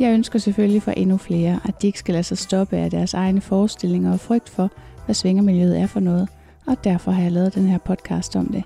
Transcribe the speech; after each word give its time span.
Jeg 0.00 0.14
ønsker 0.14 0.38
selvfølgelig 0.38 0.82
for 0.82 0.90
endnu 0.90 1.16
flere, 1.16 1.60
at 1.64 1.82
de 1.82 1.86
ikke 1.86 1.98
skal 1.98 2.12
lade 2.12 2.24
sig 2.24 2.38
stoppe 2.38 2.76
af 2.76 2.90
deres 2.90 3.14
egne 3.14 3.40
forestillinger 3.40 4.12
og 4.12 4.20
frygt 4.20 4.48
for, 4.48 4.70
hvad 5.04 5.14
svingermiljøet 5.14 5.80
er 5.80 5.86
for 5.86 6.00
noget, 6.00 6.28
og 6.66 6.84
derfor 6.84 7.10
har 7.10 7.22
jeg 7.22 7.32
lavet 7.32 7.54
den 7.54 7.66
her 7.66 7.78
podcast 7.78 8.36
om 8.36 8.46
det. 8.46 8.64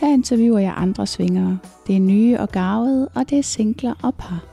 Her 0.00 0.12
interviewer 0.12 0.58
jeg 0.58 0.74
andre 0.76 1.06
svingere. 1.06 1.58
Det 1.86 1.96
er 1.96 2.00
nye 2.00 2.38
og 2.40 2.48
garvede, 2.48 3.08
og 3.14 3.30
det 3.30 3.38
er 3.38 3.42
singler 3.42 3.94
og 4.02 4.14
par. 4.14 4.44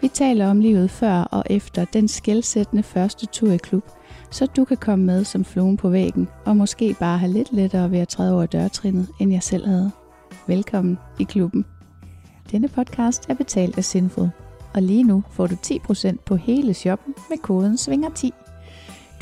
Vi 0.00 0.08
taler 0.08 0.50
om 0.50 0.60
livet 0.60 0.90
før 0.90 1.14
og 1.14 1.44
efter 1.50 1.84
den 1.84 2.08
skældsættende 2.08 2.82
første 2.82 3.26
tur 3.26 3.52
i 3.52 3.56
klub, 3.56 3.84
så 4.30 4.46
du 4.46 4.64
kan 4.64 4.76
komme 4.76 5.04
med 5.04 5.24
som 5.24 5.44
fluen 5.44 5.76
på 5.76 5.88
væggen, 5.88 6.28
og 6.44 6.56
måske 6.56 6.96
bare 7.00 7.18
have 7.18 7.32
lidt 7.32 7.52
lettere 7.52 7.90
ved 7.90 7.98
at 7.98 8.08
træde 8.08 8.34
over 8.34 8.46
dørtrinnet, 8.46 9.08
end 9.20 9.32
jeg 9.32 9.42
selv 9.42 9.66
havde. 9.66 9.90
Velkommen 10.46 10.98
i 11.20 11.24
klubben. 11.24 11.64
Denne 12.50 12.68
podcast 12.68 13.30
er 13.30 13.34
betalt 13.34 13.78
af 13.78 13.84
Sinful, 13.84 14.28
og 14.74 14.82
lige 14.82 15.02
nu 15.02 15.22
får 15.30 15.46
du 15.46 15.54
10% 15.54 16.16
på 16.26 16.36
hele 16.36 16.74
shoppen 16.74 17.14
med 17.30 17.38
koden 17.38 17.74
SVINGER10. 17.74 18.30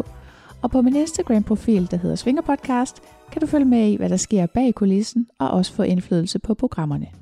og 0.61 0.71
på 0.71 0.81
min 0.81 0.95
Instagram-profil, 0.95 1.91
der 1.91 1.97
hedder 1.97 2.15
Svingerpodcast, 2.15 3.01
kan 3.31 3.41
du 3.41 3.47
følge 3.47 3.65
med 3.65 3.87
i, 3.87 3.95
hvad 3.95 4.09
der 4.09 4.17
sker 4.17 4.45
bag 4.45 4.75
kulissen, 4.75 5.27
og 5.39 5.49
også 5.49 5.73
få 5.73 5.83
indflydelse 5.83 6.39
på 6.39 6.53
programmerne. 6.53 7.20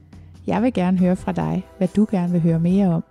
Jeg 0.49 0.63
vil 0.63 0.73
gerne 0.73 0.97
høre 0.97 1.15
fra 1.15 1.31
dig, 1.31 1.67
hvad 1.77 1.87
du 1.87 2.07
gerne 2.11 2.31
vil 2.31 2.41
høre 2.41 2.59
mere 2.59 2.87
om. 2.87 3.03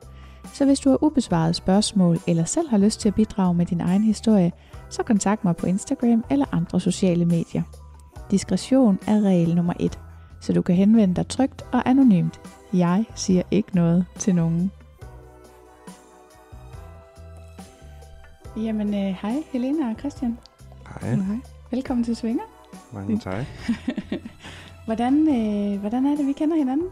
Så 0.52 0.64
hvis 0.64 0.80
du 0.80 0.90
har 0.90 1.04
ubesvaret 1.04 1.56
spørgsmål, 1.56 2.18
eller 2.26 2.44
selv 2.44 2.68
har 2.68 2.78
lyst 2.78 3.00
til 3.00 3.08
at 3.08 3.14
bidrage 3.14 3.54
med 3.54 3.66
din 3.66 3.80
egen 3.80 4.02
historie, 4.02 4.52
så 4.90 5.02
kontakt 5.02 5.44
mig 5.44 5.56
på 5.56 5.66
Instagram 5.66 6.24
eller 6.30 6.46
andre 6.52 6.80
sociale 6.80 7.24
medier. 7.24 7.62
Diskretion 8.30 8.98
er 9.06 9.20
regel 9.20 9.54
nummer 9.54 9.72
et, 9.80 9.98
så 10.40 10.52
du 10.52 10.62
kan 10.62 10.74
henvende 10.74 11.14
dig 11.14 11.28
trygt 11.28 11.62
og 11.72 11.88
anonymt. 11.88 12.40
Jeg 12.72 13.04
siger 13.14 13.42
ikke 13.50 13.74
noget 13.74 14.06
til 14.18 14.34
nogen. 14.34 14.70
Jamen, 18.56 18.94
øh, 18.94 19.16
hej 19.22 19.42
Helena 19.52 19.90
og 19.90 19.96
Christian. 19.98 20.38
Hej, 21.00 21.14
Hej. 21.14 21.36
Velkommen 21.70 22.04
til 22.04 22.16
Svinger. 22.16 22.44
mange 22.92 23.18
tak. 23.18 23.44
Hvordan, 24.86 25.14
øh, 25.28 25.80
hvordan 25.80 26.06
er 26.06 26.16
det, 26.16 26.26
vi 26.26 26.32
kender 26.32 26.56
hinanden? 26.56 26.86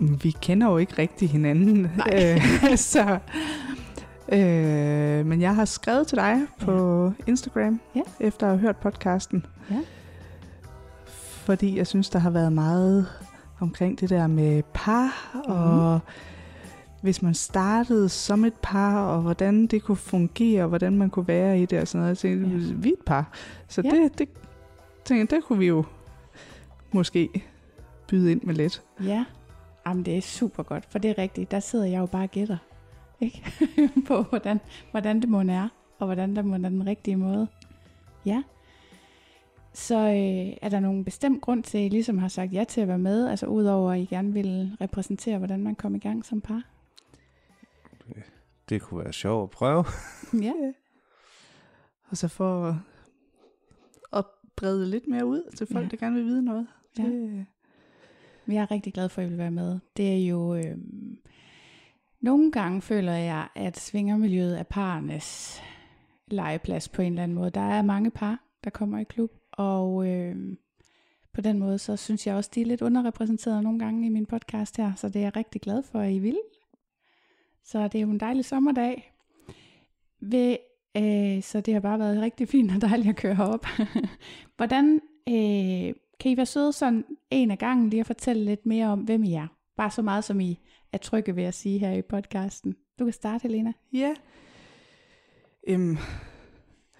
Vi 0.00 0.30
kender 0.42 0.70
jo 0.70 0.76
ikke 0.76 0.94
rigtig 0.98 1.30
hinanden. 1.30 1.90
Nej. 1.96 2.08
Øh, 2.70 2.76
så, 2.76 3.18
øh, 4.32 5.26
men 5.26 5.40
jeg 5.40 5.54
har 5.54 5.64
skrevet 5.64 6.06
til 6.06 6.16
dig 6.18 6.40
på 6.60 7.12
Instagram, 7.26 7.80
Ja. 7.94 8.00
efter 8.20 8.46
at 8.46 8.52
have 8.52 8.60
hørt 8.60 8.76
podcasten. 8.76 9.46
Ja. 9.70 9.78
Fordi 11.44 11.76
jeg 11.78 11.86
synes, 11.86 12.10
der 12.10 12.18
har 12.18 12.30
været 12.30 12.52
meget 12.52 13.06
omkring 13.60 14.00
det 14.00 14.10
der 14.10 14.26
med 14.26 14.62
par, 14.74 15.30
Mhm. 15.34 15.42
og 15.58 16.00
hvis 17.02 17.22
man 17.22 17.34
startede 17.34 18.08
som 18.08 18.44
et 18.44 18.54
par, 18.62 19.04
og 19.06 19.22
hvordan 19.22 19.66
det 19.66 19.82
kunne 19.82 19.96
fungere, 19.96 20.62
og 20.62 20.68
hvordan 20.68 20.96
man 20.98 21.10
kunne 21.10 21.28
være 21.28 21.60
i 21.60 21.66
det 21.66 21.80
og 21.80 21.88
sådan 21.88 22.00
noget. 22.00 22.08
Jeg 22.10 22.18
tænkte, 22.18 22.50
Ja. 22.50 22.56
ja. 22.56 22.72
vi 22.76 22.88
er 22.88 22.92
et 22.92 23.04
par. 23.06 23.30
Så 23.68 23.82
Ja. 23.84 23.88
ja. 23.94 24.02
det, 24.02 24.18
det, 24.18 24.28
tænkte, 25.04 25.36
det 25.36 25.44
kunne 25.44 25.58
vi 25.58 25.66
jo 25.66 25.84
måske 26.92 27.28
byde 28.08 28.30
ind 28.32 28.42
med 28.42 28.54
lidt. 28.54 28.82
Ja, 29.04 29.24
Jamen, 29.86 30.04
det 30.04 30.16
er 30.16 30.20
super 30.22 30.62
godt, 30.62 30.84
for 30.86 30.98
det 30.98 31.10
er 31.10 31.18
rigtigt. 31.18 31.50
Der 31.50 31.60
sidder 31.60 31.84
jeg 31.86 31.98
jo 32.00 32.06
bare 32.06 32.22
og 32.24 32.30
gætter 32.30 32.58
ikke? 33.20 33.44
på, 34.08 34.22
hvordan, 34.22 34.60
hvordan 34.90 35.20
det 35.20 35.28
må 35.28 35.40
er, 35.40 35.68
og 35.98 36.06
hvordan 36.06 36.36
der 36.36 36.42
må 36.42 36.58
være 36.58 36.70
den 36.70 36.86
rigtige 36.86 37.16
måde. 37.16 37.48
Ja. 38.26 38.42
Så 39.72 39.96
øh, 39.98 40.56
er 40.62 40.68
der 40.68 40.80
nogen 40.80 41.04
bestemt 41.04 41.42
grund 41.42 41.62
til, 41.62 41.78
at 41.78 41.84
I 41.84 41.88
ligesom 41.88 42.18
har 42.18 42.28
sagt 42.28 42.52
ja 42.52 42.64
til 42.64 42.80
at 42.80 42.88
være 42.88 42.98
med, 42.98 43.28
altså 43.28 43.46
udover 43.46 43.92
at 43.92 44.00
I 44.00 44.04
gerne 44.04 44.32
vil 44.32 44.76
repræsentere, 44.80 45.38
hvordan 45.38 45.62
man 45.62 45.74
kommer 45.74 45.96
i 45.98 46.00
gang 46.00 46.24
som 46.24 46.40
par? 46.40 46.62
Det 48.68 48.82
kunne 48.82 49.04
være 49.04 49.12
sjovt 49.12 49.42
at 49.42 49.50
prøve. 49.50 49.84
Ja, 50.46 50.52
Og 52.10 52.16
så 52.16 52.28
for 52.28 52.68
at- 54.12 54.24
brede 54.56 54.86
lidt 54.90 55.08
mere 55.08 55.26
ud 55.26 55.50
til 55.56 55.66
folk, 55.72 55.84
Ja. 55.84 55.88
der 55.90 55.96
gerne 55.96 56.16
vil 56.16 56.24
vide 56.24 56.42
noget. 56.44 56.66
Ja. 56.98 57.02
Det, 57.02 57.12
men 57.12 57.46
jeg 58.48 58.62
er 58.62 58.70
rigtig 58.70 58.94
glad 58.94 59.08
for, 59.08 59.22
at 59.22 59.26
I 59.26 59.30
vil 59.30 59.38
være 59.38 59.50
med. 59.50 59.78
Det 59.96 60.12
er 60.12 60.26
jo... 60.26 60.54
Øh, 60.54 60.76
nogle 62.20 62.52
gange 62.52 62.82
føler 62.82 63.12
jeg, 63.12 63.48
at 63.54 63.78
svingermiljøet 63.78 64.58
er 64.58 64.62
parernes 64.62 65.62
legeplads 66.26 66.88
på 66.88 67.02
en 67.02 67.12
eller 67.12 67.22
anden 67.22 67.34
måde. 67.34 67.50
Der 67.50 67.60
er 67.60 67.82
mange 67.82 68.10
par, 68.10 68.44
der 68.64 68.70
kommer 68.70 68.98
i 68.98 69.04
klub, 69.04 69.30
og 69.52 70.08
øh, 70.08 70.56
på 71.32 71.40
den 71.40 71.58
måde, 71.58 71.78
så 71.78 71.96
synes 71.96 72.26
jeg 72.26 72.34
også, 72.34 72.50
de 72.54 72.60
er 72.60 72.66
lidt 72.66 72.82
underrepræsenteret 72.82 73.62
nogle 73.62 73.78
gange 73.78 74.06
i 74.06 74.08
min 74.10 74.26
podcast 74.26 74.76
her, 74.76 74.94
så 74.94 75.08
det 75.08 75.16
er 75.16 75.20
jeg 75.20 75.36
rigtig 75.36 75.60
glad 75.60 75.82
for, 75.82 76.00
at 76.00 76.12
I 76.12 76.18
vil. 76.18 76.38
Så 77.64 77.88
det 77.88 77.94
er 77.94 78.02
jo 78.02 78.10
en 78.10 78.20
dejlig 78.20 78.44
sommerdag. 78.44 79.12
Ved, 80.20 80.56
øh, 80.96 81.42
så 81.42 81.60
det 81.60 81.74
har 81.74 81.80
bare 81.80 81.98
været 81.98 82.22
rigtig 82.22 82.48
fint 82.48 82.72
og 82.74 82.80
dejligt 82.80 83.08
at 83.08 83.16
køre 83.16 83.34
herop. 83.34 83.66
Hvordan 84.56 85.00
øh, 85.28 85.94
kan 86.20 86.30
I 86.30 86.36
være 86.36 86.46
søde 86.46 86.72
sådan 86.72 87.04
en 87.30 87.50
af 87.50 87.58
gangen 87.58 87.90
lige 87.90 88.00
at 88.00 88.06
fortælle 88.06 88.44
lidt 88.44 88.66
mere 88.66 88.86
om, 88.86 89.00
hvem 89.00 89.24
I 89.24 89.34
er? 89.34 89.46
Bare 89.76 89.90
så 89.90 90.02
meget, 90.02 90.24
som 90.24 90.40
I 90.40 90.58
er 90.92 90.98
trygge 90.98 91.36
ved 91.36 91.42
at 91.44 91.54
sige 91.54 91.78
her 91.78 91.92
i 91.92 92.02
podcasten. 92.02 92.76
Du 92.98 93.04
kan 93.04 93.12
starte, 93.12 93.42
Helena. 93.42 93.72
ja. 93.92 94.14
Øhm, 95.68 95.96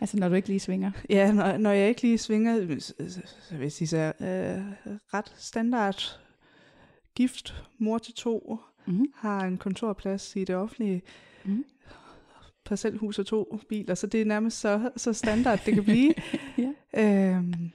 Altså, 0.03 0.17
når 0.17 0.29
du 0.29 0.35
ikke 0.35 0.49
lige 0.49 0.61
svinger. 0.61 0.91
ja, 1.11 1.33
når, 1.33 1.57
når 1.57 1.71
jeg 1.71 1.89
ikke 1.89 2.03
lige 2.03 2.19
svinger, 2.19 2.77
så- 2.81 2.95
så- 3.09 3.21
så 3.49 3.55
vil 3.55 3.61
jeg 3.63 3.73
sige, 3.73 3.89
så 3.89 4.13
er 4.19 4.57
øh, 4.59 4.93
ret 5.15 5.35
standard 5.37 6.19
gift, 7.15 7.65
mor 7.79 7.99
til 7.99 8.15
to, 8.15 8.59
Mm-hmm. 8.87 9.07
har 9.17 9.41
en 9.45 9.59
kontorplads 9.59 10.37
i 10.37 10.45
det 10.45 10.57
offentlige, 10.57 11.03
Mhm. 11.45 11.65
parcelhus 12.65 13.19
og 13.19 13.27
to 13.27 13.61
biler, 13.69 13.95
så 13.95 14.07
det 14.07 14.21
er 14.21 14.25
nærmest 14.25 14.61
så, 14.61 14.91
så 14.97 15.13
standard, 15.13 15.61
det 15.67 15.75
kan 15.75 15.85
blive. 15.85 16.15
Ja. 16.59 16.73
øhm, 17.35 17.71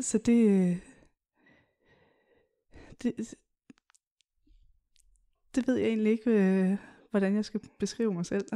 så 0.00 0.18
det, 0.18 0.80
det, 3.02 3.34
det 5.54 5.66
ved 5.66 5.76
jeg 5.76 5.88
egentlig 5.88 6.12
ikke, 6.12 6.30
øh, 6.30 6.76
hvordan 7.10 7.34
jeg 7.34 7.44
skal 7.44 7.60
beskrive 7.78 8.14
mig 8.14 8.26
selv. 8.26 8.46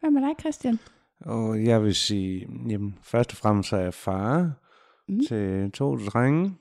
Hvad 0.00 0.10
med 0.10 0.22
dig, 0.22 0.34
Christian? 0.40 0.78
Og 1.20 1.64
jeg 1.64 1.82
vil 1.82 1.94
sige, 1.94 2.48
jamen, 2.68 2.98
først 3.02 3.30
og 3.32 3.36
fremmest 3.36 3.72
er 3.72 3.78
jeg 3.78 3.94
far 3.94 4.60
Mm. 5.08 5.14
mm. 5.14 5.20
til 5.28 5.72
to 5.72 5.96
drenge. 5.96 6.56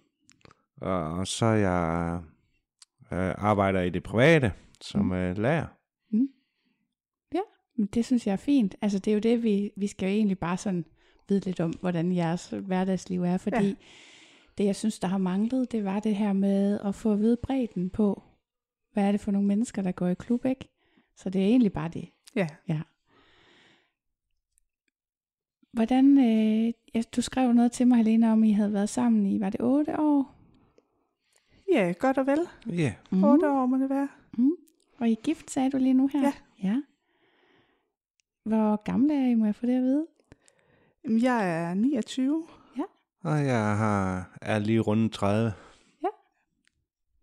Og 0.82 1.28
så 1.28 1.46
er 1.46 1.56
jeg 1.56 2.22
øh, 3.12 3.34
arbejder 3.38 3.82
i 3.82 3.90
det 3.90 4.04
private 4.04 4.54
som 4.82 5.02
Mm. 5.02 5.08
mm. 5.08 5.42
lærer. 5.42 5.68
Men 7.78 7.86
Det 7.94 8.06
synes 8.06 8.28
jeg 8.28 8.34
er 8.34 8.38
fint. 8.38 8.76
Altså, 8.82 9.00
det 9.00 9.12
er 9.12 9.14
jo 9.14 9.20
det, 9.20 9.44
vi, 9.44 9.72
vi 9.78 9.88
skal 9.88 10.08
jo 10.08 10.16
egentlig 10.16 10.40
bare 10.40 10.58
sådan 10.58 10.86
vide 11.30 11.40
lidt 11.46 11.60
om, 11.60 11.72
hvordan 11.72 12.16
jeres 12.16 12.50
hverdagsliv 12.50 13.24
er. 13.24 13.38
Fordi 13.38 13.66
Ja. 13.68 13.74
det, 14.58 14.66
jeg 14.66 14.76
synes, 14.76 15.00
der 15.00 15.08
har 15.08 15.18
manglet, 15.18 15.72
det 15.72 15.86
var 15.86 16.00
det 16.00 16.16
her 16.16 16.34
med 16.34 16.80
at 16.80 16.96
få 16.96 17.12
at 17.14 17.20
vide 17.20 17.38
bredden 17.38 17.90
på, 17.90 18.24
hvad 18.94 19.04
er 19.08 19.12
det 19.12 19.22
for 19.22 19.32
nogle 19.32 19.48
mennesker, 19.48 19.82
der 19.82 19.92
går 19.92 20.08
i 20.08 20.14
klub, 20.14 20.46
ikke? 20.46 20.70
Så 21.16 21.30
det 21.30 21.42
er 21.42 21.46
egentlig 21.48 21.74
bare 21.74 21.90
det. 21.90 22.10
Ja. 22.36 22.48
Ja. 22.68 22.82
Hvordan, 25.74 26.18
øh, 26.18 26.74
ja, 26.96 27.02
du 27.16 27.22
skrev 27.22 27.54
noget 27.54 27.72
til 27.72 27.88
mig, 27.88 27.98
Helena, 27.98 28.32
om 28.32 28.44
I 28.44 28.52
havde 28.52 28.74
været 28.74 28.90
sammen 28.90 29.26
i, 29.26 29.40
var 29.40 29.50
det 29.50 29.62
otte 29.62 30.00
år? 30.00 30.36
Ja, 31.72 31.94
godt 32.00 32.18
og 32.18 32.28
vel. 32.28 32.40
Ja, 32.68 32.94
Mm. 33.12 33.24
8 33.24 33.50
år 33.52 33.66
må 33.66 33.78
det 33.78 33.90
være. 33.90 34.08
Mm. 34.38 34.52
Og 34.98 35.10
I 35.10 35.12
er 35.12 35.16
gift, 35.24 35.52
sagde 35.52 35.70
du 35.72 35.78
lige 35.78 35.94
nu 35.94 36.08
her? 36.08 36.22
Ja. 36.22 36.34
ja. 36.64 36.82
Hvor 38.44 38.84
gamle 38.84 39.14
er 39.14 39.28
I, 39.30 39.34
må 39.34 39.46
jeg 39.46 39.56
få 39.56 39.66
det 39.66 39.76
at 39.76 39.82
vide? 39.84 40.08
Jeg 41.10 41.64
er 41.64 41.74
29. 41.74 42.48
og 43.22 43.46
jeg 43.46 43.78
har, 43.78 44.38
er 44.42 44.60
lige 44.60 44.80
rundt 44.80 45.14
30. 45.14 45.54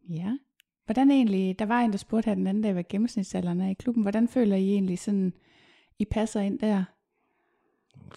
Ja. 0.09 0.38
Hvordan 0.85 1.11
egentlig, 1.11 1.59
der 1.59 1.67
var 1.67 1.81
en, 1.81 1.91
der 1.93 1.99
spurgte 1.99 2.27
her 2.29 2.35
den 2.35 2.47
anden 2.47 2.62
dag, 2.62 2.73
hvad 2.73 2.85
gennemsnitsalderen 2.88 3.61
er 3.61 3.69
i 3.71 3.75
klubben. 3.75 4.03
Hvordan 4.03 4.29
føler 4.29 4.56
I 4.56 4.69
egentlig 4.73 4.99
sådan, 4.99 5.32
I 5.99 6.05
passer 6.05 6.41
ind 6.41 6.59
der? 6.59 6.85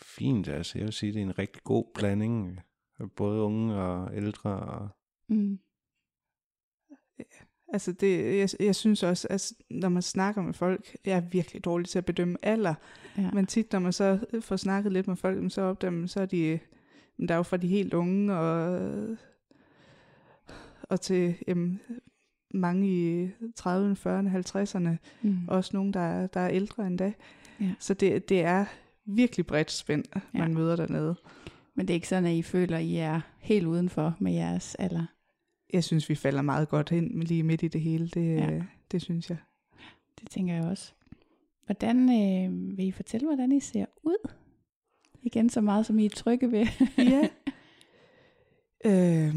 fint. 0.01 0.48
Altså, 0.48 0.77
jeg 0.77 0.86
vil 0.86 0.94
sige, 0.94 1.13
det 1.13 1.19
er 1.19 1.24
en 1.25 1.39
rigtig 1.39 1.63
god 1.63 1.86
blanding. 1.94 2.60
af 3.00 3.12
Både 3.12 3.42
unge 3.42 3.75
og 3.75 4.15
ældre. 4.15 4.50
Og, 4.60 4.89
Mm. 5.27 5.60
Altså 7.73 7.91
det, 7.91 8.37
jeg, 8.37 8.49
jeg 8.59 8.75
synes 8.75 9.03
også, 9.03 9.27
at 9.29 9.53
når 9.69 9.89
man 9.89 10.01
snakker 10.01 10.41
med 10.41 10.53
folk, 10.53 10.95
jeg 11.05 11.17
er 11.17 11.21
virkelig 11.21 11.65
dårlig 11.65 11.87
til 11.89 11.97
at 11.97 12.05
bedømme 12.05 12.37
alder, 12.41 12.73
Ja. 13.17 13.31
men 13.31 13.45
tit 13.45 13.71
når 13.71 13.79
man 13.79 13.93
så 13.93 14.19
får 14.41 14.55
snakket 14.55 14.91
lidt 14.93 15.07
med 15.07 15.15
folk, 15.15 15.51
så 15.53 15.61
opdager 15.61 15.91
man, 15.91 16.07
så 16.07 16.21
er 16.21 16.25
de, 16.25 16.59
men 17.17 17.27
der 17.27 17.33
er 17.33 17.37
jo 17.37 17.43
fra 17.43 17.57
de 17.57 17.67
helt 17.67 17.93
unge, 17.93 18.33
og, 18.35 19.17
og 20.81 21.01
til 21.01 21.35
jamen, 21.47 21.79
mange 22.53 22.87
i 22.87 23.25
30'erne, 23.59 23.95
40'erne, 24.07 24.29
50'erne, 24.29 24.89
Mm. 25.21 25.37
også 25.47 25.69
nogen, 25.73 25.93
der 25.93 25.99
er, 25.99 26.27
der 26.27 26.39
er 26.39 26.49
ældre 26.49 26.87
end 26.87 26.97
da. 26.97 27.13
Ja. 27.59 27.73
Så 27.79 27.93
det, 27.93 28.29
det 28.29 28.41
er 28.41 28.65
virkelig 29.05 29.45
bredt 29.45 29.71
spænd, 29.71 30.03
man 30.33 30.47
Ja. 30.51 30.53
møder 30.57 30.75
dernede. 30.75 31.15
Men 31.75 31.87
det 31.87 31.93
er 31.93 31.95
ikke 31.95 32.07
sådan, 32.07 32.25
at 32.25 32.33
I 32.35 32.41
føler, 32.41 32.77
at 32.77 32.83
I 32.83 32.95
er 32.97 33.21
helt 33.39 33.65
udenfor 33.67 34.15
med 34.19 34.33
jeres 34.33 34.75
alder. 34.75 35.05
Jeg 35.73 35.83
synes, 35.83 36.09
vi 36.09 36.15
falder 36.15 36.41
meget 36.41 36.69
godt 36.69 36.91
ind 36.91 37.23
lige 37.23 37.43
midt 37.43 37.63
i 37.63 37.67
det 37.67 37.81
hele. 37.81 38.07
Det, 38.07 38.35
Ja. 38.37 38.61
det 38.91 39.01
synes 39.01 39.29
jeg. 39.29 39.37
Det 40.21 40.29
tænker 40.29 40.53
jeg 40.53 40.63
også. 40.63 40.93
Hvordan 41.65 41.97
øh, 42.09 42.77
vil 42.77 42.87
I 42.87 42.91
fortælle, 42.91 43.27
hvordan 43.27 43.51
I 43.51 43.59
ser 43.59 43.85
ud? 44.03 44.29
Igen 45.21 45.49
så 45.49 45.61
meget, 45.61 45.85
som 45.85 45.99
I 45.99 46.05
er 46.05 46.09
trygge 46.09 46.51
ved. 46.51 46.67
Ja. 46.97 47.29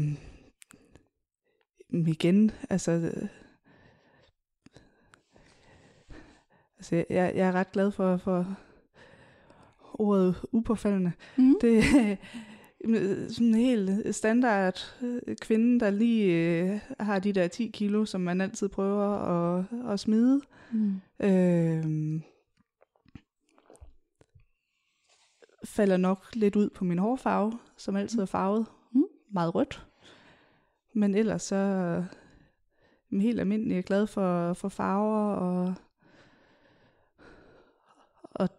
men 1.89 2.07
igen, 2.07 2.51
altså... 2.69 2.91
øh, 2.91 3.27
Altså, 6.77 6.95
jeg, 6.95 7.05
jeg 7.35 7.47
er 7.47 7.51
ret 7.51 7.71
glad 7.71 7.91
for, 7.91 8.17
for 8.17 8.57
ordet 9.93 10.35
upåfaldende. 10.51 11.11
Mm. 11.37 11.55
Det 11.61 11.83
sådan 13.29 13.47
en 13.47 13.55
helt 13.55 14.15
standard 14.15 14.95
øh, 15.01 15.35
kvinde, 15.41 15.79
der 15.79 15.89
lige 15.89 16.33
øh, 16.33 16.79
har 16.99 17.19
de 17.19 17.33
der 17.33 17.47
10 17.47 17.67
kilo, 17.67 18.05
som 18.05 18.21
man 18.21 18.41
altid 18.41 18.69
prøver 18.69 19.07
at, 19.07 19.65
at 19.89 19.99
smide. 19.99 20.41
Mm. 20.71 21.01
Øhm, 21.19 22.23
falder 25.63 25.97
nok 25.97 26.25
lidt 26.33 26.55
ud 26.55 26.69
på 26.69 26.83
min 26.83 26.99
hårfarve, 26.99 27.53
som 27.77 27.95
altid 27.95 28.19
er 28.19 28.25
farvet 28.25 28.65
Mm. 28.91 29.03
meget 29.31 29.55
rødt. 29.55 29.87
Men 30.93 31.15
ellers 31.15 31.43
så 31.43 31.55
er 31.55 32.03
jeg 33.11 33.21
helt 33.21 33.39
almindelig 33.39 33.71
jeg 33.71 33.77
er 33.77 33.81
glad 33.81 34.07
for, 34.07 34.53
for 34.53 34.69
farver, 34.69 35.33
og, 35.35 35.73
og, 38.31 38.49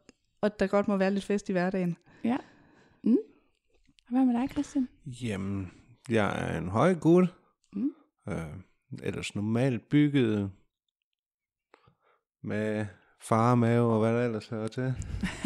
der 0.61 0.67
godt 0.67 0.89
må 0.89 0.97
være 0.97 1.11
lidt 1.11 1.25
fest 1.25 1.49
i 1.49 1.53
hverdagen. 1.53 1.97
Og 4.09 4.15
hvad 4.15 4.25
med 4.25 4.41
dig, 4.41 4.51
Christian? 4.51 4.89
jamen, 5.07 5.71
jeg 6.11 6.51
er 6.51 6.59
en 6.59 6.69
høj 6.69 6.95
gut. 6.95 7.29
Mm. 7.73 7.93
Øh, 8.29 8.57
ellers 9.03 9.35
normalt 9.35 9.89
bygget 9.89 10.51
med 12.43 12.87
farmave 13.21 13.93
og 13.93 14.01
hvad 14.01 14.15
der 14.15 14.25
ellers 14.25 14.49
hører 14.49 14.69
til. 14.69 14.95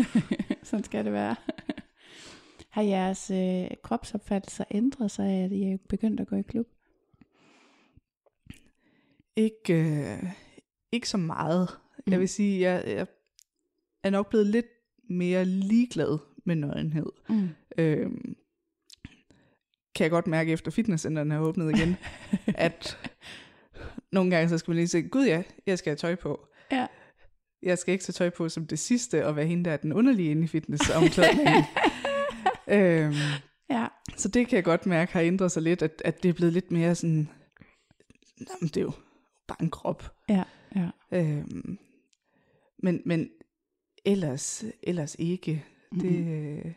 Sådan 0.63 0.85
skal 0.85 1.05
det 1.05 1.13
være. 1.13 1.37
Har 2.75 2.83
jeres 2.83 3.31
øh, 3.31 3.77
kropsopfattelser 3.83 4.65
ændret 4.71 5.11
sig, 5.11 5.27
at 5.27 5.53
I 5.53 5.63
er 5.63 5.79
begyndt 5.89 6.21
at 6.21 6.27
gå 6.27 6.37
i 6.37 6.43
klub? 6.43 6.67
Ikke, 9.37 9.75
øh, 9.75 10.33
ikke 10.93 11.09
så 11.09 11.17
meget. 11.17 11.69
Mm. 12.07 12.13
Jeg 12.13 12.21
vil 12.21 12.29
sige, 12.29 12.61
jeg, 12.61 12.85
jeg 12.87 13.07
er 14.05 14.11
nok 14.11 14.31
blevet 14.31 14.47
lidt 14.47 14.67
mere 15.11 15.45
ligeglad 15.45 16.19
med 16.45 16.57
nøgenhed. 16.57 17.07
Mm. 17.29 17.49
Øhm, 17.79 18.37
kan 20.03 20.05
jeg 20.05 20.11
godt 20.11 20.27
mærke 20.27 20.53
efter 20.53 20.71
fitnesscenterne 20.71 21.35
er 21.35 21.39
åbnet 21.39 21.79
igen, 21.79 21.97
at 22.67 22.99
nogle 24.13 24.31
gange 24.31 24.49
så 24.49 24.59
skal 24.59 24.71
man 24.71 24.77
lige 24.77 24.89
sige, 24.89 25.09
gud 25.09 25.27
ja, 25.27 25.43
jeg 25.67 25.79
skal 25.79 25.91
have 25.91 25.97
tøj 25.97 26.15
på. 26.15 26.47
Ja. 26.73 26.87
Jeg 27.63 27.79
skal 27.79 27.93
ikke 27.93 28.05
tage 28.05 28.13
tøj 28.13 28.31
på 28.31 28.49
som 28.49 28.67
det 28.67 28.79
sidste, 28.79 29.27
og 29.27 29.37
være 29.37 29.47
hende, 29.47 29.65
der 29.65 29.71
er 29.71 29.77
den 29.77 29.93
underlige 29.93 30.31
inde 30.31 30.45
i 30.45 30.47
fitnessomklædningen. 30.47 31.65
øhm, 32.69 33.15
Ja. 33.71 33.87
så 34.17 34.29
det 34.29 34.49
kan 34.49 34.57
jeg 34.57 34.65
godt 34.65 34.87
mærke 34.87 35.13
har 35.13 35.21
ændret 35.21 35.53
sig 35.53 35.63
lidt, 35.63 35.83
at, 35.83 36.03
at 36.05 36.23
det 36.23 36.29
er 36.29 36.33
blevet 36.33 36.53
lidt 36.53 36.71
mere 36.71 36.95
sådan, 36.95 37.29
jamen 38.41 38.69
det 38.69 38.77
er 38.77 38.81
jo 38.83 38.93
bare 39.49 39.63
en 39.63 39.71
krop. 39.71 40.13
Ja. 40.29 40.43
Ja. 40.77 40.89
Øhm, 41.13 41.79
men, 42.83 43.03
men 43.07 43.31
ellers, 44.05 44.65
ellers 44.83 45.17
ikke. 45.19 45.65
Det, 46.01 46.05
Mhm. 46.05 46.75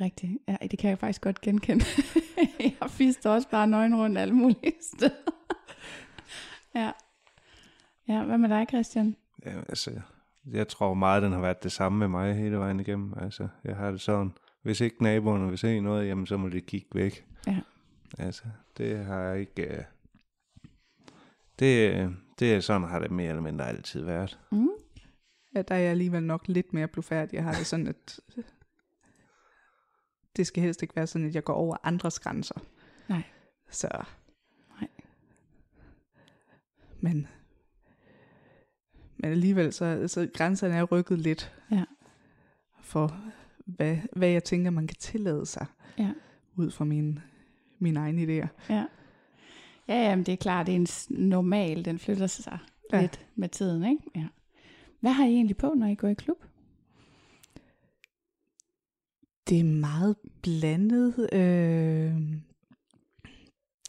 Det 0.00 0.04
rigtigt. 0.06 0.38
Ja, 0.48 0.56
det 0.70 0.78
kan 0.78 0.90
jeg 0.90 0.98
faktisk 0.98 1.20
godt 1.22 1.40
genkende. 1.40 1.84
jeg 2.80 2.90
fister 2.90 3.30
også 3.30 3.48
bare 3.48 3.66
nøgen 3.66 3.94
rundt 3.96 4.18
alle 4.18 4.34
mulige 4.34 4.72
steder. 4.96 5.10
ja. 6.74 6.92
Ja, 8.08 8.24
hvad 8.24 8.38
med 8.38 8.48
dig, 8.48 8.66
Christian? 8.68 9.16
Ja, 9.46 9.58
altså, 9.68 10.00
jeg 10.46 10.68
tror 10.68 10.94
meget, 10.94 11.22
den 11.22 11.32
har 11.32 11.40
været 11.40 11.62
det 11.62 11.72
samme 11.72 11.98
med 11.98 12.08
mig 12.08 12.34
hele 12.34 12.58
vejen 12.58 12.80
igennem. 12.80 13.14
Altså, 13.20 13.48
jeg 13.64 13.76
har 13.76 13.90
det 13.90 14.00
sådan, 14.00 14.32
hvis 14.62 14.80
ikke 14.80 15.02
naboerne 15.02 15.48
vil 15.48 15.58
se 15.58 15.80
noget, 15.80 16.06
jamen 16.08 16.26
så 16.26 16.36
må 16.36 16.48
de 16.48 16.60
kigge 16.60 16.88
væk. 16.94 17.24
Ja. 17.46 17.60
Altså, 18.18 18.44
det 18.78 19.04
har 19.04 19.20
jeg 19.20 19.40
ikke... 19.40 19.62
øh, 19.76 19.84
Det, 21.58 22.10
det 22.38 22.54
er 22.54 22.60
sådan, 22.60 22.88
har 22.88 22.98
det 22.98 23.10
mere 23.10 23.28
eller 23.28 23.42
mindre 23.42 23.68
altid 23.68 24.04
været. 24.04 24.38
Mm. 24.52 24.68
Ja, 25.54 25.62
der 25.62 25.74
er 25.74 25.78
jeg 25.78 25.90
alligevel 25.90 26.22
nok 26.22 26.48
lidt 26.48 26.72
mere 26.72 26.88
blufærdig. 26.88 27.34
Jeg 27.34 27.44
har 27.44 27.52
det 27.54 27.66
sådan, 27.66 27.86
at 27.86 28.20
det 30.36 30.46
skal 30.46 30.62
helst 30.62 30.82
ikke 30.82 30.96
være 30.96 31.06
sådan, 31.06 31.28
at 31.28 31.34
jeg 31.34 31.44
går 31.44 31.52
over 31.52 31.76
andres 31.82 32.18
grænser. 32.18 32.54
Nej. 33.08 33.22
Så. 33.70 33.88
Nej. 34.80 34.88
Men, 37.00 37.26
men 39.16 39.30
alligevel, 39.30 39.72
så, 39.72 40.08
så 40.08 40.28
grænserne 40.34 40.74
er 40.74 40.82
rykket 40.82 41.18
lidt. 41.18 41.52
Ja. 41.70 41.84
For 42.80 43.20
hvad, 43.64 43.96
hvad 44.12 44.28
jeg 44.28 44.44
tænker, 44.44 44.70
man 44.70 44.86
kan 44.86 44.96
tillade 44.96 45.46
sig. 45.46 45.66
Ja. 45.98 46.12
Ud 46.56 46.70
fra 46.70 46.84
mine, 46.84 47.22
mine 47.78 48.00
egne 48.00 48.22
idéer. 48.22 48.48
Ja. 48.68 48.84
Ja, 49.88 50.02
jamen, 50.02 50.26
det 50.26 50.32
er 50.32 50.36
klart, 50.36 50.66
det 50.66 50.72
er 50.72 50.76
en 50.76 50.86
normal, 51.28 51.84
den 51.84 51.98
flytter 51.98 52.26
sig. 52.26 52.58
Ja. 52.92 53.00
lidt 53.00 53.26
med 53.34 53.48
tiden, 53.48 53.84
ikke? 53.84 54.02
Ja. 54.16 54.26
Hvad 55.00 55.12
har 55.12 55.24
I 55.24 55.34
egentlig 55.34 55.56
på, 55.56 55.74
når 55.76 55.86
I 55.86 55.94
går 55.94 56.08
i 56.08 56.14
klub? 56.14 56.44
Det 59.50 59.60
er 59.60 59.64
meget 59.64 60.16
blandet. 60.42 61.28
Øh, 61.32 62.14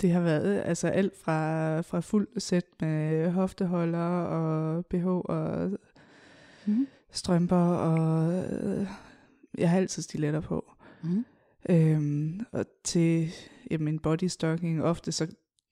det 0.02 0.12
har 0.12 0.22
været 0.22 0.62
altså 0.66 0.88
alt 0.88 1.14
fra, 1.24 1.82
fra 1.82 2.00
fuld 2.00 2.28
sæt 2.40 2.66
med 2.82 3.32
hofteholder 3.32 4.00
og 4.24 4.86
BH 4.86 5.06
og 5.08 5.72
Mm. 6.66 6.88
strømper, 7.12 7.56
og 7.58 8.34
øh, 8.34 8.88
jeg 9.58 9.70
har 9.70 9.78
altid 9.78 10.04
stiletter 10.04 10.40
på. 10.40 10.72
Mm. 11.04 11.26
Øhm, 11.70 12.40
og 12.52 12.66
til 12.84 13.30
jamen, 13.72 14.00
body 14.00 14.24
stocking, 14.24 14.84
ofte 14.84 15.12
så 15.12 15.28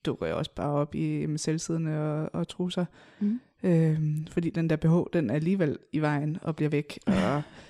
dukker 0.06 0.26
jeg 0.26 0.34
også 0.34 0.54
bare 0.54 0.70
op 0.70 0.94
i 0.94 1.20
jamen, 1.20 1.38
selvsiddende 1.38 1.98
og, 1.98 2.30
og 2.34 2.48
trusser. 2.48 2.84
Mm. 3.20 3.40
Øhm, 3.62 4.26
fordi 4.30 4.50
den 4.50 4.70
der 4.70 4.76
BH, 4.76 5.12
den 5.12 5.30
er 5.30 5.34
alligevel 5.34 5.78
i 5.92 5.98
vejen 5.98 6.38
og 6.42 6.56
bliver 6.56 6.68
væk. 6.70 6.98
Og, 7.06 7.42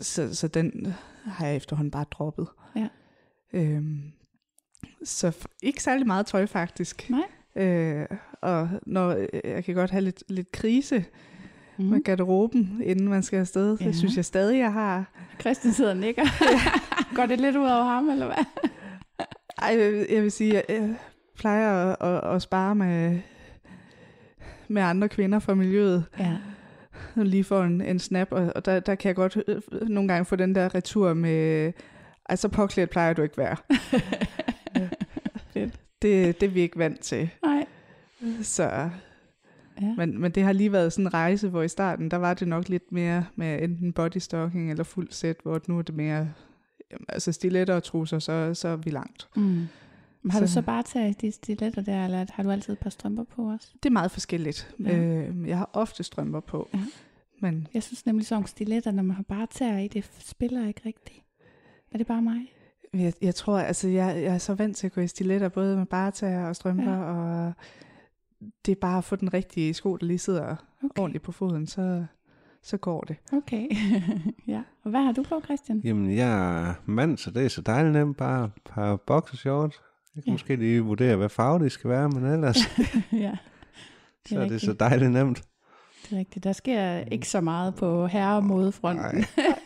så, 0.00 0.34
så 0.34 0.48
den 0.48 0.94
har 1.24 1.46
jeg 1.46 1.56
efterhånden 1.56 1.90
bare 1.90 2.04
droppet. 2.10 2.46
Ja. 2.76 2.88
Øhm, 3.52 4.02
så 5.04 5.36
ikke 5.62 5.82
særlig 5.82 6.06
meget 6.06 6.26
tøj 6.26 6.46
faktisk. 6.46 7.10
Nej. 7.10 7.64
Øh, 7.66 8.06
og 8.40 8.68
når 8.86 9.08
øh, 9.10 9.26
jeg 9.44 9.64
kan 9.64 9.74
godt 9.74 9.90
have 9.90 10.00
lidt, 10.04 10.22
lidt 10.28 10.52
krise 10.52 11.04
Mm. 11.78 11.84
med 11.84 12.04
garderoben, 12.04 12.80
inden 12.84 13.08
man 13.08 13.22
skal 13.22 13.36
afsted. 13.36 13.78
Ja. 13.80 13.84
Det 13.86 13.96
synes 13.96 14.16
jeg 14.16 14.24
stadig, 14.24 14.58
jeg 14.58 14.72
har. 14.72 15.04
Christian 15.40 15.72
sidder 15.74 15.90
og 15.90 15.96
nikker. 15.96 16.22
Går 17.16 17.26
det 17.26 17.40
lidt 17.40 17.56
ud 17.56 17.64
over 17.64 17.84
ham, 17.84 18.08
eller 18.10 18.26
hvad? 18.26 18.44
Ej, 19.58 19.76
jeg, 19.78 20.06
jeg 20.10 20.22
vil 20.22 20.32
sige, 20.32 20.54
jeg, 20.54 20.64
jeg 20.68 20.94
plejer 21.36 21.94
at, 21.94 22.08
at, 22.08 22.34
at 22.34 22.42
spare 22.42 22.74
med, 22.74 23.20
med 24.68 24.82
andre 24.82 25.08
kvinder 25.08 25.38
fra 25.38 25.54
miljøet. 25.54 26.04
Ja. 26.18 26.36
Lige 27.16 27.44
for 27.44 27.62
en, 27.62 27.80
en 27.80 27.98
snap, 27.98 28.32
og, 28.32 28.52
og 28.56 28.64
der, 28.64 28.80
der 28.80 28.94
kan 28.94 29.08
jeg 29.08 29.16
godt 29.16 29.38
øh, 29.48 29.60
nogle 29.88 30.08
gange 30.08 30.24
få 30.24 30.36
den 30.36 30.54
der 30.54 30.74
retur 30.74 31.14
med, 31.14 31.72
altså 32.26 32.48
påklædt 32.48 32.90
plejer 32.90 33.12
du 33.12 33.22
ikke 33.22 33.38
være. 33.38 33.56
Fedt. 35.54 35.74
Det, 36.02 36.40
det 36.40 36.46
er 36.46 36.50
vi 36.50 36.60
ikke 36.60 36.78
vant 36.78 37.00
til. 37.00 37.30
Nej. 37.44 37.66
Så, 38.42 38.90
Ja. 39.82 39.94
men, 39.96 40.20
men 40.20 40.32
det 40.32 40.42
har 40.42 40.52
lige 40.52 40.72
været 40.72 40.92
sådan 40.92 41.06
en 41.06 41.14
rejse, 41.14 41.48
hvor 41.48 41.62
i 41.62 41.68
starten, 41.68 42.10
der 42.10 42.16
var 42.16 42.34
det 42.34 42.48
nok 42.48 42.68
lidt 42.68 42.92
mere 42.92 43.26
med 43.36 43.62
enten 43.62 43.92
bodystocking 43.92 44.70
eller 44.70 44.84
fuld 44.84 45.08
sæt, 45.10 45.36
hvor 45.42 45.60
nu 45.68 45.78
er 45.78 45.82
det 45.82 45.94
mere, 45.94 46.28
altså 47.08 47.32
stiletter 47.32 47.74
og 47.74 47.82
trusser, 47.82 48.18
så, 48.18 48.54
så 48.54 48.68
er 48.68 48.76
vi 48.76 48.90
langt. 48.90 49.28
Mm. 49.36 49.66
Har 50.30 50.38
så... 50.38 50.40
du 50.44 50.46
Så- 50.48 50.54
så 50.54 50.62
bare 50.62 50.82
taget 50.82 51.20
de 51.20 51.32
stiletter 51.32 51.82
der, 51.82 52.04
eller 52.04 52.26
har 52.32 52.42
du 52.42 52.50
altid 52.50 52.72
et 52.72 52.78
par 52.78 52.90
strømper 52.90 53.24
på 53.24 53.42
også? 53.52 53.68
Det 53.82 53.88
er 53.88 53.92
meget 53.92 54.10
forskelligt. 54.10 54.74
Ja. 54.84 54.96
Øh, 54.96 55.48
jeg 55.48 55.58
har 55.58 55.70
ofte 55.72 56.02
strømper 56.02 56.40
på. 56.40 56.68
Ja. 56.74 56.80
Men 57.40 57.68
Jeg 57.74 57.82
synes 57.82 58.06
nemlig, 58.06 58.26
sådan 58.26 58.36
nogle 58.36 58.48
stiletter, 58.48 58.90
når 58.90 59.02
man 59.02 59.16
har 59.16 59.22
bare 59.22 59.46
tær 59.50 59.76
i, 59.78 59.88
det 59.88 60.10
spiller 60.18 60.66
ikke 60.68 60.80
rigtigt. 60.86 61.22
Er 61.92 61.98
det 61.98 62.06
bare 62.06 62.22
mig? 62.22 62.52
jeg, 62.94 63.12
jeg 63.22 63.34
tror, 63.34 63.58
altså 63.58 63.88
jeg, 63.88 64.16
jeg 64.22 64.34
er 64.34 64.38
så 64.38 64.54
vant 64.54 64.76
til 64.76 64.86
at 64.86 64.92
gå 64.92 65.00
i 65.00 65.06
stiletter, 65.06 65.48
både 65.48 65.76
med 65.76 65.86
bartager 65.86 66.46
og 66.48 66.56
strømper, 66.56 66.92
ja. 66.92 66.98
og 67.02 67.52
det 68.66 68.72
er 68.72 68.76
bare 68.80 68.98
at 68.98 69.04
få 69.04 69.16
den 69.16 69.34
rigtige 69.34 69.74
sko, 69.74 69.96
der 69.96 70.06
lige 70.06 70.18
sidder 70.18 70.56
okay. 70.84 71.02
ordentligt 71.02 71.24
på 71.24 71.32
foden, 71.32 71.66
så, 71.66 72.04
så 72.62 72.76
går 72.76 73.00
det. 73.00 73.16
Okay. 73.32 73.68
ja. 74.52 74.62
Og 74.84 74.90
hvad 74.90 75.00
har 75.00 75.12
du 75.12 75.22
på, 75.22 75.40
Christian? 75.44 75.80
Jamen, 75.84 76.16
jeg 76.16 76.60
er 76.68 76.74
mand, 76.86 77.18
så 77.18 77.30
det 77.30 77.44
er 77.44 77.48
så 77.48 77.60
dejligt 77.60 77.92
nemt. 77.92 78.16
Bare 78.16 78.44
et 78.44 78.52
par 78.64 78.96
boxershorts. 78.96 79.80
Jeg 80.16 80.22
kan 80.24 80.30
Ja. 80.30 80.32
måske 80.32 80.56
lige 80.56 80.80
vurdere, 80.80 81.16
hvad 81.16 81.28
farve 81.28 81.58
det 81.58 81.72
skal 81.72 81.90
være, 81.90 82.08
men 82.08 82.24
ellers 82.24 82.56
ja, 83.12 83.36
så 84.26 84.34
er 84.34 84.40
det 84.40 84.40
rigtigt. 84.40 84.62
så 84.62 84.72
dejligt 84.72 85.10
nemt. 85.12 85.42
det 86.02 86.12
er 86.12 86.18
rigtigt. 86.18 86.44
Der 86.44 86.52
sker 86.52 86.96
ikke 86.98 87.28
så 87.28 87.40
meget 87.40 87.74
på 87.74 88.06
herremodefronten. 88.06 89.04
Nej. 89.14 89.24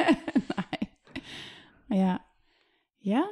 Ja. 1.91 2.17
Ja. 3.05 3.23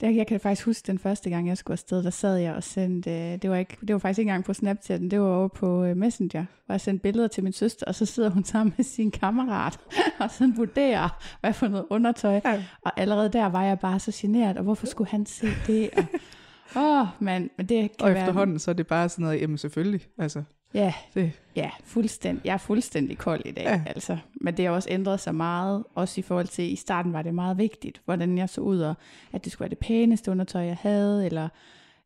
Det, 0.00 0.16
jeg 0.16 0.26
kan 0.26 0.40
faktisk 0.40 0.66
huske 0.66 0.86
den 0.86 0.98
første 0.98 1.30
gang, 1.30 1.48
jeg 1.48 1.58
skulle 1.58 1.74
afsted, 1.74 2.02
der 2.02 2.10
sad 2.10 2.36
jeg 2.36 2.54
og 2.54 2.62
sendte, 2.62 3.10
øh, 3.10 3.42
det 3.42 3.50
var, 3.50 3.56
ikke, 3.56 3.76
det 3.80 3.92
var 3.92 3.98
faktisk 3.98 4.18
ikke 4.18 4.28
engang 4.28 4.44
på 4.44 4.54
Snapchat, 4.54 5.00
det 5.00 5.20
var 5.20 5.26
over 5.26 5.48
på 5.48 5.84
øh, 5.84 5.96
Messenger, 5.96 6.44
hvor 6.66 6.72
jeg 6.72 6.80
sendte 6.80 7.02
billeder 7.02 7.28
til 7.28 7.44
min 7.44 7.52
søster, 7.52 7.86
og 7.86 7.94
så 7.94 8.06
sidder 8.06 8.30
hun 8.30 8.44
sammen 8.52 8.74
med 8.76 8.84
sin 8.84 9.10
kammerat, 9.10 9.80
og 10.18 10.30
sådan 10.30 10.56
vurderer, 10.56 11.22
hvad 11.40 11.52
for 11.52 11.68
noget 11.68 11.86
undertøj. 11.90 12.40
Ja. 12.44 12.64
Og 12.82 13.00
allerede 13.00 13.28
der 13.28 13.46
var 13.46 13.64
jeg 13.64 13.78
bare 13.78 14.00
så 14.00 14.12
generet, 14.14 14.56
og 14.56 14.62
hvorfor 14.62 14.86
skulle 14.86 15.10
han 15.10 15.26
se 15.26 15.46
det? 15.66 15.90
Og, 15.96 17.00
åh, 17.00 17.06
man, 17.18 17.50
men 17.56 17.66
det 17.66 17.96
kan 17.96 18.06
Og 18.06 18.10
være... 18.10 18.18
efterhånden, 18.18 18.58
så 18.58 18.70
er 18.70 18.74
det 18.74 18.86
bare 18.86 19.08
sådan 19.08 19.22
noget, 19.22 19.40
jamen 19.40 19.58
selvfølgelig, 19.58 20.06
altså, 20.18 20.42
Ja, 20.74 20.94
det, 21.14 21.32
Ja, 21.56 21.70
fuldstændig. 21.84 22.44
Jeg 22.44 22.52
er 22.52 22.58
fuldstændig 22.58 23.18
kold 23.18 23.42
i 23.44 23.50
dag, 23.50 23.64
ja. 23.64 23.82
Altså. 23.86 24.18
Men 24.34 24.56
det 24.56 24.64
har 24.64 24.72
også 24.72 24.88
ændret 24.90 25.20
sig 25.20 25.34
meget, 25.34 25.84
også 25.94 26.20
i 26.20 26.22
forhold 26.22 26.46
til, 26.46 26.72
i 26.72 26.76
starten 26.76 27.12
var 27.12 27.22
det 27.22 27.34
meget 27.34 27.58
vigtigt, 27.58 28.02
hvordan 28.04 28.38
jeg 28.38 28.48
så 28.48 28.60
ud, 28.60 28.80
og 28.80 28.94
at 29.32 29.44
det 29.44 29.52
skulle 29.52 29.60
være 29.60 29.70
det 29.70 29.78
pæneste 29.78 30.30
undertøj, 30.30 30.62
jeg 30.62 30.76
havde, 30.80 31.26
eller 31.26 31.48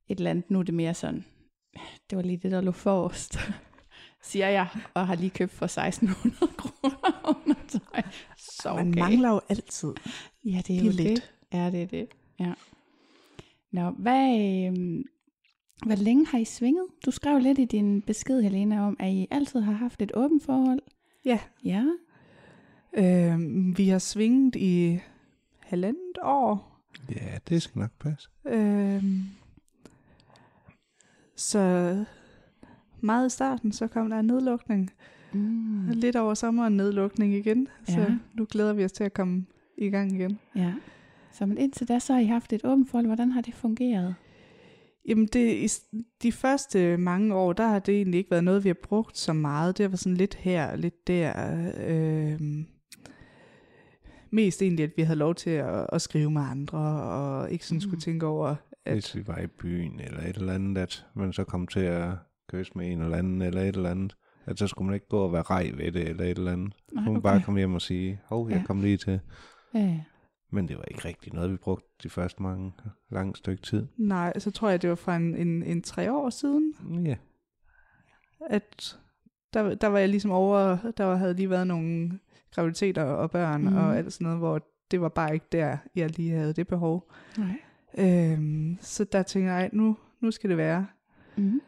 et 0.09 0.18
eller 0.18 0.30
andet. 0.30 0.50
Nu 0.50 0.59
er 0.59 0.62
det 0.62 0.75
mere 0.75 0.94
sådan, 0.94 1.25
det 2.11 2.16
var 2.16 2.23
lige 2.23 2.37
det, 2.37 2.50
der 2.52 2.61
lå 2.61 2.73
forrest, 2.73 3.38
siger 4.23 4.49
jeg, 4.49 4.68
og 4.94 5.06
har 5.06 5.14
lige 5.14 5.30
købt 5.30 5.52
for 5.52 5.64
1600 5.64 6.52
kroner 6.59 7.23
undertøj. 7.25 8.02
Så 8.38 8.68
okay. 8.68 8.85
man 8.85 8.94
mangler 8.99 9.28
jo 9.28 9.40
altid. 9.49 9.92
Ja, 10.44 10.62
det 10.66 10.76
er 10.76 10.80
lige 10.80 10.85
jo 10.85 10.90
lidt. 10.90 11.21
det. 11.21 11.33
Ja, 11.52 11.71
det 11.71 11.83
er 11.83 11.87
det. 11.87 12.09
Ja. 12.40 12.52
Nå, 13.73 13.90
hvad, 13.90 14.38
øh, 14.38 15.04
hvor 15.86 15.94
længe 15.96 16.26
har 16.26 16.38
I 16.38 16.44
svinget? 16.44 16.86
Du 17.06 17.10
skrev 17.10 17.38
lidt 17.38 17.58
i 17.58 17.64
din 17.64 18.02
besked, 18.02 18.42
Helena, 18.42 18.86
om, 18.86 18.96
at 19.00 19.12
I 19.12 19.26
altid 19.30 19.60
har 19.60 19.72
haft 19.72 20.02
et 20.02 20.12
åbent 20.14 20.42
forhold. 20.44 20.80
Ja, 21.24 21.38
Ja. 21.64 21.84
øh, 22.92 23.38
vi 23.78 23.88
har 23.88 23.98
svinget 23.98 24.56
i 24.56 24.98
halvandet 25.60 26.18
år, 26.22 26.80
Ja, 27.10 27.38
det 27.48 27.62
skal 27.62 27.78
nok 27.78 27.90
passe. 28.00 28.28
øh, 28.46 29.04
så 31.36 32.04
meget 33.00 33.26
i 33.26 33.30
starten, 33.30 33.72
så 33.72 33.86
kom 33.86 34.10
der 34.10 34.18
en 34.18 34.26
nedlukning. 34.26 34.90
Mm. 35.32 35.88
Lidt 35.88 36.16
over 36.16 36.34
sommeren 36.34 36.76
nedlukning 36.76 37.34
igen, 37.34 37.68
så 37.88 38.00
Ja. 38.00 38.06
nu 38.34 38.46
glæder 38.50 38.72
vi 38.72 38.84
os 38.84 38.92
til 38.92 39.04
at 39.04 39.12
komme 39.14 39.46
i 39.78 39.88
gang 39.90 40.12
igen. 40.12 40.38
Ja. 40.56 40.72
Så 41.32 41.46
men 41.46 41.58
indtil 41.58 41.88
da, 41.88 41.98
så 41.98 42.12
har 42.12 42.20
I 42.20 42.24
haft 42.26 42.52
et 42.52 42.64
åbent 42.64 42.90
forhold. 42.90 43.06
Hvordan 43.06 43.32
har 43.32 43.40
det 43.40 43.54
fungeret? 43.54 44.14
Jamen 45.08 45.26
det, 45.26 45.52
i 45.54 45.68
de 46.23 46.32
første 46.32 46.96
mange 46.96 47.34
år, 47.34 47.52
der 47.52 47.66
har 47.66 47.78
det 47.78 47.94
egentlig 47.96 48.18
ikke 48.18 48.30
været 48.30 48.44
noget, 48.44 48.64
vi 48.64 48.68
har 48.68 48.76
brugt 48.82 49.18
så 49.18 49.32
meget. 49.32 49.78
Det 49.78 49.84
været 49.90 49.99
sådan 49.99 50.16
lidt 50.16 50.34
her 50.34 50.66
og 50.70 50.78
lidt 50.78 51.06
der. 51.06 51.32
Øh, 51.87 52.40
mest 54.30 54.62
egentlig, 54.62 54.84
at 54.84 54.90
vi 54.96 55.02
havde 55.02 55.18
lov 55.18 55.34
til 55.34 55.50
at, 55.50 55.87
at 55.92 56.02
skrive 56.02 56.30
med 56.30 56.42
andre, 56.42 56.78
og 57.02 57.50
ikke 57.50 57.66
sådan 57.66 57.80
skulle 57.80 57.96
Mm. 57.96 58.00
tænke 58.00 58.26
over, 58.26 58.54
at 58.84 58.92
Hvis 58.94 59.16
vi 59.16 59.26
var 59.26 59.38
i 59.38 59.46
byen 59.46 60.00
eller 60.00 60.20
et 60.20 60.37
eller 60.37 60.52
andet, 60.54 60.82
at 60.82 61.06
man 61.14 61.32
så 61.32 61.44
kom 61.44 61.66
til 61.66 61.80
at 61.80 62.11
kysse 62.50 62.73
med 62.76 62.92
en 62.92 63.00
eller 63.02 63.16
anden 63.16 63.42
eller 63.42 63.61
et 63.62 63.76
eller 63.76 63.90
andet. 63.90 64.16
At 64.46 64.58
så 64.58 64.66
skulle 64.66 64.87
man 64.87 64.94
ikke 64.94 65.08
gå 65.08 65.18
og 65.18 65.32
være 65.32 65.42
rej 65.42 65.70
ved 65.76 65.92
det 65.92 66.08
eller 66.08 66.25
et 66.25 66.38
eller 66.38 66.52
andet. 66.52 66.75
Nej, 66.92 67.04
kunne 67.04 67.12
man 67.12 67.23
bare 67.23 67.42
komme 67.42 67.61
hjem 67.61 67.75
og 67.75 67.82
sige, 67.82 68.20
hov, 68.26 68.50
jeg 68.50 68.58
Ja. 68.58 68.64
kom 68.66 68.80
lige 68.80 68.96
til. 68.96 69.20
Ja, 69.75 69.78
ja. 69.80 70.00
Men 70.54 70.68
det 70.68 70.76
var 70.76 70.84
ikke 70.84 71.04
rigtig 71.04 71.32
noget, 71.32 71.50
vi 71.52 71.56
brugte 71.56 71.87
de 72.02 72.11
første 72.11 72.42
mange 72.42 72.73
lang 73.11 73.37
stykke 73.37 73.62
tid. 73.62 73.87
nej, 73.96 74.38
så 74.38 74.50
tror 74.50 74.70
jeg, 74.70 74.82
det 74.82 74.90
var 74.90 74.96
fra 74.96 75.16
en, 75.16 75.34
en, 75.37 75.62
en 75.62 75.82
tre 75.82 76.12
år 76.12 76.30
siden, 76.30 76.75
Ja, 77.04 77.16
at 78.50 78.99
der, 79.54 79.75
der 79.75 79.87
var 79.87 79.99
jeg 79.99 80.08
ligesom 80.08 80.30
over, 80.30 80.76
der 80.96 81.04
var- 81.04 81.16
havde 81.16 81.34
lige 81.34 81.50
været 81.50 81.66
nogle 81.66 82.18
graviditeter 82.54 83.02
og 83.02 83.30
børn 83.30 83.62
Mhm. 83.62 83.70
mm. 83.73 83.76
og 83.78 83.96
alt 83.99 84.12
sådan 84.12 84.25
noget, 84.25 84.38
hvor 84.38 84.61
det 84.90 85.00
var 85.00 85.08
bare 85.08 85.34
ikke 85.34 85.46
der, 85.52 85.76
jeg 85.96 86.16
lige 86.16 86.30
havde 86.30 86.52
det 86.52 86.66
behov. 86.68 87.11
Nej. 87.38 87.56
Øhm, 87.99 88.78
så 88.80 89.04
der 89.04 89.23
tænker 89.23 89.52
jeg, 89.52 89.61
"Ej, 89.61 89.70
nu, 89.73 89.96
nu 90.20 90.30
skal 90.30 90.50
det 90.50 90.56
være. 90.58 90.87
Mm. 91.37 91.61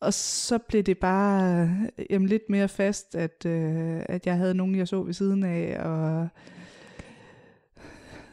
Og 0.00 0.14
så 0.14 0.58
blev 0.58 0.82
det 0.82 0.98
bare 0.98 1.62
øh, 1.98 2.06
jamen, 2.10 2.28
lidt 2.28 2.42
mere 2.48 2.68
fast, 2.68 3.14
at, 3.16 3.46
øh, 3.46 4.02
at 4.08 4.26
jeg 4.26 4.36
havde 4.36 4.54
nogen, 4.54 4.74
jeg 4.74 4.88
så 4.88 5.02
ved 5.02 5.12
siden 5.12 5.42
af, 5.44 5.80
og 5.84 6.28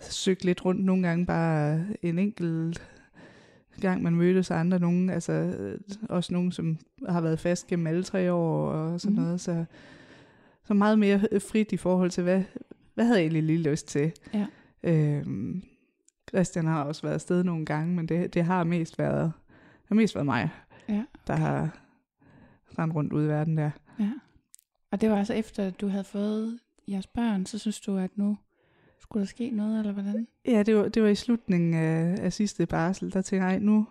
søgte 0.01 0.45
lidt 0.45 0.65
rundt 0.65 0.85
nogle 0.85 1.07
gange 1.07 1.25
bare 1.25 1.85
en 2.01 2.19
enkelt 2.19 2.81
gang, 3.81 4.03
man 4.03 4.15
mødtes 4.15 4.51
af 4.51 4.55
andre 4.57 4.79
nogen, 4.79 5.09
altså 5.09 5.33
øh, 5.33 5.79
også 6.09 6.33
nogen, 6.33 6.51
som 6.51 6.77
har 7.09 7.21
været 7.21 7.39
fast 7.39 7.67
gennem 7.67 7.87
alle 7.87 8.03
tre 8.03 8.33
år 8.33 8.71
og 8.71 9.01
sådan 9.01 9.15
mm. 9.17 9.21
noget, 9.23 9.41
så, 9.41 9.65
så 10.63 10.73
meget 10.73 10.99
mere 10.99 11.39
frit 11.39 11.71
i 11.71 11.77
forhold 11.77 12.11
til, 12.11 12.23
hvad, 12.23 12.43
hvad 12.93 13.05
havde 13.05 13.17
jeg 13.17 13.23
egentlig 13.23 13.43
lige 13.43 13.69
lyst 13.69 13.87
til. 13.87 14.11
Ja. 14.33 14.45
Øhm, 14.83 15.63
Christian 16.29 16.65
har 16.65 16.83
også 16.83 17.01
været 17.01 17.13
afsted 17.13 17.43
nogle 17.43 17.65
gange, 17.65 17.95
men 17.95 18.05
det, 18.09 18.33
det 18.33 18.43
har 18.43 18.63
mest 18.63 18.99
været, 18.99 19.31
har 19.85 19.95
mest 19.95 20.15
været 20.15 20.25
mig, 20.25 20.49
Ja. 20.89 21.03
der 21.27 21.35
har 21.35 21.79
rendt 22.79 22.95
rundt 22.95 23.13
ud 23.13 23.23
i 23.23 23.27
verden 23.27 23.57
der. 23.57 23.71
ja. 23.99 24.11
Og 24.91 25.01
det 25.01 25.09
var 25.09 25.17
altså 25.17 25.33
efter, 25.33 25.67
at 25.67 25.81
du 25.81 25.87
havde 25.87 26.03
fået 26.03 26.59
jeres 26.87 27.07
børn, 27.07 27.45
så 27.45 27.57
synes 27.57 27.79
du, 27.79 27.97
at 27.97 28.11
nu 28.15 28.37
skulle 28.99 29.21
der 29.21 29.27
ske 29.27 29.49
noget, 29.49 29.79
eller 29.79 29.93
hvordan? 29.93 30.27
Ja, 30.45 30.63
det 30.63 30.75
var, 30.75 30.89
det 30.89 31.03
var 31.03 31.09
i 31.09 31.15
slutningen 31.15 31.73
af, 31.73 32.15
af 32.19 32.33
sidste 32.33 32.65
barsel, 32.65 33.13
der 33.13 33.21
tænkte 33.21 33.47
jeg, 33.47 33.59
nu, 33.59 33.87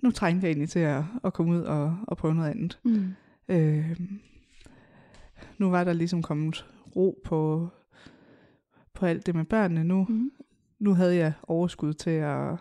nu 0.00 0.10
trængte 0.10 0.44
jeg 0.44 0.50
egentlig 0.50 0.68
til 0.68 0.78
at, 0.78 1.04
at 1.24 1.32
komme 1.32 1.52
ud 1.52 1.60
og, 1.60 1.96
og 2.08 2.16
prøve 2.16 2.34
noget 2.34 2.50
andet. 2.50 2.80
Mm. 2.84 3.08
Øh, 3.48 4.00
nu 5.58 5.70
var 5.70 5.84
der 5.84 5.92
ligesom 5.92 6.22
kommet 6.22 6.66
ro 6.96 7.20
på, 7.24 7.68
på 8.94 9.06
alt 9.06 9.26
det 9.26 9.34
med 9.34 9.44
børnene 9.44 9.84
nu. 9.84 10.06
Mm. 10.08 10.32
Nu 10.78 10.94
havde 10.94 11.16
jeg 11.16 11.32
overskud 11.42 11.92
til 11.92 12.10
at, 12.10 12.58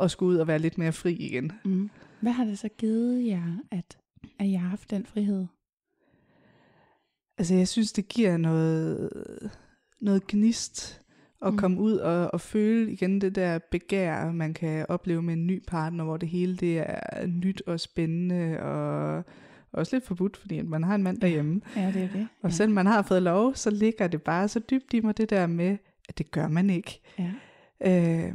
at 0.00 0.10
skulle 0.10 0.32
ud 0.32 0.36
og 0.36 0.46
være 0.46 0.58
lidt 0.58 0.78
mere 0.78 0.92
fri 0.92 1.12
igen. 1.12 1.52
Mm. 1.64 1.90
Hvad 2.20 2.32
har 2.32 2.44
det 2.44 2.58
så 2.58 2.68
givet 2.68 3.26
jer, 3.26 3.58
at, 3.70 3.98
at 4.38 4.46
I 4.46 4.52
har 4.52 4.68
haft 4.68 4.90
den 4.90 5.06
frihed? 5.06 5.46
Altså 7.38 7.54
jeg 7.54 7.68
synes, 7.68 7.92
det 7.92 8.08
giver 8.08 8.36
noget, 8.36 9.10
noget 10.00 10.26
gnist 10.26 11.00
at 11.42 11.46
Mm. 11.48 11.52
mm. 11.52 11.58
komme 11.58 11.80
ud 11.80 11.92
og, 11.92 12.34
og 12.34 12.40
føle 12.40 12.92
igen 12.92 13.20
det 13.20 13.34
der 13.34 13.58
begær, 13.70 14.32
man 14.32 14.54
kan 14.54 14.86
opleve 14.88 15.22
med 15.22 15.34
en 15.34 15.46
ny 15.46 15.62
partner, 15.66 16.04
hvor 16.04 16.16
det 16.16 16.28
hele 16.28 16.56
det 16.56 16.78
er 16.78 17.26
nyt 17.26 17.62
og 17.66 17.80
spændende 17.80 18.60
og 18.60 19.24
også 19.72 19.96
lidt 19.96 20.06
forbudt, 20.06 20.36
fordi 20.36 20.62
man 20.62 20.82
har 20.82 20.94
en 20.94 21.02
mand 21.02 21.20
derhjemme. 21.20 21.60
Ja, 21.76 21.86
det 21.86 22.02
er 22.02 22.08
det. 22.08 22.28
Og 22.42 22.50
ja. 22.50 22.54
selvom 22.54 22.74
man 22.74 22.86
har 22.86 23.02
fået 23.02 23.22
lov, 23.22 23.54
så 23.54 23.70
ligger 23.70 24.06
det 24.06 24.22
bare 24.22 24.48
så 24.48 24.60
dybt 24.70 24.94
i 24.94 25.00
mig 25.00 25.16
det 25.16 25.30
der 25.30 25.46
med, 25.46 25.76
at 26.08 26.18
det 26.18 26.30
gør 26.30 26.48
man 26.48 26.70
ikke. 26.70 27.00
Ja. 27.18 27.32
Øh, 28.26 28.34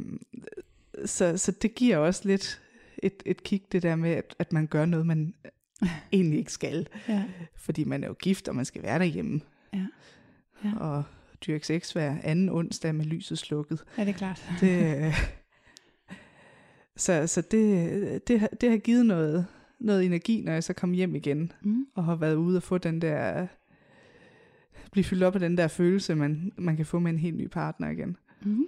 så, 1.04 1.38
så 1.38 1.52
det 1.52 1.74
giver 1.74 1.96
også 1.96 2.28
lidt 2.28 2.60
et, 3.02 3.22
et 3.26 3.42
kig 3.42 3.62
det 3.72 3.82
der 3.82 3.96
med, 3.96 4.10
at, 4.10 4.34
at 4.38 4.52
man 4.52 4.66
gør 4.66 4.86
noget, 4.86 5.06
man 5.06 5.34
egentlig 6.12 6.38
ikke 6.38 6.52
skal. 6.52 6.88
Ja. 7.08 7.24
Fordi 7.56 7.84
man 7.84 8.04
er 8.04 8.08
jo 8.08 8.14
gift, 8.14 8.48
og 8.48 8.56
man 8.56 8.64
skal 8.64 8.82
være 8.82 8.98
derhjemme. 8.98 9.40
Ja. 9.72 9.86
Ja. 10.64 10.72
Og 10.76 11.02
dyrke 11.46 11.66
sex 11.66 11.92
hver 11.92 12.16
anden 12.22 12.48
onsdag 12.48 12.94
med 12.94 13.04
lyset 13.04 13.38
slukket. 13.38 13.84
ja, 13.98 14.02
det 14.04 14.10
er 14.10 14.18
klart. 14.18 14.50
Det, 14.60 14.96
øh, 15.06 15.14
så 16.96 17.26
så 17.26 17.40
det, 17.50 18.28
det, 18.28 18.40
har- 18.40 18.48
det 18.60 18.70
har 18.70 18.76
givet 18.76 19.06
noget, 19.06 19.46
noget 19.78 20.04
energi, 20.04 20.40
når 20.40 20.52
jeg 20.52 20.64
så 20.64 20.72
kom 20.72 20.92
hjem 20.92 21.14
igen, 21.14 21.52
Mm. 21.62 21.86
og 21.94 22.04
har 22.04 22.14
været 22.16 22.34
ude 22.34 22.56
og 22.56 22.62
få 22.62 22.78
den 22.78 23.00
der, 23.02 23.46
blive 24.92 25.04
fyldt 25.04 25.22
op 25.22 25.34
af 25.34 25.40
den 25.40 25.56
der 25.56 25.68
følelse, 25.68 26.14
man, 26.14 26.52
man 26.56 26.76
kan 26.76 26.86
få 26.86 26.98
med 26.98 27.10
en 27.10 27.18
helt 27.18 27.36
ny 27.36 27.48
partner 27.48 27.88
igen. 27.90 28.16
Mm. 28.42 28.66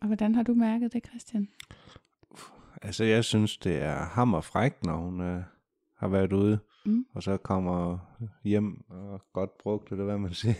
Og 0.00 0.06
hvordan 0.06 0.34
har 0.34 0.42
du 0.42 0.54
mærket 0.54 0.92
det, 0.92 1.06
Christian? 1.08 1.48
altså 2.82 3.04
jeg 3.04 3.24
synes, 3.24 3.56
det 3.56 3.76
er 3.82 3.94
hammerfrækt, 4.04 4.84
når 4.84 4.96
hun 4.96 5.20
øh, 5.20 5.42
har 6.02 6.08
været 6.08 6.32
ude, 6.32 6.58
Mm. 6.86 7.04
og 7.14 7.22
så 7.22 7.36
kommer 7.36 7.98
hjem 8.44 8.84
og 8.90 9.20
godt 9.32 9.50
brugt, 9.62 9.90
eller 9.92 10.04
hvad 10.04 10.18
man 10.18 10.34
siger. 10.34 10.54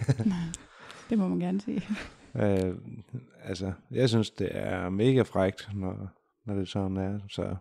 Det 1.10 1.18
må 1.18 1.28
man 1.28 1.38
gerne 1.38 1.60
sige. 1.60 1.82
øh, 2.42 2.74
altså, 3.44 3.72
jeg 3.90 4.08
synes, 4.08 4.30
det 4.30 4.48
er 4.52 4.88
mega 4.88 5.22
frækt, 5.22 5.68
når, 5.74 6.08
når 6.46 6.54
det 6.54 6.68
sådan 6.68 6.96
er. 6.96 7.18
Så 7.28 7.56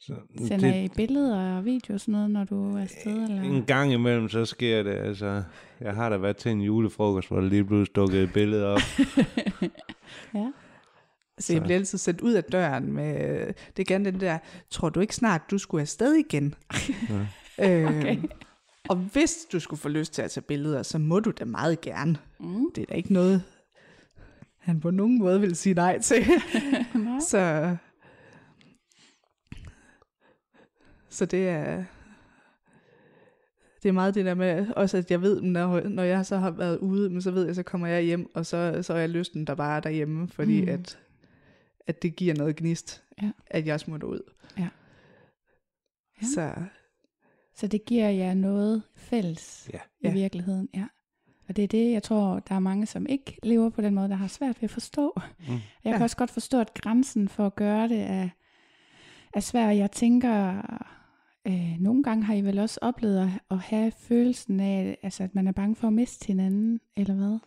Så 0.00 0.14
Sender 0.46 0.74
I 0.74 0.88
billeder 0.96 1.56
og 1.56 1.64
videoer 1.64 1.94
og 1.94 2.00
sådan 2.00 2.12
noget, 2.12 2.30
når 2.30 2.44
du 2.44 2.76
er 2.76 2.80
afsted? 2.82 3.22
Eller? 3.22 3.42
En 3.42 3.64
gang 3.64 3.92
imellem, 3.92 4.28
så 4.28 4.44
sker 4.44 4.82
det. 4.82 4.94
Altså, 4.94 5.42
jeg 5.80 5.94
har 5.94 6.08
da 6.08 6.16
været 6.16 6.36
til 6.36 6.50
en 6.52 6.60
julefrokost, 6.60 7.28
hvor 7.28 7.40
der 7.40 7.48
lige 7.48 7.64
pludselig 7.64 7.96
dukkede 7.96 8.22
et 8.24 8.32
billede 8.32 8.66
op. 8.66 8.80
ja. 10.34 10.52
Så 11.38 11.52
jeg 11.52 11.62
bliver 11.62 11.78
altid 11.78 11.98
sendt 11.98 12.20
ud 12.20 12.32
af 12.32 12.44
døren 12.44 12.92
med, 12.92 13.46
det 13.76 13.82
er 13.82 13.84
gerne 13.84 14.04
den 14.04 14.20
der, 14.20 14.38
tror 14.70 14.88
du 14.88 15.00
ikke 15.00 15.14
snart, 15.14 15.42
du 15.50 15.58
skulle 15.58 15.82
afsted 15.82 16.14
igen? 16.14 16.54
øh, 17.58 17.86
Okay. 17.86 18.18
Og 18.88 18.96
hvis 18.96 19.46
du 19.52 19.60
skulle 19.60 19.80
få 19.80 19.88
lyst 19.88 20.12
til 20.12 20.22
at 20.22 20.30
tage 20.30 20.44
billeder, 20.44 20.82
så 20.82 20.98
må 20.98 21.20
du 21.20 21.30
da 21.30 21.44
meget 21.44 21.80
gerne. 21.80 22.16
Mm. 22.40 22.70
Det 22.74 22.82
er 22.82 22.86
da 22.86 22.94
ikke 22.94 23.12
noget, 23.12 23.42
han 24.58 24.80
på 24.80 24.90
nogen 24.90 25.18
måde 25.18 25.40
vil 25.40 25.56
sige 25.56 25.74
nej 25.74 25.98
til. 25.98 26.24
Nej. 26.94 27.20
så, 27.20 27.76
så 31.08 31.26
det 31.26 31.48
er, 31.48 31.84
det 33.82 33.88
er 33.88 33.92
meget 33.92 34.14
det 34.14 34.24
der 34.24 34.34
med, 34.34 34.66
også 34.76 34.96
at 34.96 35.10
jeg 35.10 35.22
ved, 35.22 35.40
når, 35.42 35.80
når 35.80 36.02
jeg 36.02 36.26
så 36.26 36.36
har 36.36 36.50
været 36.50 36.78
ude, 36.78 37.10
men 37.10 37.22
så 37.22 37.30
ved 37.30 37.46
jeg, 37.46 37.54
så 37.54 37.62
kommer 37.62 37.86
jeg 37.86 38.02
hjem, 38.02 38.30
og 38.34 38.46
så, 38.46 38.78
så 38.82 38.94
er 38.94 38.98
jeg 38.98 39.08
lysten 39.08 39.46
der 39.46 39.54
bare 39.54 39.76
er 39.76 39.80
derhjemme, 39.80 40.28
fordi 40.28 40.62
mm. 40.62 40.68
at, 40.68 40.98
at 41.86 42.02
det 42.02 42.16
giver 42.16 42.34
noget 42.34 42.56
gnist, 42.56 43.02
Ja. 43.22 43.30
at 43.46 43.66
jeg 43.66 43.80
smutter 43.80 44.08
ud. 44.08 44.20
Ja. 44.58 44.68
Ja. 46.22 46.26
Så 46.26 46.54
Så 47.54 47.66
det 47.66 47.84
giver 47.84 48.08
jer 48.08 48.34
noget 48.34 48.82
fælles 48.96 49.70
Ja. 49.72 49.78
i 50.00 50.08
Ja. 50.08 50.12
virkeligheden, 50.12 50.68
ja. 50.74 50.86
Og 51.48 51.56
det 51.56 51.64
er 51.64 51.68
det, 51.68 51.92
jeg 51.92 52.02
tror, 52.02 52.38
der 52.38 52.54
er 52.54 52.58
mange, 52.58 52.86
som 52.86 53.06
ikke 53.06 53.38
lever 53.42 53.70
på 53.70 53.80
den 53.82 53.94
måde, 53.94 54.08
der 54.08 54.14
har 54.14 54.26
svært 54.26 54.56
ved 54.62 54.64
at 54.66 54.70
forstå. 54.70 55.12
Mm. 55.38 55.44
Jeg 55.54 55.60
Ja. 55.84 55.92
kan 55.92 56.02
også 56.02 56.16
godt 56.16 56.30
forstå, 56.30 56.60
at 56.60 56.74
grænsen 56.74 57.28
for 57.28 57.46
at 57.46 57.54
gøre 57.56 57.88
det 57.88 58.00
er, 58.00 58.28
er 59.34 59.40
svær. 59.40 59.70
Jeg 59.70 59.90
tænker, 59.90 60.62
øh, 61.46 61.76
nogle 61.80 62.02
gange 62.02 62.24
har 62.24 62.34
I 62.34 62.40
vel 62.40 62.58
også 62.58 62.78
oplevet 62.82 63.18
at, 63.20 63.28
at 63.50 63.58
have 63.58 63.90
følelsen 63.92 64.60
af, 64.60 64.98
altså, 65.02 65.22
at 65.22 65.34
man 65.34 65.46
er 65.46 65.52
bange 65.52 65.76
for 65.76 65.86
at 65.86 65.92
miste 65.92 66.26
hinanden, 66.26 66.80
eller 66.96 67.14
hvad? 67.14 67.38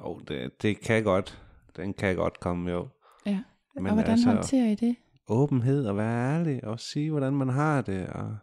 Jo, 0.00 0.18
det, 0.28 0.62
det 0.62 0.80
kan 0.80 1.02
godt. 1.04 1.42
Den 1.76 1.94
kan 1.94 2.16
godt 2.16 2.40
komme, 2.40 2.70
jo. 2.70 2.88
Men 3.80 3.86
og 3.90 3.94
hvordan 3.94 4.12
altså, 4.12 4.30
håndterer 4.30 4.70
I 4.70 4.74
det? 4.74 4.96
åbenhed 5.28 5.86
og 5.86 5.96
være 5.96 6.38
ærlig 6.38 6.64
og 6.64 6.80
sige, 6.80 7.10
hvordan 7.10 7.32
man 7.32 7.48
har 7.48 7.82
det. 7.82 8.06
Og, 8.06 8.36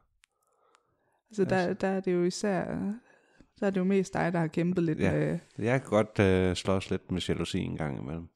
altså, 1.29 1.46
der, 1.46 1.58
Altså. 1.58 1.74
der 1.74 1.88
er 1.88 2.00
det 2.00 2.13
jo 2.13 2.24
især, 2.24 2.65
der 3.60 3.67
er 3.67 3.70
det 3.70 3.77
jo 3.79 3.84
mest 3.84 4.13
dig, 4.13 4.34
der 4.34 4.39
har 4.39 4.48
kæmpet 4.48 4.84
lidt 4.84 5.00
Ja. 5.00 5.12
med, 5.12 5.39
jeg 5.58 5.82
kan 5.82 5.89
godt 5.89 6.20
øh, 6.20 6.56
slås 6.56 6.89
lidt 6.89 7.12
med 7.12 7.22
jalousi 7.22 7.60
en 7.60 7.77
gang 7.77 8.00
imellem. 8.01 8.27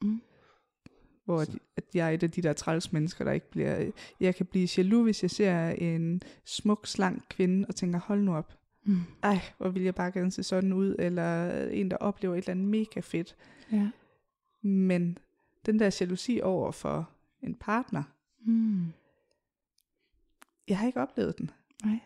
hvor 1.24 1.40
at, 1.40 1.50
at 1.76 1.84
jeg 1.94 2.06
er 2.06 2.10
et 2.10 2.22
af 2.22 2.30
de 2.30 2.42
der 2.42 2.52
træls 2.52 2.92
mennesker, 2.92 3.24
der 3.24 3.32
ikke 3.32 3.50
bliver... 3.50 3.90
Jeg 4.20 4.34
kan 4.34 4.46
blive 4.46 4.68
jaloux, 4.76 5.04
hvis 5.04 5.22
jeg 5.22 5.30
ser 5.30 5.68
en 5.68 6.20
smuk, 6.44 6.86
slank 6.86 7.22
kvinde, 7.30 7.64
og 7.68 7.74
tænker, 7.74 7.98
hold 8.00 8.20
nu 8.22 8.34
op. 8.36 8.52
Mm. 8.86 8.96
Ej, 9.22 9.38
hvor 9.58 9.68
vil 9.68 9.82
jeg 9.82 9.94
bare 9.94 10.12
gerne 10.12 10.30
se 10.30 10.42
sådan 10.42 10.72
ud, 10.72 10.96
eller 10.98 11.60
en, 11.68 11.90
der 11.90 11.96
oplever 11.96 12.34
et 12.34 12.38
eller 12.38 12.50
andet 12.50 12.66
mega 12.66 13.00
fedt. 13.00 13.36
Ja. 13.72 13.90
Men 14.68 15.18
den 15.66 15.78
der 15.78 15.96
jalousi 16.00 16.40
over 16.42 16.72
for 16.72 17.10
en 17.42 17.54
partner, 17.54 18.02
Mm. 18.44 18.86
jeg 20.68 20.78
har 20.78 20.86
ikke 20.86 21.00
oplevet 21.00 21.38
den. 21.38 21.50
Nej. 21.84 21.98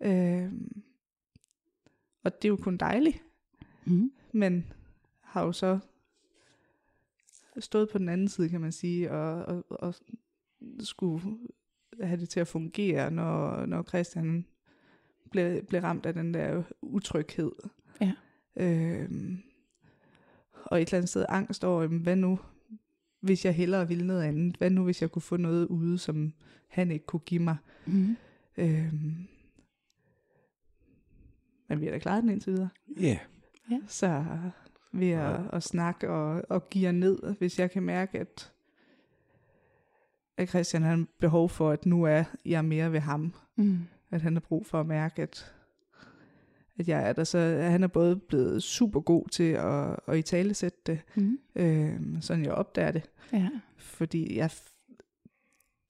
Øhm, 0.00 0.82
og 2.24 2.42
det 2.42 2.44
er 2.44 2.50
jo 2.50 2.56
kun 2.56 2.76
dejligt, 2.76 3.22
Mm. 3.84 4.12
men 4.32 4.72
har 5.20 5.42
jo 5.44 5.52
så 5.52 5.78
stået 7.58 7.88
på 7.90 7.98
den 7.98 8.08
anden 8.08 8.28
side, 8.28 8.48
kan 8.48 8.60
man 8.60 8.72
sige, 8.72 9.10
og, 9.12 9.44
og, 9.44 9.64
og 9.68 9.94
skulle 10.80 11.38
have 12.02 12.20
det 12.20 12.28
til 12.28 12.40
at 12.40 12.48
fungere, 12.48 13.10
når, 13.10 13.66
når 13.66 13.82
Christian 13.82 14.46
blev, 15.30 15.62
blev 15.64 15.80
ramt 15.80 16.06
af 16.06 16.14
den 16.14 16.34
der 16.34 16.62
utryghed. 16.82 17.52
Ja. 18.00 18.12
Øhm, 18.56 19.42
og 20.64 20.82
et 20.82 20.88
eller 20.88 20.98
andet 20.98 21.08
sted 21.08 21.26
angst 21.28 21.64
over, 21.64 21.86
hvad 21.86 22.16
nu, 22.16 22.38
hvis 23.24 23.44
jeg 23.44 23.54
hellere 23.54 23.88
ville 23.88 24.06
noget 24.06 24.22
andet? 24.22 24.56
Hvad 24.56 24.70
nu, 24.70 24.84
hvis 24.84 25.02
jeg 25.02 25.10
kunne 25.10 25.22
få 25.22 25.36
noget 25.36 25.66
ude, 25.66 25.98
som 25.98 26.32
han 26.68 26.90
ikke 26.90 27.06
kunne 27.06 27.20
give 27.20 27.42
mig? 27.42 27.56
Mm. 27.86 28.16
Øhm, 28.56 29.26
men 31.68 31.80
vi 31.80 31.84
har 31.84 31.92
da 31.92 31.98
klaret 31.98 32.22
den 32.22 32.30
indtil 32.30 32.52
videre. 32.52 32.68
Ja. 33.00 33.18
Yeah. 33.72 33.80
Så 33.88 34.24
ved 34.92 35.10
at, 35.10 35.18
Ja. 35.30 35.56
at 35.56 35.62
snakke 35.62 36.10
og, 36.10 36.42
og 36.48 36.68
give 36.70 36.92
ned, 36.92 37.36
hvis 37.38 37.58
jeg 37.58 37.70
kan 37.70 37.82
mærke, 37.82 38.18
at, 38.20 38.52
at 40.36 40.48
Christian 40.48 40.82
har 40.82 41.04
behov 41.20 41.48
for, 41.48 41.70
at 41.70 41.86
nu 41.86 42.02
er 42.02 42.24
jeg 42.44 42.64
mere 42.64 42.92
ved 42.92 43.00
ham. 43.00 43.34
Mm. 43.56 43.78
At 44.10 44.22
han 44.22 44.32
har 44.32 44.40
brug 44.40 44.66
for 44.66 44.80
at 44.80 44.86
mærke, 44.86 45.22
at, 45.22 45.54
at 46.78 46.88
jeg 46.88 47.08
er 47.08 47.12
der. 47.12 47.24
Så 47.24 47.38
han 47.70 47.82
er 47.82 47.86
både 47.86 48.16
blevet 48.16 48.62
super 48.62 49.00
god 49.00 49.28
til 49.28 49.52
at, 49.52 49.96
at 50.06 50.18
i 50.18 50.22
tale 50.22 50.54
sætte 50.54 50.78
det, 50.86 51.00
Mm. 51.14 51.38
øhm, 51.54 52.20
sådan 52.20 52.44
jeg 52.44 52.52
opdager 52.52 52.90
det. 52.90 53.10
Ja. 53.32 53.48
Fordi 53.76 54.36
jeg, 54.36 54.50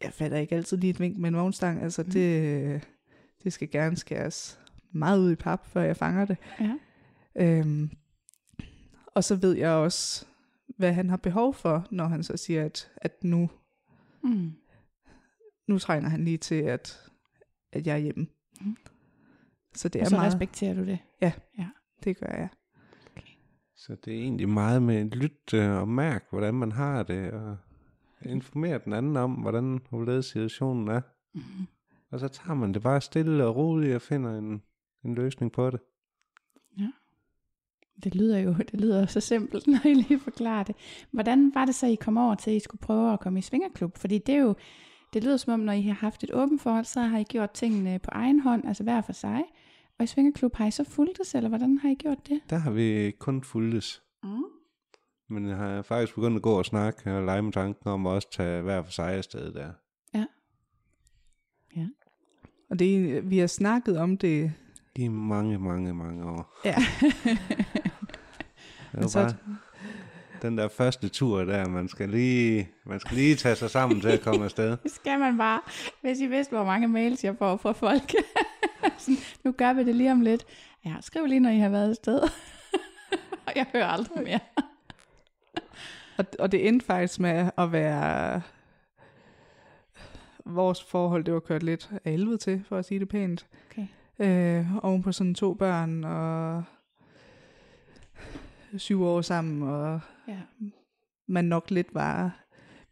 jeg 0.03 0.13
fatter 0.13 0.39
ikke 0.39 0.55
altid 0.57 0.77
lige 0.77 0.91
et 0.91 1.01
vink 1.01 1.19
med 1.19 1.29
en 1.29 1.37
vognstang. 1.37 1.83
Altså 1.83 2.03
Mhm. 2.03 2.11
det, 2.11 2.89
det 3.45 3.53
skal 3.53 3.71
gerne 3.71 3.97
skæres 3.97 4.61
meget 4.93 5.19
ud 5.19 5.33
i 5.33 5.37
pap, 5.37 5.67
før 5.67 5.83
jeg 5.83 5.97
fanger 5.97 6.25
det. 6.25 6.37
Ja. 6.61 6.75
Øhm, 7.37 7.91
og 9.07 9.25
så 9.25 9.37
ved 9.37 9.53
jeg 9.57 9.71
også, 9.71 10.27
hvad 10.77 10.93
han 10.93 11.11
har 11.11 11.17
behov 11.17 11.55
for, 11.55 11.87
når 11.91 12.07
han 12.07 12.23
så 12.23 12.37
siger, 12.37 12.65
at, 12.65 12.91
at 12.97 13.25
nu, 13.25 13.51
Mm. 14.23 14.53
nu 15.67 15.79
trænger 15.79 16.09
han 16.11 16.25
lige 16.25 16.39
til, 16.39 16.55
at, 16.55 17.11
at 17.73 17.87
jeg 17.87 17.95
er 17.95 17.99
hjemme. 17.99 18.27
Mm. 18.61 18.77
Så 19.75 19.89
det 19.89 20.01
Og 20.01 20.05
er 20.05 20.09
så 20.09 20.17
meget, 20.17 20.33
respekterer 20.33 20.75
du 20.75 20.85
det. 20.85 20.99
det 22.05 22.17
gør 22.21 22.37
jeg. 22.37 22.49
Så 23.77 23.97
det 24.05 24.15
er 24.15 24.19
egentlig 24.19 24.49
meget 24.49 24.83
med 24.83 24.97
at 24.97 25.15
lytte 25.15 25.79
og 25.79 25.89
mærke, 25.89 26.25
hvordan 26.31 26.55
man 26.55 26.73
har 26.73 27.03
det, 27.03 27.31
og 27.31 27.57
informere 28.23 28.81
den 28.85 28.93
anden 28.93 29.17
om, 29.17 29.33
hvordan 29.33 29.81
hvorledes 29.91 30.27
situationen 30.27 30.89
er. 30.89 31.01
Mm. 31.35 31.43
Og 32.11 32.21
så 32.21 32.29
tager 32.29 32.55
man 32.55 32.75
det 32.75 32.83
bare 32.83 33.01
stille 33.01 33.47
og 33.47 33.57
roligt 33.57 33.95
og 33.95 34.03
finder 34.03 34.39
en, 34.39 34.63
en 35.05 35.15
løsning 35.15 35.53
på 35.53 35.71
det. 35.71 35.81
Det 38.05 38.15
lyder 38.15 38.39
jo 38.39 38.55
det 38.55 38.81
lyder 38.81 39.07
så 39.07 39.21
simpelt, 39.21 39.67
når 39.73 39.87
I 39.87 39.95
lige 39.95 40.21
forklarer 40.21 40.63
det. 40.63 40.77
Hvordan 41.11 41.55
var 41.55 41.65
det 41.65 41.75
så, 41.75 41.87
I 41.87 41.95
kom 41.95 42.19
over 42.19 42.35
til, 42.35 42.51
at 42.51 42.57
I 42.57 42.61
skulle 42.61 42.81
prøve 42.81 43.13
at 43.13 43.21
komme 43.21 43.39
i 43.39 43.43
svingerklub? 43.43 43.99
Fordi 43.99 44.19
det 44.19 44.35
er 44.35 44.39
jo, 44.39 44.55
det 45.13 45.25
lyder 45.25 45.37
som 45.37 45.53
om, 45.53 45.61
når 45.61 45.73
I 45.73 45.83
har 45.83 45.95
haft 45.95 46.25
et 46.25 46.31
åbent 46.35 46.63
forhold, 46.63 46.85
så 46.85 47.01
har 47.01 47.19
I 47.19 47.23
gjort 47.23 47.51
tingene 47.51 47.99
på 47.99 48.11
egen 48.13 48.41
hånd, 48.41 48.69
altså 48.69 48.83
hver 48.83 49.01
for 49.01 49.13
sig. 49.13 49.43
Og 49.99 50.05
i 50.05 50.07
svingerklub 50.07 50.55
har 50.57 50.67
I 50.67 50.71
så 50.71 50.85
fulgtes, 50.85 51.35
eller 51.35 51.49
hvordan 51.49 51.79
har 51.79 51.89
I 51.89 51.95
gjort 51.95 52.29
det? 52.29 52.41
Der 52.51 52.57
har 52.57 52.71
vi 52.71 53.11
kun 53.19 53.43
fuldtes. 53.45 54.03
Mm. 54.23 54.45
Men 55.31 55.49
jeg 55.49 55.57
har 55.57 55.83
faktisk 55.83 56.15
begyndt 56.15 56.37
at 56.37 56.43
gå 56.43 56.59
og 56.59 56.65
snakke 56.65 57.17
og 57.17 57.23
lege 57.23 57.43
med 57.43 57.53
tanken 57.53 57.89
om 57.89 58.07
at 58.07 58.11
også 58.11 58.31
tage 58.31 58.63
hver 58.63 58.83
for 58.83 58.91
sig 58.93 59.13
afsted 59.15 59.53
der. 59.53 59.73
Og 62.71 62.79
det, 62.79 63.31
vi 63.31 63.39
har 63.39 63.47
snakket 63.47 63.99
om 63.99 64.19
det. 64.19 64.53
I 64.97 65.09
mange, 65.09 65.59
mange, 65.59 65.95
mange 65.95 66.25
år. 66.25 66.55
Ja. 66.65 66.75
Det 68.93 69.03
var 69.03 69.07
så- 69.07 69.19
bare 69.19 69.57
den 70.43 70.59
der 70.59 70.69
første 70.69 71.09
tur 71.09 71.45
der, 71.45 71.69
man 71.69 71.89
skal 71.89 72.09
lige, 72.09 72.69
man 72.87 73.01
skal 73.01 73.17
lige 73.17 73.37
tage 73.37 73.57
sig 73.57 73.71
sammen 73.71 74.01
til 74.01 74.09
at 74.09 74.21
komme 74.21 74.45
afsted. 74.45 74.77
Det 74.83 74.91
skal 74.91 75.19
man 75.19 75.39
bare, 75.39 75.61
hvis 76.01 76.21
I 76.21 76.27
vidste, 76.27 76.51
hvor 76.57 76.65
mange 76.65 76.89
mails 76.89 77.25
jeg 77.25 77.37
får 77.39 77.57
fra 77.57 77.73
folk. 77.73 78.15
Sådan, 78.99 79.19
nu 79.45 79.53
gør 79.53 79.73
vi 79.73 79.85
det 79.85 79.95
lige 79.95 80.13
om 80.13 80.21
lidt. 80.21 80.47
Ja, 80.85 80.95
skriv 81.01 81.27
lige, 81.27 81.41
når 81.41 81.51
I 81.51 81.59
har 81.59 81.69
været 81.69 81.91
et 81.91 81.97
sted. 81.97 82.21
og 83.47 83.53
jeg 83.57 83.67
hører 83.73 83.87
aldrig 83.87 84.23
mere. 84.25 84.41
Og, 86.19 86.25
og 86.39 86.53
det 86.53 86.69
endte 86.69 86.87
faktisk 86.87 87.21
med 87.21 87.51
at 87.59 87.73
være... 87.73 88.43
Vores 90.45 90.83
forhold, 90.85 91.25
det 91.25 91.35
var 91.35 91.41
kørt 91.41 91.63
lidt 91.63 91.91
af 92.05 92.11
helvede 92.11 92.37
til, 92.39 92.65
for 92.69 92.79
at 92.79 92.85
sige 92.85 93.01
det 93.01 93.09
pænt. 93.09 93.47
Okay. 93.71 93.87
Øh, 94.19 94.85
oven 94.85 95.03
på 95.03 95.13
sådan 95.13 95.35
to 95.35 95.55
børn, 95.55 96.05
og 96.05 96.65
syv 98.77 99.03
år 99.03 99.21
sammen, 99.21 99.63
og 99.63 100.01
Ja. 100.29 100.39
man 101.27 101.45
nok 101.45 101.71
lidt 101.71 101.95
var... 101.95 102.41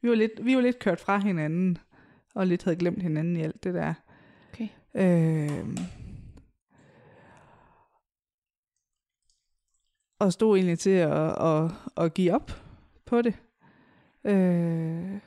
Vi 0.01 0.09
var 0.09 0.15
lidt, 0.15 0.33
vi 0.43 0.55
var 0.57 0.61
lidt 0.61 0.79
kørt 0.79 1.01
fra 1.01 1.19
hinanden, 1.19 1.79
og 2.35 2.47
lidt 2.47 2.65
havde 2.65 2.77
glemt 2.77 3.03
hinanden 3.03 3.37
i 3.37 3.43
alt 3.43 3.65
det 3.65 3.75
der. 3.75 3.95
Okay. 4.53 4.69
Øh, 4.95 5.77
og 10.19 10.33
stod 10.33 10.57
egentlig 10.57 10.79
til 10.79 10.91
at, 10.91 11.43
at, 11.43 11.71
at 11.97 12.15
give 12.15 12.33
op 12.35 12.51
på 13.07 13.23
det. 13.23 13.35
Øh, 14.25 15.21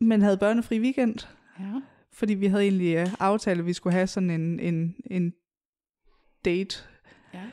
men 0.00 0.22
havde 0.22 0.38
børnefri 0.38 0.80
weekend, 0.80 1.18
Ja. 1.60 1.80
fordi 2.12 2.34
vi 2.34 2.46
havde 2.46 2.62
egentlig 2.62 2.96
øh, 2.96 3.08
aftalt, 3.20 3.60
at 3.60 3.66
vi 3.66 3.72
skulle 3.72 3.94
have 3.94 4.06
sådan 4.06 4.30
en, 4.30 4.60
en, 4.60 4.96
en 5.10 5.34
date 6.44 6.76
Ja. 7.34 7.50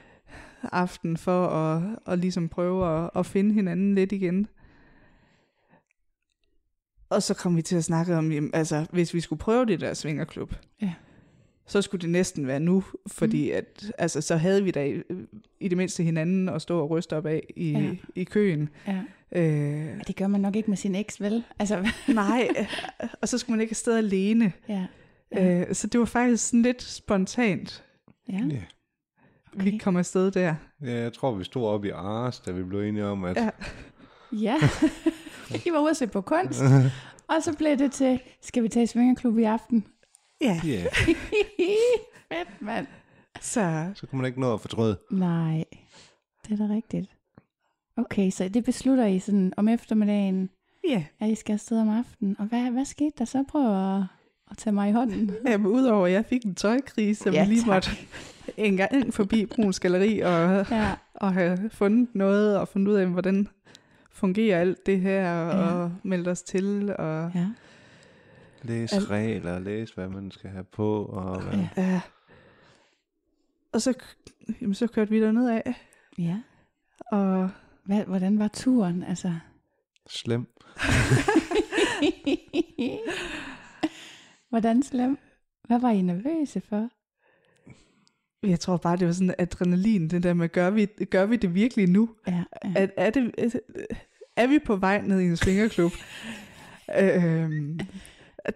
aften 0.63 1.17
for 1.17 1.47
at, 1.47 1.99
at 2.05 2.19
ligesom 2.19 2.49
prøve 2.49 3.03
at, 3.03 3.09
at 3.15 3.25
finde 3.25 3.53
hinanden 3.53 3.95
lidt 3.95 4.12
igen. 4.12 4.47
Og 7.09 7.23
så 7.23 7.33
kom 7.33 7.55
vi 7.57 7.61
til 7.61 7.75
at 7.75 7.83
snakke 7.83 8.15
om, 8.15 8.31
jamen, 8.31 8.49
altså, 8.53 8.85
hvis 8.91 9.13
vi 9.13 9.19
skulle 9.19 9.39
prøve 9.39 9.65
det 9.65 9.79
der 9.81 9.93
svingerklub, 9.93 10.53
Ja. 10.81 10.93
så 11.67 11.81
skulle 11.81 12.01
det 12.01 12.09
næsten 12.09 12.47
være 12.47 12.59
nu, 12.59 12.83
fordi 13.07 13.51
at, 13.51 13.91
altså, 13.97 14.21
så 14.21 14.35
havde 14.37 14.63
vi 14.63 14.71
da 14.71 14.85
i, 14.85 15.01
i 15.59 15.67
det 15.67 15.77
mindste 15.77 16.03
hinanden 16.03 16.49
at 16.49 16.61
stå 16.61 16.79
og 16.79 16.89
ryste 16.89 17.15
op 17.17 17.25
af 17.25 17.43
i, 17.55 17.71
Ja. 17.71 17.91
i 18.15 18.23
køen. 18.23 18.69
Ja. 18.87 19.01
Øh, 19.31 19.43
Ja, 19.85 19.95
Det 20.07 20.15
gør 20.15 20.27
man 20.27 20.41
nok 20.41 20.55
ikke 20.55 20.69
med 20.71 20.77
sin 20.77 20.95
eks, 20.95 21.21
vel? 21.21 21.43
Altså, 21.59 21.87
nej, 22.07 22.47
og 23.21 23.29
så 23.29 23.37
skulle 23.37 23.53
man 23.55 23.61
ikke 23.61 23.71
afsted 23.71 23.97
alene. 23.97 24.51
ja. 24.69 24.85
Ja. 25.35 25.59
Øh, 25.69 25.75
så 25.75 25.87
det 25.87 25.99
var 25.99 26.05
faktisk 26.05 26.47
sådan 26.47 26.61
lidt 26.61 26.81
spontant, 26.83 27.83
ja. 28.29 28.33
Ja. 28.49 28.61
okay. 29.55 29.71
vi 29.71 29.77
kom 29.77 29.97
afsted 29.97 30.31
der. 30.31 30.55
ja, 30.83 30.91
jeg 31.01 31.13
tror, 31.13 31.35
vi 31.35 31.43
stod 31.43 31.65
op 31.67 31.85
i 31.85 31.89
Ars, 31.89 32.39
da 32.39 32.51
vi 32.51 32.63
blev 32.63 32.81
enige 32.81 33.05
om, 33.05 33.23
at 33.23 33.37
Ja. 33.37 33.49
Ja. 34.31 34.55
I 35.65 35.71
var 35.71 35.79
ude 35.79 35.89
at 35.89 35.97
se 35.97 36.07
på 36.07 36.21
kunst, 36.21 36.62
og 37.29 37.35
så 37.43 37.53
blev 37.57 37.77
det 37.77 37.91
til, 37.91 38.19
skal 38.41 38.63
vi 38.63 38.67
tage 38.69 38.83
i 38.83 38.88
svingerklub 38.88 39.38
i 39.38 39.43
aften? 39.43 39.85
Ja, 40.41 40.62
ja, 40.65 40.83
Fedt, 42.33 42.62
mand. 42.62 42.88
så 43.41 43.91
så 43.95 44.07
kunne 44.07 44.17
man 44.21 44.25
ikke 44.27 44.41
nå 44.41 44.53
at 44.53 44.62
fortryde. 44.62 44.99
Nej, 45.12 45.63
det 46.47 46.59
er 46.62 46.67
da 46.67 46.73
rigtigt. 46.73 47.09
Okay, 47.97 48.29
så 48.29 48.49
det 48.49 48.63
beslutter 48.65 49.05
I 49.05 49.19
sådan 49.19 49.53
om 49.57 49.67
eftermiddagen, 49.67 50.49
ja. 50.89 51.03
at 51.19 51.29
I 51.29 51.35
skal 51.35 51.53
afsted 51.53 51.79
om 51.81 51.89
aftenen. 51.89 52.35
Og 52.39 52.45
hvad, 52.45 52.71
hvad 52.71 52.85
skete 52.85 53.12
der 53.19 53.25
så? 53.25 53.43
Prøv 53.49 53.95
at, 53.97 54.03
at 54.51 54.57
tage 54.57 54.73
mig 54.73 54.89
i 54.89 54.91
hånden. 54.91 55.31
Jamen, 55.47 55.67
udover 55.67 56.05
at 56.07 56.12
jeg 56.13 56.25
fik 56.25 56.45
en 56.45 56.55
tøjkrise, 56.55 57.23
så 57.23 57.29
Ja, 57.29 57.43
vi 57.43 57.49
lige 57.53 57.59
tak. 57.62 57.67
måtte 57.67 57.89
en 58.57 58.77
gang 58.77 59.13
forbi 59.13 59.45
Bruns 59.45 59.79
Galeri 59.79 60.19
og, 60.19 60.65
Ja, 60.71 60.91
og 61.15 61.33
have 61.33 61.69
fundet 61.73 62.15
noget 62.15 62.57
og 62.57 62.67
fundet 62.67 62.88
ud 62.91 62.95
af, 62.97 63.07
hvordan 63.07 63.47
fungerer 64.19 64.62
alt 64.62 64.86
det 64.86 65.01
her, 65.01 65.41
og, 65.41 65.51
Ja. 65.51 65.73
og 65.73 65.91
meldt 66.03 66.27
os 66.27 66.41
til. 66.41 66.95
Og, 66.97 67.32
ja. 67.36 67.47
Læs 68.62 68.93
Alt. 68.93 69.10
regler, 69.10 69.60
læs 69.60 69.91
hvad 69.91 70.10
man 70.10 70.32
skal 70.32 70.49
have 70.49 70.63
på, 70.63 71.05
og 71.05 71.41
hvad. 71.41 71.53
Ja. 71.60 71.69
ja. 71.77 72.01
og 73.73 73.82
så, 73.82 73.93
jamen, 74.62 74.73
så 74.73 74.88
kørte 74.88 75.12
vi 75.12 75.21
derned 75.21 75.49
af, 75.49 75.75
ja. 76.17 76.39
og 77.12 77.49
Hvad, 77.86 78.05
hvordan 78.05 78.39
var 78.39 78.47
turen? 78.47 79.03
Altså, 79.03 79.34
slem. 80.10 80.45
hvordan 84.49 84.84
slem? 84.84 85.17
Hvad 85.67 85.79
var 85.79 85.89
I 85.89 86.01
nervøse 86.01 86.62
for? 86.62 86.89
jeg 88.43 88.60
tror 88.60 88.77
bare, 88.77 88.97
det 88.97 89.08
var 89.08 89.13
sådan 89.13 89.36
adrenalin, 89.38 90.08
det 90.08 90.23
der 90.23 90.34
med, 90.34 90.49
gør 90.49 90.69
vi, 90.69 90.86
gør 90.86 91.25
vi 91.25 91.36
det 91.36 91.53
virkelig 91.53 91.89
nu? 91.89 92.10
Ja, 92.27 92.43
ja. 92.63 92.73
Er, 92.75 92.88
er, 92.97 93.10
det, 93.10 93.60
er 94.39 94.47
vi 94.47 94.60
på 94.60 94.75
vej 94.75 95.02
ned 95.02 95.19
i 95.19 95.25
en 95.25 95.38
svingerklub? 95.38 95.91
øhm, 97.02 97.80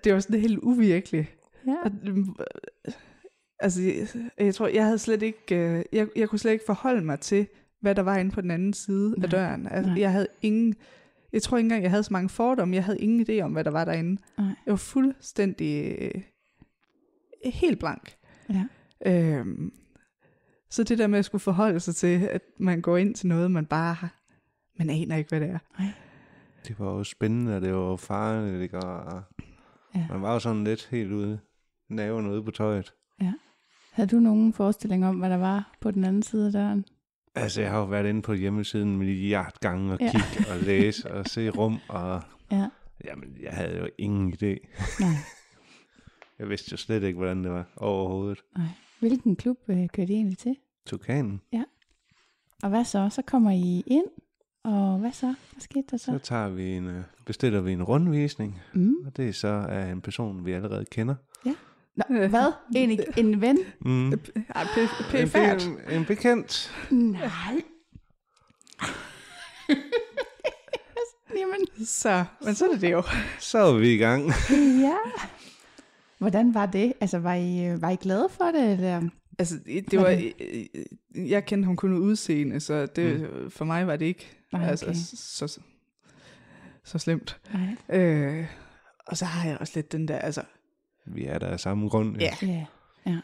det 0.03 0.13
var 0.13 0.19
sådan 0.19 0.39
helt 0.39 0.59
uvirkeligt. 0.59 1.27
ja. 1.67 1.75
Og, 1.83 1.91
øhm, 2.07 2.35
altså, 3.59 3.81
jeg, 3.81 4.07
jeg 4.37 4.55
tror, 4.55 4.67
jeg 4.67 4.85
havde 4.85 4.99
slet 4.99 5.21
ikke, 5.21 5.55
øh, 5.55 5.83
jeg, 5.91 6.07
jeg 6.15 6.29
kunne 6.29 6.39
slet 6.39 6.51
ikke 6.51 6.65
forholde 6.65 7.05
mig 7.05 7.19
til, 7.19 7.47
hvad 7.81 7.95
der 7.95 8.01
var 8.01 8.17
inde 8.17 8.31
på 8.31 8.41
den 8.41 8.51
anden 8.51 8.73
side 8.73 9.11
Nej, 9.11 9.23
af 9.23 9.29
døren. 9.29 9.67
Altså, 9.71 9.91
nej. 9.91 9.99
jeg 10.01 10.11
havde 10.11 10.27
ingen, 10.41 10.75
jeg 11.33 11.41
tror 11.41 11.57
ikke 11.57 11.65
engang, 11.65 11.83
jeg 11.83 11.91
havde 11.91 12.03
så 12.03 12.13
mange 12.13 12.29
fordomme, 12.29 12.75
jeg 12.75 12.83
havde 12.83 12.99
ingen 12.99 13.25
idé 13.29 13.41
om, 13.41 13.51
hvad 13.51 13.63
der 13.63 13.71
var 13.71 13.85
derinde. 13.85 14.21
Nej. 14.37 14.47
Jeg 14.47 14.71
var 14.71 14.75
fuldstændig 14.75 15.95
øh, 15.99 16.21
helt 17.45 17.79
blank. 17.79 18.15
Ja. 18.49 18.65
Øhm, 19.05 19.71
så 20.69 20.83
det 20.83 20.97
der 20.97 21.07
med 21.07 21.19
at 21.19 21.25
skulle 21.25 21.41
forholde 21.41 21.79
sig 21.79 21.95
til, 21.95 22.27
at 22.31 22.41
man 22.59 22.81
går 22.81 22.97
ind 22.97 23.15
til 23.15 23.27
noget, 23.27 23.51
man 23.51 23.65
bare 23.65 23.93
har, 23.93 24.22
man 24.77 24.89
aner 24.89 25.15
ikke, 25.15 25.29
hvad 25.29 25.39
det 25.39 25.49
er. 25.49 25.59
Det 26.67 26.79
var 26.79 26.91
jo 26.91 27.03
spændende, 27.03 27.55
og 27.55 27.61
det 27.61 27.73
var 27.73 27.95
farligt, 27.95 28.61
ikke? 28.61 28.77
Og 28.79 29.23
Ja. 29.95 30.05
man 30.09 30.21
var 30.21 30.33
jo 30.33 30.39
sådan 30.39 30.63
lidt 30.63 30.87
helt 30.91 31.11
ude, 31.11 31.39
naven 31.89 32.27
ude 32.27 32.43
på 32.43 32.51
tøjet. 32.51 32.93
Havde 33.91 34.09
du 34.09 34.15
nogen 34.19 34.53
forestilling 34.53 35.05
om, 35.05 35.15
hvad 35.15 35.29
der 35.29 35.37
var 35.37 35.75
på 35.81 35.91
den 35.91 36.03
anden 36.03 36.23
side 36.23 36.45
af 36.45 36.51
døren? 36.51 36.85
Altså, 37.35 37.61
jeg 37.61 37.71
har 37.71 37.79
jo 37.79 37.85
været 37.85 38.09
inde 38.09 38.21
på 38.21 38.33
hjemmesiden 38.33 38.87
en 38.89 38.97
milliard 38.97 39.59
gange 39.59 39.93
og 39.93 39.99
Ja. 40.01 40.11
kigge 40.11 40.51
og 40.51 40.57
læse 40.59 41.11
og 41.11 41.25
se 41.25 41.49
rum, 41.49 41.79
og 41.89 42.21
Ja. 42.51 42.69
jamen, 43.05 43.37
jeg 43.41 43.51
havde 43.53 43.77
jo 43.79 43.87
ingen 43.97 44.33
idé. 44.33 44.45
Nej, 44.99 45.09
Jeg 46.39 46.49
vidste 46.49 46.67
jo 46.71 46.77
slet 46.77 47.03
ikke, 47.03 47.17
hvordan 47.17 47.43
det 47.43 47.51
var 47.51 47.65
overhovedet. 47.77 48.39
nej. 48.57 48.67
Hvilken 48.99 49.35
klub 49.35 49.57
øh, 49.67 49.87
kørte 49.93 50.13
I 50.13 50.15
egentlig 50.15 50.37
til? 50.37 50.55
Tukanen. 50.85 51.41
Og 52.63 52.69
hvad 52.69 52.83
så? 52.85 53.09
Så 53.09 53.21
kommer 53.21 53.51
I 53.51 53.83
ind, 53.87 54.05
og 54.63 54.97
hvad 54.99 55.11
så? 55.11 55.25
Hvad 55.51 55.59
skete 55.61 55.83
der 55.91 55.97
Så 55.97 56.05
så? 56.05 56.17
tager 56.23 56.49
vi 56.49 56.71
en, 56.71 56.87
øh, 56.87 57.03
bestiller 57.25 57.61
vi 57.61 57.71
en 57.73 57.83
rundvisning, 57.83 58.61
Mm. 58.73 58.95
og 59.05 59.17
det 59.17 59.29
er 59.29 59.33
så 59.33 59.65
af 59.69 59.91
en 59.91 60.01
person, 60.01 60.45
vi 60.45 60.51
allerede 60.51 60.85
kender. 60.85 61.15
Nå, 62.09 62.27
hvad? 62.27 62.51
En, 62.75 62.99
en 63.17 63.41
ven? 63.41 63.57
Mm. 63.81 64.09
Ja, 64.09 64.15
p- 64.15 65.17
En, 65.17 65.69
en, 65.91 65.99
en 65.99 66.05
bekendt. 66.05 66.71
Nej. 66.91 67.61
Jamen, 71.37 71.85
Så, 71.85 72.25
men 72.45 72.55
så 72.55 72.65
er 72.65 72.71
det 72.71 72.81
det 72.81 72.91
jo. 72.91 73.03
Så 73.39 73.57
er 73.57 73.77
vi 73.77 73.93
i 73.93 73.97
gang. 73.97 74.27
ja. 74.81 74.97
Hvordan 76.17 76.53
var 76.53 76.65
det? 76.65 76.93
Altså, 77.01 77.19
var 77.19 77.33
I, 77.33 77.65
øh, 77.65 77.81
var 77.81 77.89
I 77.89 77.95
glade 77.95 78.27
for 78.31 78.45
det? 78.45 78.71
Eller? 78.71 79.01
Altså, 79.39 79.55
det 79.91 79.99
var, 79.99 80.21
jeg 81.15 81.45
kendte 81.45 81.65
ham 81.65 81.75
kun 81.75 81.93
ud 81.93 81.99
udseende, 81.99 82.59
så 82.59 82.85
det, 82.85 83.19
mm. 83.43 83.51
for 83.51 83.65
mig 83.65 83.87
var 83.87 83.95
det 83.95 84.05
ikke 84.05 84.37
Nej, 84.59 84.69
altså, 84.69 84.85
okay. 84.85 84.95
så, 84.95 85.47
så, 85.47 85.61
så 86.83 86.97
slemt. 86.99 87.41
Nej. 87.53 87.99
Øh, 88.01 88.47
og 89.07 89.17
så 89.17 89.25
har 89.25 89.49
jeg 89.49 89.57
også 89.57 89.73
lidt 89.75 89.91
den 89.91 90.07
der, 90.07 90.17
altså, 90.17 90.43
Vi 91.05 91.25
er 91.25 91.39
der 91.39 91.47
af 91.47 91.59
samme 91.59 91.89
grund. 91.89 92.17
Ja. 92.21 92.33
Ja. 92.41 92.65
ja. 93.05 93.19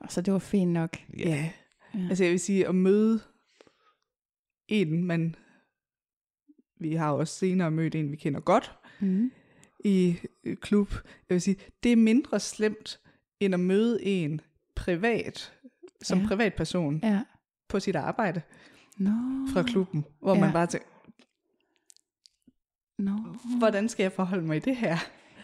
Og 0.00 0.12
så 0.12 0.20
det 0.20 0.32
var 0.32 0.38
fint 0.38 0.72
nok. 0.72 0.96
ja. 1.18 1.28
ja. 1.28 1.50
Ja. 1.94 2.06
Altså, 2.08 2.24
jeg 2.24 2.30
vil 2.30 2.40
sige, 2.40 2.68
at 2.68 2.74
møde 2.74 3.20
en, 4.68 5.04
man, 5.04 5.34
vi 6.80 6.94
har 6.94 7.12
også 7.12 7.34
senere 7.38 7.70
mødt 7.70 7.94
en, 7.94 8.10
vi 8.12 8.16
kender 8.16 8.40
godt 8.40 8.74
Mm. 9.00 9.30
i 9.84 10.18
øh, 10.44 10.56
klub. 10.56 10.92
Jeg 11.28 11.34
vil 11.34 11.40
sige, 11.42 11.56
det 11.82 11.92
er 11.92 11.96
mindre 11.96 12.40
slemt, 12.40 13.00
end 13.40 13.54
at 13.54 13.60
møde 13.60 14.04
en 14.04 14.40
privat, 14.76 15.52
som 16.02 16.18
Ja. 16.18 16.22
ja. 16.24 16.28
privatperson 16.28 17.00
Ja. 17.02 17.22
på 17.68 17.80
sit 17.80 17.96
arbejde 17.96 18.42
Nå. 18.98 19.10
fra 19.52 19.62
klubben, 19.62 20.04
hvor 20.20 20.34
Ja. 20.34 20.40
man 20.40 20.52
bare 20.52 20.66
tænker, 20.66 20.86
Nå. 22.98 23.12
hvordan 23.58 23.88
skal 23.88 24.02
jeg 24.04 24.12
forholde 24.12 24.46
mig 24.46 24.56
i 24.56 24.60
det 24.60 24.76
her? 24.76 24.96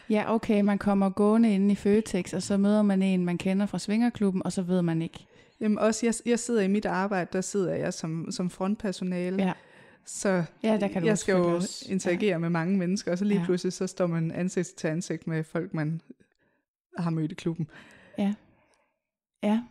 Ja, 0.09 0.33
okay, 0.33 0.61
man 0.61 0.77
kommer 0.77 1.09
gående 1.09 1.53
ind 1.55 1.71
i 1.71 1.75
Føtex, 1.75 2.33
og 2.33 2.43
så 2.43 2.57
møder 2.57 2.81
man 2.81 3.01
en, 3.01 3.25
man 3.25 3.37
kender 3.37 3.65
fra 3.65 3.79
Svingerklubben, 3.79 4.43
og 4.45 4.51
så 4.51 4.61
ved 4.61 4.81
man 4.81 5.01
ikke. 5.01 5.25
Jamen 5.59 5.79
også, 5.79 6.05
jeg, 6.05 6.13
jeg 6.25 6.39
sidder 6.39 6.61
i 6.61 6.67
mit 6.67 6.85
arbejde, 6.85 7.29
der 7.33 7.41
sidder 7.41 7.75
jeg 7.75 7.93
som, 7.93 8.31
som 8.31 8.49
frontpersonale. 8.49 9.43
Ja. 9.43 9.53
Så 10.05 10.43
Ja, 10.63 10.77
der 10.77 10.87
kan 10.87 11.01
du 11.01 11.07
jeg 11.07 11.17
skal 11.17 11.35
jo 11.35 11.55
også- 11.55 11.85
interagere 11.91 12.31
ja. 12.31 12.37
med 12.37 12.49
mange 12.49 12.77
mennesker, 12.77 13.11
og 13.11 13.17
så 13.17 13.25
lige 13.25 13.39
ja. 13.39 13.45
pludselig 13.45 13.73
så 13.73 13.87
står 13.87 14.07
man 14.07 14.31
ansigt 14.31 14.73
til 14.77 14.87
ansigt 14.87 15.27
med 15.27 15.43
folk, 15.43 15.73
man 15.73 16.01
har 16.97 17.09
mødt 17.09 17.31
i 17.31 17.35
klubben. 17.35 17.67
Ja. 18.17 18.33
Ja. 19.43 19.61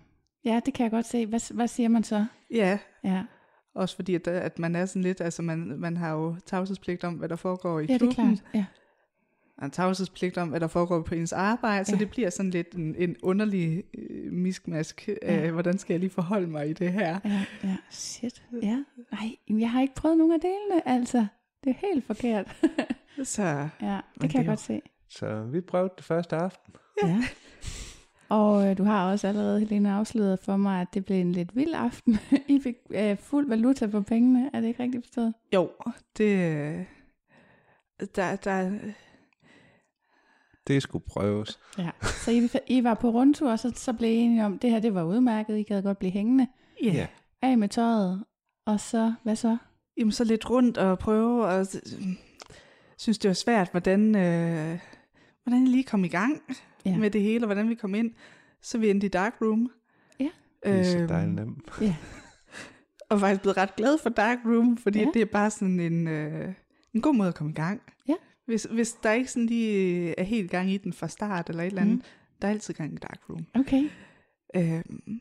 Ja, 0.44 0.61
det 0.66 0.75
kan 0.75 0.85
jeg 0.85 0.90
godt 0.90 1.07
se. 1.07 1.27
Hvad, 1.27 1.55
hvad 1.55 1.68
siger 1.68 1.88
man 1.88 2.05
så? 2.05 2.27
Ja, 2.51 2.79
Ja, 3.05 3.23
også 3.74 3.96
fordi, 3.96 4.14
at, 4.14 4.28
at 4.28 4.58
man 4.58 4.76
er 4.76 4.87
sådan 4.87 5.02
lidt, 5.02 5.20
altså 5.20 5.42
man, 5.42 5.58
man 5.78 5.96
har 5.96 6.12
jo 6.12 6.37
tavshedspligt 6.46 7.04
om, 7.04 7.14
hvad 7.14 7.28
der 7.28 7.37
foregår 7.37 7.80
i 7.80 7.82
ja 7.82 7.87
det 7.87 7.94
er 7.94 7.98
klubben. 7.98 8.37
klart. 8.37 8.44
Ja. 8.54 8.64
Og 9.58 9.64
en 9.64 9.70
tavshedspligt 9.70 10.38
om, 10.38 10.48
hvad 10.48 10.60
der 10.60 10.66
foregår 10.66 11.02
på 11.02 11.14
ens 11.14 11.32
arbejde, 11.32 11.76
ja. 11.76 11.84
så 11.84 11.92
Ja. 11.92 11.98
det 11.98 12.10
bliver 12.10 12.30
sådan 12.30 12.50
lidt 12.50 12.74
en, 12.74 12.94
en 12.98 13.16
underlig 13.22 13.84
øh, 13.98 14.32
miskmask 14.32 15.08
af, 15.22 15.44
Ja. 15.44 15.50
hvordan 15.50 15.78
skal 15.78 15.94
jeg 15.94 16.00
lige 16.00 16.10
forholde 16.10 16.46
mig 16.46 16.70
i 16.70 16.72
det 16.72 16.92
her. 16.92 17.18
Ja, 17.24 17.44
ja. 17.64 17.76
Shit. 17.90 18.42
Ja. 18.62 18.78
Nej, 19.12 19.37
jeg 19.60 19.70
har 19.70 19.80
ikke 19.82 19.94
prøvet 19.94 20.18
nogen 20.18 20.32
af 20.32 20.40
delene, 20.40 20.88
altså. 20.88 21.26
Det 21.64 21.70
er 21.70 21.87
helt 21.92 22.04
forkert. 22.04 22.56
Så 23.24 23.42
ja, 23.42 24.00
det 24.14 24.20
kan 24.20 24.28
det 24.30 24.34
jeg 24.34 24.46
godt 24.46 24.60
se. 24.60 24.80
Så 25.08 25.42
vi 25.42 25.60
prøvede 25.60 25.92
det 25.96 26.04
første 26.04 26.37
aften. 26.37 26.74
Ja. 27.04 27.22
Og 28.28 28.70
øh, 28.70 28.78
du 28.78 28.84
har 28.84 29.10
også 29.10 29.28
allerede, 29.28 29.60
Helena, 29.60 29.90
afsløret 29.98 30.38
for 30.38 30.56
mig, 30.56 30.80
at 30.80 30.88
det 30.94 31.04
blev 31.04 31.20
en 31.20 31.32
lidt 31.32 31.56
vild 31.56 31.74
aften. 31.74 32.18
I 32.48 32.60
fik 32.62 32.74
øh, 32.90 33.16
fuld 33.18 33.48
valuta 33.48 33.87
for 33.87 34.00
pengene. 34.00 34.50
Er 34.52 34.60
det 34.60 34.68
ikke 34.68 34.82
rigtigt 34.82 35.06
forstået? 35.06 35.34
jo, 35.54 35.70
det... 36.16 36.38
øh, 36.38 36.84
Der, 38.16 38.37
der, 38.37 38.78
Det 40.66 40.82
skulle 40.82 41.04
prøves. 41.08 41.58
Ja. 41.78 41.90
Så 42.02 42.30
I, 42.30 42.48
I 42.66 42.84
var 42.84 42.94
på 42.94 43.10
rundtur, 43.10 43.50
og 43.50 43.58
så, 43.58 43.72
så 43.74 43.92
blev 43.92 44.10
I 44.10 44.14
enige 44.14 44.44
om, 44.44 44.58
det 44.58 44.70
her 44.70 44.80
det 44.80 44.94
var 44.94 45.02
udmærket. 45.02 45.58
I 45.58 45.62
gad 45.62 45.82
godt 45.82 45.98
blive 45.98 46.12
hængende. 46.12 46.46
ja. 46.82 46.92
Ja. 46.92 47.06
Af 47.42 47.58
med 47.58 47.68
tøjet. 47.68 48.24
Og 48.66 48.80
så, 48.80 49.14
hvad 49.22 49.37
så? 49.37 49.56
Jamen 49.96 50.12
så 50.12 50.24
lidt 50.24 50.50
rundt 50.50 50.78
og 50.78 50.98
prøve 50.98 51.44
og 51.46 51.66
synes 52.98 53.18
det 53.18 53.28
var 53.28 53.34
svært, 53.34 53.68
hvordan, 53.70 54.00
øh, 54.16 54.78
hvordan 55.44 55.60
jeg 55.60 55.68
lige 55.68 55.84
kom 55.84 56.04
i 56.04 56.08
gang 56.08 56.42
Ja. 56.85 56.90
ja. 56.90 56.99
med 56.99 57.11
det 57.11 57.23
hele, 57.23 57.44
og 57.44 57.47
hvordan 57.47 57.68
vi 57.68 57.75
kom 57.75 57.94
ind. 57.94 58.14
Så 58.62 58.79
vi 58.79 58.90
endte 58.90 59.07
i 59.07 59.11
dark 59.11 59.35
room. 59.42 59.70
Ja. 60.20 60.29
Det 60.64 60.73
er 60.81 60.83
så 60.85 60.99
Øhm, 60.99 61.09
dejligt 61.09 61.35
nemt. 61.35 61.70
Og 63.11 63.20
faktisk 63.20 63.40
blevet 63.42 63.57
ret 63.57 63.77
glad 63.77 63.99
for 64.03 64.11
dark 64.11 64.38
room, 64.44 64.77
fordi 64.77 64.99
Ja. 64.99 65.05
ja. 65.05 65.11
det 65.14 65.23
er 65.23 65.27
bare 65.27 65.51
sådan 65.51 65.81
en, 65.81 66.09
øh, 66.09 66.53
en 66.94 67.01
god 67.01 67.14
måde 67.14 67.29
at 67.29 67.35
komme 67.35 67.53
i 67.53 67.55
gang. 67.55 67.83
Ja. 68.09 68.14
Hvis, 68.47 68.66
hvis 68.70 68.92
der 68.92 69.12
ikke 69.12 69.31
sådan 69.31 69.47
lige 69.47 70.14
er 70.20 70.23
helt 70.25 70.51
gang 70.51 70.70
i 70.70 70.77
den 70.79 70.92
fra 70.92 71.09
start 71.09 71.49
eller 71.49 71.62
et 71.62 71.66
eller 71.66 71.83
andet, 71.83 71.97
mm. 71.97 72.03
der 72.42 72.49
er 72.49 72.53
altid 72.53 72.75
gang 72.75 72.92
i 72.94 72.97
dark 72.97 73.20
room. 73.31 73.47
Okay. 73.55 73.88
Øhm, 74.57 75.20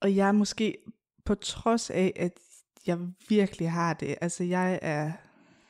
og 0.00 0.16
jeg 0.16 0.28
er 0.28 0.32
måske 0.32 0.78
på 1.24 1.34
trods 1.34 1.90
af, 1.90 2.12
at 2.16 2.32
jeg 2.86 2.98
virkelig 3.28 3.70
har 3.70 3.92
det, 3.94 4.14
altså 4.20 4.44
jeg 4.44 4.78
er 4.82 5.12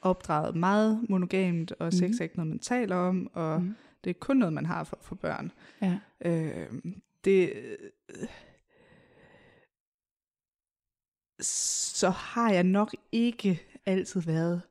opdraget 0.03 0.57
meget 0.57 1.07
monogamt, 1.09 1.73
og 1.73 1.93
sex 1.93 2.03
Mhm. 2.03 2.17
er 2.19 2.23
ikke 2.23 2.37
noget, 2.37 2.49
man 2.49 2.59
taler 2.59 2.97
om, 2.97 3.31
og 3.33 3.63
Mhm. 3.63 3.75
Det 4.07 4.15
er 4.15 4.19
kun 4.21 4.37
noget, 4.37 4.53
man 4.53 4.67
har 4.67 4.85
for, 4.85 4.99
for 5.03 5.15
børn. 5.15 5.53
Ja. 5.83 5.99
Øhm, 6.25 7.03
det, 7.25 7.53
så 11.41 12.11
har 12.11 12.53
jeg 12.53 12.65
nok 12.65 12.95
ikke 13.13 13.63
altid 13.87 14.21
været 14.21 14.63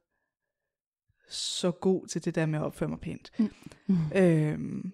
så 1.30 1.72
god 1.72 2.08
til 2.08 2.26
det 2.26 2.36
der 2.36 2.46
med 2.46 2.60
at 2.60 2.66
opføre 2.66 2.90
mig 2.90 3.00
pænt. 3.00 3.32
Mm. 3.88 3.96
Øhm, 4.16 4.92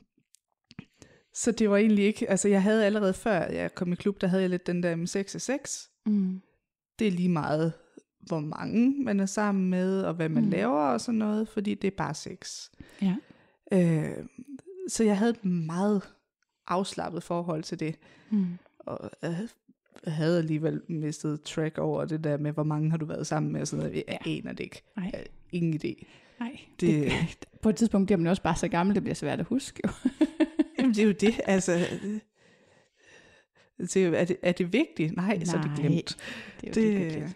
så 1.34 1.52
det 1.52 1.70
var 1.70 1.78
egentlig 1.78 2.06
ikke, 2.06 2.30
altså 2.30 2.48
jeg 2.48 2.64
havde 2.64 2.86
allerede 2.86 3.14
før 3.14 3.40
jeg 3.46 3.76
kom 3.76 3.92
i 3.94 3.96
klub, 3.96 4.22
der 4.22 4.28
havde 4.28 4.42
jeg 4.42 4.50
lidt 4.50 4.68
den 4.68 4.84
der 4.84 4.96
med 4.96 5.08
6 5.08 5.36
og 5.36 5.42
6. 5.42 5.92
Mm. 6.06 6.42
Det 7.00 7.08
er 7.08 7.12
lige 7.12 7.30
meget, 7.30 7.74
hvor 8.20 8.40
mange 8.40 9.04
man 9.04 9.20
er 9.20 9.26
sammen 9.26 9.70
med, 9.70 10.02
og 10.04 10.14
hvad 10.14 10.30
man 10.30 10.44
Mm. 10.44 10.48
mm. 10.48 10.52
laver 10.52 10.80
og 10.82 11.02
sådan 11.02 11.18
noget, 11.20 11.48
fordi 11.50 11.74
det 11.74 11.88
er 11.88 11.96
bare 11.98 12.14
sex. 12.14 12.70
Ja. 13.02 13.16
Øh, 13.74 14.26
så 14.90 15.04
jeg 15.04 15.18
havde 15.18 15.32
et 15.32 15.46
meget 15.46 16.02
afslappet 16.68 17.24
forhold 17.24 17.64
til 17.64 17.80
det, 17.80 17.96
Mm. 18.30 18.46
og 18.80 19.12
jeg 19.22 19.48
havde 20.08 20.38
alligevel 20.38 20.82
mistet 20.90 21.42
track 21.42 21.78
over 21.78 22.06
det 22.06 22.24
der 22.24 22.38
med, 22.38 22.52
hvor 22.52 22.64
mange 22.64 22.92
har 22.92 22.98
du 22.98 23.06
været 23.06 23.28
sammen 23.28 23.52
med, 23.52 23.62
og 23.62 23.68
sådan 23.68 23.86
noget. 23.86 24.04
Jeg 24.08 24.20
Ja. 24.26 24.32
aner 24.38 24.52
det 24.54 24.64
ikke. 24.64 24.84
Nej. 24.98 25.10
Jeg 25.14 25.26
ingen 25.52 25.74
idé. 25.86 26.04
Nej, 26.40 26.60
Det- 26.80 27.12
det, 27.12 27.48
på 27.62 27.70
et 27.70 27.76
tidspunkt 27.76 28.06
bliver 28.08 28.18
man 28.18 28.28
også 28.28 28.42
bare 28.44 28.56
så 28.56 28.68
gammel, 28.68 28.96
det 28.96 29.04
bliver 29.04 29.16
svært 29.16 29.40
at 29.40 29.46
huske. 29.46 29.82
Jo. 29.88 29.90
Jamen, 30.80 30.94
det 30.96 31.02
er 31.02 31.06
jo 31.06 31.12
det, 31.12 31.40
altså... 31.46 31.80
Det 33.94 33.96
er, 34.06 34.26
det, 34.26 34.38
er 34.42 34.52
det 34.52 34.74
vigtigt? 34.74 35.16
Nej, 35.16 35.44
så 35.46 35.58
er 35.58 35.62
det 35.62 35.72
Nej, 35.72 35.80
glemt. 35.88 36.18
Det 36.62 36.78
er 36.78 36.82
jo 36.82 36.88
Det- 36.90 37.12
det, 37.14 37.22
det 37.22 37.36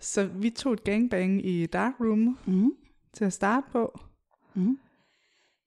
Så 0.00 0.24
vi 0.26 0.50
tog 0.50 0.72
et 0.72 0.84
gangbang 0.84 1.46
i 1.46 1.66
Dark 1.66 1.92
Room 2.00 2.38
mm. 2.46 2.72
til 3.12 3.24
at 3.24 3.32
starte 3.32 3.66
på. 3.72 4.00
Mm. 4.54 4.78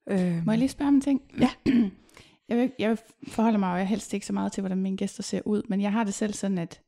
Øhm, 0.09 0.41
Må 0.45 0.51
jeg 0.51 0.59
lige 0.59 0.69
spørge 0.69 0.87
om 0.87 0.95
en 0.95 1.01
ting? 1.01 1.21
Ja. 1.39 1.49
jeg, 2.49 2.57
vil, 2.57 2.71
jeg 2.79 2.97
forholder 3.27 3.59
mig 3.59 3.79
jo 3.79 3.85
helst 3.85 4.13
ikke 4.13 4.25
så 4.25 4.33
meget 4.33 4.51
til, 4.51 4.61
hvordan 4.61 4.77
mine 4.77 4.97
gæster 4.97 5.23
ser 5.23 5.41
ud, 5.45 5.61
men 5.69 5.81
jeg 5.81 5.91
har 5.91 6.03
det 6.03 6.13
selv 6.13 6.33
sådan, 6.33 6.57
at 6.57 6.81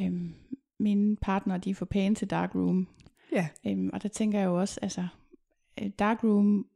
øhm, 0.00 0.34
mine 0.78 1.16
partnere, 1.16 1.58
de 1.58 1.70
er 1.70 1.74
for 1.74 1.84
pæne 1.84 2.14
til 2.14 2.30
Dark 2.30 2.54
Room. 2.54 2.88
Ja. 3.32 3.48
Øhm, 3.66 3.90
og 3.92 4.02
der 4.02 4.08
tænker 4.08 4.38
jeg 4.38 4.46
jo 4.46 4.60
også, 4.60 4.80
altså, 4.82 5.06
øh, 5.82 5.88
Dark 5.98 6.24
Room, 6.24 6.66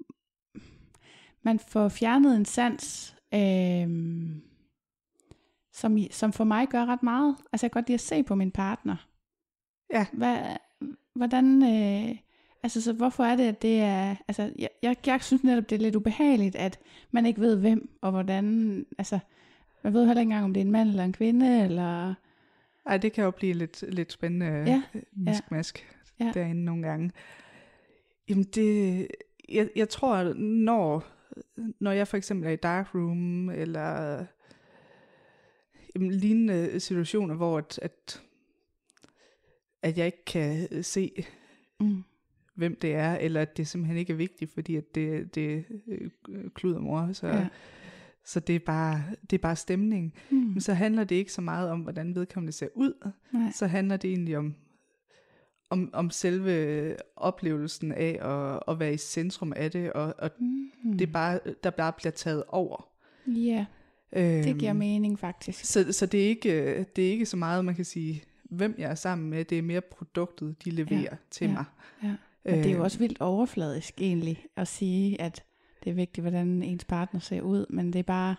man 1.43 1.59
får 1.59 1.89
fjernet 1.89 2.37
en 2.37 2.45
sans, 2.45 3.17
øhm, 3.35 4.43
som, 5.73 5.99
som 6.11 6.33
for 6.33 6.45
mig 6.45 6.69
gør 6.69 6.85
ret 6.85 7.03
meget. 7.03 7.37
Altså 7.53 7.67
jeg 7.67 7.71
kan 7.71 7.81
godt 7.81 7.89
lide 7.89 7.95
at 7.95 8.01
se 8.01 8.23
på 8.23 8.35
min 8.35 8.51
partner. 8.51 8.97
Ja. 9.93 10.07
Hvad, 10.13 10.57
hvordan, 11.15 11.63
øh, 11.63 12.17
altså 12.63 12.81
så 12.83 12.93
hvorfor 12.93 13.25
er 13.25 13.37
det, 13.37 13.45
at 13.49 13.63
det 13.63 13.81
er, 13.81 14.17
altså 14.29 14.53
jeg, 14.59 14.69
jeg, 14.83 14.97
jeg 15.07 15.23
synes 15.23 15.45
netop, 15.45 15.71
det 15.71 15.77
er 15.77 15.81
lidt 15.83 15.97
ubehageligt, 15.97 16.57
at 16.57 16.79
man 17.11 17.27
ikke 17.27 17.41
ved 17.41 17.57
hvem 17.57 17.91
og 18.01 18.11
hvordan, 18.11 18.87
altså 18.99 19.19
man 19.85 19.93
ved 19.93 20.07
heller 20.07 20.21
ikke 20.21 20.29
engang, 20.29 20.45
om 20.45 20.55
det 20.55 20.61
er 20.61 20.65
en 20.65 20.73
mand 20.73 20.89
eller 20.89 21.05
en 21.05 21.13
kvinde, 21.13 21.65
eller, 21.65 22.15
Ej, 22.87 22.97
det 22.97 23.13
kan 23.13 23.25
jo 23.25 23.31
blive 23.31 23.53
lidt, 23.53 23.85
lidt 23.89 24.13
spændende 24.13 24.47
Ja, 24.47 24.83
øh, 24.95 25.03
miskmask 25.13 25.87
Ja. 26.21 26.25
ja. 26.25 26.33
derinde 26.35 26.65
nogle 26.65 26.83
gange. 26.83 27.11
Jamen 28.29 28.45
det, 28.45 29.07
jeg, 29.49 29.69
jeg 29.77 29.89
tror, 29.89 30.33
når, 30.35 31.05
når 31.81 31.93
jeg 31.93 32.09
for 32.09 32.17
eksempel 32.17 32.49
er 32.49 32.53
i 32.53 32.57
dark 32.57 32.95
room, 32.95 33.51
eller 33.51 34.25
jamen, 35.95 36.11
lignende 36.11 36.81
situationer, 36.81 37.35
hvor 37.35 37.59
at, 37.59 37.79
at, 37.83 38.23
at 39.83 39.99
jeg 39.99 40.07
ikke 40.07 40.25
kan 40.25 40.83
se, 40.83 41.25
mm, 41.81 42.05
hvem 42.59 42.77
det 42.83 42.95
er, 42.95 43.15
eller 43.15 43.41
at 43.41 43.57
det 43.57 43.69
simpelthen 43.69 43.99
ikke 43.99 44.13
er 44.13 44.17
vigtigt, 44.17 44.55
fordi 44.55 44.77
at 44.77 44.95
det, 44.95 45.35
det 45.35 45.65
øh, 45.89 46.11
kludermor, 46.55 47.13
så, 47.13 47.27
ja. 47.27 47.49
så 48.25 48.41
det, 48.41 48.55
er 48.55 48.61
bare, 48.67 49.03
det 49.31 49.39
er 49.39 49.43
bare 49.43 49.57
stemning. 49.57 50.15
Mm, 50.31 50.37
Men 50.37 50.61
så 50.61 50.75
handler 50.75 51.05
det 51.05 51.17
ikke 51.17 51.33
så 51.33 51.41
meget 51.41 51.71
om, 51.71 51.81
hvordan 51.81 52.15
vedkommende 52.15 52.53
ser 52.53 52.69
ud, 52.75 53.13
nej. 53.33 53.53
så 53.55 53.67
handler 53.67 53.97
det 53.97 54.11
egentlig 54.11 54.39
om, 54.39 54.55
om, 55.71 55.91
om 55.93 56.11
selve 56.11 56.97
oplevelsen 57.17 57.93
af 57.93 58.19
at, 58.23 58.63
at 58.69 58.81
være 58.81 58.95
i 58.95 58.97
centrum 58.97 59.53
af 59.57 59.71
det, 59.71 59.93
og, 59.93 60.15
og 60.19 60.31
Mm, 60.85 60.99
det 60.99 61.09
er 61.09 61.13
bare, 61.13 61.41
der 61.65 61.71
bare 61.71 61.93
bliver 61.93 62.13
taget 62.13 62.45
over. 62.49 62.89
Ja, 63.27 63.67
det 64.15 64.59
giver 64.59 64.71
Øhm, 64.71 64.79
mening 64.79 65.19
faktisk. 65.19 65.65
Så, 65.65 65.93
så 65.93 66.07
det, 66.07 66.25
er 66.25 66.29
ikke, 66.29 66.85
det 66.97 67.07
er 67.07 67.11
ikke 67.11 67.27
så 67.27 67.37
meget, 67.37 67.65
man 67.65 67.75
kan 67.75 67.85
sige, 67.85 68.23
hvem 68.51 68.75
jeg 68.79 68.91
er 68.91 68.95
sammen 68.95 69.31
med, 69.31 69.45
det 69.45 69.59
er 69.59 69.63
mere 69.63 69.81
produktet, 69.81 70.65
de 70.65 70.71
leverer 70.71 71.01
ja, 71.01 71.17
til 71.31 71.49
ja, 71.49 71.53
mig. 71.53 71.65
Ja. 72.03 72.15
Men 72.51 72.59
det 72.59 72.67
er 72.67 72.71
jo 72.71 72.77
Øhm, 72.77 72.85
også 72.85 72.99
vildt 72.99 73.21
overfladisk 73.21 74.01
egentlig 74.01 74.47
at 74.57 74.69
sige, 74.69 75.21
at 75.21 75.45
det 75.85 75.91
er 75.91 75.95
vigtigt, 75.95 76.25
hvordan 76.25 76.63
ens 76.63 76.85
partner 76.85 77.21
ser 77.21 77.41
ud, 77.41 77.67
men 77.71 77.93
det 77.93 77.99
er 77.99 78.03
bare, 78.03 78.37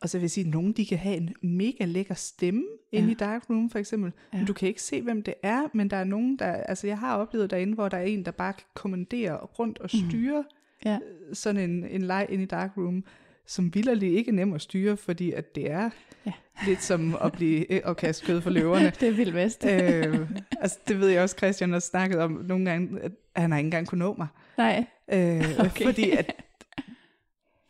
Og 0.00 0.08
så 0.08 0.18
vil 0.18 0.22
jeg 0.22 0.30
sige, 0.30 0.44
at 0.44 0.50
nogen 0.50 0.72
de 0.72 0.86
kan 0.86 0.98
have 0.98 1.16
en 1.16 1.34
mega 1.42 1.84
lækker 1.84 2.14
stemme 2.14 2.64
ja. 2.92 2.98
inde 2.98 3.10
i 3.10 3.14
Dark 3.14 3.50
Room 3.50 3.70
for 3.70 3.78
eksempel. 3.78 4.12
Ja. 4.32 4.38
Men 4.38 4.46
du 4.46 4.52
kan 4.52 4.68
ikke 4.68 4.82
se, 4.82 5.02
hvem 5.02 5.22
det 5.22 5.34
er, 5.42 5.62
men 5.74 5.90
der 5.90 5.96
er 5.96 6.04
nogen, 6.04 6.36
der... 6.38 6.46
Altså 6.52 6.86
jeg 6.86 6.98
har 6.98 7.16
oplevet 7.16 7.50
derinde, 7.50 7.74
hvor 7.74 7.88
der 7.88 7.96
er 7.96 8.02
en, 8.02 8.24
der 8.24 8.30
bare 8.30 8.52
kan 8.52 8.66
kommandere 8.74 9.36
rundt 9.36 9.78
og 9.78 9.90
styre 9.90 10.44
ja, 10.84 10.98
mm. 10.98 11.34
sådan 11.34 11.70
en, 11.70 11.84
en 11.84 12.02
leg 12.02 12.26
inde 12.30 12.44
i 12.44 12.46
Dark 12.46 12.76
Room, 12.76 13.04
som 13.46 13.74
vildt 13.74 14.02
ikke 14.02 14.28
er 14.30 14.32
nem 14.34 14.52
at 14.52 14.60
styre, 14.60 14.96
fordi 14.96 15.32
at 15.32 15.54
det 15.54 15.70
er 15.70 15.90
Ja. 16.26 16.32
lidt 16.66 16.82
som 16.82 17.16
at 17.22 17.32
blive 17.32 17.72
øh, 17.72 17.80
at 17.84 17.96
kaste 17.96 18.26
kød 18.26 18.40
for 18.40 18.50
løverne. 18.50 18.90
det 19.00 19.08
er 19.08 19.12
vildt 19.12 19.34
vest. 19.34 19.64
øh, 19.64 20.30
altså 20.60 20.78
det 20.88 21.00
ved 21.00 21.08
jeg 21.08 21.22
også, 21.22 21.36
Christian 21.36 21.72
har 21.72 21.78
snakket 21.78 22.18
om 22.20 22.30
nogle 22.30 22.70
gange, 22.70 23.00
at 23.02 23.12
han 23.36 23.50
har 23.50 23.58
ikke 23.58 23.66
engang 23.66 23.86
kunnet 23.86 23.98
nå 24.06 24.14
mig. 24.18 24.26
Nej, 24.58 24.86
Øh, 25.12 25.44
Okay. 25.66 25.84
Fordi 25.84 26.10
at 26.10 26.32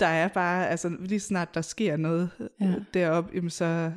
der 0.00 0.06
er 0.06 0.28
bare, 0.28 0.68
altså 0.68 0.96
lige 1.00 1.20
snart 1.20 1.54
der 1.54 1.60
sker 1.62 1.96
noget 1.96 2.30
Ja. 2.60 2.66
ja. 2.66 2.74
deroppe, 2.94 3.30
jamen 3.34 3.50
så, 3.50 3.92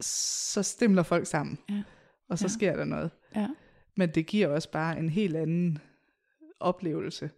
så 0.00 0.62
stemler 0.62 1.02
folk 1.02 1.26
sammen. 1.26 1.58
Ja. 1.70 1.82
Og 2.28 2.38
så 2.38 2.44
ja. 2.44 2.48
sker 2.48 2.76
der 2.76 2.84
noget. 2.84 3.10
ja, 3.36 3.48
Men 3.96 4.10
det 4.10 4.26
giver 4.26 4.48
også 4.48 4.70
bare 4.70 4.98
en 4.98 5.10
helt 5.10 5.36
anden 5.36 5.78
oplevelse, 6.60 7.30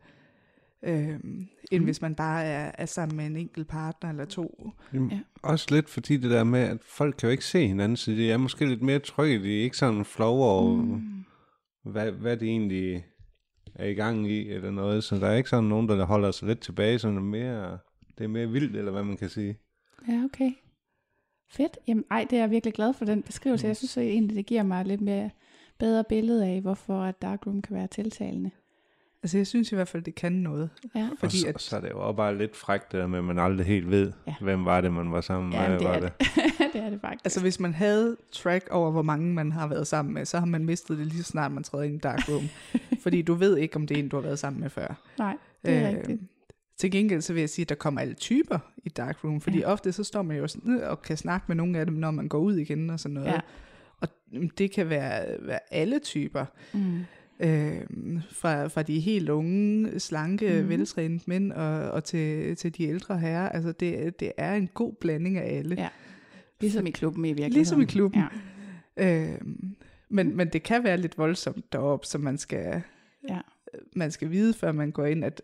øhm, 0.85 1.47
end 1.73 1.81
Mm. 1.81 1.85
hvis 1.85 2.03
man 2.03 2.15
bare 2.15 2.45
er, 2.45 2.73
er 2.79 2.87
sammen 2.87 3.17
med 3.17 3.27
en 3.27 3.37
enkelt 3.37 3.69
partner 3.69 4.11
eller 4.11 4.25
to. 4.25 4.73
Jamen, 4.95 5.11
Ja. 5.11 5.21
Også 5.43 5.67
lidt 5.75 5.89
fordi 5.89 6.17
det 6.17 6.31
der 6.31 6.45
med, 6.45 6.61
at 6.61 6.79
folk 6.85 7.15
kan 7.19 7.27
jo 7.27 7.31
ikke 7.31 7.45
se 7.45 7.67
hinanden, 7.67 7.97
så 7.97 8.11
de 8.11 8.33
er 8.33 8.37
måske 8.37 8.67
lidt 8.67 8.83
mere 8.83 8.99
trygge. 8.99 9.43
De 9.43 9.59
er 9.59 9.63
ikke 9.63 9.77
sådan 9.77 10.05
flove 10.05 10.45
over, 10.45 10.77
mm. 10.77 10.83
mm, 10.83 11.25
hvad, 11.93 12.13
hvad 12.13 12.37
de 12.37 12.47
egentlig 12.47 13.05
er 13.75 13.87
i 13.87 13.95
gang 13.95 14.31
i, 14.31 14.49
eller 14.51 14.71
noget. 14.71 15.05
Så 15.05 15.17
der 15.17 15.27
er 15.27 15.35
ikke 15.37 15.49
sådan 15.51 15.65
nogen, 15.69 15.89
der 15.89 16.05
holder 16.05 16.31
sig 16.31 16.49
lidt 16.49 16.61
tilbage, 16.61 16.99
sådan 16.99 17.19
mere, 17.23 17.79
det 18.19 18.25
er 18.25 18.29
mere 18.29 18.49
vildt, 18.49 18.77
eller 18.77 18.93
hvad 18.93 19.05
man 19.05 19.17
kan 19.17 19.29
sige. 19.29 19.59
ja, 20.09 20.25
okay. 20.25 20.51
Fedt. 21.51 21.79
Jamen, 21.89 22.05
ej, 22.11 22.27
det 22.31 22.37
er 22.37 22.41
jeg 22.43 22.51
virkelig 22.51 22.75
glad 22.75 22.93
for 22.95 23.05
den 23.05 23.23
beskrivelse. 23.23 23.67
Jeg 23.67 23.77
synes 23.77 23.97
egentlig, 23.99 24.37
det 24.37 24.47
giver 24.47 24.63
mig 24.63 24.85
lidt 24.85 25.01
mere 25.01 25.31
bedre 25.79 26.05
billede 26.09 26.47
af, 26.47 26.61
hvorfor 26.61 27.01
at 27.03 27.23
Dark 27.23 27.47
Room 27.47 27.63
kan 27.63 27.77
være 27.77 27.87
tiltalende. 27.87 28.51
Altså 29.23 29.37
jeg 29.39 29.47
synes 29.47 29.73
i 29.73 29.75
hvert 29.75 29.89
fald, 29.89 30.03
det 30.03 30.15
kan 30.15 30.33
noget. 30.33 30.71
Ja, 30.95 31.09
Fordi 31.19 31.37
og, 31.37 31.41
så, 31.41 31.49
at- 31.49 31.61
så 31.63 31.77
er 31.77 31.81
det 31.81 31.91
jo 31.91 32.07
også 32.07 32.17
bare 32.17 32.39
lidt 32.39 32.57
frækt, 32.57 32.93
det 32.93 33.01
der 33.01 33.07
med, 33.07 33.19
at 33.19 33.25
man 33.25 33.39
aldrig 33.39 33.67
helt 33.67 33.91
ved, 33.91 34.13
Ja. 34.27 34.35
hvem 34.41 34.65
var 34.65 34.81
det, 34.81 34.93
man 34.93 35.13
var 35.13 35.21
sammen 35.21 35.51
med. 35.51 35.59
ja 35.59 35.73
det, 35.73 35.85
var 35.85 35.93
er 35.93 36.01
det. 36.01 36.13
det 36.73 36.83
er 36.83 36.91
det 36.91 37.01
faktisk. 37.01 37.25
Altså 37.25 37.41
hvis 37.41 37.61
man 37.61 37.75
havde 37.75 38.17
track 38.33 38.69
over, 38.71 38.91
hvor 38.91 39.03
mange 39.03 39.35
man 39.35 39.53
har 39.53 39.67
været 39.67 39.87
sammen 39.87 40.15
med, 40.15 40.25
så 40.25 40.39
har 40.39 40.47
man 40.47 40.65
mistet 40.65 40.99
det 40.99 41.07
lige 41.07 41.23
så 41.23 41.31
snart 41.31 41.53
man 41.53 41.63
træder 41.63 41.85
ind 41.85 41.95
i 41.95 41.99
Dark 41.99 42.29
Room. 42.29 42.45
Fordi 43.03 43.23
du 43.23 43.35
ved 43.35 43.57
ikke, 43.57 43.77
om 43.77 43.87
det 43.87 43.95
er 43.97 43.99
en, 44.03 44.09
du 44.09 44.17
har 44.17 44.23
været 44.23 44.39
sammen 44.39 44.61
med 44.61 44.71
før. 44.71 44.95
Nej, 45.19 45.37
det 45.65 45.75
er 45.75 45.91
øh, 45.91 45.97
rigtigt. 45.97 46.21
Til 46.79 46.91
gengæld 46.91 47.21
så 47.21 47.33
vil 47.33 47.41
jeg 47.41 47.51
sige, 47.51 47.63
at 47.65 47.69
der 47.69 47.75
kommer 47.75 48.01
alle 48.01 48.15
typer 48.15 48.59
i 48.85 48.89
Dark 48.89 49.25
Room, 49.25 49.41
fordi 49.41 49.59
Ja. 49.59 49.67
ja. 49.67 49.73
ofte 49.73 49.93
så 49.93 50.05
står 50.05 50.23
man 50.23 50.37
jo 50.37 50.47
sådan 50.49 50.83
og 50.83 51.03
kan 51.03 51.17
snakke 51.17 51.45
med 51.49 51.57
nogle 51.57 51.79
af 51.79 51.87
dem, 51.87 51.95
når 51.95 52.11
man 52.11 52.29
går 52.29 52.39
ud 52.39 52.57
igen 52.57 52.91
og 52.91 53.01
sådan 53.01 53.15
noget. 53.15 53.29
Ja. 53.29 53.41
Og 54.01 54.09
det 54.59 54.71
kan 54.73 54.89
være, 54.89 55.25
være 55.41 55.59
alle 55.71 55.99
typer. 55.99 56.45
Mm. 56.73 57.01
Øh, 57.41 57.81
fra, 58.31 58.67
fra 58.67 58.83
de 58.83 59.01
helt 59.01 59.29
unge, 59.29 60.01
slanke, 60.01 60.63
mm. 60.63 60.69
veltrænede 60.69 61.23
mænd 61.27 61.53
og, 61.53 61.91
og 61.91 62.05
til, 62.05 62.57
til 62.57 62.77
de 62.77 62.85
ældre 62.85 63.19
herrer. 63.19 63.49
Altså 63.49 63.73
det, 63.73 64.21
det 64.21 64.33
er 64.37 64.55
en 64.55 64.67
god 64.67 64.93
blanding 65.01 65.37
af 65.39 65.59
alle. 65.59 65.75
Ja. 65.79 65.89
Ligesom 66.61 66.87
i 66.87 66.91
klubben 66.91 67.25
i 67.25 67.29
virkeligheden. 67.29 67.53
Ligesom 67.53 67.81
i 67.81 67.85
klubben. 67.85 68.23
Ja. 68.97 69.25
Øh, 69.33 69.41
men, 70.09 70.37
men 70.37 70.49
det 70.49 70.63
kan 70.63 70.85
være 70.85 70.97
lidt 70.97 71.19
voldsomt 71.19 71.73
deroppe, 71.73 72.07
så 72.07 72.19
man 72.19 72.39
skal, 72.39 72.83
Ja. 73.29 73.41
man 73.97 74.11
skal 74.11 74.31
vide, 74.31 74.55
før 74.55 74.73
man 74.73 74.91
går 74.91 75.05
ind, 75.07 75.25
at 75.25 75.43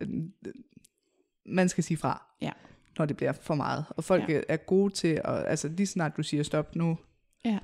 man 1.46 1.68
skal 1.68 1.84
sige 1.84 1.96
fra, 1.96 2.26
Ja. 2.40 2.50
når 2.98 3.04
det 3.06 3.16
bliver 3.16 3.32
for 3.32 3.54
meget. 3.54 3.84
Og 3.90 4.04
folk 4.04 4.28
ja. 4.28 4.40
er 4.48 4.56
gode 4.56 4.92
til, 4.94 5.20
at, 5.24 5.44
altså 5.46 5.68
lige 5.68 5.86
snart 5.86 6.16
du 6.16 6.22
siger 6.22 6.42
stop 6.42 6.76
nu, 6.76 6.98
Ja. 7.44 7.58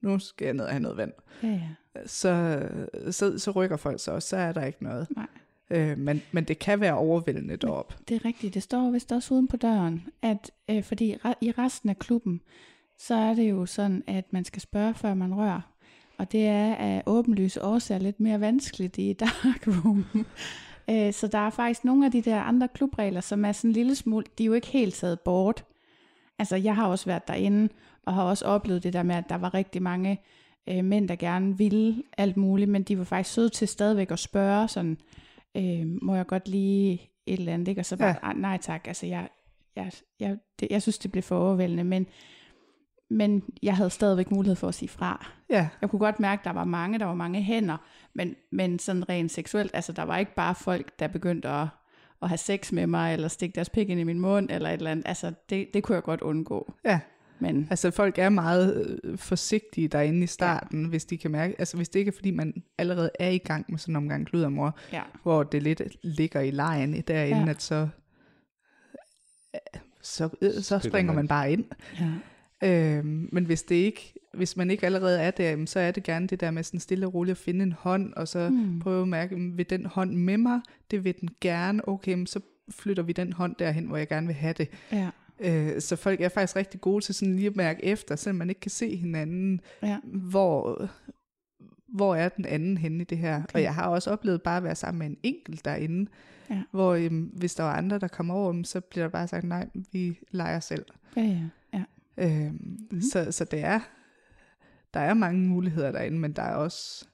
nu 0.00 0.18
skal 0.18 0.44
jeg 0.44 0.54
ned 0.54 0.64
og 0.64 0.70
have 0.70 0.82
noget 0.82 0.96
vand, 0.96 1.12
Ja, 1.42 1.48
ja. 1.48 1.68
Så, 2.06 2.62
så, 3.10 3.38
så 3.38 3.50
rykker 3.50 3.76
folk 3.76 4.00
sig 4.00 4.14
også, 4.14 4.28
så 4.28 4.36
er 4.36 4.52
der 4.52 4.64
ikke 4.64 4.84
noget. 4.84 5.06
Nej. 5.16 5.26
Øh, 5.70 5.98
men, 5.98 6.22
men 6.32 6.44
det 6.44 6.58
kan 6.58 6.80
være 6.80 6.94
overvældende 6.94 7.56
derop. 7.56 7.94
Det 8.08 8.14
er 8.14 8.24
rigtigt. 8.24 8.54
Det 8.54 8.62
står 8.62 8.90
vist 8.90 9.12
også 9.12 9.34
uden 9.34 9.48
på 9.48 9.56
døren, 9.56 10.06
at 10.22 10.50
øh, 10.70 10.82
fordi 10.82 11.14
re- 11.14 11.38
i 11.40 11.50
resten 11.50 11.90
af 11.90 11.98
klubben, 11.98 12.40
så 12.98 13.14
er 13.14 13.34
det 13.34 13.50
jo 13.50 13.66
sådan, 13.66 14.02
at 14.06 14.32
man 14.32 14.44
skal 14.44 14.62
spørge, 14.62 14.94
før 14.94 15.14
man 15.14 15.34
rører. 15.34 15.60
Og 16.18 16.32
det 16.32 16.46
er 16.46 16.74
af 16.74 17.02
åbenlyse 17.06 17.64
årsager 17.64 17.98
lidt 17.98 18.20
mere 18.20 18.40
vanskeligt 18.40 18.98
i 18.98 19.12
dark 19.12 19.66
room. 19.66 20.06
øh, 20.90 21.12
så 21.12 21.26
der 21.26 21.38
er 21.38 21.50
faktisk 21.50 21.84
nogle 21.84 22.06
af 22.06 22.12
de 22.12 22.22
der 22.22 22.40
andre 22.40 22.68
klubregler, 22.68 23.20
som 23.20 23.44
er 23.44 23.52
sådan 23.52 23.70
en 23.70 23.74
lille 23.74 23.94
smule, 23.94 24.26
de 24.38 24.42
er 24.42 24.46
jo 24.46 24.52
ikke 24.52 24.66
helt 24.66 24.94
taget 24.94 25.20
bort. 25.20 25.64
Altså, 26.38 26.56
jeg 26.56 26.74
har 26.74 26.86
også 26.86 27.06
været 27.06 27.28
derinde, 27.28 27.68
og 28.06 28.14
har 28.14 28.22
også 28.22 28.44
oplevet 28.44 28.82
det 28.82 28.92
der 28.92 29.02
med, 29.02 29.14
at 29.14 29.28
der 29.28 29.38
var 29.38 29.54
rigtig 29.54 29.82
mange 29.82 30.20
øh, 30.68 30.84
mænd, 30.84 31.08
der 31.08 31.16
gerne 31.16 31.58
ville 31.58 32.02
alt 32.18 32.36
muligt, 32.36 32.70
men 32.70 32.82
de 32.82 32.98
var 32.98 33.04
faktisk 33.04 33.34
søde 33.34 33.48
til 33.48 33.68
stadigvæk 33.68 34.10
at 34.10 34.18
spørge 34.18 34.68
sådan, 34.68 34.98
øh, 35.56 35.86
må 36.02 36.14
jeg 36.14 36.26
godt 36.26 36.48
lige 36.48 37.10
et 37.26 37.38
eller 37.38 37.52
andet, 37.54 37.68
ikke? 37.68 37.80
Og 37.80 37.86
så 37.86 37.96
bare, 37.96 38.16
ja. 38.24 38.32
nej 38.32 38.58
tak, 38.62 38.88
altså 38.88 39.06
jeg, 39.06 39.28
jeg, 39.76 39.92
jeg, 40.20 40.36
det, 40.60 40.68
jeg 40.70 40.82
synes, 40.82 40.98
det 40.98 41.12
blev 41.12 41.22
for 41.22 41.38
overvældende, 41.38 41.84
men, 41.84 42.06
men 43.10 43.42
jeg 43.62 43.76
havde 43.76 43.90
stadigvæk 43.90 44.30
mulighed 44.30 44.56
for 44.56 44.68
at 44.68 44.74
sige 44.74 44.88
fra. 44.88 45.26
Ja, 45.50 45.68
Jeg 45.80 45.90
kunne 45.90 45.98
godt 46.00 46.20
mærke, 46.20 46.40
at 46.40 46.44
der 46.44 46.52
var 46.52 46.64
mange, 46.64 46.98
der 46.98 47.04
var 47.04 47.14
mange 47.14 47.42
hænder, 47.42 47.76
men, 48.14 48.34
men 48.52 48.78
sådan 48.78 49.08
rent 49.08 49.30
seksuelt, 49.30 49.70
altså 49.74 49.92
der 49.92 50.02
var 50.02 50.18
ikke 50.18 50.34
bare 50.34 50.54
folk, 50.54 50.98
der 50.98 51.08
begyndte 51.08 51.48
at, 51.48 51.66
at 52.22 52.28
have 52.28 52.38
sex 52.38 52.72
med 52.72 52.86
mig, 52.86 53.12
eller 53.12 53.28
stikke 53.28 53.54
deres 53.54 53.70
pik 53.70 53.88
ind 53.90 54.00
i 54.00 54.04
min 54.04 54.20
mund, 54.20 54.50
eller 54.50 54.68
et 54.68 54.74
eller 54.74 54.90
andet. 54.90 55.08
Altså 55.08 55.32
det, 55.50 55.68
det 55.74 55.82
kunne 55.82 55.94
jeg 55.94 56.02
godt 56.02 56.20
undgå. 56.20 56.72
ja. 56.84 57.00
Men 57.46 57.66
Altså 57.70 57.90
folk 57.90 58.18
er 58.18 58.28
meget 58.28 58.98
øh, 59.04 59.18
forsigtige 59.18 59.88
derinde 59.88 60.24
i 60.24 60.26
starten, 60.26 60.82
ja. 60.82 60.88
hvis 60.88 61.04
de 61.04 61.18
kan 61.18 61.30
mærke, 61.30 61.54
altså 61.58 61.76
hvis 61.76 61.88
det 61.88 61.98
ikke 61.98 62.08
er 62.08 62.14
fordi, 62.14 62.30
man 62.30 62.62
allerede 62.78 63.10
er 63.20 63.28
i 63.30 63.38
gang 63.38 63.64
med 63.68 63.78
sådan 63.78 63.92
en 63.92 63.96
omgang 63.96 64.26
kludermor, 64.26 64.78
ja, 64.92 65.02
hvor 65.22 65.42
det 65.42 65.62
lidt 65.62 65.82
ligger 66.02 66.40
i 66.40 66.50
lejen 66.50 67.00
derinde, 67.00 67.38
ja. 67.38 67.48
At 67.50 67.62
så, 67.62 67.88
så, 70.02 70.28
øh, 70.42 70.52
så 70.62 70.78
springer 70.78 71.12
man. 71.12 71.28
bare 71.28 71.52
ind. 71.52 71.64
ja, 72.00 72.10
Øhm, 72.62 73.28
men 73.32 73.44
hvis 73.44 73.62
det 73.62 73.74
ikke, 73.74 74.14
hvis 74.34 74.56
man 74.56 74.70
ikke 74.70 74.86
allerede 74.86 75.20
er 75.20 75.30
der, 75.30 75.66
så 75.66 75.80
er 75.80 75.90
det 75.90 76.02
gerne 76.02 76.26
det 76.26 76.40
der 76.40 76.50
med 76.50 76.62
sådan 76.62 76.80
stille 76.80 77.06
og 77.06 77.14
roligt 77.14 77.30
at 77.30 77.44
finde 77.44 77.62
en 77.62 77.72
hånd, 77.72 78.12
og 78.14 78.28
så 78.28 78.48
Mm. 78.50 78.80
prøve 78.80 79.02
at 79.02 79.08
mærke, 79.08 79.36
vil 79.36 79.70
den 79.70 79.86
hånd 79.86 80.10
med 80.16 80.36
mig? 80.38 80.60
Det 80.90 81.04
vil 81.04 81.14
den 81.20 81.28
gerne. 81.40 81.88
Okay, 81.88 82.26
så 82.26 82.40
flytter 82.70 83.02
vi 83.02 83.12
den 83.12 83.32
hånd 83.32 83.56
derhen, 83.58 83.86
hvor 83.86 83.96
jeg 83.96 84.08
gerne 84.08 84.26
vil 84.26 84.36
have 84.36 84.52
det. 84.58 84.68
ja, 84.92 85.10
Øh, 85.44 85.80
så 85.80 85.96
folk 85.96 86.20
er 86.20 86.28
faktisk 86.28 86.56
rigtig 86.56 86.80
gode 86.80 87.04
til 87.04 87.14
sådan 87.14 87.36
lige 87.36 87.46
at 87.46 87.56
mærke 87.56 87.84
efter, 87.84 88.16
selvom 88.16 88.36
man 88.36 88.48
ikke 88.48 88.60
kan 88.60 88.70
se 88.70 88.96
hinanden, 88.96 89.60
ja, 89.82 89.98
hvor, 90.04 90.88
hvor 91.88 92.14
er 92.14 92.28
den 92.28 92.44
anden 92.44 92.78
henne 92.78 93.00
i 93.00 93.04
det 93.04 93.18
her. 93.18 93.36
Okay. 93.42 93.54
Og 93.54 93.62
jeg 93.62 93.74
har 93.74 93.88
også 93.88 94.10
oplevet 94.10 94.42
bare 94.42 94.56
at 94.56 94.64
være 94.64 94.74
sammen 94.74 94.98
med 94.98 95.06
en 95.06 95.16
enkelt 95.22 95.64
derinde, 95.64 96.10
Ja. 96.50 96.62
hvor 96.70 96.94
øhm, 96.94 97.22
hvis 97.22 97.54
der 97.54 97.62
var 97.64 97.76
andre, 97.76 97.98
der 97.98 98.08
kom 98.08 98.30
over, 98.30 98.62
så 98.64 98.80
bliver 98.80 99.04
der 99.04 99.10
bare 99.10 99.28
sagt, 99.28 99.44
nej, 99.44 99.68
vi 99.92 100.18
leger 100.30 100.60
selv. 100.60 100.84
ja, 101.16 101.22
ja, 101.22 101.40
ja. 101.72 101.84
Øhm, 102.46 102.78
mm. 102.90 103.00
så, 103.00 103.32
så 103.32 103.44
det 103.44 103.60
er, 103.64 103.80
der 104.94 105.00
er 105.00 105.14
mange 105.14 105.40
muligheder 105.48 105.92
derinde, 105.92 106.18
men 106.18 106.32
der 106.32 106.42
er 106.42 106.54
også, 106.54 107.06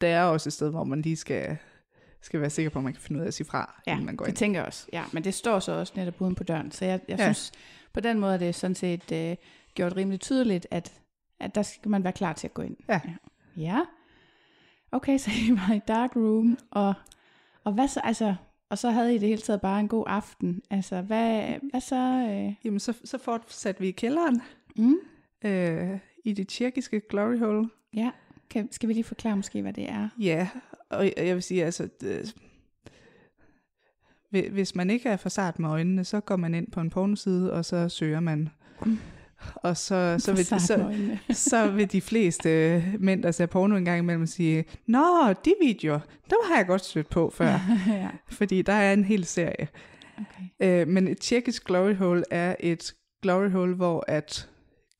der 0.00 0.08
er 0.08 0.24
også 0.24 0.48
et 0.48 0.52
sted, 0.52 0.70
hvor 0.70 0.84
man 0.84 1.02
lige 1.02 1.16
skal, 1.16 1.56
skal 2.22 2.40
være 2.40 2.50
sikker 2.50 2.70
på, 2.70 2.78
at 2.78 2.82
man 2.84 2.92
kan 2.92 3.02
finde 3.02 3.18
ud 3.18 3.22
af 3.24 3.28
at 3.28 3.34
sige 3.34 3.46
fra, 3.46 3.80
Ja, 3.86 3.92
inden 3.92 4.06
man 4.06 4.16
går 4.16 4.24
det 4.24 4.30
ind. 4.32 4.36
tænker 4.36 4.60
jeg 4.60 4.66
også. 4.66 4.86
Ja, 4.92 5.04
men 5.12 5.24
det 5.24 5.34
står 5.34 5.58
så 5.58 5.72
også 5.72 5.92
netop 5.96 6.20
uden 6.20 6.34
på 6.34 6.44
døren. 6.44 6.70
Så 6.72 6.84
jeg, 6.84 7.00
jeg 7.08 7.18
ja. 7.18 7.24
synes, 7.32 7.52
på 7.92 8.00
den 8.00 8.18
måde 8.20 8.34
er 8.34 8.38
det 8.38 8.54
sådan 8.54 8.74
set 8.74 9.12
øh, 9.12 9.36
gjort 9.74 9.96
rimelig 9.96 10.20
tydeligt, 10.20 10.66
at, 10.70 10.92
at 11.40 11.54
der 11.54 11.62
skal 11.62 11.90
man 11.90 12.04
være 12.04 12.12
klar 12.12 12.32
til 12.32 12.46
at 12.46 12.54
gå 12.54 12.62
ind. 12.62 12.76
Ja. 12.88 13.00
Ja. 13.04 13.12
ja. 13.56 13.80
Okay, 14.92 15.18
så 15.24 15.30
I 15.30 15.50
var 15.52 15.74
i 15.74 15.80
dark 15.88 16.16
room, 16.16 16.58
og, 16.70 16.94
og 17.64 17.72
hvad 17.72 17.88
så, 17.88 18.00
altså, 18.04 18.34
og 18.70 18.78
så 18.78 18.90
havde 18.90 19.14
I 19.14 19.18
det 19.18 19.28
hele 19.28 19.40
taget 19.40 19.60
bare 19.60 19.80
en 19.80 19.88
god 19.88 20.04
aften. 20.06 20.62
Altså, 20.70 21.00
hvad, 21.00 21.54
hvad 21.70 21.80
så? 21.80 22.26
Øh, 22.30 22.54
Jamen, 22.64 22.80
så, 22.80 22.94
så 23.04 23.18
fortsatte 23.18 23.80
vi 23.80 23.88
i 23.88 23.92
kælderen, 23.92 24.42
mm? 24.76 24.96
øh, 25.44 25.98
i 26.24 26.32
det 26.32 26.48
tjekkiske 26.48 27.00
glory 27.10 27.38
hole. 27.38 27.68
Ja, 27.94 28.10
kan, 28.50 28.72
skal 28.72 28.88
vi 28.88 28.94
lige 28.94 29.04
forklare 29.04 29.36
måske, 29.36 29.62
hvad 29.62 29.72
det 29.72 29.90
er? 29.90 30.08
Ja, 30.18 30.48
og 30.92 31.12
jeg 31.16 31.34
vil 31.34 31.42
sige, 31.42 31.64
altså, 31.64 31.88
det, 32.00 32.34
hvis 34.30 34.74
man 34.74 34.90
ikke 34.90 35.08
er 35.08 35.16
for 35.16 35.28
sart 35.28 35.58
med 35.58 35.68
øjnene, 35.68 36.04
så 36.04 36.20
går 36.20 36.36
man 36.36 36.54
ind 36.54 36.70
på 36.70 36.80
en 36.80 36.90
pornoside, 36.90 37.52
og 37.52 37.64
så 37.64 37.88
søger 37.88 38.20
man. 38.20 38.48
Og 39.54 39.76
så, 39.76 40.16
så, 40.18 40.32
vil, 40.32 40.44
så, 40.46 40.94
så 41.50 41.70
vil 41.70 41.92
de 41.92 42.00
fleste 42.00 42.82
mænd, 42.98 43.22
der 43.22 43.30
ser 43.30 43.46
porno 43.46 43.76
en 43.76 43.84
gang 43.84 43.98
imellem, 43.98 44.26
sige, 44.26 44.64
Nå, 44.86 45.32
de 45.44 45.54
videoer, 45.60 46.00
dem 46.30 46.38
har 46.44 46.56
jeg 46.56 46.66
godt 46.66 46.84
stødt 46.84 47.08
på 47.08 47.32
før, 47.34 47.46
ja, 47.86 48.08
fordi 48.28 48.62
der 48.62 48.72
er 48.72 48.92
en 48.92 49.04
hel 49.04 49.24
serie. 49.24 49.68
okay. 50.18 50.80
Øh, 50.80 50.88
men 50.88 51.08
et 51.08 51.18
tjekkisk 51.18 51.64
glory 51.64 51.94
hole 51.94 52.24
er 52.30 52.56
et 52.60 52.94
glory 53.22 53.50
hole, 53.50 53.74
hvor 53.74 54.04
at 54.08 54.48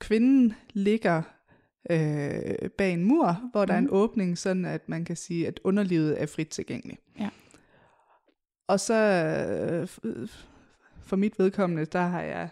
kvinden 0.00 0.54
ligger 0.72 1.22
øh, 1.90 2.68
bag 2.78 2.92
en 2.92 3.04
mur, 3.04 3.48
hvor 3.52 3.64
der 3.64 3.74
er 3.74 3.78
en 3.78 3.84
Mhm. 3.84 3.92
åbning, 3.92 4.38
sådan 4.38 4.64
at 4.64 4.88
man 4.88 5.04
kan 5.04 5.16
sige, 5.16 5.46
at 5.46 5.60
underlivet 5.64 6.22
er 6.22 6.26
frit 6.26 6.48
tilgængeligt. 6.48 7.00
Ja. 7.20 7.28
Og 8.66 8.80
så 8.80 8.94
øh, 10.02 10.28
for 11.04 11.16
mit 11.16 11.38
vedkommende, 11.38 11.84
der 11.84 12.00
har 12.02 12.22
jeg 12.22 12.48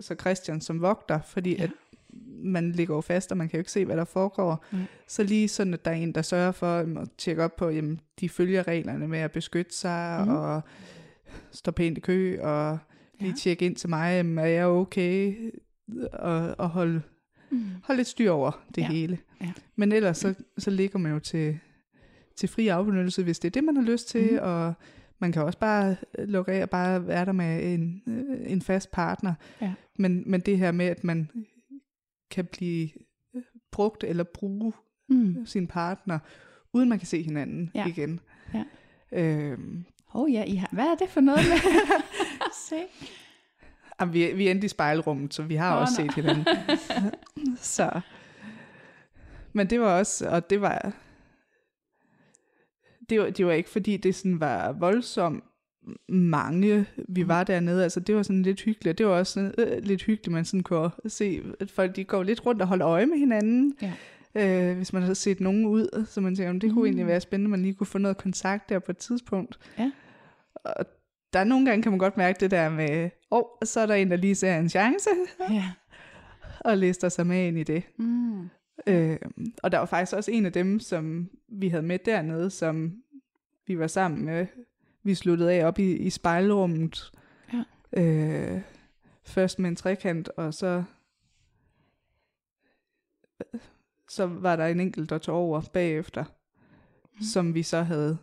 så 0.00 0.14
Christian 0.20 0.60
som 0.60 0.80
vogter, 0.82 1.20
fordi 1.22 1.56
Ja. 1.56 1.62
at 1.62 1.70
man 2.44 2.72
ligger 2.72 2.94
jo 2.94 3.00
fast, 3.00 3.30
og 3.30 3.36
man 3.38 3.48
kan 3.48 3.56
jo 3.56 3.60
ikke 3.60 3.70
se, 3.72 3.84
hvad 3.84 3.96
der 3.96 4.04
foregår. 4.04 4.64
Mm. 4.72 4.78
Så 5.08 5.22
lige 5.22 5.48
sådan, 5.48 5.74
at 5.74 5.84
der 5.84 5.90
er 5.90 5.94
en, 5.94 6.12
der 6.12 6.22
sørger 6.22 6.52
for 6.52 6.78
at 6.78 7.08
tjekke 7.18 7.44
op 7.44 7.56
på, 7.56 7.68
jamen, 7.70 8.00
de 8.20 8.28
følger 8.28 8.66
reglerne 8.68 9.08
med 9.08 9.18
at 9.18 9.32
beskytte 9.32 9.74
sig, 9.74 10.22
mm. 10.26 10.34
og 10.34 10.62
stå 11.52 11.70
pænt 11.70 11.98
i 11.98 12.00
kø, 12.00 12.40
og 12.40 12.78
lige 13.20 13.30
Ja. 13.30 13.36
tjekke 13.38 13.66
ind 13.66 13.76
til 13.76 13.88
mig, 13.88 14.16
jamen, 14.16 14.38
er 14.38 14.44
jeg 14.46 14.66
okay, 14.66 15.34
og, 16.12 16.54
og 16.58 16.68
holde, 16.68 17.02
Mm. 17.54 17.66
holde 17.84 17.96
lidt 17.98 18.08
styr 18.08 18.30
over 18.30 18.64
det 18.74 18.82
Ja. 18.82 18.88
hele. 18.88 19.18
Ja. 19.40 19.52
Men 19.76 19.92
ellers 19.92 20.18
så, 20.18 20.34
så 20.58 20.70
ligger 20.70 20.98
man 20.98 21.12
jo 21.12 21.18
til, 21.18 21.58
til 22.36 22.48
fri 22.48 22.68
afbenyttelse, 22.68 23.22
hvis 23.22 23.38
det 23.38 23.48
er 23.48 23.52
det, 23.52 23.64
man 23.64 23.76
har 23.76 23.82
lyst 23.82 24.08
til, 24.08 24.30
mm. 24.32 24.38
og 24.42 24.74
man 25.18 25.32
kan 25.32 25.42
også 25.42 25.58
bare 25.58 25.96
lukke 26.18 26.52
af 26.52 26.62
og 26.62 26.70
bare 26.70 27.06
være 27.06 27.24
der 27.24 27.32
med 27.32 27.74
en, 27.74 28.02
øh, 28.06 28.52
en 28.52 28.62
fast 28.62 28.90
partner. 28.90 29.34
Ja. 29.60 29.72
Men, 29.98 30.22
men 30.26 30.40
det 30.40 30.58
her 30.58 30.72
med, 30.72 30.86
at 30.86 31.04
man 31.04 31.30
kan 32.30 32.44
blive 32.44 32.88
øh, 33.36 33.42
brugt 33.72 34.04
eller 34.04 34.24
bruge 34.24 34.72
Mm. 35.08 35.46
sin 35.46 35.66
partner, 35.66 36.18
uden 36.72 36.88
man 36.88 36.98
kan 36.98 37.06
se 37.06 37.22
hinanden 37.22 37.70
Ja. 37.74 37.86
igen. 37.86 38.20
Ja. 38.54 38.64
Øhm, 39.12 39.84
Oh 40.16 40.32
ja, 40.32 40.44
I 40.44 40.54
har, 40.54 40.68
hvad 40.72 40.84
er 40.84 40.94
det 40.94 41.08
for 41.08 41.20
noget 41.20 41.40
med? 41.50 41.58
Se. 42.68 42.76
Jamen, 44.00 44.14
vi, 44.14 44.32
vi 44.32 44.48
endte 44.48 44.64
i 44.64 44.68
spejlrummet, 44.68 45.34
så 45.34 45.42
vi 45.42 45.54
har 45.54 45.74
Nå, 45.74 45.80
også 45.80 46.02
nå. 46.02 46.06
set 46.06 46.14
hinanden. 46.14 46.44
så. 47.76 48.00
Men 49.52 49.70
det 49.70 49.80
var 49.80 49.98
også, 49.98 50.28
og 50.28 50.50
det 50.50 50.60
var, 50.60 50.92
det 53.10 53.20
var, 53.20 53.30
det 53.30 53.46
var 53.46 53.52
ikke 53.52 53.70
fordi 53.70 53.96
det 53.96 54.14
sådan 54.14 54.40
var 54.40 54.72
voldsomt 54.72 55.44
mange, 56.08 56.86
vi 57.08 57.22
Mm. 57.22 57.28
var 57.28 57.44
dernede. 57.44 57.82
Altså 57.82 58.00
det 58.00 58.14
var 58.16 58.22
sådan 58.22 58.42
lidt 58.42 58.60
hyggeligt. 58.60 58.98
Det 58.98 59.06
var 59.06 59.12
også 59.12 59.32
sådan, 59.32 59.54
øh, 59.58 59.82
lidt 59.82 60.02
hyggeligt, 60.02 60.32
man 60.32 60.44
sådan 60.44 60.62
kunne 60.62 60.90
se, 61.06 61.42
at 61.60 61.70
folk 61.70 61.96
de 61.96 62.04
går 62.04 62.22
lidt 62.22 62.46
rundt 62.46 62.62
og 62.62 62.68
holder 62.68 62.88
øje 62.88 63.06
med 63.06 63.18
hinanden. 63.18 63.74
Ja. 63.82 63.92
Øh, 64.70 64.76
hvis 64.76 64.92
man 64.92 65.02
har 65.02 65.14
set 65.14 65.40
nogen 65.40 65.66
ud, 65.66 66.06
så 66.08 66.20
man 66.20 66.34
tænker, 66.36 66.48
"Jamen, 66.48 66.60
det 66.60 66.70
kunne 66.70 66.80
Mm. 66.82 66.86
egentlig 66.86 67.06
være 67.06 67.20
spændende, 67.20 67.46
at 67.46 67.50
man 67.50 67.62
lige 67.62 67.74
kunne 67.74 67.86
få 67.86 67.98
noget 67.98 68.16
kontakt 68.16 68.68
der 68.68 68.78
på 68.78 68.92
et 68.92 68.98
tidspunkt. 68.98 69.58
Ja. 69.78 69.90
Og 70.64 70.86
der 71.34 71.40
er 71.40 71.44
nogle 71.44 71.66
gange, 71.66 71.82
kan 71.82 71.92
man 71.92 71.98
godt 71.98 72.16
mærke 72.16 72.40
det 72.40 72.50
der 72.50 72.68
med, 72.68 73.10
åh, 73.30 73.38
oh, 73.38 73.44
så 73.64 73.80
er 73.80 73.86
der 73.86 73.94
en, 73.94 74.10
der 74.10 74.16
lige 74.16 74.34
ser 74.34 74.58
en 74.58 74.68
chance, 74.68 75.10
Ja. 75.50 75.70
og 76.70 76.78
lister 76.78 77.08
sig 77.08 77.26
med 77.26 77.46
ind 77.46 77.58
i 77.58 77.62
det. 77.62 77.82
Mm. 77.96 78.48
Øh, 78.86 79.18
og 79.62 79.72
der 79.72 79.78
var 79.78 79.86
faktisk 79.86 80.16
også 80.16 80.30
en 80.30 80.46
af 80.46 80.52
dem, 80.52 80.80
som 80.80 81.30
vi 81.48 81.68
havde 81.68 81.82
med 81.82 81.98
dernede, 81.98 82.50
som 82.50 82.94
vi 83.66 83.78
var 83.78 83.86
sammen 83.86 84.24
med. 84.24 84.46
Vi 85.02 85.14
sluttede 85.14 85.52
af 85.52 85.66
op 85.66 85.78
i, 85.78 85.96
i 85.96 86.10
spejlrummet. 86.10 87.12
Ja. 87.52 88.02
Øh, 88.02 88.60
først 89.24 89.58
med 89.58 89.70
en 89.70 89.76
trekant, 89.76 90.28
og 90.28 90.54
så 90.54 90.84
så 94.08 94.26
var 94.26 94.56
der 94.56 94.66
en 94.66 94.80
enkelt, 94.80 95.10
der 95.10 95.18
tog 95.18 95.36
over 95.36 95.62
bagefter, 95.72 96.24
mm. 97.14 97.22
som 97.22 97.54
vi 97.54 97.62
så 97.62 97.82
havde 97.82 98.18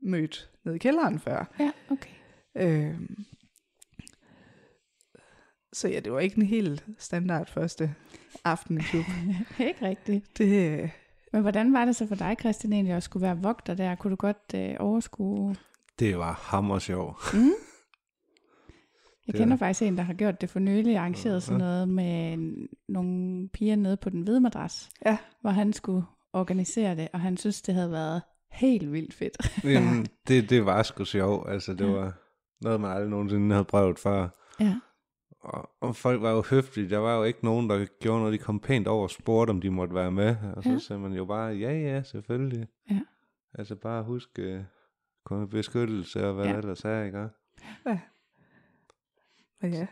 mødt 0.00 0.50
nede 0.64 0.76
i 0.76 0.78
kælderen 0.78 1.18
før. 1.18 1.54
Ja, 1.60 1.70
okay. 1.90 2.10
Øh, 2.56 2.94
så 5.72 5.88
ja, 5.88 6.00
det 6.00 6.12
var 6.12 6.20
ikke 6.20 6.36
en 6.36 6.46
helt 6.46 6.84
standard 6.98 7.46
første 7.48 7.94
aften 8.44 8.78
i 8.78 8.80
klub. 8.82 9.04
Ikke 9.68 9.86
rigtigt. 9.86 10.38
Det, 10.38 10.90
Men 11.32 11.42
hvordan 11.42 11.72
var 11.72 11.84
det 11.84 11.96
så 11.96 12.06
for 12.06 12.14
dig, 12.14 12.36
Christian, 12.40 12.72
egentlig 12.72 12.94
at 12.94 13.02
skulle 13.02 13.22
være 13.22 13.38
vogter 13.42 13.74
der? 13.74 13.94
Kunne 13.94 14.10
du 14.10 14.16
godt 14.16 14.54
øh, 14.54 14.76
overskue? 14.78 15.56
Det 15.98 16.18
var 16.18 16.32
hammer 16.32 16.78
sjov. 16.78 17.18
Mm? 17.34 17.50
Jeg 19.26 19.34
kender 19.34 19.54
er- 19.54 19.58
faktisk 19.58 19.82
en, 19.82 19.96
der 19.96 20.02
har 20.02 20.14
gjort 20.14 20.40
det 20.40 20.50
for 20.50 20.58
nylig, 20.58 20.96
arrangeret 20.96 21.42
sådan 21.42 21.58
noget 21.58 21.88
med 21.88 22.32
en- 22.32 22.68
nogle 22.88 23.48
piger 23.48 23.76
nede 23.76 23.96
på 23.96 24.10
den 24.10 24.22
hvide 24.22 24.40
madras, 24.40 24.88
Ja. 25.06 25.18
hvor 25.40 25.50
han 25.50 25.72
skulle 25.72 26.04
organisere 26.32 26.96
det, 26.96 27.08
og 27.12 27.20
han 27.20 27.36
synes, 27.36 27.62
det 27.62 27.74
havde 27.74 27.90
været 27.90 28.22
helt 28.50 28.92
vildt 28.92 29.14
fedt. 29.14 29.64
Jamen, 29.64 30.06
det, 30.28 30.50
det 30.50 30.66
var 30.66 30.82
sgu 30.82 31.04
sjovt. 31.04 31.50
Altså, 31.50 31.72
det 31.74 31.84
Ja. 31.86 31.90
var 31.90 32.18
noget, 32.62 32.80
man 32.80 32.90
aldrig 32.90 33.10
nogensinde 33.10 33.54
havde 33.54 33.64
prøvet 33.64 33.98
før. 33.98 34.28
ja. 34.60 34.80
Og, 35.42 35.70
og 35.80 35.96
folk 35.96 36.22
var 36.22 36.30
jo 36.30 36.42
høflige. 36.50 36.90
Der 36.90 36.98
var 36.98 37.16
jo 37.16 37.22
ikke 37.24 37.44
nogen, 37.44 37.70
der 37.70 37.86
gjorde 38.00 38.18
noget. 38.18 38.32
De 38.32 38.38
kom 38.38 38.60
pænt 38.60 38.86
over 38.88 39.02
og 39.02 39.10
spurgte, 39.10 39.50
om 39.50 39.60
de 39.60 39.70
måtte 39.70 39.94
være 39.94 40.12
med. 40.12 40.36
Og 40.56 40.62
så 40.62 40.68
Ja. 40.68 40.72
ja. 40.72 40.78
sagde 40.78 41.00
man 41.02 41.12
jo 41.12 41.24
bare, 41.24 41.46
ja, 41.54 41.72
ja, 41.72 42.02
selvfølgelig. 42.02 42.68
Ja. 42.90 43.00
Altså 43.54 43.76
bare 43.76 44.02
husk 44.02 44.38
uh, 45.30 45.48
beskyttelse 45.48 46.26
og 46.28 46.34
hvad 46.34 46.44
Ja. 46.44 46.50
ja. 46.50 46.56
ellers 46.58 46.84
er, 46.84 47.02
ikke? 47.02 47.28
Men 49.60 49.72
ja. 49.72 49.86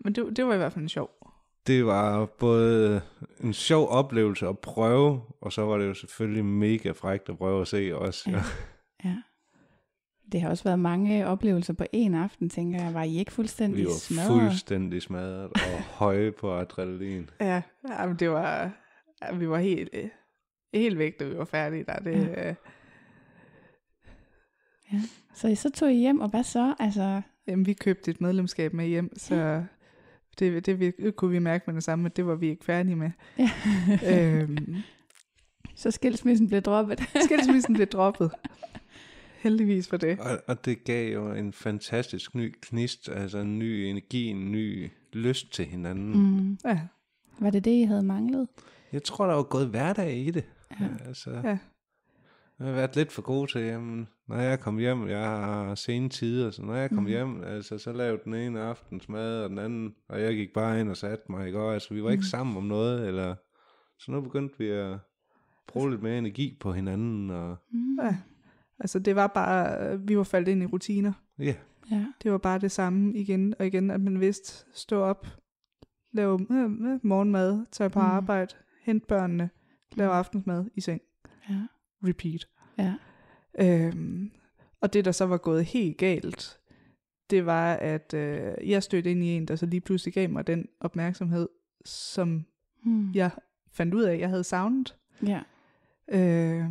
Men 0.00 0.12
det, 0.14 0.36
det 0.36 0.46
var 0.46 0.54
i 0.54 0.56
hvert 0.56 0.72
fald 0.72 0.82
en 0.82 0.88
sjov. 0.88 1.10
Det 1.66 1.86
var 1.86 2.26
både 2.26 3.02
en 3.40 3.52
sjov 3.52 3.88
oplevelse 3.88 4.48
at 4.48 4.58
prøve, 4.58 5.22
og 5.40 5.52
så 5.52 5.62
var 5.66 5.78
det 5.78 5.86
jo 5.86 5.94
selvfølgelig 5.94 6.44
mega 6.44 6.90
frækt 6.90 7.28
at 7.28 7.38
prøve 7.38 7.60
at 7.60 7.68
se 7.68 7.96
også. 7.96 8.30
Ja. 8.30 8.40
Ja. 10.24 10.28
ja. 10.28 10.32
Det 10.32 10.40
har 10.40 10.48
også 10.50 10.64
været 10.64 10.78
mange 10.78 11.26
oplevelser 11.26 11.72
på 11.72 11.84
en 11.92 12.14
aften, 12.14 12.48
tænker 12.50 12.82
jeg. 12.82 12.94
Var 12.94 13.02
I 13.02 13.16
ikke 13.18 13.32
fuldstændig 13.32 13.78
Vi 13.80 13.84
var 13.84 13.90
smadret? 13.90 14.26
fuldstændig 14.42 15.02
smadret 15.02 15.44
og 15.44 15.82
høje 16.00 16.32
på 16.32 16.54
adrenalin. 16.54 17.30
Ja, 17.40 17.62
ja 17.88 18.06
men 18.06 18.16
det 18.16 18.30
var... 18.30 18.70
Ja, 19.22 19.34
vi 19.34 19.48
var 19.48 19.58
helt, 19.58 19.88
øh, 19.92 20.08
helt 20.74 20.98
væk, 20.98 21.20
da 21.20 21.24
vi 21.24 21.36
var 21.38 21.44
færdige. 21.44 21.84
Der. 21.84 21.98
Det, 21.98 22.28
Ja. 22.28 22.54
ja. 24.92 25.00
Så 25.34 25.48
I 25.48 25.54
så 25.54 25.70
tog 25.70 25.92
I 25.92 25.96
hjem, 25.96 26.20
og 26.20 26.28
hvad 26.28 26.42
så? 26.44 26.74
Altså, 26.78 27.22
Jamen, 27.46 27.66
vi 27.66 27.72
købte 27.72 28.10
et 28.10 28.20
medlemskab 28.20 28.72
med 28.72 28.86
hjem, 28.86 29.18
så 29.18 29.64
det, 30.38 30.66
det, 30.66 30.80
vi, 30.80 30.90
det 30.90 31.16
kunne 31.16 31.30
vi 31.30 31.38
mærke 31.38 31.64
med 31.66 31.74
det 31.74 31.84
samme, 31.84 32.06
at 32.06 32.16
det 32.16 32.26
var 32.26 32.34
vi 32.34 32.48
ikke 32.48 32.64
færdige 32.64 32.96
med. 32.96 33.10
ja. 33.38 33.50
øhm, 34.42 34.76
så 35.76 35.90
skilsmissen 35.90 36.48
blev 36.48 36.62
droppet. 36.62 37.00
skilsmissen 37.24 37.74
blev 37.74 37.86
droppet. 37.86 38.30
Heldigvis 39.44 39.88
for 39.88 39.96
det. 39.96 40.18
Og, 40.20 40.38
og 40.46 40.64
det 40.64 40.84
gav 40.84 41.12
jo 41.14 41.32
en 41.32 41.52
fantastisk 41.52 42.34
ny 42.34 42.54
knist, 42.62 43.08
altså 43.08 43.38
en 43.38 43.58
ny 43.58 43.64
energi, 43.84 44.26
en 44.26 44.52
ny 44.52 44.90
lyst 45.12 45.52
til 45.52 45.64
hinanden. 45.64 46.12
Mm. 46.12 46.18
mm. 46.48 46.58
Ja, 46.64 46.80
Var 47.38 47.50
det 47.50 47.64
det, 47.64 47.70
I 47.70 47.82
havde 47.82 48.02
manglet? 48.02 48.48
Jeg 48.92 49.02
tror, 49.02 49.26
der 49.26 49.34
var 49.34 49.42
gået 49.42 49.68
hverdag 49.68 50.16
i 50.16 50.30
det. 50.30 50.44
Ja. 50.80 50.88
Altså, 51.06 51.30
Ja. 51.30 51.58
Jeg 52.58 52.66
har 52.66 52.72
været 52.74 52.96
lidt 52.96 53.12
for 53.12 53.22
god 53.22 53.46
til, 53.46 53.60
jamen, 53.60 54.08
når 54.28 54.36
jeg 54.36 54.60
kom 54.60 54.78
hjem, 54.78 55.08
jeg 55.08 55.18
har 55.26 55.74
sene 55.74 56.08
tider, 56.08 56.50
så 56.50 56.62
når 56.62 56.74
jeg 56.74 56.90
kom 56.90 57.02
mm. 57.02 57.08
hjem, 57.08 57.44
altså, 57.44 57.78
så 57.78 57.92
lavede 57.92 58.20
den 58.24 58.34
ene 58.34 58.60
aftensmad, 58.60 59.42
og 59.42 59.50
den 59.50 59.58
anden, 59.58 59.94
og 60.08 60.20
jeg 60.20 60.34
gik 60.34 60.48
bare 60.54 60.80
ind 60.80 60.88
og 60.90 60.96
satte 60.96 61.24
mig, 61.28 61.46
ikke? 61.46 61.58
Og, 61.60 61.72
altså, 61.74 61.94
vi 61.94 62.02
var 62.02 62.10
ikke 62.10 62.20
Mhm. 62.20 62.28
sammen 62.28 62.56
om 62.56 62.62
noget, 62.64 63.08
eller, 63.08 63.34
så 63.98 64.10
nu 64.12 64.20
begyndte 64.20 64.54
vi 64.58 64.68
at 64.68 64.96
bruge 65.66 65.90
lidt 65.90 66.02
mere 66.02 66.18
energi 66.18 66.56
på 66.60 66.72
hinanden, 66.72 67.30
og 67.30 67.56
Mm. 67.70 67.98
ja. 68.02 68.16
Altså, 68.80 68.98
det 68.98 69.16
var 69.16 69.26
bare... 69.26 70.00
Vi 70.00 70.16
var 70.18 70.22
faldet 70.24 70.52
ind 70.52 70.62
i 70.62 70.66
rutiner. 70.66 71.12
ja, 71.38 71.54
Ja. 71.90 72.06
Det 72.22 72.32
var 72.32 72.38
bare 72.38 72.58
det 72.58 72.70
samme 72.72 73.14
igen 73.18 73.54
og 73.58 73.66
igen, 73.66 73.90
at 73.90 74.00
man 74.00 74.20
vidste, 74.20 74.64
stå 74.72 75.00
op, 75.00 75.26
lave 76.12 76.46
øh, 76.50 76.62
øh, 76.64 77.00
morgenmad, 77.02 77.66
tage 77.72 77.90
på 77.90 77.98
Mm. 78.00 78.06
arbejde, 78.06 78.54
hente 78.82 79.06
børnene, 79.06 79.50
lave 79.96 80.10
aftensmad 80.12 80.64
i 80.74 80.80
seng. 80.80 81.00
Ja. 81.50 81.60
Repeat. 82.04 82.48
Ja. 82.78 82.94
Øhm, 83.60 84.30
og 84.80 84.92
det, 84.92 85.04
der 85.04 85.12
så 85.12 85.26
var 85.26 85.36
gået 85.36 85.64
helt 85.64 85.98
galt, 85.98 86.58
det 87.30 87.46
var, 87.46 87.72
at 87.74 88.14
øh, 88.14 88.70
jeg 88.70 88.82
stødte 88.82 89.10
ind 89.10 89.24
i 89.24 89.26
en, 89.26 89.48
der 89.48 89.56
så 89.56 89.66
lige 89.66 89.80
pludselig 89.80 90.14
gav 90.14 90.30
mig 90.30 90.46
den 90.46 90.66
opmærksomhed, 90.80 91.48
som 91.84 92.44
Mm. 92.82 93.12
jeg 93.12 93.30
fandt 93.72 93.94
ud 93.94 94.02
af, 94.02 94.12
at 94.12 94.20
jeg 94.20 94.28
havde 94.28 94.44
savnet. 94.44 94.96
Ja. 95.26 95.40
Øh, 96.08 96.64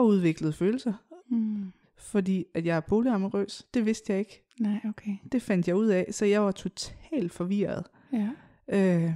og 0.00 0.06
udviklede 0.06 0.52
følelser, 0.52 0.92
Mm. 1.28 1.72
fordi 1.96 2.44
at 2.54 2.66
jeg 2.66 2.76
er 2.76 2.80
polyamorøs. 2.80 3.66
Det 3.74 3.86
vidste 3.86 4.12
jeg 4.12 4.18
ikke. 4.18 4.42
Nej, 4.60 4.80
okay. 4.88 5.16
Det 5.32 5.42
fandt 5.42 5.68
jeg 5.68 5.76
ud 5.76 5.86
af, 5.86 6.06
så 6.10 6.24
jeg 6.26 6.42
var 6.42 6.50
totalt 6.52 7.32
forvirret. 7.32 7.84
Ja. 8.12 8.28
Øh, 8.68 9.12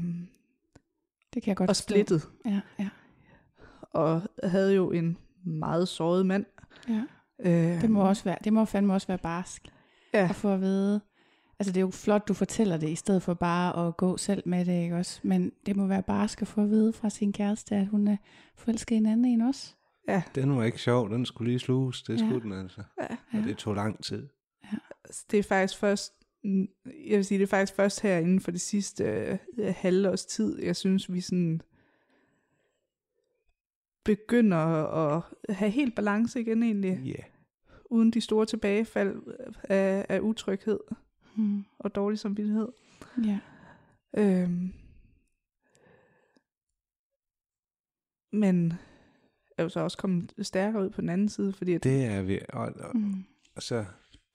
Det 1.34 1.42
kan 1.42 1.48
jeg 1.50 1.56
godt 1.56 1.70
og 1.70 1.76
forstå. 1.76 1.92
splittet. 1.92 2.28
Ja, 2.44 2.60
ja. 2.78 2.88
Og 3.82 4.22
havde 4.42 4.74
jo 4.74 4.90
en 4.90 5.16
meget 5.44 5.88
såret 5.88 6.26
mand. 6.26 6.44
ja. 6.88 7.02
Øh, 7.38 7.82
Det 7.82 7.90
må 7.90 8.08
også 8.08 8.24
være, 8.24 8.36
det 8.44 8.52
må 8.52 8.64
fandme 8.64 8.92
også 8.94 9.06
være 9.06 9.18
barsk 9.18 9.68
Ja, 10.14 10.28
at 10.30 10.34
få 10.34 10.48
at 10.54 10.60
vide. 10.60 11.00
Altså 11.58 11.72
det 11.72 11.76
er 11.76 11.80
jo 11.84 11.90
flot, 11.90 12.28
du 12.28 12.34
fortæller 12.34 12.76
det, 12.76 12.88
i 12.88 12.94
stedet 12.94 13.22
for 13.22 13.34
bare 13.34 13.86
at 13.88 13.96
gå 13.96 14.16
selv 14.16 14.42
med 14.46 14.64
det, 14.64 14.82
ikke 14.82 14.96
også? 14.96 15.20
Men 15.22 15.52
det 15.66 15.76
må 15.76 15.86
være 15.86 16.02
barsk 16.02 16.42
at 16.42 16.48
få 16.48 16.60
at 16.62 16.70
vide 16.70 16.92
fra 16.92 17.10
sin 17.10 17.32
kæreste, 17.32 17.76
at 17.76 17.86
hun 17.86 18.08
er 18.08 18.16
forelsket 18.56 18.94
i 18.94 18.98
en 18.98 19.06
anden 19.06 19.24
en 19.24 19.40
også. 19.40 19.74
Ja. 20.08 20.22
den 20.34 20.56
var 20.56 20.64
ikke 20.64 20.78
sjov, 20.78 21.10
den 21.10 21.26
skulle 21.26 21.50
lige 21.50 21.58
sluges, 21.58 22.02
det 22.02 22.20
Ja. 22.20 22.26
skulle 22.26 22.40
den 22.42 22.52
altså. 22.52 22.82
Ja. 23.02 23.16
Og 23.38 23.44
det 23.44 23.56
tog 23.56 23.74
lang 23.74 24.04
tid. 24.04 24.28
Altså, 25.04 25.24
det 25.30 25.38
er 25.38 25.42
faktisk 25.42 25.78
først, 25.80 26.12
mm, 26.44 26.68
jeg 26.84 27.16
vil 27.16 27.24
sige, 27.24 27.38
det 27.38 27.44
er 27.44 27.48
faktisk 27.48 27.74
først 27.76 28.00
her 28.00 28.18
inden 28.18 28.40
for 28.40 28.50
det 28.50 28.60
sidste 28.60 29.04
øh, 29.58 29.74
halve 29.76 30.10
års 30.10 30.24
tid, 30.26 30.62
jeg 30.62 30.76
synes, 30.76 31.12
vi 31.12 31.20
sådan 31.20 31.60
begynder 34.04 34.58
at 35.16 35.22
have 35.56 35.70
helt 35.70 35.94
balance 35.94 36.40
igen 36.40 36.62
egentlig, 36.62 37.00
Ja. 37.04 37.10
Yeah. 37.10 37.24
uden 37.84 38.10
de 38.10 38.20
store 38.20 38.46
tilbagefald 38.46 39.22
af, 39.62 40.06
af 40.08 40.20
utryghed 40.20 40.80
Hmm. 41.34 41.64
og 41.78 41.94
dårlig 41.94 42.18
samvittighed. 42.18 42.68
Ja. 43.24 43.38
Øhm. 44.16 44.72
Men 48.32 48.72
er 49.58 49.62
jo 49.62 49.68
så 49.68 49.80
også 49.80 49.98
kommet 49.98 50.32
stærkere 50.42 50.82
ud 50.84 50.90
på 50.90 51.00
den 51.00 51.08
anden 51.08 51.28
side, 51.28 51.52
fordi 51.52 51.72
at, 51.74 51.84
Det 51.84 52.04
er 52.04 52.22
vi, 52.22 52.40
og, 52.48 52.72
og 52.80 52.90
Mm. 52.96 53.24
altså, 53.56 53.84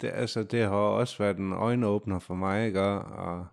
det, 0.02 0.12
altså, 0.14 0.44
det 0.44 0.62
har 0.64 0.70
også 0.70 1.18
været 1.18 1.38
en 1.38 1.54
øjenåbner 1.54 2.20
for 2.20 2.36
mig, 2.36 2.68
ikke? 2.68 2.82
Og, 2.82 3.48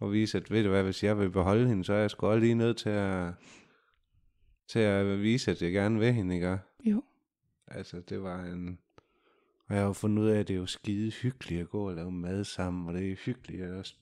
og, 0.00 0.12
vise, 0.12 0.38
at 0.38 0.50
ved 0.50 0.62
du 0.64 0.68
hvad, 0.70 0.82
hvis 0.82 1.04
jeg 1.04 1.18
vil 1.18 1.30
beholde 1.30 1.68
hende, 1.68 1.84
så 1.84 1.92
er 1.92 1.98
jeg 1.98 2.10
sgu 2.10 2.36
lige 2.36 2.54
nødt 2.54 2.76
til 2.76 2.90
at, 2.90 3.32
til 4.68 4.78
at 4.78 5.22
vise, 5.22 5.50
at 5.50 5.62
jeg 5.62 5.72
gerne 5.72 5.98
vil 5.98 6.12
hende, 6.12 6.34
ikke? 6.34 6.58
Jo. 6.84 7.02
Altså, 7.66 8.00
det 8.08 8.22
var 8.22 8.44
en... 8.44 8.78
Og 9.68 9.74
jeg 9.74 9.82
har 9.82 9.86
jo 9.86 9.92
fundet 9.92 10.22
ud 10.22 10.28
af, 10.28 10.38
at 10.40 10.48
det 10.48 10.54
er 10.54 10.58
jo 10.58 10.66
skide 10.66 11.10
hyggeligt 11.10 11.60
at 11.60 11.68
gå 11.68 11.88
og 11.88 11.94
lave 11.94 12.12
mad 12.12 12.44
sammen, 12.44 12.88
og 12.88 12.94
det 12.94 13.12
er 13.12 13.16
hyggeligt 13.24 13.62
at 13.62 13.72
også 13.72 13.94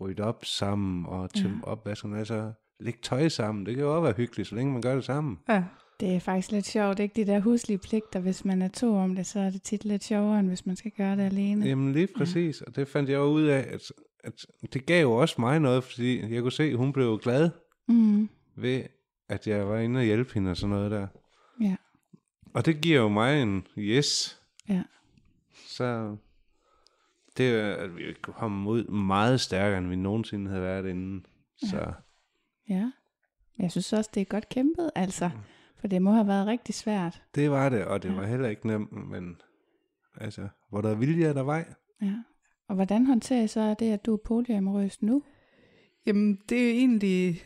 rydde 0.00 0.22
op 0.22 0.44
sammen 0.44 1.06
og 1.06 1.30
tømme 1.34 1.60
ja. 1.66 1.70
op, 1.70 1.84
hvad 1.84 1.96
sådan, 1.96 2.16
altså, 2.16 2.52
lægge 2.80 2.98
tøj 3.02 3.28
sammen. 3.28 3.66
Det 3.66 3.74
kan 3.74 3.84
jo 3.84 3.94
også 3.94 4.02
være 4.02 4.12
hyggeligt, 4.16 4.48
så 4.48 4.54
længe 4.54 4.72
man 4.72 4.82
gør 4.82 4.94
det 4.94 5.04
sammen. 5.04 5.38
ja, 5.48 5.64
Det 6.00 6.14
er 6.14 6.20
faktisk 6.20 6.50
lidt 6.52 6.66
sjovt, 6.66 7.00
ikke? 7.00 7.14
De 7.16 7.32
der 7.32 7.40
huslige 7.40 7.78
pligter, 7.78 8.20
hvis 8.20 8.44
man 8.44 8.62
er 8.62 8.68
to 8.68 8.96
om 8.96 9.14
det, 9.16 9.26
så 9.26 9.40
er 9.40 9.50
det 9.50 9.62
tit 9.62 9.84
lidt 9.84 10.04
sjovere, 10.04 10.38
end 10.40 10.48
hvis 10.48 10.66
man 10.66 10.76
skal 10.76 10.90
gøre 10.90 11.16
det 11.16 11.22
alene. 11.22 11.66
Jamen 11.66 11.92
lige 11.92 12.08
præcis, 12.16 12.60
og 12.60 12.76
det 12.76 12.88
fandt 12.88 13.10
jeg 13.10 13.16
jo 13.16 13.24
ud 13.24 13.42
af, 13.42 13.58
at, 13.70 13.80
at 14.24 14.46
det 14.72 14.86
gav 14.86 15.02
jo 15.02 15.12
også 15.12 15.34
mig 15.38 15.60
noget, 15.60 15.84
fordi 15.84 16.34
jeg 16.34 16.42
kunne 16.42 16.52
se, 16.52 16.64
at 16.64 16.76
hun 16.76 16.92
blev 16.92 17.18
glad 17.22 17.50
Mm. 17.88 18.28
ved, 18.56 18.82
at 19.28 19.46
jeg 19.46 19.68
var 19.68 19.78
inde 19.78 19.98
og 20.00 20.04
hjælpe 20.04 20.34
hende 20.34 20.50
og 20.50 20.56
sådan 20.56 20.76
noget 20.76 20.90
der. 20.90 21.06
Ja. 21.60 21.76
Og 22.54 22.66
det 22.66 22.80
giver 22.80 23.00
jo 23.00 23.08
mig 23.08 23.42
en 23.42 23.66
yes. 23.78 24.40
Ja. 24.68 24.82
Så 25.66 26.16
det 27.36 27.50
er, 27.50 27.74
at 27.74 27.96
vi 27.96 28.02
kom 28.22 28.66
ud 28.66 28.84
meget 28.84 29.40
stærkere, 29.40 29.78
end 29.78 29.88
vi 29.88 29.96
nogensinde 29.96 30.48
havde 30.50 30.62
været 30.62 30.86
inden. 30.86 31.26
Så 31.56 31.92
Ja. 32.68 32.90
Jeg 33.58 33.70
synes 33.70 33.92
også, 33.92 34.10
det 34.14 34.20
er 34.20 34.24
godt 34.24 34.48
kæmpet, 34.48 34.90
altså. 34.94 35.30
For 35.84 35.88
det 35.88 36.02
må 36.02 36.12
have 36.12 36.26
været 36.26 36.46
rigtig 36.46 36.74
svært. 36.74 37.22
det 37.34 37.50
var 37.50 37.68
det, 37.68 37.84
og 37.84 38.02
det 38.02 38.08
Ja. 38.08 38.14
var 38.14 38.26
heller 38.26 38.48
ikke 38.48 38.66
nemt, 38.66 38.92
men 39.10 39.36
altså, 40.20 40.48
hvor 40.70 40.80
der 40.80 40.90
er 40.90 40.94
vilje, 40.94 41.26
er 41.26 41.32
der 41.32 41.42
vej. 41.42 41.74
Ja. 42.02 42.14
Og 42.68 42.74
hvordan 42.74 43.06
håndterer 43.06 43.42
I 43.42 43.46
så 43.48 43.74
det, 43.78 43.92
at 43.92 44.06
du 44.06 44.12
er 44.12 44.16
polyamorøs 44.24 45.02
nu? 45.02 45.22
Jamen, 46.06 46.40
det 46.48 46.58
er 46.58 46.62
jo 46.64 46.68
egentlig 46.78 47.42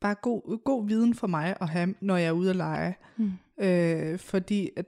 bare 0.00 0.14
god, 0.14 0.64
god 0.64 0.86
viden 0.86 1.14
for 1.14 1.26
mig 1.26 1.56
at 1.60 1.68
have, 1.68 1.94
når 2.00 2.16
jeg 2.16 2.26
er 2.26 2.32
ude 2.32 2.50
at 2.50 2.56
lege. 2.56 2.94
Mm. 3.16 3.32
Øh, 3.58 4.18
fordi 4.18 4.70
at 4.76 4.86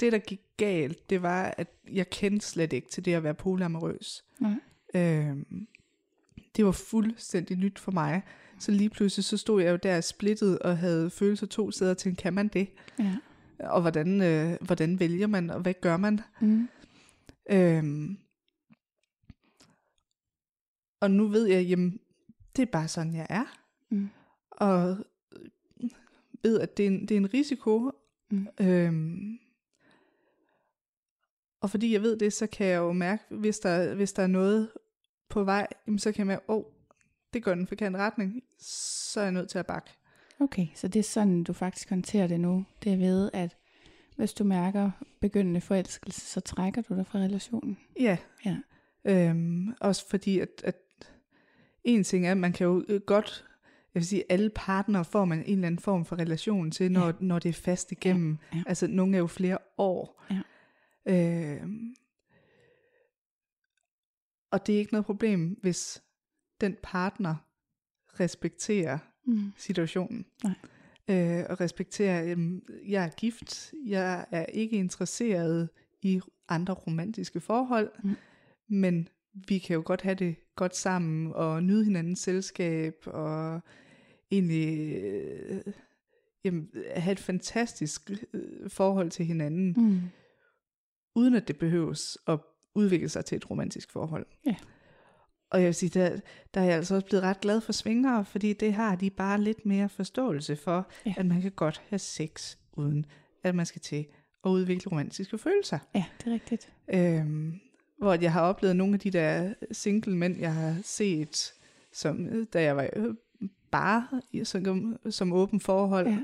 det, 0.00 0.12
der 0.12 0.18
gik 0.18 0.40
galt, 0.56 1.10
det 1.10 1.22
var, 1.22 1.54
at 1.58 1.68
jeg 1.92 2.10
kendte 2.10 2.46
slet 2.46 2.72
ikke 2.72 2.88
til 2.90 3.04
det 3.04 3.14
at 3.14 3.22
være 3.24 3.34
polyamorøs. 3.34 4.24
Nej. 4.40 4.54
Øh, 4.94 5.36
det 6.56 6.64
var 6.64 6.72
fuldstændig 6.72 7.56
nyt 7.56 7.78
for 7.78 7.92
mig. 7.92 8.22
Så 8.60 8.72
lige 8.72 8.90
pludselig 8.90 9.24
så 9.24 9.36
stod 9.36 9.62
jeg 9.62 9.70
jo 9.70 9.78
der 9.82 10.00
splittet 10.00 10.58
og 10.58 10.78
havde 10.78 11.10
følelser 11.10 11.46
to 11.46 11.70
steder 11.70 11.94
tænkte, 11.94 12.22
kan 12.22 12.34
man 12.34 12.48
det? 12.48 12.68
Ja. 12.98 13.16
Og 13.60 13.80
hvordan, 13.80 14.22
øh, 14.22 14.58
hvordan 14.60 15.00
vælger 15.00 15.26
man, 15.26 15.50
og 15.50 15.60
hvad 15.60 15.74
gør 15.80 15.96
man? 15.96 16.20
Mm. 16.40 16.68
Øhm, 17.50 18.18
og 21.00 21.10
nu 21.10 21.26
ved 21.28 21.46
jeg, 21.46 21.66
jamen, 21.66 22.00
det 22.56 22.62
er 22.62 22.66
bare 22.66 22.88
sådan, 22.88 23.14
jeg 23.14 23.26
er. 23.30 23.44
Mm. 23.90 24.08
Og 24.50 24.96
ved, 26.42 26.60
at 26.60 26.76
det 26.76 26.82
er 26.82 26.90
en, 26.90 27.00
det 27.00 27.10
er 27.10 27.16
en 27.16 27.34
risiko. 27.34 27.90
Mm. 28.30 28.46
Øhm, 28.60 29.38
Og 31.60 31.70
fordi 31.70 31.92
jeg 31.92 32.02
ved 32.02 32.16
det, 32.18 32.32
så 32.32 32.46
kan 32.46 32.66
jeg 32.66 32.76
jo 32.76 32.92
mærke, 32.92 33.22
hvis 33.30 33.58
der, 33.58 33.94
hvis 33.94 34.12
der 34.12 34.22
er 34.22 34.26
noget 34.26 34.70
på 35.28 35.44
vej, 35.44 35.66
jamen 35.86 35.98
så 35.98 36.12
kan 36.12 36.18
jeg 36.18 36.26
mærke, 36.26 36.50
åh, 36.50 36.56
oh, 36.56 36.64
det 37.32 37.42
går 37.42 37.54
den 37.54 37.66
forkerte 37.66 37.96
retning, 37.98 38.42
så 38.58 39.20
er 39.20 39.24
jeg 39.24 39.32
nødt 39.32 39.48
til 39.50 39.58
at 39.58 39.66
bakke. 39.66 39.90
Okay, 40.40 40.66
så 40.74 40.88
det 40.88 40.98
er 40.98 41.02
sådan, 41.02 41.44
du 41.44 41.52
faktisk 41.52 41.88
håndterer 41.90 42.26
det 42.26 42.40
nu. 42.40 42.64
Det 42.84 42.92
er 42.92 42.96
ved, 42.96 43.30
at 43.32 43.56
hvis 44.16 44.32
du 44.32 44.44
mærker 44.44 44.90
begyndende 45.20 45.60
forelskelse, 45.60 46.20
så 46.20 46.40
trækker 46.40 46.82
du 46.82 46.94
dig 46.96 47.06
fra 47.06 47.18
relationen. 47.18 47.78
Ja. 48.00 48.16
Ja. 48.44 48.56
Øhm, 49.04 49.74
også 49.80 50.08
fordi, 50.08 50.38
at, 50.38 50.48
at 50.64 50.76
en 51.84 52.04
ting 52.04 52.26
er, 52.26 52.30
at 52.30 52.36
man 52.36 52.52
kan 52.52 52.66
jo 52.66 52.84
øh, 52.88 53.00
godt, 53.00 53.44
jeg 53.94 54.00
vil 54.00 54.06
sige, 54.06 54.24
alle 54.28 54.50
partnere 54.54 55.04
får 55.04 55.24
man 55.24 55.38
en 55.38 55.54
eller 55.54 55.66
anden 55.66 55.78
form 55.78 56.04
for 56.04 56.16
relation 56.18 56.70
til, 56.70 56.92
når, 56.92 57.06
Ja. 57.06 57.12
når 57.20 57.38
det 57.38 57.48
er 57.48 57.52
fast 57.52 57.92
igennem. 57.92 58.38
Ja, 58.52 58.56
ja. 58.56 58.62
Altså, 58.66 58.86
nogle 58.86 59.14
er 59.14 59.18
jo 59.18 59.26
flere 59.26 59.58
år. 59.78 60.24
Ja. 60.30 60.40
Øhm, 61.62 61.94
og 64.50 64.66
det 64.66 64.74
er 64.74 64.78
ikke 64.78 64.92
noget 64.92 65.06
problem, 65.06 65.58
hvis 65.62 66.02
den 66.60 66.76
partner 66.82 67.34
respekterer 68.20 68.98
Mm. 69.24 69.52
situationen. 69.56 70.26
Nej. 70.44 70.52
Øh, 71.10 71.44
og 71.50 71.60
respekterer, 71.60 72.32
at 72.32 72.38
jeg 72.88 73.04
er 73.04 73.08
gift, 73.08 73.72
jeg 73.86 74.26
er 74.30 74.46
ikke 74.46 74.76
interesseret 74.76 75.68
i 76.02 76.20
andre 76.48 76.74
romantiske 76.74 77.40
forhold, 77.40 77.90
Mm. 78.04 78.16
men 78.68 79.08
vi 79.34 79.58
kan 79.58 79.74
jo 79.74 79.82
godt 79.84 80.00
have 80.02 80.14
det 80.14 80.36
godt 80.56 80.76
sammen, 80.76 81.32
og 81.34 81.62
nyde 81.62 81.84
hinandens 81.84 82.18
selskab, 82.18 82.94
og 83.06 83.60
egentlig 84.30 84.94
øh, 85.02 85.60
jamen, 86.44 86.70
have 86.96 87.12
et 87.12 87.20
fantastisk 87.20 88.10
øh, 88.32 88.70
forhold 88.70 89.10
til 89.10 89.24
hinanden, 89.26 89.74
Mm. 89.76 90.00
uden 91.14 91.34
at 91.34 91.48
det 91.48 91.58
behøves 91.58 92.18
at 92.26 92.38
udvikle 92.74 93.08
sig 93.08 93.24
til 93.24 93.36
et 93.36 93.50
romantisk 93.50 93.90
forhold. 93.90 94.26
Ja. 94.46 94.56
Og 95.50 95.58
jeg 95.60 95.66
vil 95.66 95.74
sige, 95.74 96.00
der, 96.00 96.20
der 96.54 96.60
er 96.60 96.64
jeg 96.64 96.74
altså 96.74 96.94
også 96.94 97.06
blevet 97.06 97.22
ret 97.24 97.40
glad 97.40 97.60
for 97.60 97.72
svingere, 97.72 98.24
fordi 98.24 98.52
det 98.52 98.74
har 98.74 98.94
de 98.96 99.10
bare 99.10 99.40
lidt 99.40 99.66
mere 99.66 99.88
forståelse 99.88 100.56
for, 100.56 100.88
Ja. 101.06 101.14
at 101.16 101.26
man 101.26 101.42
kan 101.42 101.50
godt 101.50 101.82
have 101.88 101.98
sex, 101.98 102.56
uden 102.72 103.06
at 103.44 103.54
man 103.54 103.66
skal 103.66 103.80
til 103.80 104.06
at 104.44 104.50
udvikle 104.50 104.90
romantiske 104.90 105.38
følelser. 105.38 105.78
Ja, 105.94 106.04
det 106.18 106.26
er 106.26 106.34
rigtigt. 106.34 106.72
Øhm, 106.94 107.60
hvor 107.98 108.14
jeg 108.22 108.32
har 108.32 108.40
oplevet 108.42 108.76
nogle 108.76 108.94
af 108.94 109.00
de 109.00 109.10
der 109.10 109.54
single 109.72 110.16
mænd, 110.16 110.38
jeg 110.38 110.54
har 110.54 110.76
set, 110.84 111.52
som, 111.92 112.26
øh, 112.26 112.46
da 112.52 112.62
jeg 112.62 112.76
var 112.76 112.88
øh, 112.96 113.14
bare 113.70 114.06
i- 114.32 114.44
som, 114.44 114.96
som 115.10 115.32
åben 115.32 115.60
forhold. 115.60 116.06
Ja. 116.06 116.20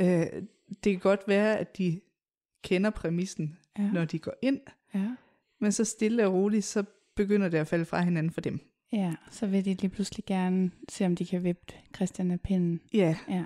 Øh, 0.00 0.42
det 0.84 0.92
kan 0.92 0.98
godt 1.00 1.20
være, 1.26 1.58
at 1.58 1.78
de 1.78 2.00
kender 2.62 2.90
præmissen, 2.90 3.58
Ja. 3.78 3.82
når 3.92 4.04
de 4.04 4.18
går 4.18 4.34
ind, 4.42 4.60
Ja. 4.94 5.14
men 5.60 5.72
så 5.72 5.84
stille 5.84 6.26
og 6.26 6.32
roligt, 6.32 6.64
så 6.64 6.84
begynder 7.16 7.48
det 7.48 7.58
at 7.58 7.66
falde 7.66 7.84
fra 7.84 8.00
hinanden 8.02 8.32
for 8.32 8.40
dem. 8.40 8.60
ja, 8.92 9.14
så 9.30 9.46
vil 9.46 9.64
de 9.64 9.74
lige 9.74 9.90
pludselig 9.90 10.24
gerne 10.24 10.70
se, 10.88 11.06
om 11.06 11.16
de 11.16 11.26
kan 11.26 11.44
vippe 11.44 11.74
Christian 11.96 12.30
af 12.30 12.40
pinden. 12.40 12.80
Ja. 12.94 13.16
Ja. 13.28 13.44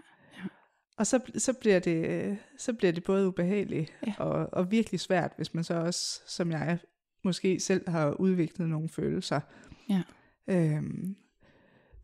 Og 0.96 1.06
så, 1.06 1.20
så, 1.36 1.52
bliver 1.52 1.78
det, 1.78 2.38
så 2.58 2.72
bliver 2.72 2.92
det 2.92 3.04
både 3.04 3.28
ubehageligt 3.28 3.92
Ja. 4.06 4.14
og, 4.18 4.48
og 4.52 4.70
virkelig 4.70 5.00
svært, 5.00 5.32
hvis 5.36 5.54
man 5.54 5.64
så 5.64 5.74
også, 5.74 6.20
som 6.26 6.50
jeg, 6.50 6.78
måske 7.24 7.60
selv 7.60 7.88
har 7.90 8.10
udviklet 8.10 8.68
nogle 8.68 8.88
følelser. 8.88 9.40
Ja. 9.88 10.02
Øhm, 10.48 11.16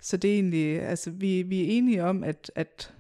så 0.01 0.17
det 0.17 0.31
er 0.31 0.35
egentlig, 0.35 0.83
altså 0.83 1.11
vi, 1.11 1.43
vi 1.43 1.61
er 1.61 1.67
enige 1.79 2.05
om, 2.05 2.25
at, 2.25 2.51
at 2.55 2.95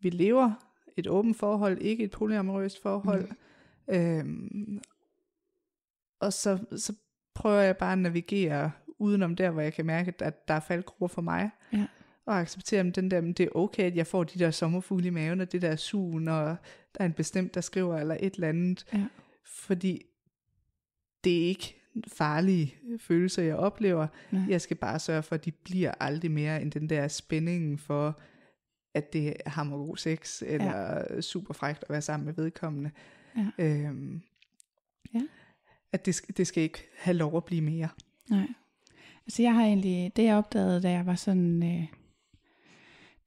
vi 0.00 0.10
lever 0.10 0.52
et 0.96 1.06
åbent 1.06 1.36
forhold, 1.36 1.78
ikke 1.78 2.04
et 2.04 2.10
polyamorøst 2.10 2.82
forhold. 2.82 3.28
Mm. 3.88 3.94
Øhm, 3.94 4.80
og 6.20 6.32
så, 6.32 6.58
så 6.76 6.94
prøver 7.34 7.60
jeg 7.60 7.76
bare 7.76 7.92
at 7.92 7.98
navigere 7.98 8.70
udenom 8.98 9.36
der, 9.36 9.50
hvor 9.50 9.60
jeg 9.60 9.72
kan 9.72 9.86
mærke, 9.86 10.14
at 10.20 10.48
der 10.48 10.54
er 10.54 10.60
faldgrupper 10.60 11.06
for 11.06 11.22
mig. 11.22 11.50
Ja. 11.72 11.86
Og 12.26 12.40
acceptere 12.40 12.80
at 12.86 12.96
den 12.96 13.10
der, 13.10 13.20
men 13.20 13.32
det 13.32 13.44
er 13.44 13.56
okay, 13.56 13.82
at 13.82 13.96
jeg 13.96 14.06
får 14.06 14.24
de 14.24 14.38
der 14.38 14.50
sommerfugle 14.50 15.06
i 15.06 15.10
maven, 15.10 15.40
og 15.40 15.52
det 15.52 15.62
der 15.62 15.76
sugen, 15.76 16.28
og 16.28 16.56
der 16.94 17.00
er 17.00 17.04
en 17.04 17.12
bestemt, 17.12 17.54
der 17.54 17.60
skriver, 17.60 17.98
eller 17.98 18.16
et 18.20 18.34
eller 18.34 18.48
andet. 18.48 18.86
Ja. 18.92 19.06
Fordi 19.46 20.02
det 21.24 21.42
er 21.42 21.46
ikke 21.46 21.76
farlige 22.08 22.74
følelser, 22.98 23.42
jeg 23.42 23.56
oplever. 23.56 24.06
Nej. 24.30 24.42
Jeg 24.48 24.60
skal 24.60 24.76
bare 24.76 24.98
sørge 24.98 25.22
for, 25.22 25.34
at 25.34 25.44
de 25.44 25.52
bliver 25.52 25.92
aldrig 26.00 26.30
mere 26.30 26.62
end 26.62 26.72
den 26.72 26.88
der 26.88 27.08
spænding 27.08 27.80
for, 27.80 28.20
at 28.94 29.12
det 29.12 29.28
er 29.28 29.50
hammer 29.50 29.76
god 29.76 29.96
sex, 29.96 30.42
eller 30.46 31.04
ja. 31.14 31.20
super 31.20 31.54
frækt 31.54 31.82
at 31.82 31.90
være 31.90 32.02
sammen 32.02 32.26
med 32.26 32.34
vedkommende. 32.34 32.90
Ja. 33.36 33.46
Øhm, 33.58 34.22
Ja. 35.14 35.20
At 35.92 36.06
det, 36.06 36.14
skal- 36.14 36.36
det 36.36 36.46
skal 36.46 36.62
ikke 36.62 36.82
have 36.98 37.16
lov 37.16 37.36
at 37.36 37.44
blive 37.44 37.60
mere. 37.62 37.88
Nej. 38.30 38.46
Altså 39.26 39.42
jeg 39.42 39.54
har 39.54 39.64
egentlig, 39.64 40.12
det 40.16 40.24
jeg 40.24 40.36
opdagede, 40.36 40.82
da 40.82 40.90
jeg 40.90 41.06
var 41.06 41.14
sådan, 41.14 41.62
øh, 41.62 41.84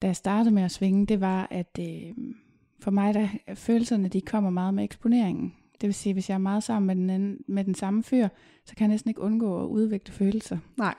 da 0.01 0.07
jeg 0.07 0.16
startede 0.16 0.55
med 0.55 0.64
at 0.64 0.72
svinge, 0.72 1.05
det 1.05 1.22
var, 1.22 1.47
at 1.51 1.80
øh, 1.80 2.14
for 2.80 2.91
mig, 2.91 3.14
der 3.14 3.28
følelserne, 3.55 4.07
de 4.07 4.22
kommer 4.22 4.49
meget 4.49 4.74
med 4.74 4.84
eksponeringen. 4.84 5.55
Det 5.82 5.88
vil 5.88 5.93
sige, 5.93 6.14
hvis 6.14 6.30
jeg 6.30 6.36
er 6.36 6.39
meget 6.39 6.64
sammen 6.64 6.88
med 6.88 6.95
den, 6.95 7.09
anden, 7.09 7.43
med 7.47 7.64
den 7.64 7.76
samme 7.76 8.03
fyr, 8.03 8.28
så 8.66 8.76
kan 8.76 8.84
jeg 8.86 8.88
næsten 8.93 9.09
ikke 9.09 9.22
undgå 9.22 9.64
at 9.64 9.68
udvikle 9.68 10.14
følelser. 10.14 10.57
Nej. 10.78 10.95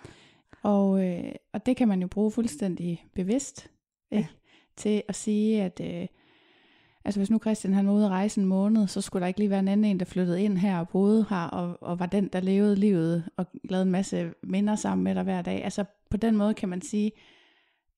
Og, 0.62 1.06
øh, 1.08 1.32
og 1.52 1.66
det 1.66 1.76
kan 1.76 1.88
man 1.88 2.00
jo 2.00 2.06
bruge 2.06 2.30
fuldstændig 2.30 3.04
bevidst 3.14 3.70
ikke? 4.10 4.28
til 4.76 5.02
at 5.08 5.14
sige, 5.14 5.62
at 5.62 5.80
øh, 5.84 6.06
altså 7.04 7.20
hvis 7.20 7.30
nu 7.30 7.38
Christian 7.38 7.74
han 7.74 7.86
var 7.86 7.92
ude 7.92 8.04
at 8.04 8.10
rejse 8.10 8.40
en 8.40 8.46
måned, 8.46 8.86
så 8.86 9.00
skulle 9.00 9.20
der 9.20 9.26
ikke 9.26 9.40
lige 9.40 9.50
være 9.50 9.58
en 9.60 9.68
anden 9.68 9.84
en, 9.84 9.98
der 9.98 10.04
flyttede 10.04 10.42
ind 10.42 10.58
her 10.58 10.78
og 10.78 10.88
boede 10.88 11.26
her, 11.30 11.44
og, 11.44 11.82
og 11.82 11.98
var 11.98 12.06
den, 12.06 12.28
der 12.28 12.40
levede 12.40 12.76
livet 12.76 13.24
og 13.36 13.46
lavede 13.64 13.84
en 13.86 13.90
masse 13.92 14.32
minder 14.42 14.76
sammen 14.76 15.04
med 15.04 15.14
dig 15.14 15.22
hver 15.22 15.42
dag. 15.42 15.64
Altså 15.64 15.84
på 16.10 16.16
den 16.16 16.36
måde 16.36 16.54
kan 16.54 16.68
man 16.68 16.82
sige, 16.82 17.12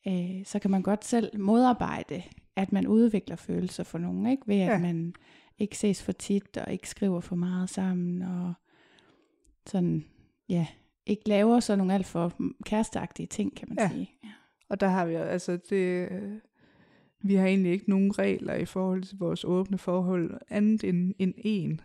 øh, 0.09 0.45
så 0.45 0.59
kan 0.59 0.71
man 0.71 0.83
godt 0.83 1.05
selv 1.05 1.41
modarbejde, 1.41 2.23
at 2.57 2.73
man 2.73 2.87
udvikler 2.87 3.37
følelser 3.37 3.85
for 3.85 3.99
nogen, 3.99 4.27
ikke? 4.27 4.43
ved 4.47 4.57
at 4.61 4.69
Ja. 4.73 4.79
man 4.79 5.15
ikke 5.59 5.79
ses 5.79 6.03
for 6.03 6.13
tit, 6.13 6.57
og 6.57 6.73
ikke 6.73 6.89
skriver 6.89 7.21
for 7.21 7.37
meget 7.37 7.71
sammen, 7.71 8.23
og 8.23 8.53
sådan, 9.67 10.05
ja, 10.49 10.67
ikke 11.07 11.29
laver 11.29 11.61
sådan 11.61 11.79
nogle 11.79 11.95
alt 11.95 12.07
for 12.07 12.33
kæresteagtige 12.65 13.27
ting, 13.27 13.57
kan 13.57 13.69
man 13.69 13.79
Ja. 13.79 13.89
sige. 13.89 14.11
Ja. 14.25 14.29
Og 14.69 14.81
der 14.81 14.89
har 14.89 15.07
vi, 15.07 15.15
altså 15.15 15.59
det, 15.71 16.09
vi 17.29 17.35
har 17.35 17.47
egentlig 17.47 17.73
ikke 17.73 17.91
nogen 17.91 18.19
regler 18.19 18.55
i 18.55 18.65
forhold 18.65 19.03
til 19.03 19.19
vores 19.19 19.45
åbne 19.45 19.79
forhold, 19.79 20.41
andet 20.49 20.85
end, 20.85 21.15
end 21.19 21.35
en. 21.37 21.81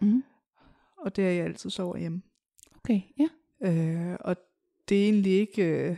Mm. 0.00 0.24
Og 0.96 1.16
det 1.16 1.26
er 1.26 1.30
jeg 1.30 1.44
altid 1.44 1.70
sover 1.70 1.96
hjemme. 1.96 2.22
Okay, 2.76 3.00
ja. 3.18 3.28
Øh, 3.60 4.16
og 4.20 4.36
det 4.88 5.00
er 5.00 5.04
egentlig 5.04 5.32
ikke, 5.32 5.62
øh, 5.62 5.96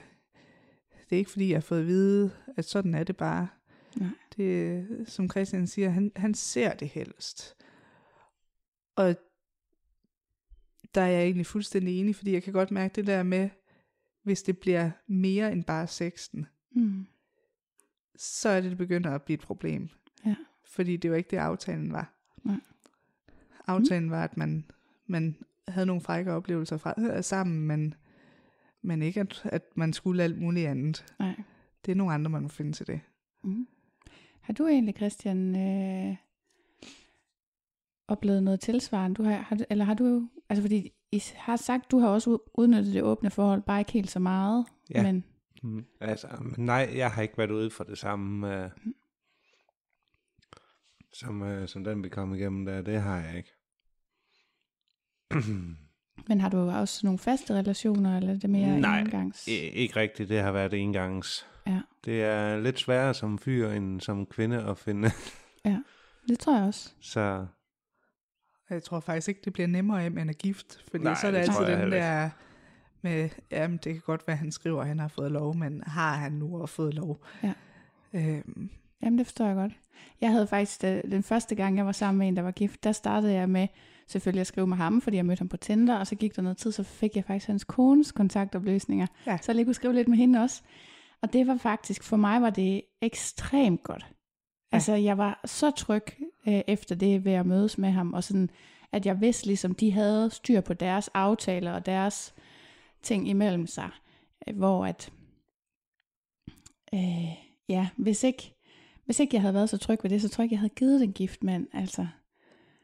det 0.90 1.16
er 1.16 1.16
ikke 1.16 1.30
fordi, 1.30 1.48
jeg 1.48 1.56
har 1.56 1.60
fået 1.60 1.80
at 1.80 1.86
vide, 1.86 2.30
at 2.56 2.64
sådan 2.64 2.94
er 2.94 3.04
det 3.04 3.16
bare. 3.16 3.48
Nej. 3.96 4.08
Det, 4.36 4.86
som 5.06 5.30
Christian 5.30 5.66
siger, 5.66 5.90
han, 5.90 6.12
han 6.16 6.34
ser 6.34 6.74
det 6.74 6.88
helst. 6.88 7.56
Og 8.96 9.16
der 10.94 11.00
er 11.00 11.06
jeg 11.06 11.22
egentlig 11.22 11.46
fuldstændig 11.46 12.00
enig, 12.00 12.16
fordi 12.16 12.32
jeg 12.32 12.42
kan 12.42 12.52
godt 12.52 12.70
mærke 12.70 12.92
det 12.94 13.06
der 13.06 13.22
med, 13.22 13.48
hvis 14.22 14.42
det 14.42 14.58
bliver 14.58 14.90
mere 15.06 15.52
end 15.52 15.64
bare 15.64 15.86
sexen, 15.86 16.46
Mm. 16.72 17.06
Så 18.22 18.48
er 18.48 18.60
det, 18.60 18.70
det 18.70 18.78
begynder 18.78 19.10
at 19.10 19.22
blive 19.22 19.34
et 19.34 19.40
problem. 19.40 19.88
Ja. 20.26 20.34
Fordi 20.64 20.96
det 20.96 21.10
var 21.10 21.16
ikke 21.16 21.30
det, 21.30 21.36
aftalen 21.36 21.92
var. 21.92 22.12
Nej. 22.44 22.60
Aftalen 23.66 24.04
mm. 24.04 24.10
var, 24.10 24.24
at 24.24 24.36
man, 24.36 24.64
man 25.06 25.36
havde 25.68 25.86
nogle 25.86 26.02
frække 26.02 26.32
oplevelser 26.32 26.76
fra, 26.76 26.94
øh, 26.98 27.24
sammen, 27.24 27.60
men, 27.66 27.94
men 28.82 29.02
ikke, 29.02 29.20
at, 29.20 29.42
at 29.44 29.62
man 29.74 29.92
skulle 29.92 30.22
alt 30.22 30.40
muligt 30.40 30.68
andet. 30.68 31.04
Nej. 31.18 31.34
Det 31.86 31.92
er 31.92 31.96
nogle 31.96 32.14
andre, 32.14 32.30
man 32.30 32.42
må 32.42 32.48
finde 32.48 32.72
til 32.72 32.86
det. 32.86 33.00
Mm. 33.44 33.68
Har 34.40 34.52
du 34.52 34.66
egentlig, 34.66 34.94
Christian, 34.96 35.56
øh, 35.56 36.16
oplevet 38.08 38.42
noget 38.42 38.60
tilsvarende? 38.60 39.14
Du 39.14 39.22
har, 39.22 39.32
har 39.32 39.58
eller 39.70 39.84
har 39.84 39.94
du, 39.94 40.28
altså 40.48 40.62
fordi 40.62 40.92
I 41.12 41.22
har 41.36 41.56
sagt, 41.56 41.90
du 41.90 41.98
har 41.98 42.08
også 42.08 42.30
ud- 42.30 42.50
udnyttet 42.54 42.94
det 42.94 43.02
åbne 43.02 43.30
forhold, 43.30 43.62
bare 43.62 43.78
ikke 43.80 43.92
helt 43.92 44.10
så 44.10 44.18
meget, 44.18 44.66
Ja. 44.94 45.02
men 45.02 45.24
Mm, 45.62 45.84
altså, 46.00 46.28
men 46.40 46.66
nej, 46.66 46.92
jeg 46.94 47.10
har 47.10 47.22
ikke 47.22 47.38
været 47.38 47.50
ude 47.50 47.70
for 47.70 47.84
det 47.84 47.98
samme, 47.98 48.64
uh, 48.64 48.70
som, 51.12 51.42
uh, 51.42 51.66
som 51.66 51.84
den 51.84 52.04
vi 52.04 52.08
kom 52.08 52.34
igennem 52.34 52.64
der. 52.64 52.82
Det 52.82 53.00
har 53.00 53.20
jeg 53.20 53.36
ikke. 53.36 53.52
Men 56.28 56.40
har 56.40 56.48
du 56.48 56.58
også 56.58 57.00
nogle 57.06 57.18
faste 57.18 57.54
relationer, 57.54 58.16
eller 58.16 58.34
er 58.34 58.38
det 58.38 58.50
mere 58.50 58.80
Nej, 58.80 59.00
engangs? 59.00 59.48
I, 59.48 59.50
ikke 59.50 59.96
rigtigt, 59.96 60.28
det 60.28 60.40
har 60.40 60.52
været 60.52 60.74
engangs. 60.74 61.46
Ja. 61.66 61.80
Det 62.04 62.24
er 62.24 62.60
lidt 62.60 62.78
sværere 62.78 63.14
som 63.14 63.38
fyr 63.38 63.70
end 63.70 64.00
som 64.00 64.26
kvinde 64.26 64.64
at 64.64 64.78
finde. 64.78 65.10
Det 66.28 66.38
tror 66.38 66.56
jeg 66.56 66.66
også. 66.66 66.92
Så 67.00 67.46
Jeg 68.70 68.82
tror 68.82 69.00
faktisk 69.00 69.28
ikke, 69.28 69.40
det 69.44 69.52
bliver 69.52 69.66
nemmere 69.66 70.02
af, 70.02 70.06
end 70.06 70.30
at 70.30 70.38
gift. 70.38 70.84
Fordi 70.90 71.04
Nej, 71.04 71.14
så 71.14 71.26
er 71.26 71.30
det 71.30 71.40
det 71.40 71.48
altid 71.48 71.76
den 71.76 71.92
der 71.92 72.30
med, 73.02 73.28
jamen 73.50 73.76
det 73.84 73.92
kan 73.92 74.02
godt 74.06 74.26
være, 74.26 74.32
at 74.34 74.38
han 74.38 74.52
skriver, 74.52 74.80
at 74.80 74.88
han 74.88 74.98
har 74.98 75.08
fået 75.08 75.32
lov, 75.32 75.56
men 75.56 75.82
har 75.86 76.14
han 76.16 76.32
nu 76.32 76.60
også 76.60 76.74
fået 76.74 76.94
lov? 76.94 77.20
Ja. 77.42 77.52
Øhm, 78.12 78.70
Jamen, 79.02 79.18
det 79.18 79.26
forstår 79.26 79.46
jeg 79.46 79.54
godt. 79.54 79.72
Jeg 80.20 80.30
havde 80.30 80.46
faktisk, 80.46 80.82
da, 80.82 81.02
den 81.10 81.22
første 81.22 81.54
gang, 81.54 81.76
jeg 81.76 81.86
var 81.86 81.92
sammen 81.92 82.18
med 82.18 82.28
en, 82.28 82.36
der 82.36 82.42
var 82.42 82.50
gift, 82.50 82.84
der 82.84 82.92
startede 82.92 83.32
jeg 83.32 83.48
med 83.48 83.68
selvfølgelig 84.08 84.40
at 84.40 84.46
skrive 84.46 84.66
med 84.66 84.76
ham, 84.76 85.00
fordi 85.00 85.16
jeg 85.16 85.26
mødte 85.26 85.40
ham 85.40 85.48
på 85.48 85.56
Tinder, 85.56 85.96
og 85.98 86.06
så 86.06 86.14
gik 86.14 86.36
der 86.36 86.42
noget 86.42 86.56
tid, 86.58 86.72
så 86.72 86.82
fik 86.82 87.16
jeg 87.16 87.24
faktisk 87.24 87.46
hans 87.46 87.64
kones 87.64 88.12
kontaktoplysninger, 88.12 89.06
Ja. 89.26 89.38
så 89.42 89.52
jeg 89.52 89.56
lige 89.56 89.64
kunne 89.64 89.74
skrive 89.74 89.94
lidt 89.94 90.08
med 90.08 90.16
hende 90.16 90.38
også. 90.42 90.62
Og 91.22 91.32
det 91.32 91.46
var 91.46 91.56
faktisk, 91.56 92.02
for 92.02 92.16
mig 92.16 92.42
var 92.42 92.50
det 92.50 92.82
ekstremt 93.02 93.82
godt. 93.82 94.06
Ja. 94.72 94.76
Altså, 94.76 94.94
jeg 94.94 95.18
var 95.18 95.40
så 95.44 95.70
tryg 95.70 96.02
øh, 96.48 96.60
efter 96.68 96.94
det 96.94 97.24
ved 97.24 97.32
at 97.32 97.46
mødes 97.46 97.78
med 97.78 97.90
ham, 97.90 98.12
og 98.12 98.24
sådan, 98.24 98.50
at 98.92 99.06
jeg 99.06 99.20
vidste 99.20 99.46
ligesom, 99.46 99.74
de 99.74 99.92
havde 99.92 100.30
styr 100.30 100.60
på 100.60 100.74
deres 100.74 101.08
aftaler 101.14 101.72
og 101.72 101.86
deres 101.86 102.34
ting 103.02 103.28
imellem 103.28 103.66
sig, 103.66 103.90
øh, 104.48 104.56
hvor 104.56 104.86
at, 104.86 105.12
øh, 106.94 107.30
ja, 107.68 107.88
hvis 107.96 108.24
ikke, 108.24 108.54
hvis 109.04 109.20
ikke 109.20 109.34
jeg 109.34 109.40
havde 109.40 109.54
været 109.54 109.70
så 109.70 109.78
tryg 109.78 109.98
ved 110.02 110.10
det, 110.10 110.22
så 110.22 110.28
tror 110.28 110.42
jeg 110.42 110.46
ikke, 110.46 110.54
jeg 110.54 110.60
havde 110.60 110.74
givet 110.74 111.00
den 111.00 111.12
gift 111.12 111.42
mand, 111.42 111.66
altså. 111.72 112.06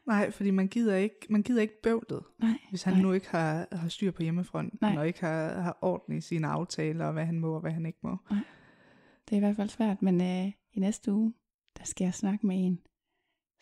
Nej, 0.07 0.31
fordi 0.31 0.51
man 0.51 0.67
gider 0.67 0.95
ikke, 0.95 1.15
man 1.29 1.43
gider 1.43 1.61
ikke 1.61 1.81
bøvlet, 1.81 2.23
Nej, 2.39 2.57
hvis 2.69 2.83
han 2.83 2.93
nej. 2.93 3.01
nu 3.01 3.11
ikke 3.11 3.29
har, 3.29 3.67
har 3.71 3.89
styr 3.89 4.11
på 4.11 4.23
hjemmefronten, 4.23 4.79
Nej. 4.81 4.97
og 4.97 5.07
ikke 5.07 5.19
har, 5.19 5.61
har 5.61 5.77
orden 5.81 6.17
i 6.17 6.21
sine 6.21 6.47
aftaler, 6.47 7.05
og 7.05 7.13
hvad 7.13 7.25
han 7.25 7.39
må 7.39 7.53
og 7.53 7.61
hvad 7.61 7.71
han 7.71 7.85
ikke 7.85 7.99
må. 8.01 8.17
Det 9.29 9.33
er 9.33 9.37
i 9.37 9.39
hvert 9.39 9.55
fald 9.55 9.69
svært, 9.69 10.01
men 10.01 10.21
øh, 10.21 10.51
i 10.73 10.79
næste 10.79 11.13
uge, 11.13 11.33
der 11.77 11.83
skal 11.83 12.05
jeg 12.05 12.13
snakke 12.13 12.47
med 12.47 12.65
en, 12.65 12.79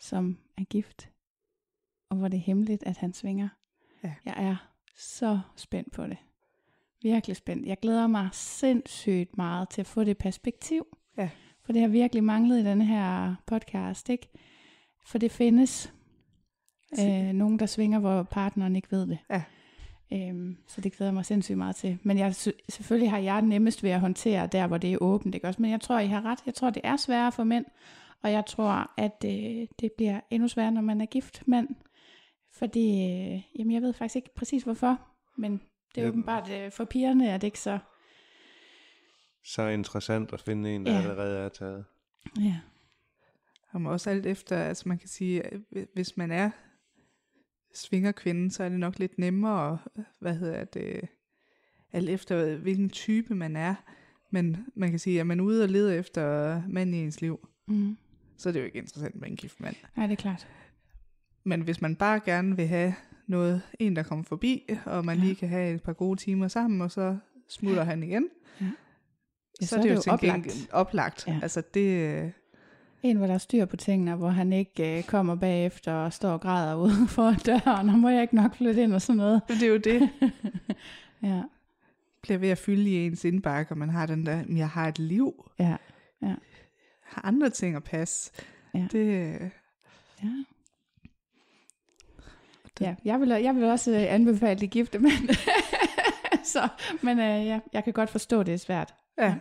som 0.00 0.38
er 0.58 0.64
gift, 0.64 1.10
og 2.10 2.16
hvor 2.16 2.28
det 2.28 2.36
er 2.36 2.42
hemmeligt, 2.42 2.82
at 2.82 2.96
han 2.96 3.12
svinger. 3.12 3.48
Ja. 4.04 4.14
Jeg 4.24 4.34
er 4.36 4.70
så 4.96 5.40
spændt 5.56 5.92
på 5.92 6.06
det. 6.06 6.16
Virkelig 7.02 7.36
spændt. 7.36 7.66
Jeg 7.66 7.76
glæder 7.82 8.06
mig 8.06 8.28
sindssygt 8.32 9.36
meget 9.36 9.68
til 9.68 9.80
at 9.80 9.86
få 9.86 10.04
det 10.04 10.18
perspektiv. 10.18 10.86
Ja. 11.18 11.30
For 11.64 11.72
det 11.72 11.82
har 11.82 11.88
virkelig 11.88 12.24
manglet 12.24 12.60
i 12.60 12.64
denne 12.64 12.84
her 12.84 13.34
podcast, 13.46 14.08
ikke? 14.08 14.28
For 15.06 15.18
det 15.18 15.30
findes 15.30 15.92
øh, 17.00 17.32
nogen, 17.32 17.58
der 17.58 17.66
svinger, 17.66 17.98
hvor 17.98 18.22
partneren 18.22 18.76
ikke 18.76 18.90
ved 18.90 19.06
det. 19.06 19.18
Ja. 19.30 19.42
Øhm, 20.12 20.56
så 20.66 20.80
det 20.80 20.92
glæder 20.92 21.10
jeg 21.10 21.14
mig 21.14 21.24
sindssygt 21.24 21.58
meget 21.58 21.76
til. 21.76 21.98
Men 22.02 22.18
jeg, 22.18 22.34
selvfølgelig 22.68 23.10
har 23.10 23.18
jeg 23.18 23.42
nemmest 23.42 23.82
ved 23.82 23.90
at 23.90 24.00
håndtere 24.00 24.46
der, 24.46 24.66
hvor 24.66 24.78
det 24.78 24.92
er 24.92 24.98
åbent. 25.00 25.34
Ikke 25.34 25.48
også? 25.48 25.62
Men 25.62 25.70
jeg 25.70 25.80
tror, 25.80 25.98
I 25.98 26.06
har 26.06 26.24
ret. 26.24 26.38
Jeg 26.46 26.54
tror, 26.54 26.70
det 26.70 26.80
er 26.84 26.96
sværere 26.96 27.32
for 27.32 27.44
mænd. 27.44 27.64
Og 28.22 28.32
jeg 28.32 28.46
tror, 28.46 28.90
at 28.96 29.24
øh, 29.24 29.66
det 29.80 29.92
bliver 29.96 30.20
endnu 30.30 30.48
sværere, 30.48 30.72
når 30.72 30.80
man 30.80 31.00
er 31.00 31.06
gift 31.06 31.42
mand. 31.46 31.68
Fordi, 32.52 32.88
øh, 32.90 33.42
jamen 33.58 33.72
jeg 33.74 33.82
ved 33.82 33.92
faktisk 33.92 34.16
ikke 34.16 34.34
præcis 34.36 34.62
hvorfor. 34.62 35.00
Men 35.38 35.60
det 35.96 36.00
er 36.00 36.04
Ja. 36.06 36.08
åbenbart 36.10 36.50
øh, 36.50 36.72
for 36.72 36.84
pigerne, 36.84 37.28
er 37.28 37.38
det 37.38 37.46
ikke 37.46 37.58
så... 37.60 37.78
Så 39.44 39.62
interessant 39.68 40.32
at 40.32 40.40
finde 40.40 40.74
en, 40.74 40.86
der 40.86 40.92
Ja. 40.92 40.98
allerede 41.00 41.38
er 41.38 41.48
taget. 41.48 41.84
Ja. 42.40 42.60
Og 43.72 43.82
også 43.84 44.10
alt 44.10 44.26
efter, 44.26 44.58
altså 44.58 44.88
man 44.88 44.98
kan 44.98 45.08
sige, 45.08 45.42
at 45.46 45.60
hvis 45.94 46.16
man 46.16 46.30
er 46.30 46.50
svingerkvinde, 47.74 48.50
så 48.50 48.64
er 48.64 48.68
det 48.68 48.78
nok 48.80 48.98
lidt 48.98 49.18
nemmere, 49.18 49.78
hvad 50.20 50.34
hedder 50.36 50.64
det, 50.64 51.08
alt 51.92 52.08
efter 52.08 52.56
hvilken 52.56 52.90
type 52.90 53.34
man 53.34 53.56
er. 53.56 53.74
Men 54.30 54.66
man 54.74 54.90
kan 54.90 54.98
sige, 54.98 55.20
at 55.20 55.26
man 55.26 55.40
er 55.40 55.44
ude 55.44 55.62
og 55.62 55.68
leder 55.68 55.92
efter 55.98 56.62
mand 56.68 56.94
i 56.94 56.98
ens 56.98 57.20
liv, 57.20 57.48
Mm. 57.68 57.96
så 58.36 58.48
er 58.48 58.52
det 58.52 58.60
jo 58.60 58.64
ikke 58.64 58.78
interessant 58.78 59.14
med 59.20 59.28
en 59.28 59.36
gift 59.36 59.60
mand. 59.60 59.76
Nej, 59.96 60.06
det 60.06 60.12
er 60.12 60.22
klart. 60.22 60.48
Men 61.44 61.60
hvis 61.60 61.80
man 61.80 61.96
bare 61.96 62.20
gerne 62.24 62.56
vil 62.56 62.66
have 62.66 62.94
noget, 63.26 63.62
en 63.78 63.96
der 63.96 64.02
kommer 64.02 64.24
forbi, 64.24 64.70
og 64.84 65.04
man 65.04 65.16
Ja. 65.18 65.22
lige 65.24 65.34
kan 65.34 65.48
have 65.48 65.74
et 65.74 65.82
par 65.82 65.92
gode 65.92 66.20
timer 66.20 66.48
sammen, 66.48 66.80
og 66.80 66.90
så 66.90 67.16
smutter 67.48 67.84
han 67.84 68.02
igen, 68.02 68.28
Ja, 68.60 69.66
så, 69.66 69.76
er 69.76 69.82
det 69.82 69.94
jo 69.94 70.00
til 70.00 70.12
oplagt. 70.12 70.38
oplagt. 70.38 70.68
oplagt. 70.72 71.26
Ja. 71.26 71.32
Ja. 71.32 71.38
Altså 71.42 71.62
det, 71.74 72.20
øh, 72.24 72.30
En, 73.02 73.16
hvor 73.16 73.26
der 73.26 73.34
er 73.34 73.38
styr 73.38 73.64
på 73.64 73.76
tingene, 73.76 74.14
hvor 74.14 74.28
han 74.28 74.52
ikke 74.52 74.98
øh, 74.98 75.04
kommer 75.04 75.34
bagefter 75.34 75.92
og 75.92 76.12
står 76.12 76.30
og 76.30 76.40
græder 76.40 76.74
ude 76.84 77.06
for 77.08 77.32
døren, 77.46 77.88
og 77.88 77.98
må 77.98 78.08
jeg 78.08 78.22
ikke 78.22 78.36
nok 78.36 78.54
flytte 78.56 78.82
ind 78.82 78.94
og 78.94 79.02
sådan 79.02 79.16
noget. 79.16 79.40
men 79.48 79.58
det 79.58 79.62
er 79.66 79.70
jo 79.72 79.76
det, 79.76 80.10
Ja, 81.22 81.42
bliver 82.22 82.38
ved 82.38 82.48
at 82.48 82.58
fylde 82.58 82.90
i 82.90 83.06
ens 83.06 83.24
indbakke, 83.24 83.72
og 83.72 83.78
man 83.78 83.90
har 83.90 84.06
den 84.06 84.26
der, 84.26 84.44
"Men 84.46 84.56
jeg 84.58 84.68
har 84.68 84.88
et 84.88 84.98
liv, 84.98 85.50
ja, 85.58 85.76
jeg 86.22 86.36
har 87.02 87.22
andre 87.24 87.50
ting 87.50 87.76
at 87.76 87.84
passe. 87.84 88.32
Ja. 88.74 88.86
Det, 88.92 89.34
øh, 89.42 89.50
ja. 92.80 92.86
Ja, 92.86 92.94
jeg 93.04 93.20
vil, 93.20 93.28
jeg 93.28 93.54
vil 93.56 93.64
også 93.64 93.90
øh, 93.90 94.14
anbefale 94.14 94.60
de 94.60 94.68
gifte 94.68 94.98
mænd. 95.06 95.28
så, 96.44 96.68
men 97.02 97.18
øh, 97.18 97.46
ja, 97.46 97.60
jeg 97.72 97.84
kan 97.84 97.92
godt 97.92 98.10
forstå, 98.10 98.42
det 98.42 98.54
er 98.54 98.58
svært. 98.58 98.94
ja. 99.18 99.34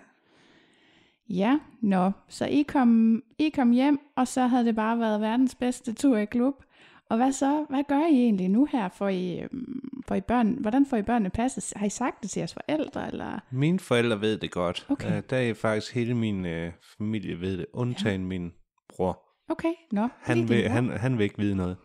Ja, 1.29 1.59
nå, 1.81 2.11
så 2.29 2.45
I 2.45 2.61
kom, 2.61 3.21
I 3.39 3.49
kom 3.49 3.71
hjem, 3.71 3.99
og 4.15 4.27
så 4.27 4.47
havde 4.47 4.65
det 4.65 4.75
bare 4.75 4.99
været 4.99 5.21
verdens 5.21 5.55
bedste 5.55 5.93
tur 5.93 6.17
i 6.17 6.25
klub. 6.25 6.53
Og 7.09 7.17
hvad 7.17 7.31
så? 7.31 7.65
Hvad 7.69 7.83
gør 7.87 7.99
I 7.99 8.13
egentlig 8.13 8.49
nu 8.49 8.67
her? 8.71 8.89
Får 8.89 9.09
I, 9.09 9.39
øhm, 9.39 9.79
får 10.07 10.15
I 10.15 10.21
børn, 10.21 10.57
hvordan 10.61 10.85
får 10.85 10.97
I 10.97 11.01
børnene 11.01 11.29
passet? 11.29 11.73
Har 11.75 11.85
I 11.85 11.89
sagt 11.89 12.21
det 12.21 12.29
til 12.29 12.39
jeres 12.39 12.53
forældre? 12.53 13.07
Eller? 13.07 13.39
Mine 13.51 13.79
forældre 13.79 14.21
ved 14.21 14.37
det 14.37 14.51
godt. 14.51 14.85
Okay. 14.89 15.17
Øh, 15.17 15.23
der 15.29 15.37
er 15.37 15.53
faktisk 15.53 15.93
hele 15.95 16.13
min 16.13 16.45
øh, 16.45 16.71
familie 16.97 17.41
ved 17.41 17.57
det, 17.57 17.65
undtagen 17.73 18.21
ja. 18.21 18.27
min 18.27 18.51
bror. 18.89 19.21
Okay, 19.49 19.73
nå. 19.91 20.01
lige 20.01 20.11
Han 20.21 20.49
vil, 20.49 20.69
han, 20.69 20.89
han 20.89 21.17
vil 21.17 21.23
ikke 21.23 21.37
vide 21.37 21.55
noget. 21.55 21.77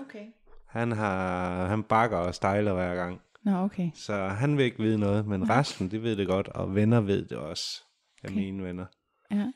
Okay. 0.00 0.24
Han, 0.68 0.92
har, 0.92 1.66
han 1.66 1.82
bakker 1.82 2.16
og 2.16 2.34
stejler 2.34 2.74
hver 2.74 2.94
gang. 2.94 3.20
Nå, 3.42 3.56
okay. 3.56 3.90
Så 3.94 4.14
han 4.28 4.56
vil 4.56 4.64
ikke 4.64 4.78
vide 4.82 4.98
noget, 4.98 5.26
men 5.26 5.50
resten, 5.50 5.90
de 5.90 6.02
ved 6.02 6.16
det 6.16 6.26
godt, 6.26 6.48
og 6.48 6.74
venner 6.74 7.00
ved 7.00 7.24
det 7.24 7.38
også. 7.38 7.82
Af 8.22 8.28
Okay. 8.28 8.34
mine 8.36 8.62
venner. 8.64 8.86
Ja. 9.30 9.52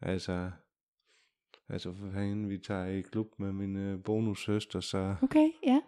Altså, 0.00 0.50
altså 1.68 1.94
for 1.94 2.10
fanden, 2.10 2.48
vi 2.48 2.58
tager 2.58 2.86
i 2.86 3.00
klub 3.00 3.26
med 3.38 3.52
min 3.52 3.76
øh, 3.76 4.02
bonussøster, 4.02 4.80
så, 4.80 5.14
Okay, 5.22 5.48
ja. 5.66 5.80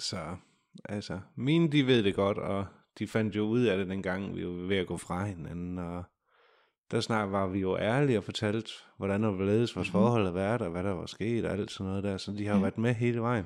så 0.00 0.36
altså, 0.84 1.20
mine 1.36 1.72
de 1.72 1.86
ved 1.86 2.02
det 2.02 2.14
godt, 2.14 2.38
og 2.38 2.66
de 2.98 3.06
fandt 3.08 3.36
jo 3.36 3.42
ud 3.42 3.60
af 3.62 3.78
det 3.78 3.88
dengang, 3.88 4.36
vi 4.36 4.46
var 4.46 4.52
ved 4.52 4.76
at 4.76 4.86
gå 4.86 4.96
fra 4.96 5.24
hinanden, 5.26 5.78
og 5.78 6.04
der 6.92 7.00
snart 7.00 7.32
var 7.32 7.46
vi 7.46 7.58
jo 7.58 7.76
ærlige 7.78 8.18
og 8.18 8.24
fortalte, 8.24 8.70
hvordan 8.96 9.24
og 9.24 9.32
hvorledes 9.32 9.76
vores 9.76 9.90
forhold 9.90 10.22
havde 10.22 10.34
været, 10.34 10.62
og 10.62 10.70
hvad 10.70 10.82
der 10.84 10.90
var 10.90 11.06
sket, 11.06 11.44
og 11.44 11.52
alt 11.52 11.70
sådan 11.70 11.88
noget 11.90 12.04
der, 12.04 12.16
så 12.16 12.32
de 12.32 12.46
har 12.46 12.52
jo 12.52 12.58
Ja. 12.58 12.62
været 12.62 12.78
med 12.78 12.94
hele 12.94 13.20
vejen. 13.20 13.44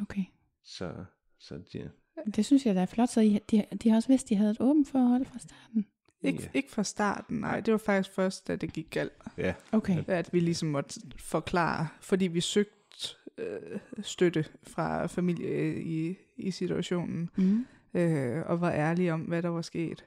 Okay. 0.00 0.24
Så, 0.64 0.92
så 1.38 1.60
de, 1.72 1.90
Det 2.36 2.44
synes 2.46 2.66
jeg, 2.66 2.74
der 2.74 2.82
er 2.82 2.86
flot. 2.86 3.08
Så 3.08 3.20
I, 3.20 3.38
de, 3.50 3.64
de 3.82 3.88
har 3.88 3.96
også 3.96 4.08
vidst, 4.08 4.28
de 4.28 4.36
havde 4.36 4.50
et 4.50 4.56
åbent 4.60 4.88
forhold 4.88 5.24
fra 5.24 5.38
starten. 5.38 5.86
Ikke, 6.22 6.42
Ja. 6.42 6.48
ikke 6.54 6.70
fra 6.70 6.84
starten, 6.84 7.38
nej. 7.40 7.60
Det 7.60 7.72
var 7.72 7.78
faktisk 7.78 8.14
først, 8.14 8.48
da 8.48 8.56
det 8.56 8.72
gik 8.72 8.86
galt, 8.90 9.12
ja, 9.38 9.54
Okay. 9.72 10.04
at 10.08 10.32
vi 10.32 10.40
ligesom 10.40 10.68
måtte 10.68 11.00
forklare, 11.18 11.88
fordi 12.00 12.26
vi 12.26 12.40
søgte 12.40 13.08
øh, 13.38 13.78
støtte 14.02 14.44
fra 14.62 15.06
familie 15.06 15.46
øh, 15.48 15.76
i, 15.76 16.16
i 16.36 16.50
situationen, 16.50 17.30
Mm. 17.36 17.66
øh, 17.94 18.42
og 18.46 18.60
var 18.60 18.70
ærlige 18.72 19.12
om, 19.12 19.20
hvad 19.20 19.42
der 19.42 19.48
var 19.48 19.62
sket. 19.62 20.04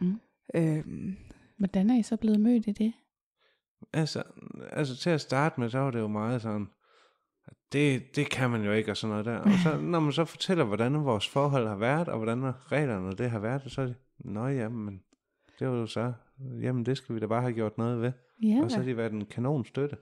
Mm. 0.00 0.20
Øhm, 0.54 1.16
Hvordan 1.56 1.90
er 1.90 1.98
I 1.98 2.02
så 2.02 2.16
blevet 2.16 2.40
mødt 2.40 2.66
i 2.66 2.72
det? 2.72 2.92
Altså, 3.92 4.22
altså 4.72 4.96
til 4.96 5.10
at 5.10 5.20
starte 5.20 5.60
med, 5.60 5.70
så 5.70 5.78
var 5.78 5.90
det 5.90 5.98
jo 5.98 6.08
meget 6.08 6.42
sådan, 6.42 6.66
det, 7.72 8.16
det 8.16 8.30
kan 8.30 8.50
man 8.50 8.64
jo 8.64 8.72
ikke, 8.72 8.90
og 8.90 8.96
sådan 8.96 9.10
noget 9.10 9.24
der. 9.26 9.38
Og 9.38 9.50
så, 9.62 9.80
når 9.92 10.00
man 10.00 10.12
så 10.12 10.24
fortæller, 10.24 10.64
hvordan 10.64 11.04
vores 11.04 11.28
forhold 11.28 11.66
har 11.66 11.76
været, 11.76 12.08
og 12.08 12.16
hvordan 12.16 12.42
reglerne 12.72 13.12
det 13.16 13.30
har 13.30 13.38
været, 13.38 13.62
så 13.66 13.80
er 13.80 13.86
det, 13.86 13.96
nå 14.18 14.46
jamen, 14.46 15.02
det 15.58 15.68
var 15.68 15.74
jo 15.74 15.86
så, 15.86 16.12
jamen 16.60 16.86
det 16.86 16.96
skal 16.96 17.14
vi 17.14 17.20
da 17.20 17.26
bare 17.26 17.42
have 17.42 17.52
gjort 17.52 17.78
noget 17.78 18.00
ved. 18.00 18.12
Ja, 18.42 18.60
Og 18.62 18.70
så 18.70 18.76
har 18.76 18.84
de 18.84 18.96
været 18.96 19.12
en 19.12 19.26
kanon 19.26 19.64
støtte. 19.64 19.96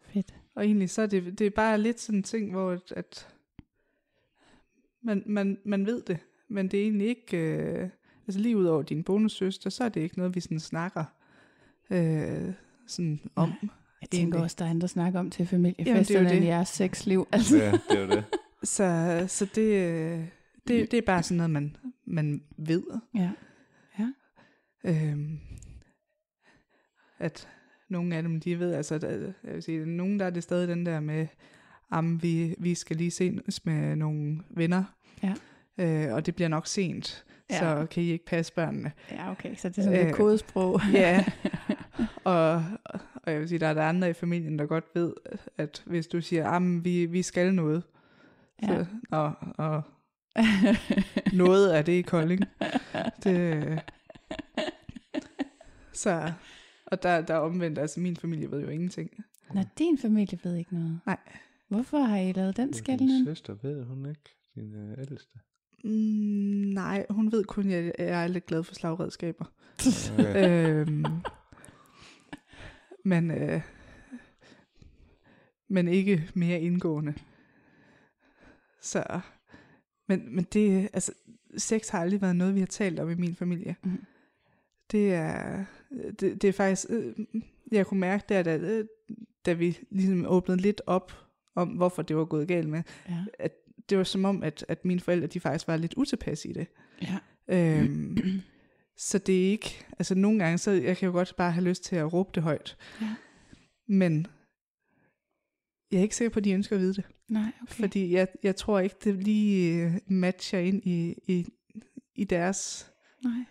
fedt. 0.00 0.34
Og 0.54 0.64
egentlig 0.64 0.90
så 0.90 1.02
er 1.02 1.06
det, 1.06 1.38
det 1.38 1.46
er 1.46 1.50
bare 1.50 1.78
lidt 1.78 2.00
sådan 2.00 2.18
en 2.18 2.22
ting, 2.22 2.50
hvor 2.50 2.70
at, 2.70 2.92
at 2.96 3.34
man, 5.02 5.22
man, 5.26 5.58
man 5.64 5.86
ved 5.86 6.02
det, 6.02 6.18
men 6.48 6.68
det 6.68 6.80
er 6.80 6.84
egentlig 6.84 7.08
ikke, 7.08 7.36
øh, 7.36 7.88
altså 8.26 8.40
lige 8.40 8.56
ud 8.56 8.64
over 8.64 8.82
din 8.82 9.02
bonussøster, 9.04 9.70
så 9.70 9.84
er 9.84 9.88
det 9.88 10.00
ikke 10.00 10.18
noget, 10.18 10.34
vi 10.34 10.40
sådan 10.40 10.60
snakker 10.60 11.04
øh, 11.90 12.52
sådan 12.86 13.20
om. 13.36 13.52
Jeg 14.00 14.10
tænker 14.10 14.24
Egentlig. 14.24 14.42
også, 14.42 14.56
der 14.58 14.64
er 14.64 14.70
andre 14.70 14.88
snakker 14.88 15.20
om 15.20 15.30
til 15.30 15.42
er 15.42 15.46
familiefesterne 15.46 16.32
end 16.34 16.44
jeres 16.44 16.68
sexliv. 16.68 17.28
Altså. 17.32 17.56
Ja, 17.56 17.70
det 17.72 17.98
er 17.98 18.00
jo 18.00 18.06
det. 18.06 18.24
Så, 18.64 19.24
så 19.28 19.44
det, 19.54 19.62
øh, 19.62 20.24
det, 20.68 20.90
det 20.90 20.94
er 20.98 21.02
bare 21.06 21.22
sådan 21.22 21.36
noget, 21.36 21.50
man, 21.50 21.76
man 22.06 22.42
ved. 22.56 22.82
Ja. 23.14 23.30
Øhm, 24.84 25.38
at 27.18 27.48
nogle 27.88 28.16
af 28.16 28.22
dem, 28.22 28.40
de 28.40 28.58
ved, 28.58 28.72
altså, 28.72 28.98
der, 28.98 29.08
jeg 29.44 29.54
vil 29.54 29.62
sige, 29.62 29.86
nogen 29.86 30.20
der 30.20 30.26
er 30.26 30.30
det 30.30 30.42
stadig 30.42 30.68
den 30.68 30.86
der 30.86 31.00
med, 31.00 31.26
om 31.90 32.22
vi, 32.22 32.54
vi 32.58 32.74
skal 32.74 32.96
lige 32.96 33.10
ses 33.10 33.64
med 33.66 33.96
nogle 33.96 34.40
venner, 34.50 34.84
Ja. 35.22 35.34
øh, 35.78 36.14
og 36.14 36.26
det 36.26 36.34
bliver 36.34 36.48
nok 36.48 36.66
sent, 36.66 37.24
Ja. 37.50 37.58
så 37.58 37.86
kan 37.90 38.02
I 38.02 38.10
ikke 38.10 38.24
passe 38.26 38.52
børnene. 38.52 38.92
ja, 39.10 39.30
okay. 39.30 39.54
Så 39.54 39.68
det 39.68 39.78
er 39.78 39.82
sådan 39.82 40.06
Øh, 40.06 40.12
kodesprog. 40.12 40.80
Ja, 40.92 41.24
og, 42.24 42.54
og 43.14 43.32
jeg 43.32 43.40
vil 43.40 43.48
sige, 43.48 43.58
der 43.58 43.66
er 43.66 43.74
der 43.74 43.82
andre 43.82 44.10
i 44.10 44.12
familien, 44.12 44.58
der 44.58 44.66
godt 44.66 44.84
ved, 44.94 45.12
at 45.58 45.82
hvis 45.86 46.06
du 46.06 46.20
siger, 46.20 46.50
at 46.50 46.84
vi, 46.84 47.06
vi 47.06 47.22
skal 47.22 47.54
noget, 47.54 47.82
Ja. 48.62 48.66
så, 48.68 48.86
og, 49.10 49.32
og 49.58 49.82
noget 51.32 51.70
af 51.70 51.84
det 51.84 51.92
i 51.92 52.02
Kolding. 52.02 52.44
Det, 53.24 53.82
så 55.92 56.32
Og 56.86 57.02
der, 57.02 57.20
der 57.20 57.34
er 57.34 57.38
omvendt, 57.38 57.78
altså 57.78 58.00
min 58.00 58.16
familie 58.16 58.50
ved 58.50 58.60
jo 58.60 58.68
ingenting. 58.68 59.10
Nå, 59.54 59.60
din 59.78 59.98
familie 59.98 60.38
ved 60.44 60.56
ikke 60.56 60.74
noget. 60.74 61.00
Nej. 61.06 61.18
Hvorfor 61.68 61.98
har 61.98 62.16
I 62.18 62.32
lavet 62.32 62.56
den 62.56 62.66
Din 62.66 62.74
skældning? 62.74 63.26
søster 63.26 63.54
ved 63.62 63.84
hun 63.84 64.06
ikke, 64.08 64.36
din 64.54 64.74
øh, 64.74 64.98
ældste. 64.98 65.38
Mm, 65.84 65.90
nej, 66.74 67.06
hun 67.10 67.32
ved 67.32 67.44
kun, 67.44 67.70
at 67.70 67.84
jeg, 67.84 67.92
jeg 67.98 68.24
er 68.24 68.28
lidt 68.28 68.46
glad 68.46 68.62
for 68.64 68.74
slagredskaber. 68.74 69.44
Øhm, 70.36 71.04
men, 73.04 73.30
øh, 73.30 73.60
men 75.68 75.88
ikke 75.88 76.30
mere 76.34 76.60
indgående. 76.60 77.14
Så, 78.82 79.20
men, 80.08 80.34
men 80.34 80.46
det, 80.52 80.88
altså, 80.92 81.12
sex 81.56 81.88
har 81.88 82.00
aldrig 82.00 82.22
været 82.22 82.36
noget, 82.36 82.54
vi 82.54 82.60
har 82.60 82.66
talt 82.66 83.00
om 83.00 83.10
i 83.10 83.14
min 83.14 83.34
familie. 83.34 83.76
Mhm. 83.84 84.04
Det 84.92 85.14
er, 85.14 85.64
det, 86.20 86.42
det 86.42 86.44
er 86.44 86.52
faktisk, 86.52 86.86
øh, 86.90 87.14
jeg 87.72 87.86
kunne 87.86 88.00
mærke 88.00 88.24
der, 88.28 88.42
da, 88.42 88.56
øh, 88.56 88.84
da 89.46 89.52
vi 89.52 89.78
ligesom 89.90 90.26
åbnede 90.26 90.60
lidt 90.60 90.82
op 90.86 91.12
om, 91.54 91.68
hvorfor 91.68 92.02
det 92.02 92.16
var 92.16 92.24
gået 92.24 92.48
galt 92.48 92.68
med, 92.68 92.82
Ja. 93.08 93.24
at 93.38 93.52
det 93.90 93.98
var 93.98 94.04
som 94.04 94.24
om, 94.24 94.42
at, 94.42 94.64
at 94.68 94.84
mine 94.84 95.00
forældre, 95.00 95.26
de 95.26 95.40
faktisk 95.40 95.68
var 95.68 95.76
lidt 95.76 95.94
utilpasse 95.96 96.48
i 96.48 96.52
det. 96.52 96.66
ja. 97.02 97.18
Øhm, 97.48 98.16
så 98.96 99.18
det 99.18 99.46
er 99.46 99.50
ikke, 99.50 99.86
altså 99.98 100.14
nogle 100.14 100.38
gange, 100.38 100.58
så 100.58 100.70
jeg 100.70 100.96
kan 100.96 101.06
jo 101.06 101.12
godt 101.12 101.34
bare 101.36 101.52
have 101.52 101.64
lyst 101.64 101.84
til 101.84 101.96
at 101.96 102.12
råbe 102.12 102.30
det 102.34 102.42
højt. 102.42 102.76
Ja. 103.00 103.14
Men 103.88 104.26
jeg 105.90 105.98
er 105.98 106.02
ikke 106.02 106.16
sikker 106.16 106.30
på, 106.30 106.38
at 106.38 106.44
de 106.44 106.52
ønsker 106.52 106.76
at 106.76 106.82
vide 106.82 106.94
det. 106.94 107.04
Nej, 107.28 107.42
Okay. 107.62 107.74
Fordi 107.74 108.12
jeg, 108.12 108.28
jeg 108.42 108.56
tror 108.56 108.80
ikke, 108.80 108.96
det 109.04 109.14
lige 109.14 109.82
øh, 109.84 109.92
matcher 110.06 110.58
ind 110.58 110.86
i, 110.86 111.14
i, 111.28 111.46
i 112.14 112.24
deres 112.24 112.90
Nej. 113.24 113.44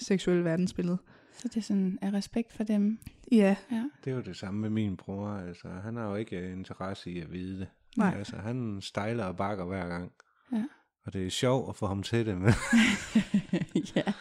seksuelle 0.00 0.44
verdensbillede. 0.44 0.98
Så 1.32 1.48
det 1.48 1.56
er 1.56 1.60
sådan 1.60 1.98
af 2.02 2.12
respekt 2.12 2.52
for 2.52 2.64
dem. 2.64 2.98
Ja, 3.32 3.56
Ja. 3.70 3.84
Det 4.04 4.10
er 4.10 4.14
jo 4.14 4.22
det 4.22 4.36
samme 4.36 4.60
med 4.60 4.70
min 4.70 4.96
bror. 4.96 5.28
Altså, 5.28 5.68
han 5.68 5.96
har 5.96 6.08
jo 6.08 6.14
ikke 6.14 6.52
interesse 6.52 7.10
i 7.10 7.20
at 7.20 7.32
vide 7.32 7.58
det. 7.60 7.68
Nej. 7.98 8.14
Altså, 8.18 8.36
han 8.36 8.78
stejler 8.80 9.24
og 9.24 9.36
bakker 9.36 9.64
hver 9.64 9.88
gang. 9.88 10.12
Ja. 10.52 10.64
Og 11.06 11.12
det 11.12 11.26
er 11.26 11.30
sjovt 11.30 11.68
at 11.68 11.76
få 11.76 11.86
ham 11.86 12.02
til 12.02 12.26
det. 12.26 12.38
Men 12.38 12.52
ja. 13.96 14.12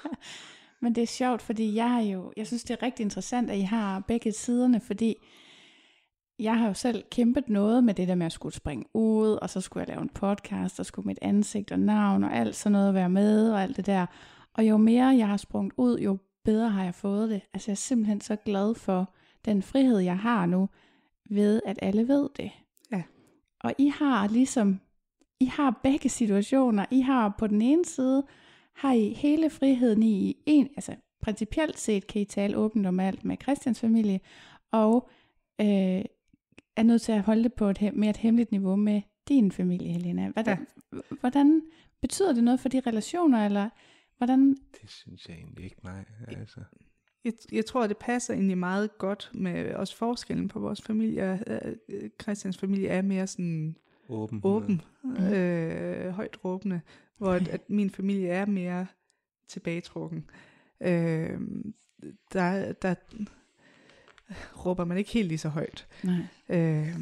Men 0.82 0.96
det 0.96 1.04
er 1.04 1.08
sjovt, 1.08 1.42
fordi 1.42 1.76
jeg 1.76 1.92
har 1.92 2.02
jo, 2.02 2.34
jeg 2.38 2.48
synes 2.48 2.64
det 2.64 2.74
er 2.74 2.84
rigtig 2.84 3.04
interessant, 3.04 3.50
at 3.50 3.58
I 3.58 3.62
har 3.62 4.00
begge 4.00 4.32
siderne, 4.32 4.82
fordi 4.82 5.16
jeg 6.40 6.60
har 6.60 6.68
jo 6.68 6.74
selv 6.74 7.04
kæmpet 7.12 7.50
noget 7.50 7.84
med 7.84 7.94
det 7.94 8.08
der 8.08 8.16
med 8.16 8.26
at 8.26 8.32
skulle 8.32 8.56
springe 8.56 8.86
ud, 8.94 9.30
og 9.42 9.50
så 9.50 9.62
skulle 9.62 9.82
jeg 9.82 9.88
lave 9.88 10.02
en 10.02 10.10
podcast, 10.10 10.80
og 10.80 10.86
skulle 10.86 11.06
mit 11.06 11.20
ansigt 11.22 11.72
og 11.72 11.80
navn 11.80 12.24
og 12.24 12.36
alt 12.36 12.56
sådan 12.56 12.72
noget 12.72 12.94
være 12.94 13.10
med, 13.10 13.52
og 13.52 13.64
alt 13.64 13.78
det 13.78 13.86
der. 13.86 14.06
Og 14.54 14.68
jo 14.68 14.78
mere 14.78 15.06
jeg 15.06 15.28
har 15.28 15.38
sprunget 15.38 15.74
ud, 15.78 16.00
jo 16.00 16.18
bedre 16.46 16.70
har 16.70 16.84
jeg 16.84 16.96
fået 16.96 17.30
det. 17.30 17.42
Altså 17.54 17.72
jeg 17.72 17.74
er 17.74 17.78
simpelthen 17.78 18.22
så 18.22 18.36
glad 18.36 18.76
for 18.76 19.14
den 19.46 19.62
frihed, 19.62 20.00
jeg 20.00 20.20
har 20.20 20.46
nu, 20.46 20.70
ved 21.30 21.62
at 21.66 21.80
alle 21.82 22.08
ved 22.08 22.30
det. 22.38 22.52
Og 23.68 23.74
I 23.78 23.88
har 23.88 24.28
ligesom, 24.28 24.80
I 25.40 25.46
har 25.46 25.80
begge 25.84 26.10
situationer. 26.10 26.86
I 26.92 27.02
har 27.02 27.36
på 27.40 27.48
den 27.48 27.62
ene 27.62 27.86
side, 27.86 28.24
har 28.76 28.94
I 28.94 29.10
hele 29.10 29.50
friheden 29.50 30.04
i 30.04 30.38
en, 30.46 30.70
altså 30.76 30.96
principielt 31.22 31.80
set 31.80 32.08
kan 32.08 32.22
I 32.22 32.26
tale 32.26 32.58
åbent 32.58 32.86
om 32.86 33.00
alt 33.00 33.26
med 33.26 33.38
Christians 33.42 33.80
familie, 33.80 34.20
og 34.72 35.10
øh, 35.62 36.06
er 36.76 36.84
nødt 36.84 37.02
til 37.02 37.12
at 37.12 37.22
holde 37.22 37.44
det 37.44 37.54
på 37.54 37.70
et 37.70 37.92
mere 37.94 38.10
et 38.10 38.18
hemmeligt 38.18 38.52
niveau 38.52 38.76
med 38.76 39.02
din 39.28 39.52
familie, 39.52 39.92
Helena. 39.92 40.30
Hvordan, 40.30 40.68
ja. 40.94 41.00
hvordan 41.20 41.62
betyder 42.02 42.34
det 42.34 42.44
noget 42.44 42.60
for 42.60 42.70
de 42.70 42.80
relationer, 42.80 43.46
eller 43.46 43.70
hvordan? 44.18 44.50
det 44.82 44.90
synes 44.90 45.30
jeg 45.30 45.38
egentlig 45.38 45.64
ikke, 45.64 45.84
nej. 45.84 46.06
Altså, 46.28 46.60
jeg, 47.26 47.34
jeg 47.52 47.66
tror, 47.66 47.84
at 47.84 47.90
det 47.90 47.98
passer 47.98 48.34
egentlig 48.34 48.58
meget 48.58 48.98
godt 48.98 49.32
med 49.34 49.74
også 49.74 49.96
forskellen 49.98 50.48
på 50.48 50.60
vores 50.60 50.82
familie. 50.82 51.44
Øh, 51.90 52.10
Christians 52.22 52.58
familie 52.58 52.88
er 52.88 53.02
mere 53.02 53.28
sådan 53.28 53.76
åben. 54.10 54.42
åben, 54.44 54.82
øh, 55.34 56.10
højt 56.10 56.38
råbende, 56.46 56.82
hvor 57.18 57.32
at, 57.32 57.48
at 57.48 57.70
min 57.70 57.90
familie 57.90 58.28
er 58.30 58.46
mere 58.46 58.88
tilbagetrukken. 59.48 60.30
Øh, 60.82 61.40
der, 62.34 62.74
der 62.74 62.96
råber 64.66 64.86
man 64.86 64.98
ikke 64.98 65.12
helt 65.12 65.28
lige 65.28 65.38
så 65.38 65.50
højt. 65.50 65.88
Nej. 66.04 66.20
Øh, 66.50 66.96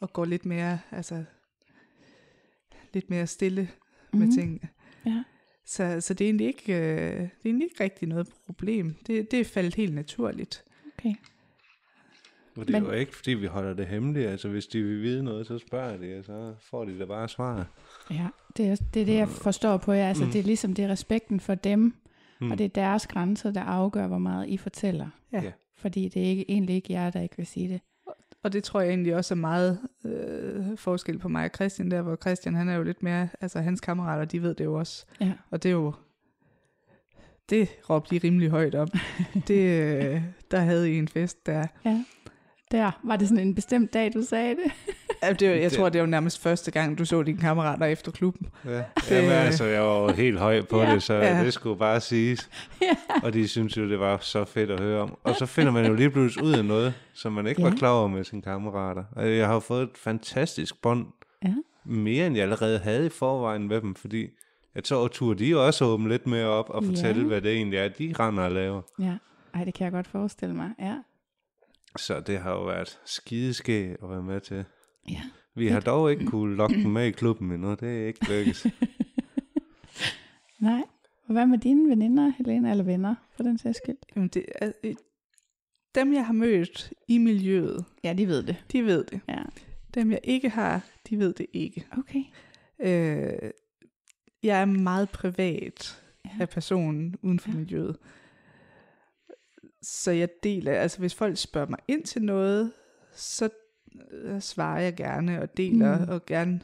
og 0.00 0.12
går 0.12 0.24
lidt 0.24 0.44
mere, 0.46 0.78
altså, 0.90 1.24
lidt 2.92 3.10
mere 3.10 3.26
stille 3.26 3.62
mm-hmm. 3.62 4.18
med 4.18 4.26
Mhm. 4.26 4.36
tingene. 4.36 4.68
Ja. 5.06 5.24
Så, 5.66 6.00
så 6.00 6.14
det, 6.14 6.24
er 6.24 6.28
egentlig 6.28 6.46
ikke, 6.46 6.72
øh, 6.74 6.80
det 7.10 7.22
er 7.22 7.28
egentlig 7.44 7.64
ikke 7.64 7.84
rigtig 7.84 8.08
noget 8.08 8.28
problem. 8.46 8.94
Det, 9.06 9.30
det 9.30 9.40
er 9.40 9.44
faldet 9.44 9.74
helt 9.74 9.94
naturligt. 9.94 10.64
Okay. 10.98 11.14
Og 12.56 12.68
det 12.68 12.74
er 12.74 12.80
Men- 12.80 12.88
jo 12.90 12.94
ikke, 12.96 13.16
fordi 13.16 13.30
vi 13.34 13.46
holder 13.46 13.74
det 13.74 13.86
hemmeligt. 13.86 14.28
Altså, 14.28 14.48
hvis 14.48 14.66
de 14.66 14.82
vil 14.82 15.02
vide 15.02 15.22
noget, 15.22 15.46
så 15.46 15.58
spørger 15.58 15.96
de, 15.96 16.18
og 16.18 16.24
så 16.24 16.54
får 16.70 16.84
de 16.84 16.98
da 16.98 17.04
bare 17.04 17.28
svar. 17.28 17.66
Ja, 18.10 18.26
det 18.56 18.66
er, 18.68 18.76
det 18.94 19.02
er 19.02 19.06
det, 19.06 19.14
jeg 19.14 19.28
forstår 19.28 19.76
på 19.76 19.92
jer. 19.92 20.08
Altså, 20.08 20.24
Mm. 20.24 20.30
det 20.30 20.38
er 20.38 20.42
ligesom, 20.42 20.74
det 20.74 20.84
er 20.84 20.88
respekten 20.88 21.40
for 21.40 21.54
dem, 21.54 21.94
Mm. 22.40 22.50
og 22.50 22.58
det 22.58 22.64
er 22.64 22.68
deres 22.68 23.06
grænser, 23.06 23.50
der 23.50 23.60
afgør, 23.62 24.06
hvor 24.06 24.18
meget 24.18 24.48
I 24.48 24.56
fortæller. 24.56 25.08
Ja. 25.32 25.42
Ja. 25.42 25.52
Fordi 25.76 26.08
det 26.08 26.22
er 26.22 26.26
ikke, 26.26 26.50
egentlig 26.50 26.76
ikke 26.76 26.92
jer, 26.92 27.10
der 27.10 27.20
ikke 27.20 27.36
vil 27.36 27.46
sige 27.46 27.68
det. 27.68 27.80
Og 28.44 28.52
det 28.52 28.64
tror 28.64 28.80
jeg 28.80 28.88
egentlig 28.90 29.16
også 29.16 29.34
er 29.34 29.36
meget 29.36 29.78
øh, 30.04 30.76
forskel 30.76 31.18
på 31.18 31.28
mig 31.28 31.44
og 31.44 31.50
Christian 31.54 31.90
der, 31.90 32.02
hvor 32.02 32.16
Christian 32.16 32.54
han 32.54 32.68
er 32.68 32.74
jo 32.74 32.82
lidt 32.82 33.02
mere, 33.02 33.28
altså 33.40 33.60
hans 33.60 33.80
kammerater, 33.80 34.24
de 34.24 34.42
ved 34.42 34.54
det 34.54 34.64
jo 34.64 34.74
også. 34.74 35.06
Ja. 35.20 35.32
Og 35.50 35.62
det 35.62 35.68
er 35.68 35.72
jo, 35.72 35.94
det 37.50 37.68
råbte 37.90 38.14
de 38.14 38.26
rimelig 38.26 38.50
højt 38.50 38.74
op. 38.74 38.88
det, 39.48 39.80
øh, 39.80 40.22
der 40.50 40.58
havde 40.58 40.92
I 40.92 40.98
en 40.98 41.08
fest 41.08 41.46
der. 41.46 41.66
ja. 41.84 42.04
Der 42.70 43.00
var 43.02 43.16
det 43.16 43.28
sådan 43.28 43.46
en 43.46 43.54
bestemt 43.54 43.92
dag, 43.92 44.14
du 44.14 44.22
sagde 44.22 44.56
det. 44.56 44.72
Ja, 45.26 45.32
det, 45.32 45.42
jeg 45.42 45.70
Det- 45.70 45.72
tror, 45.72 45.88
det 45.88 46.00
var 46.00 46.06
nærmest 46.06 46.42
første 46.42 46.70
gang, 46.70 46.98
du 46.98 47.04
så 47.04 47.22
dine 47.22 47.38
kammerater 47.38 47.86
efter 47.86 48.12
klubben. 48.12 48.46
Ja. 48.64 48.82
Jamen, 49.10 49.30
altså, 49.30 49.64
jeg 49.64 49.82
var 49.82 49.98
jo 50.00 50.08
helt 50.08 50.38
høj 50.38 50.62
på 50.62 50.80
Ja. 50.82 50.94
det, 50.94 51.02
så 51.02 51.14
Ja. 51.14 51.44
det 51.44 51.52
skulle 51.52 51.78
bare 51.78 52.00
siges. 52.00 52.50
ja. 52.82 52.88
Og 53.22 53.32
de 53.32 53.48
synes 53.48 53.76
jo, 53.76 53.88
det 53.88 53.98
var 54.00 54.18
så 54.20 54.44
fedt 54.44 54.70
at 54.70 54.80
høre 54.80 55.00
om. 55.02 55.18
Og 55.24 55.34
så 55.36 55.46
finder 55.46 55.72
man 55.72 55.86
jo 55.86 55.94
lige 55.94 56.10
pludselig 56.10 56.44
ud 56.44 56.52
af 56.52 56.64
noget, 56.64 56.94
som 57.14 57.32
man 57.32 57.46
ikke 57.46 57.62
Ja. 57.62 57.68
var 57.68 57.76
klar 57.76 57.90
over 57.90 58.08
med 58.08 58.24
sine 58.24 58.42
kammerater. 58.42 59.04
Og 59.16 59.36
jeg 59.36 59.46
har 59.46 59.60
fået 59.60 59.82
et 59.82 59.90
fantastisk 59.98 60.82
bånd. 60.82 61.06
Ja. 61.44 61.54
Mere 61.84 62.26
end 62.26 62.34
jeg 62.36 62.42
allerede 62.42 62.78
havde 62.78 63.06
i 63.06 63.08
forvejen 63.08 63.68
med 63.68 63.80
dem, 63.80 63.94
fordi 63.94 64.28
jeg 64.74 64.84
tror, 64.84 65.08
turde 65.08 65.44
de 65.44 65.60
også 65.66 65.84
åbne 65.84 66.08
lidt 66.08 66.26
mere 66.26 66.46
op 66.46 66.70
og 66.70 66.84
fortælle, 66.84 67.20
Ja. 67.22 67.26
hvad 67.26 67.40
det 67.40 67.52
egentlig 67.52 67.78
er, 67.78 67.88
de 67.88 68.14
render 68.20 68.42
og 68.44 68.52
laver. 68.52 68.82
ja. 69.00 69.12
Ej, 69.54 69.64
det 69.64 69.74
kan 69.74 69.84
jeg 69.84 69.92
godt 69.92 70.06
forestille 70.06 70.54
mig. 70.54 70.70
Ja. 70.80 70.94
Så 71.96 72.20
det 72.20 72.38
har 72.38 72.50
jo 72.52 72.62
været 72.64 72.98
skideskæg 73.04 73.90
at 74.02 74.10
være 74.10 74.22
med 74.22 74.40
til. 74.40 74.64
Ja. 75.10 75.22
Vi 75.54 75.68
har 75.68 75.80
dog 75.80 76.10
ikke 76.12 76.26
kunne 76.26 76.56
lokke 76.56 76.82
dem 76.82 76.90
med 76.90 77.06
i 77.06 77.10
klubben 77.10 77.50
endnu. 77.52 77.70
Det 77.70 78.02
er 78.02 78.06
ikke 78.06 78.30
lykkes. 78.30 78.66
Nej. 80.60 80.82
Og 81.26 81.32
hvad 81.32 81.46
med 81.46 81.58
dine 81.58 81.90
veninder, 81.90 82.32
Helena, 82.38 82.70
eller 82.70 82.84
venner, 82.84 83.14
for 83.36 83.42
den 83.42 83.58
sags 83.58 83.78
skyld? 83.78 83.96
Jamen, 84.16 84.28
det 84.28 84.44
er, 84.54 84.72
øh, 84.84 84.94
dem, 85.94 86.12
jeg 86.12 86.26
har 86.26 86.32
mødt 86.32 86.92
i 87.08 87.18
miljøet, 87.18 87.84
Ja, 88.04 88.12
de 88.12 88.28
ved 88.28 88.42
det. 88.42 88.64
de 88.72 88.84
ved 88.84 89.04
det. 89.04 89.20
Ja. 89.28 89.42
Dem, 89.94 90.10
jeg 90.10 90.20
ikke 90.24 90.48
har, 90.48 90.80
de 91.10 91.18
ved 91.18 91.32
det 91.32 91.46
ikke. 91.52 91.86
Okay. 91.98 92.22
Øh, 92.80 93.50
jeg 94.42 94.60
er 94.60 94.64
meget 94.64 95.10
privat 95.10 96.00
Ja. 96.24 96.30
af 96.40 96.48
personen 96.48 97.16
uden 97.22 97.38
for 97.40 97.50
ja. 97.50 97.56
miljøet. 97.56 97.96
Så 99.82 100.10
jeg 100.10 100.28
deler, 100.42 100.72
altså 100.72 100.98
hvis 100.98 101.14
folk 101.14 101.36
spørger 101.38 101.68
mig 101.68 101.78
ind 101.88 102.04
til 102.04 102.22
noget, 102.22 102.72
så 103.12 103.48
øh, 104.10 104.40
svarer 104.40 104.80
jeg 104.80 104.94
gerne 104.96 105.42
og 105.42 105.56
deler 105.56 105.98
Mm. 106.04 106.08
og 106.08 106.26
gerne, 106.26 106.60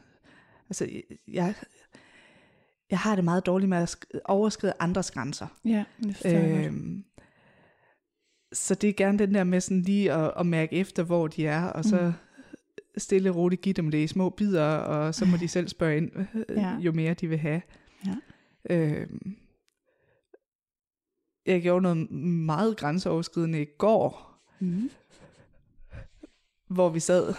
altså 0.69 0.89
jeg, 1.29 1.55
jeg 2.91 2.99
har 2.99 3.15
det 3.15 3.25
meget 3.25 3.47
dårligt 3.47 3.69
med 3.69 3.79
at 3.79 3.95
sk- 3.97 4.21
overskride 4.25 4.73
andres 4.79 5.11
grænser. 5.11 5.47
Ja, 5.65 5.85
det. 6.03 6.65
Øhm, 6.67 7.05
så 8.53 8.75
det 8.75 8.89
er 8.91 8.95
gerne 8.95 9.19
den 9.19 9.35
der 9.35 9.45
med 9.45 9.61
sådan 9.61 9.83
lige 9.83 10.13
at, 10.13 10.33
at 10.39 10.47
mærke 10.47 10.77
efter, 10.77 11.03
hvor 11.03 11.27
de 11.27 11.47
er, 11.47 11.65
og 11.67 11.85
så 11.85 12.01
Mm. 12.07 12.13
stille 12.99 13.31
og 13.31 13.37
roligt 13.37 13.63
give 13.63 13.73
dem 13.73 13.91
det 13.91 13.99
i 13.99 14.07
små 14.07 14.31
bidder, 14.31 14.65
og 14.77 15.15
så 15.15 15.25
må 15.25 15.37
de 15.37 15.49
selv 15.59 15.69
spørge 15.69 15.97
ind, 15.97 16.11
Ja. 16.49 16.61
ja. 16.61 16.77
jo 16.79 16.93
mere 16.93 17.15
de 17.15 17.27
vil 17.29 17.39
have. 17.39 17.63
Ja. 18.07 18.15
Øhm, 18.71 19.37
jeg 21.47 21.63
gjorde 21.63 21.83
noget 21.83 22.11
meget 22.11 22.77
grænseoverskridende 22.77 23.63
i 23.63 23.67
går, 23.79 24.27
Mm. 24.63 24.91
Hvor 26.71 26.89
vi 26.89 27.01
sad 27.01 27.35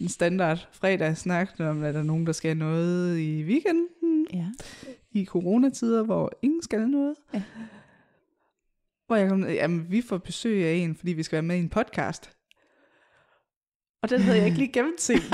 en 0.00 0.08
standard 0.08 0.68
fredag 0.72 1.16
snakkede 1.16 1.70
om, 1.70 1.84
er 1.84 1.92
der 1.92 2.02
nogen, 2.02 2.26
der 2.26 2.32
skal 2.32 2.56
noget 2.56 3.18
i 3.18 3.44
weekenden, 3.44 4.26
Ja. 4.32 4.46
i 5.10 5.24
coronatider, 5.24 6.02
hvor 6.02 6.32
ingen 6.42 6.62
skal 6.62 6.88
noget. 6.88 7.14
Ja. 7.34 7.42
Hvor 9.06 9.16
jeg 9.16 9.28
kom, 9.28 9.44
jamen 9.48 9.90
vi 9.90 10.02
får 10.02 10.18
besøg 10.18 10.64
af 10.64 10.72
en, 10.74 10.96
fordi 10.96 11.12
vi 11.12 11.22
skal 11.22 11.36
være 11.36 11.42
med 11.42 11.56
i 11.56 11.60
en 11.60 11.68
podcast. 11.68 12.30
Og 14.02 14.10
den 14.10 14.20
havde 14.20 14.38
jeg 14.38 14.46
ikke 14.46 14.58
lige 14.58 14.72
gennemset. 14.72 15.22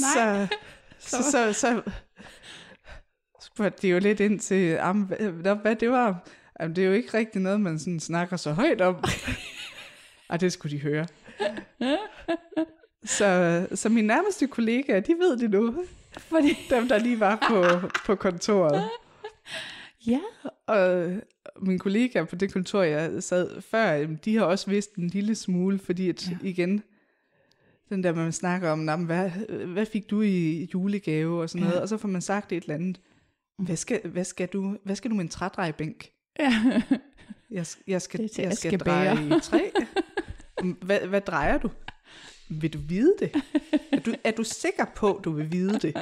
Nej. 0.00 0.46
så, 0.98 1.22
så, 1.22 1.30
så, 1.30 1.52
så 1.52 1.82
spurgte 3.54 3.82
de 3.82 3.88
jo 3.88 3.98
lidt 3.98 4.20
ind 4.20 4.40
til, 4.40 4.78
hvad, 5.62 5.76
det 5.76 5.90
var. 5.90 6.28
Jamen, 6.60 6.76
det 6.76 6.84
er 6.84 6.88
jo 6.88 6.94
ikke 6.94 7.18
rigtig 7.18 7.40
noget, 7.42 7.60
man 7.60 7.78
sådan 7.78 8.00
snakker 8.00 8.36
så 8.36 8.52
højt 8.52 8.80
om. 8.80 8.96
Og 10.28 10.40
det 10.40 10.52
skulle 10.52 10.76
de 10.76 10.82
høre. 10.82 11.06
Så, 13.04 13.66
så 13.74 13.88
mine 13.88 14.06
nærmeste 14.06 14.46
kollegaer, 14.46 15.00
de 15.00 15.12
ved 15.12 15.36
det 15.36 15.50
nu. 15.50 15.84
Fordi, 16.18 16.56
Dem, 16.70 16.88
der 16.88 16.98
lige 16.98 17.20
var 17.20 17.46
på, 17.48 17.88
på 18.06 18.14
kontoret. 18.14 18.82
ja, 20.06 20.20
Og 20.66 21.12
mine 21.62 21.78
kollegaer 21.78 22.24
på 22.24 22.36
det 22.36 22.52
kontor, 22.52 22.82
jeg 22.82 23.22
sad 23.22 23.60
før, 23.60 24.06
de 24.24 24.36
har 24.36 24.44
også 24.44 24.70
vidst 24.70 24.94
en 24.94 25.08
lille 25.08 25.34
smule, 25.34 25.78
fordi 25.78 26.08
at, 26.08 26.30
ja. 26.30 26.36
igen, 26.42 26.82
den 27.88 28.04
der, 28.04 28.14
man 28.14 28.32
snakker 28.32 28.70
om, 28.70 28.78
"Nå, 28.78 28.96
men 28.96 29.06
hvad, 29.06 29.30
hvad 29.66 29.86
fik 29.86 30.10
du 30.10 30.22
i 30.22 30.70
julegave 30.74 31.42
og 31.42 31.50
sådan 31.50 31.62
Ja. 31.62 31.68
noget, 31.68 31.82
og 31.82 31.88
så 31.88 31.96
får 31.96 32.08
man 32.08 32.22
sagt 32.22 32.52
et 32.52 32.62
eller 32.62 32.74
andet. 32.74 33.00
Hvad 33.58 33.76
skal, 33.76 34.00
hvad 34.08 34.24
skal, 34.24 34.48
du, 34.48 34.78
hvad 34.84 34.96
skal 34.96 35.10
du 35.10 35.14
med 35.16 35.24
en 35.24 35.28
trædrejebænk? 35.30 36.10
ja. 36.38 36.82
Jeg, 37.50 37.66
jeg 37.86 38.02
skal, 38.02 38.20
Det 38.20 38.30
til 38.30 38.42
jeg 38.42 38.52
skal 38.52 38.68
askebæger. 38.74 39.14
dreje 39.14 39.36
i 39.36 39.40
træ. 39.40 39.70
hvad, 40.82 41.00
hvad 41.00 41.20
drejer 41.20 41.58
du? 41.58 41.70
Vil 42.50 42.72
du 42.72 42.78
vide 42.78 43.14
det? 43.18 43.42
Er 43.92 44.00
du, 44.00 44.14
er 44.24 44.30
du 44.30 44.44
sikker 44.44 44.84
på, 44.96 45.20
du 45.24 45.30
vil 45.30 45.52
vide 45.52 45.78
det? 45.78 45.96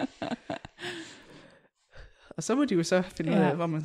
Og 2.30 2.42
så 2.42 2.54
må 2.54 2.64
de 2.64 2.74
jo 2.74 2.82
så 2.82 3.02
finde 3.02 3.30
ud 3.30 3.36
Ja. 3.36 3.48
af, 3.50 3.56
hvor 3.56 3.66
man... 3.66 3.82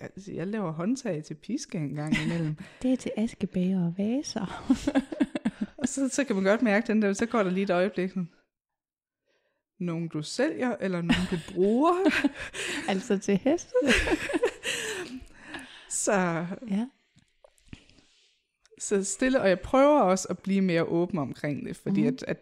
Altså, 0.00 0.32
jeg 0.32 0.46
laver 0.46 0.70
håndtag 0.72 1.24
til 1.24 1.34
piske 1.34 1.78
en 1.78 1.94
gang 1.94 2.14
imellem. 2.24 2.56
Det 2.82 2.92
er 2.92 2.96
til 2.96 3.10
askebæger 3.16 3.84
og 3.86 3.94
vaser. 3.98 4.72
Og 5.76 5.88
så, 5.88 6.08
så 6.08 6.24
kan 6.24 6.36
man 6.36 6.44
godt 6.44 6.62
mærke 6.62 6.86
den 6.86 7.02
der, 7.02 7.12
så 7.12 7.26
går 7.26 7.42
der 7.42 7.50
lige 7.50 7.64
et 7.64 7.70
øjeblik. 7.70 8.08
Sådan, 8.08 8.28
nogen 9.80 10.08
du 10.08 10.22
sælger, 10.22 10.76
eller 10.80 11.02
nogen 11.02 11.26
du 11.30 11.36
bruger. 11.54 11.94
altså 12.90 13.18
til 13.18 13.36
heste. 13.36 13.72
Så 15.88 16.46
Ja. 16.70 16.86
så 18.78 19.04
stille, 19.04 19.40
og 19.40 19.48
jeg 19.48 19.60
prøver 19.60 20.00
også 20.00 20.28
at 20.30 20.38
blive 20.38 20.60
mere 20.60 20.84
åben 20.84 21.18
omkring 21.18 21.66
det, 21.66 21.76
fordi 21.76 22.00
mm. 22.00 22.06
at, 22.06 22.24
at, 22.28 22.38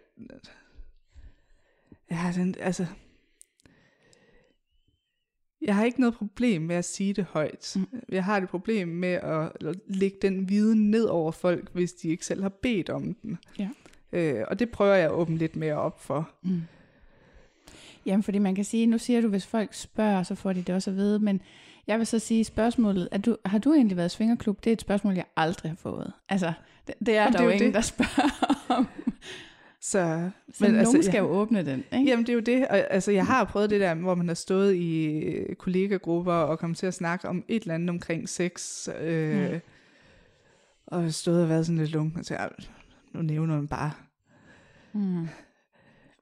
ja, 2.10 2.32
den, 2.36 2.54
altså, 2.60 2.86
jeg 5.60 5.76
har 5.76 5.84
ikke 5.84 6.00
noget 6.00 6.14
problem 6.14 6.62
med 6.62 6.76
at 6.76 6.84
sige 6.84 7.14
det 7.14 7.24
højt. 7.24 7.76
Mm. 7.76 8.00
Jeg 8.08 8.24
har 8.24 8.36
et 8.36 8.48
problem 8.48 8.88
med 8.88 9.12
at, 9.12 9.52
at 9.68 9.76
lægge 9.86 10.18
den 10.22 10.48
viden 10.48 10.90
ned 10.90 11.04
over 11.04 11.32
folk, 11.32 11.72
hvis 11.72 11.92
de 11.92 12.08
ikke 12.08 12.26
selv 12.26 12.42
har 12.42 12.48
bedt 12.48 12.90
om 12.90 13.14
den. 13.14 13.38
Ja. 13.58 13.68
Øh, 14.12 14.44
og 14.48 14.58
det 14.58 14.70
prøver 14.70 14.94
jeg 14.94 15.04
at 15.04 15.12
åbne 15.12 15.36
lidt 15.36 15.56
mere 15.56 15.74
op 15.74 16.00
for. 16.00 16.30
Mm. 16.42 16.60
Jamen, 18.08 18.22
fordi 18.22 18.38
man 18.38 18.54
kan 18.54 18.64
sige, 18.64 18.86
nu 18.86 18.98
siger 18.98 19.20
du, 19.20 19.28
hvis 19.28 19.46
folk 19.46 19.74
spørger, 19.74 20.22
så 20.22 20.34
får 20.34 20.52
de 20.52 20.62
det 20.62 20.74
også 20.74 20.90
at 20.90 20.96
vide, 20.96 21.18
men 21.18 21.40
jeg 21.86 21.98
vil 21.98 22.06
så 22.06 22.18
sige 22.18 22.44
spørgsmålet, 22.44 23.08
er 23.12 23.18
du, 23.18 23.36
har 23.44 23.58
du 23.58 23.72
egentlig 23.72 23.96
været 23.96 24.10
svingerklub? 24.10 24.64
Det 24.64 24.70
er 24.70 24.72
et 24.72 24.80
spørgsmål, 24.80 25.14
jeg 25.14 25.24
aldrig 25.36 25.70
har 25.70 25.76
fået. 25.76 26.12
Altså, 26.28 26.52
det, 26.86 26.94
det 27.06 27.16
er 27.16 27.24
der 27.30 27.38
det 27.38 27.40
er 27.46 27.50
ingen, 27.50 27.66
det. 27.66 27.74
der 27.74 27.80
spørger 27.80 28.54
om. 28.68 28.88
Så, 29.80 30.30
Så 30.52 30.64
Men 30.64 30.70
nogen 30.70 30.76
altså, 30.86 31.02
skal 31.02 31.12
jeg- 31.12 31.22
jo 31.22 31.26
åbne 31.28 31.66
den, 31.66 31.84
ikke? 31.92 32.10
Jamen 32.10 32.26
det 32.26 32.32
er 32.32 32.34
jo 32.34 32.40
det, 32.40 32.68
og, 32.68 32.78
altså 32.92 33.12
jeg 33.12 33.26
har 33.26 33.44
prøvet 33.44 33.70
det 33.70 33.80
der, 33.80 33.94
hvor 33.94 34.14
man 34.14 34.28
har 34.28 34.34
stået 34.34 34.74
i 34.74 35.32
kollegagrupper 35.58 36.32
og 36.32 36.58
kommet 36.58 36.76
til 36.78 36.86
at 36.86 36.94
snakke 36.94 37.28
om 37.28 37.44
et 37.48 37.62
eller 37.62 37.74
andet 37.74 37.90
omkring 37.90 38.28
sex, 38.28 38.88
øh, 39.00 39.50
Mm. 39.52 39.60
og 40.86 41.12
stået 41.14 41.42
og 41.42 41.48
været 41.48 41.66
sådan 41.66 41.78
lidt 41.78 41.90
lunken 41.90 42.18
og 42.18 42.24
sagt, 42.24 42.40
"Ej, 42.40 42.50
nu 43.12 43.22
nævner 43.22 43.54
man 43.56 43.68
bare, 43.68 43.90
Mm. 44.92 45.28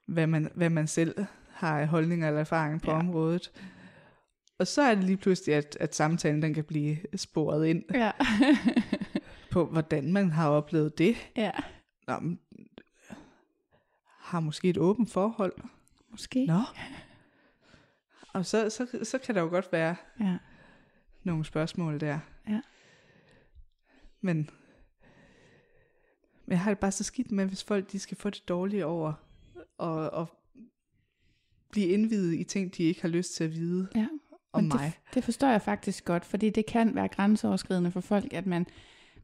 hvad 0.05 0.27
man, 0.27 0.49
hvad 0.55 0.69
man 0.69 0.87
selv 0.87 1.15
har 1.57 1.79
af 1.79 1.87
holdninger 1.87 2.27
eller 2.27 2.39
erfaring 2.39 2.81
på 2.81 2.91
Ja. 2.91 2.97
området. 2.99 3.51
Og 4.59 4.67
så 4.67 4.81
er 4.81 4.95
det 4.95 5.03
lige 5.03 5.17
pludselig, 5.17 5.55
at, 5.55 5.77
at 5.79 5.95
samtalen 5.95 6.41
den 6.41 6.53
kan 6.53 6.63
blive 6.63 6.97
sporet 7.15 7.67
ind 7.67 7.83
Ja. 7.93 8.11
på, 9.51 9.65
hvordan 9.65 10.13
man 10.13 10.31
har 10.31 10.49
oplevet 10.49 10.97
det. 10.97 11.15
ja, 11.35 11.51
Nå, 12.07 12.19
men, 12.19 12.39
har 14.19 14.39
måske 14.39 14.69
et 14.69 14.77
åbent 14.77 15.11
forhold. 15.11 15.53
måske. 16.09 16.45
Nå. 16.45 16.59
Og 18.33 18.45
så, 18.45 18.69
så, 18.69 18.99
så 19.03 19.17
kan 19.17 19.35
der 19.35 19.41
jo 19.41 19.47
godt 19.47 19.71
være 19.71 19.95
Ja. 20.19 20.37
nogle 21.23 21.45
spørgsmål 21.45 21.99
der. 21.99 22.19
Ja. 22.49 22.61
Men, 24.21 24.37
men 26.45 26.51
jeg 26.51 26.59
har 26.59 26.71
det 26.71 26.79
bare 26.79 26.91
så 26.91 27.03
skidt 27.03 27.31
med, 27.31 27.45
hvis 27.45 27.63
folk 27.63 27.91
de 27.91 27.99
skal 27.99 28.17
få 28.17 28.29
det 28.29 28.43
dårligt 28.49 28.83
over 28.83 29.13
og, 29.77 30.09
og 30.09 30.36
blive 31.71 31.87
indvidet 31.87 32.39
i 32.39 32.43
ting, 32.43 32.77
de 32.77 32.83
ikke 32.83 33.01
har 33.01 33.09
lyst 33.09 33.35
til 33.35 33.43
at 33.43 33.51
vide 33.55 33.87
Ja. 33.95 34.07
om 34.53 34.63
Men 34.63 34.67
mig. 34.73 34.79
Det, 35.07 35.13
det 35.15 35.23
forstår 35.23 35.47
jeg 35.47 35.61
faktisk 35.61 36.05
godt, 36.05 36.25
fordi 36.25 36.49
det 36.49 36.65
kan 36.65 36.95
være 36.95 37.07
grænseoverskridende 37.07 37.91
for 37.91 38.01
folk, 38.01 38.33
at 38.33 38.45
man 38.45 38.65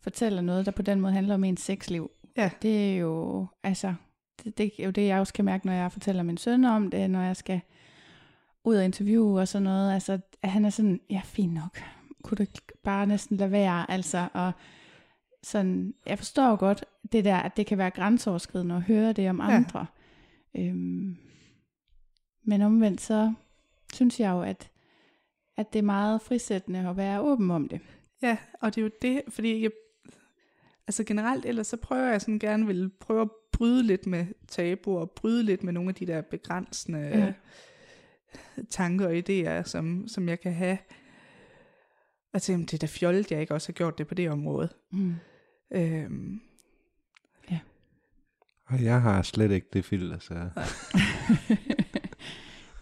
fortæller 0.02 0.41
noget, 0.41 0.66
der 0.66 0.72
på 0.72 0.82
den 0.82 1.02
måde 1.02 1.14
handler 1.14 1.34
om 1.34 1.44
ens 1.44 1.62
sexliv. 1.62 2.12
Ja. 2.38 2.50
Det 2.62 2.94
er 2.94 2.98
jo, 2.98 3.48
altså, 3.64 3.94
det, 4.44 4.58
det 4.58 4.72
er 4.80 4.86
jo 4.86 4.91
det, 4.91 5.06
jeg 5.08 5.20
også 5.20 5.34
kan 5.34 5.46
mærke, 5.46 5.66
når 5.66 5.74
jeg 5.74 5.91
fortæller 5.91 6.24
min 6.24 6.38
søn 6.38 6.66
om 6.66 6.89
det, 6.91 7.10
når 7.10 7.22
jeg 7.22 7.36
skal 7.36 7.62
ud 8.64 8.76
og 8.76 8.86
interviewe 8.86 9.39
og 9.41 9.48
sådan 9.48 9.64
noget. 9.64 9.94
Altså, 9.94 10.20
at 10.41 10.50
han 10.52 10.66
er 10.66 10.70
sådan, 10.70 11.00
ja, 11.10 11.22
fint 11.26 11.54
nok. 11.54 11.80
Kunne 12.24 12.38
du 12.38 12.46
bare 12.84 13.08
næsten 13.08 13.38
lade 13.38 13.52
være, 13.52 13.91
altså, 13.91 14.28
og 14.34 14.52
sådan, 15.44 15.94
jeg 16.06 16.18
forstår 16.18 16.56
godt 16.56 16.86
det 17.12 17.26
der, 17.26 17.36
at 17.38 17.58
det 17.58 17.66
kan 17.66 17.78
være 17.78 17.89
grænseoverskridende 17.91 18.76
at 18.76 18.82
høre 18.82 19.14
det 19.14 19.30
om 19.30 19.39
Ja. 19.41 19.56
andre. 19.56 19.86
Øhm, 20.58 21.18
men 22.44 22.62
omvendt 22.62 23.02
så 23.02 23.34
synes 23.94 24.20
jeg 24.20 24.32
jo, 24.32 24.41
at, 24.41 24.72
at 25.58 25.74
det 25.74 25.80
er 25.80 25.84
meget 25.84 26.22
frisættende 26.22 26.89
at 26.89 26.98
være 26.98 27.22
åben 27.22 27.52
om 27.52 27.70
det. 27.70 27.82
Ja, 28.22 28.38
og 28.62 28.76
det 28.76 28.82
er 28.82 28.86
jo 28.86 28.91
det, 29.02 29.22
fordi 29.28 29.64
jeg, 29.64 29.72
altså 30.88 31.04
generelt 31.04 31.46
ellers 31.46 31.68
så 31.68 31.78
prøver 31.78 32.08
jeg 32.08 32.22
sådan 32.22 32.39
gerne 32.39 32.66
vil 32.66 32.89
prøve 33.00 33.22
at 33.22 33.30
bryde 33.52 33.84
lidt 33.84 34.08
med 34.08 34.26
tabuer, 34.48 35.02
og 35.02 35.12
bryde 35.12 35.44
lidt 35.44 35.64
med 35.64 35.74
nogle 35.74 35.89
af 35.89 35.96
de 35.96 36.08
der 36.08 36.22
begrænsende 36.22 37.00
Ja. 37.00 37.18
ja. 37.18 37.34
tanker 38.70 39.08
og 39.08 39.16
idéer, 39.18 39.64
som, 39.64 40.08
som 40.08 40.30
jeg 40.30 40.39
kan 40.39 40.54
have. 40.54 40.78
Og 42.34 42.41
tænke, 42.41 42.66
det 42.66 42.74
er 42.74 42.78
da 42.78 42.86
fjollet, 42.86 43.32
jeg 43.32 43.41
ikke 43.41 43.54
også 43.54 43.68
har 43.68 43.74
gjort 43.74 43.98
det 43.98 44.08
på 44.08 44.14
det 44.14 44.30
område. 44.30 44.70
Mm. 44.91 45.16
Øhm, 45.72 46.41
Og 48.66 48.84
jeg 48.84 49.02
har 49.02 49.22
slet 49.22 49.52
ikke 49.52 49.68
det 49.74 49.86
filter, 49.86 50.20
så... 50.20 50.50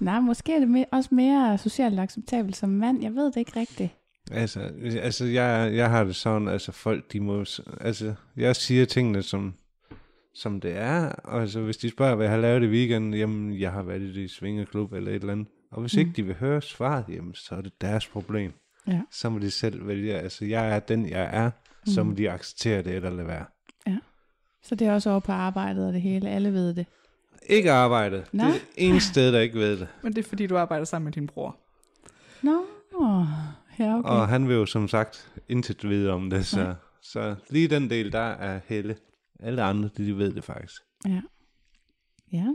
Nej, 0.01 0.19
måske 0.19 0.55
er 0.55 0.59
det 0.59 0.67
me- 0.81 0.89
også 0.91 1.15
mere 1.15 1.57
socialt 1.57 1.99
acceptabelt 1.99 2.55
som 2.55 2.69
mand. 2.69 3.01
Jeg 3.03 3.15
ved 3.15 3.25
det 3.25 3.37
ikke 3.37 3.59
rigtigt. 3.59 3.89
Altså, 4.31 4.59
altså 5.01 5.25
jeg, 5.25 5.71
jeg 5.75 5.89
har 5.89 6.03
det 6.03 6.15
sådan, 6.15 6.47
altså 6.47 6.71
folk, 6.71 7.13
de 7.13 7.19
må... 7.19 7.45
Altså, 7.81 8.13
jeg 8.37 8.55
siger 8.55 8.85
tingene, 8.85 9.23
som, 9.23 9.53
som 10.35 10.61
det 10.61 10.77
er. 10.77 11.09
Og 11.09 11.41
altså, 11.41 11.61
hvis 11.61 11.77
de 11.77 11.89
spørger, 11.89 12.15
hvad 12.15 12.25
jeg 12.25 12.33
har 12.33 12.41
lavet 12.41 12.63
i 12.63 12.67
weekenden, 12.67 13.13
jamen, 13.13 13.59
jeg 13.59 13.71
har 13.71 13.83
været 13.83 14.01
i 14.01 14.13
det 14.13 14.31
svingerklub 14.31 14.93
eller 14.93 15.11
et 15.11 15.15
eller 15.15 15.31
andet. 15.33 15.47
Og 15.71 15.81
hvis 15.81 15.93
Mm. 15.95 15.97
mm. 15.97 16.07
ikke 16.07 16.17
de 16.17 16.23
vil 16.25 16.35
høre 16.35 16.61
svaret, 16.61 17.05
jamen, 17.09 17.35
så 17.35 17.55
er 17.55 17.61
det 17.61 17.81
deres 17.81 18.07
problem. 18.07 18.51
Ja. 18.87 19.01
Så 19.11 19.29
må 19.29 19.39
de 19.39 19.51
selv 19.51 19.87
vælge. 19.87 20.13
Altså, 20.19 20.45
jeg 20.45 20.75
er 20.75 20.79
den, 20.79 21.09
jeg 21.09 21.29
er. 21.33 21.51
Så 21.85 22.03
Mm. 22.03 22.09
må 22.09 22.15
de 22.15 22.31
acceptere 22.31 22.81
det 22.81 22.95
eller 22.95 23.09
lade 23.09 23.27
være. 23.27 23.45
Så 24.63 24.75
det 24.75 24.87
er 24.87 24.93
også 24.93 25.09
over 25.09 25.19
på 25.19 25.31
arbejdet 25.31 25.87
og 25.87 25.93
det 25.93 26.01
hele. 26.01 26.29
Alle 26.29 26.53
ved 26.53 26.73
det. 26.73 26.85
Ikke 27.49 27.71
arbejde. 27.71 28.25
Nå. 28.31 28.43
Det 28.43 28.49
er 28.49 28.53
det 28.53 28.61
eneste 28.77 29.09
sted, 29.09 29.33
der 29.33 29.39
ikke 29.39 29.59
ved 29.59 29.77
det. 29.79 29.87
men 30.03 30.13
det 30.13 30.25
er 30.25 30.29
fordi, 30.29 30.47
du 30.47 30.57
arbejder 30.57 30.85
sammen 30.85 31.05
med 31.05 31.13
din 31.13 31.27
bror. 31.27 31.57
Nå, 32.43 32.65
ja 33.79 33.97
okay. 33.97 34.09
Og 34.09 34.27
han 34.27 34.47
vil 34.47 34.55
jo 34.55 34.65
som 34.65 34.87
sagt 34.87 35.31
intet 35.49 35.89
vide 35.89 36.11
om 36.11 36.29
det, 36.29 36.31
Nej. 36.31 36.41
så, 36.43 36.75
så 37.01 37.35
lige 37.49 37.67
den 37.67 37.89
del, 37.89 38.11
der 38.11 38.19
er 38.19 38.59
Helle. 38.65 38.95
Alle 39.39 39.63
andre, 39.63 39.89
de, 39.97 40.05
de 40.05 40.17
ved 40.17 40.33
det 40.33 40.43
faktisk. 40.43 40.81
Ja. 41.07 41.21
Ja. 42.31 42.45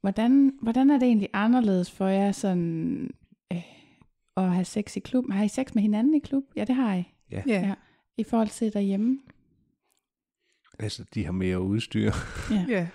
Hvordan, 0.00 0.52
hvordan 0.62 0.90
er 0.90 0.98
det 0.98 1.06
egentlig 1.06 1.28
anderledes 1.32 1.90
for 1.90 2.06
jer 2.06 2.32
sådan 2.32 3.10
øh, 3.52 3.62
at 4.36 4.50
have 4.50 4.64
sex 4.64 4.96
i 4.96 5.00
klub? 5.00 5.24
Har 5.30 5.44
I 5.44 5.48
sex 5.48 5.74
med 5.74 5.82
hinanden 5.82 6.14
i 6.14 6.18
klub? 6.18 6.42
Ja, 6.56 6.64
det 6.64 6.74
har 6.74 6.94
I. 6.94 7.04
Ja. 7.30 7.42
Ja. 7.46 7.60
Ja. 7.60 7.74
I 8.16 8.24
forhold 8.24 8.48
til 8.48 8.72
derhjemme? 8.72 9.18
Altså, 10.78 11.04
de 11.14 11.24
har 11.24 11.32
mere 11.32 11.60
udstyr. 11.60 12.12
ja. 12.68 12.88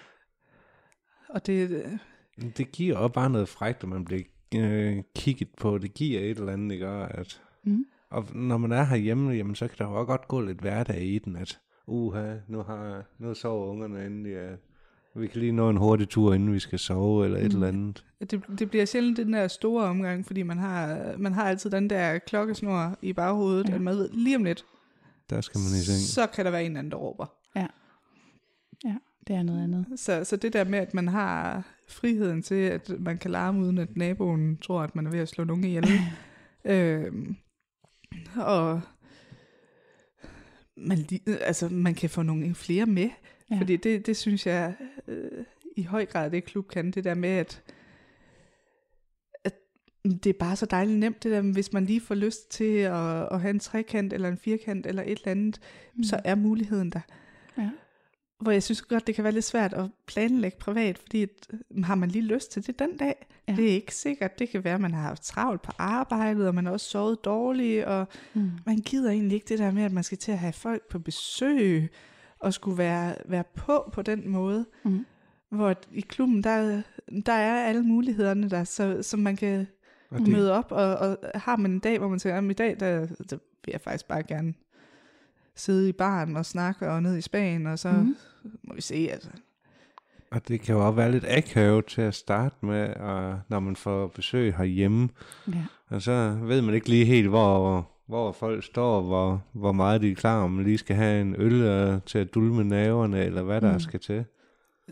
Og 1.33 1.45
det, 1.45 1.69
øh, 1.71 1.97
Det 2.57 2.71
giver 2.71 2.97
også 2.97 3.13
bare 3.13 3.29
noget 3.29 3.49
frækt, 3.49 3.83
at 3.83 3.89
man 3.89 4.05
bliver 4.05 4.21
øh, 4.55 5.03
kigget 5.15 5.47
på. 5.57 5.77
Det 5.77 5.93
giver 5.93 6.19
et 6.19 6.37
eller 6.37 6.53
andet, 6.53 6.71
ikke? 6.73 6.89
Og, 6.89 7.17
at, 7.17 7.41
Mm. 7.63 7.85
og 8.09 8.25
når 8.35 8.57
man 8.57 8.71
er 8.71 8.83
herhjemme, 8.83 9.31
jamen, 9.31 9.55
så 9.55 9.67
kan 9.67 9.77
der 9.77 9.85
jo 9.91 9.95
også 9.99 10.05
godt 10.05 10.27
gå 10.27 10.41
lidt 10.41 10.59
hverdag 10.61 11.01
i 11.03 11.19
den, 11.19 11.35
at 11.35 11.59
uha, 11.87 12.35
nu, 12.47 12.61
har, 12.63 13.03
nu 13.19 13.33
sover 13.33 13.67
ungerne 13.67 14.05
endelig, 14.05 14.31
ja. 14.33 14.49
vi 15.15 15.27
kan 15.27 15.39
lige 15.39 15.51
nå 15.51 15.69
en 15.69 15.77
hurtig 15.77 16.09
tur, 16.09 16.33
inden 16.33 16.53
vi 16.53 16.59
skal 16.59 16.79
sove, 16.79 17.25
eller 17.25 17.37
et 17.39 17.43
Mm. 17.43 17.55
eller 17.55 17.67
andet. 17.67 18.05
det, 18.31 18.43
det 18.59 18.69
bliver 18.69 18.85
sjældent 18.85 19.17
den 19.17 19.33
der 19.33 19.47
store 19.47 19.83
omgang, 19.85 20.25
fordi 20.25 20.43
man 20.43 20.57
har, 20.57 20.97
man 21.17 21.33
har 21.33 21.43
altid 21.49 21.69
den 21.69 21.89
der 21.89 22.19
klokkesnor 22.19 22.97
i 23.01 23.13
baghovedet, 23.13 23.65
Ja. 23.65 23.69
ja. 23.71 23.75
at 23.75 23.81
man 23.81 23.95
ved, 23.95 24.09
lige 24.13 24.35
om 24.35 24.43
lidt, 24.43 24.65
Der 25.29 25.41
skal 25.41 25.59
man 25.59 25.65
i 25.79 25.83
seng. 25.83 25.99
så 25.99 26.27
kan 26.35 26.45
der 26.45 26.51
være 26.51 26.61
en 26.63 26.71
eller 26.71 26.79
anden, 26.79 26.91
der 26.91 26.97
råber. 26.97 27.25
Det 29.27 29.35
er 29.35 29.43
noget 29.43 29.63
andet. 29.63 29.85
Så, 29.95 30.23
så 30.23 30.35
det 30.35 30.53
der 30.53 30.63
med, 30.63 30.79
at 30.79 30.93
man 30.93 31.07
har 31.07 31.63
friheden 31.87 32.41
til, 32.41 32.55
at 32.55 32.91
man 32.99 33.17
kan 33.17 33.31
larme, 33.31 33.59
uden 33.59 33.77
at 33.77 33.97
naboen 33.97 34.57
tror, 34.57 34.81
at 34.81 34.95
man 34.95 35.07
er 35.07 35.11
ved 35.11 35.19
at 35.19 35.29
slå 35.29 35.43
nogen 35.43 35.63
ihjel. 35.63 35.87
øhm, 36.65 37.35
og 38.35 38.81
man, 40.77 40.97
altså, 41.27 41.69
man 41.69 41.95
kan 41.95 42.09
få 42.09 42.21
nogle 42.21 42.55
flere 42.55 42.85
med. 42.85 43.09
Ja. 43.51 43.57
Fordi 43.57 43.75
det, 43.75 44.05
det 44.05 44.17
synes 44.17 44.45
jeg 44.47 44.73
øh, 45.07 45.45
i 45.77 45.83
høj 45.83 46.05
grad, 46.05 46.31
det 46.31 46.45
klub 46.45 46.67
kan. 46.67 46.91
Det 46.91 47.03
der 47.03 47.13
med, 47.13 47.29
at, 47.29 47.63
at 49.43 49.53
det 50.03 50.25
er 50.25 50.39
bare 50.39 50.55
så 50.55 50.65
dejligt 50.65 50.99
nemt, 50.99 51.23
det 51.23 51.31
der, 51.31 51.41
hvis 51.41 51.73
man 51.73 51.85
lige 51.85 52.01
får 52.01 52.15
lyst 52.15 52.51
til 52.51 52.73
at, 52.77 53.27
at 53.31 53.41
have 53.41 53.49
en 53.49 53.59
trekant, 53.59 54.13
eller 54.13 54.29
en 54.29 54.37
firkant, 54.37 54.85
eller 54.85 55.03
et 55.03 55.09
eller 55.09 55.31
andet, 55.31 55.59
mm. 55.95 56.03
så 56.03 56.21
er 56.25 56.35
muligheden 56.35 56.89
der. 56.89 57.01
Hvor 58.41 58.51
jeg 58.51 58.63
synes 58.63 58.81
godt, 58.81 59.07
det 59.07 59.15
kan 59.15 59.23
være 59.23 59.33
lidt 59.33 59.45
svært 59.45 59.73
at 59.73 59.89
planlægge 60.07 60.57
privat, 60.57 60.97
fordi 60.97 61.23
at, 61.23 61.29
øh, 61.75 61.83
har 61.83 61.95
man 61.95 62.09
lige 62.09 62.21
lyst 62.25 62.51
til 62.51 62.67
det 62.67 62.79
den 62.79 62.97
dag? 62.97 63.27
Ja. 63.47 63.55
Det 63.55 63.69
er 63.69 63.73
ikke 63.73 63.95
sikkert. 63.95 64.39
Det 64.39 64.49
kan 64.49 64.63
være, 64.63 64.73
at 64.75 64.81
man 64.81 64.93
har 64.93 65.01
haft 65.01 65.23
travlt 65.23 65.61
på 65.61 65.71
arbejdet, 65.77 66.47
og 66.47 66.55
man 66.55 66.65
har 66.65 66.71
også 66.73 66.89
sovet 66.89 67.25
dårligt, 67.25 67.85
og 67.85 68.07
Mm. 68.33 68.51
man 68.65 68.77
gider 68.77 69.11
egentlig 69.11 69.35
ikke 69.35 69.45
det 69.49 69.59
der 69.59 69.71
med, 69.71 69.83
at 69.83 69.91
man 69.91 70.03
skal 70.03 70.17
til 70.17 70.31
at 70.31 70.39
have 70.39 70.53
folk 70.53 70.89
på 70.89 70.99
besøg, 70.99 71.89
og 72.39 72.53
skulle 72.53 72.77
være, 72.77 73.15
være 73.25 73.43
på 73.55 73.89
på 73.93 74.01
den 74.01 74.29
måde. 74.29 74.65
Mm. 74.83 75.05
Hvor 75.49 75.67
at 75.69 75.87
i 75.93 76.01
klubben, 76.01 76.43
der, 76.43 76.81
der 77.25 77.33
er 77.33 77.63
alle 77.65 77.83
mulighederne 77.83 78.49
der, 78.49 78.63
så, 78.63 78.97
så 79.01 79.17
man 79.17 79.35
kan 79.35 79.67
Og 80.09 80.19
det. 80.19 80.27
møde 80.27 80.51
op, 80.53 80.71
og, 80.71 80.95
og 80.95 81.17
har 81.35 81.55
man 81.55 81.71
en 81.71 81.79
dag, 81.79 81.97
hvor 81.99 82.07
man 82.07 82.19
tænker, 82.19 82.35
"Jamen, 82.35 82.51
i 82.51 82.53
dag, 82.53 82.79
der, 82.79 82.99
der 83.29 83.37
vil 83.65 83.71
jeg 83.71 83.81
faktisk 83.81 84.07
bare 84.07 84.23
gerne 84.23 84.53
sidde 85.55 85.89
i 85.89 85.91
baren 85.91 86.37
og 86.37 86.45
snakke, 86.45 86.89
og 86.89 87.03
ned 87.03 87.17
i 87.17 87.21
Spanien, 87.21 87.67
og 87.67 87.79
så 87.79 87.91
Mm. 87.91 88.15
Må 88.63 88.73
vi 88.75 88.81
se, 88.81 89.09
altså. 89.11 89.29
Og 90.31 90.47
det 90.47 90.61
kan 90.61 90.75
jo 90.75 90.85
også 90.87 90.95
være 90.95 91.11
lidt 91.11 91.25
akavet 91.27 91.85
til 91.85 92.01
at 92.01 92.15
starte 92.15 92.55
med, 92.61 92.93
og 92.95 93.39
når 93.49 93.59
man 93.59 93.75
får 93.75 94.07
besøg 94.07 94.55
herhjemme. 94.55 95.09
Ja. 95.47 95.65
Og 95.89 96.01
så 96.01 96.37
ved 96.41 96.61
man 96.61 96.75
ikke 96.75 96.89
lige 96.89 97.05
helt, 97.05 97.29
hvor, 97.29 97.87
hvor 98.07 98.31
folk 98.31 98.63
står, 98.63 99.01
hvor, 99.01 99.43
hvor 99.53 99.71
meget 99.71 100.01
de 100.01 100.11
er 100.11 100.15
klar, 100.15 100.43
om 100.43 100.51
man 100.51 100.65
lige 100.65 100.77
skal 100.77 100.95
have 100.95 101.21
en 101.21 101.35
øl 101.37 101.53
øh, 101.61 101.99
til 102.05 102.17
at 102.17 102.33
dulme 102.33 102.63
naverne, 102.63 103.23
eller 103.25 103.41
hvad 103.43 103.61
der 103.61 103.73
Mm. 103.73 103.79
skal 103.79 103.99
til. 103.99 104.25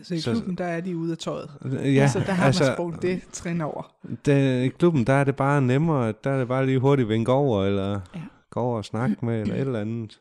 Så 0.02 0.14
i 0.14 0.20
Så- 0.20 0.32
klubben, 0.32 0.54
der 0.58 0.64
er 0.64 0.80
de 0.80 0.96
ude 0.96 1.12
af 1.12 1.18
tøjet. 1.18 1.50
Ja, 1.84 2.08
så 2.08 2.18
der 2.18 2.32
har 2.32 2.46
altså, 2.46 2.64
man 2.64 2.74
sprunget 2.74 3.02
det 3.02 3.22
trin 3.32 3.60
over. 3.60 3.94
det, 4.26 4.64
I 4.64 4.68
klubben, 4.68 5.04
der 5.06 5.12
er 5.12 5.24
det 5.24 5.36
bare 5.36 5.62
nemmere. 5.62 6.14
Der 6.24 6.30
er 6.30 6.38
det 6.38 6.48
bare 6.48 6.66
lige 6.66 6.78
hurtigt 6.78 7.08
vinke 7.08 7.32
over, 7.32 7.64
eller 7.64 8.00
ja. 8.14 8.20
gå 8.50 8.60
over 8.60 8.76
og 8.76 8.84
snakke 8.84 9.16
med, 9.26 9.40
eller 9.40 9.54
et 9.54 9.60
eller 9.60 9.80
andet. 9.80 10.20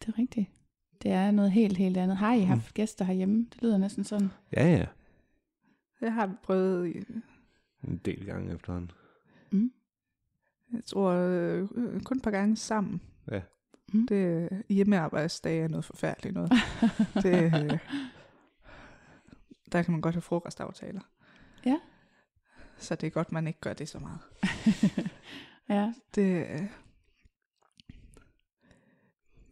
Det 0.00 0.08
er 0.08 0.18
rigtigt. 0.18 0.46
Det 1.02 1.10
er 1.10 1.30
noget 1.30 1.52
helt, 1.52 1.76
helt 1.76 1.96
andet. 1.96 2.16
Har 2.16 2.32
I 2.34 2.40
haft 2.40 2.60
mm. 2.68 2.72
gæster 2.74 3.04
herhjemme? 3.04 3.46
Det 3.52 3.62
lyder 3.62 3.78
næsten 3.78 4.04
sådan. 4.04 4.28
Ja, 4.56 4.70
ja. 4.72 4.86
Jeg 6.00 6.14
har 6.14 6.34
prøvet, 6.42 6.88
i- 6.96 7.04
En 7.88 7.96
del 8.04 8.26
gange 8.26 8.54
efterhånden. 8.54 8.90
jeg 10.72 10.84
tror, 10.84 11.10
øh, 11.12 11.68
kun 12.04 12.16
et 12.16 12.22
par 12.22 12.30
gange 12.30 12.56
sammen. 12.56 13.00
Ja. 13.30 13.40
Mm. 13.92 14.06
Det 14.06 14.48
hjemmearbejdsdag 14.68 15.60
er 15.60 15.68
noget 15.68 15.84
forfærdeligt 15.84 16.34
noget. 16.34 16.52
det, 17.22 17.44
øh, 17.44 17.78
der 19.72 19.82
kan 19.82 19.92
man 19.92 20.00
godt 20.00 20.14
have 20.14 20.22
frokostaftaler. 20.22 21.00
Ja. 21.66 21.78
Så 22.78 22.94
det 22.94 23.06
er 23.06 23.10
godt, 23.10 23.32
man 23.32 23.46
ikke 23.46 23.60
gør 23.60 23.72
det 23.72 23.88
så 23.88 23.98
meget. 23.98 24.18
ja. 25.78 25.92
Det, 26.14 26.46
øh, 26.50 26.66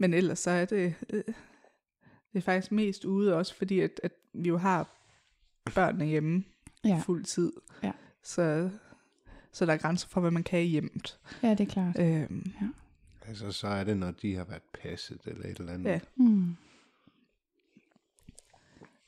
men 0.01 0.15
ellers 0.15 0.39
så 0.39 0.51
er 0.51 0.65
det, 0.65 0.95
øh, 1.11 1.23
det 2.33 2.39
er 2.39 2.41
faktisk 2.41 2.73
mest 2.73 3.05
ude 3.05 3.37
også, 3.37 3.55
fordi 3.55 3.81
at, 3.81 4.01
at 4.03 4.13
vi 4.33 4.49
jo 4.49 4.57
har 4.59 4.89
børnene 5.75 6.05
hjemme 6.05 6.45
Ja. 6.85 6.89
ja. 6.89 6.99
fuld 7.05 7.25
tid. 7.25 7.53
Ja. 7.83 7.93
Så, 8.23 8.71
så 9.53 9.67
der 9.67 9.73
er 9.73 9.77
grænser 9.77 10.09
for, 10.09 10.21
hvad 10.21 10.31
man 10.31 10.43
kan 10.43 10.61
i 10.61 10.65
hjemmet. 10.67 11.19
ja, 11.43 11.51
det 11.51 11.61
er 11.61 11.67
klart. 11.73 11.99
Øhm, 11.99 12.53
Altså, 13.29 13.53
så 13.53 13.67
er 13.69 13.85
det, 13.85 13.97
når 13.97 14.11
de 14.11 14.37
har 14.37 14.45
været 14.45 14.63
passet, 14.83 15.21
eller 15.27 15.45
et 15.47 15.59
eller 15.59 15.73
andet. 15.73 15.91
Ja. 15.91 16.01
Mm. 16.17 16.57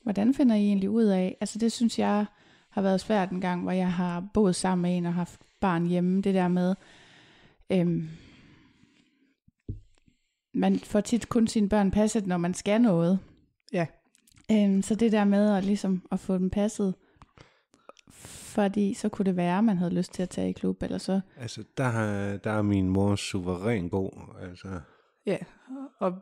Hvordan 0.03 0.35
finder 0.35 0.55
I 0.57 0.59
egentlig 0.67 0.91
ud 0.91 1.05
af, 1.05 1.37
altså 1.41 1.59
det 1.59 1.73
synes 1.73 1.99
jeg 1.99 2.27
har 2.69 2.83
været 2.83 3.01
svært 3.01 3.31
en 3.31 3.41
gang, 3.41 3.63
hvor 3.63 3.73
jeg 3.73 3.93
har 3.93 4.29
boet 4.35 4.57
sammen 4.57 4.83
med 4.83 4.97
en 4.97 5.07
og 5.07 5.15
haft 5.15 5.41
barn 5.61 5.87
hjemme, 5.87 6.23
det 6.23 6.35
der 6.35 6.49
med, 6.49 6.75
øhm, 7.71 8.09
man 10.55 10.79
får 10.79 11.01
tit 11.01 11.29
kun 11.29 11.47
sine 11.47 11.69
børn 11.69 11.91
passet, 11.91 12.27
når 12.27 12.37
man 12.37 12.55
skal 12.55 12.81
noget. 12.81 13.19
Ja. 13.73 13.87
Øhm, 14.53 14.83
så 14.83 14.95
det 14.95 15.13
der 15.13 15.25
med 15.25 15.57
at, 15.57 15.65
ligesom, 15.65 16.03
at 16.13 16.21
få 16.21 16.39
dem 16.39 16.51
passet, 16.51 16.95
fordi 18.55 18.95
så 18.95 19.09
kunne 19.09 19.25
det 19.25 19.37
være, 19.37 19.59
at 19.59 19.65
man 19.65 19.77
havde 19.77 19.95
lyst 19.95 20.13
til 20.15 20.23
at 20.23 20.31
tage 20.31 20.49
i 20.49 20.53
klub, 20.53 20.83
eller 20.83 20.99
så, 20.99 21.21
Altså, 21.37 21.65
der, 21.77 21.85
har, 21.85 22.37
der 22.37 22.51
er 22.51 22.63
min 22.63 22.89
mor 22.89 23.17
suveræn 23.17 23.89
god. 23.89 24.11
Altså, 24.43 24.81
ja, 25.27 25.37
og 25.99 26.15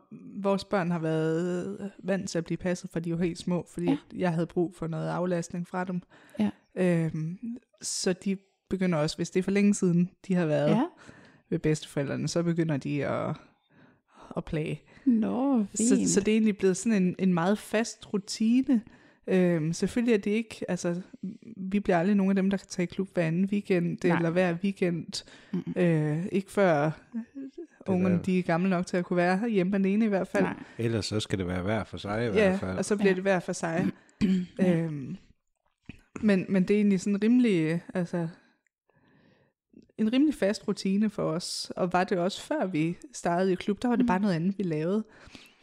vores 0.43 0.65
børn 0.65 0.91
har 0.91 0.99
været 0.99 1.91
vant 2.03 2.29
til 2.29 2.37
at 2.37 2.45
blive 2.45 2.57
passet, 2.57 2.89
for 2.89 2.99
de 2.99 3.09
er 3.09 3.11
jo 3.11 3.17
helt 3.17 3.37
små, 3.37 3.65
fordi 3.73 3.89
ja. 3.89 3.97
jeg 4.15 4.33
havde 4.33 4.47
brug 4.47 4.75
for 4.75 4.87
noget 4.87 5.09
aflastning 5.09 5.67
fra 5.67 5.83
dem. 5.83 6.01
Ja. 6.39 6.49
Øhm, 6.75 7.37
så 7.81 8.13
de 8.13 8.37
begynder 8.69 8.97
også, 8.97 9.15
hvis 9.15 9.29
det 9.29 9.39
er 9.39 9.43
for 9.43 9.51
længe 9.51 9.73
siden, 9.73 10.11
de 10.27 10.35
har 10.35 10.45
været 10.45 10.69
ja, 10.69 10.83
ved 11.49 11.59
bedsteforældrene, 11.59 12.27
så 12.27 12.43
begynder 12.43 12.77
de 12.77 13.05
at, 13.05 13.35
at 14.37 14.45
plage. 14.45 14.81
nå, 15.05 15.65
fint. 15.77 16.07
Så, 16.07 16.13
så 16.13 16.19
det 16.19 16.27
er 16.27 16.35
egentlig 16.35 16.57
blevet 16.57 16.77
sådan 16.77 17.03
en, 17.03 17.15
en 17.19 17.33
meget 17.33 17.57
fast 17.57 18.13
rutine. 18.13 18.81
Øhm, 19.27 19.73
selvfølgelig 19.73 20.13
er 20.13 20.17
det 20.17 20.31
ikke, 20.31 20.65
altså, 20.67 21.01
vi 21.57 21.79
bliver 21.79 21.97
aldrig 21.97 22.15
nogen 22.15 22.29
af 22.31 22.35
dem, 22.35 22.49
der 22.49 22.57
kan 22.57 22.67
tage 22.69 22.83
i 22.83 22.91
klub 22.93 23.09
hver 23.13 23.23
anden 23.23 23.45
weekend, 23.45 23.97
Nej. 24.03 24.17
Eller 24.17 24.29
hver 24.29 24.55
weekend. 24.63 25.23
Mm-mm. 25.53 25.73
Øh, 25.75 26.25
ikke 26.31 26.51
før 26.51 26.91
ungerne 27.87 28.15
der- 28.15 28.21
de 28.21 28.39
er 28.39 28.43
gamle 28.43 28.69
nok 28.69 28.85
til 28.85 28.97
at 28.97 29.05
kunne 29.05 29.17
være 29.17 29.49
hjemme 29.49 29.75
alene 29.75 30.05
i 30.05 30.07
hvert 30.07 30.27
fald. 30.27 30.43
Nej. 30.43 30.55
ellers 30.77 31.05
så 31.05 31.19
skal 31.19 31.39
det 31.39 31.47
være 31.47 31.61
hver 31.61 31.83
for 31.83 31.97
sig 31.97 32.21
i 32.21 32.25
ja, 32.25 32.31
hvert 32.31 32.59
fald. 32.59 32.77
og 32.77 32.85
så 32.85 32.95
bliver 32.95 33.09
Ja. 33.09 33.15
det 33.15 33.21
hver 33.23 33.39
for 33.39 33.53
sig. 33.53 33.87
Øhm, 34.67 35.17
men, 36.21 36.45
men 36.49 36.63
det 36.63 36.71
er 36.73 36.77
egentlig 36.77 36.99
sådan 36.99 37.23
rimelig, 37.23 37.81
altså, 37.93 38.27
en 40.01 40.13
rimelig 40.13 40.35
fast 40.35 40.67
rutine 40.67 41.09
for 41.09 41.23
os, 41.23 41.71
og 41.75 41.93
var 41.93 42.03
det 42.03 42.17
også 42.17 42.41
før 42.41 42.65
vi 42.65 42.97
startede 43.13 43.51
i 43.51 43.55
klub, 43.55 43.81
der 43.81 43.87
var 43.87 43.95
det 43.95 44.03
Mm. 44.05 44.07
bare 44.07 44.19
noget 44.19 44.33
andet, 44.35 44.57
vi 44.57 44.63
lavede. 44.63 45.03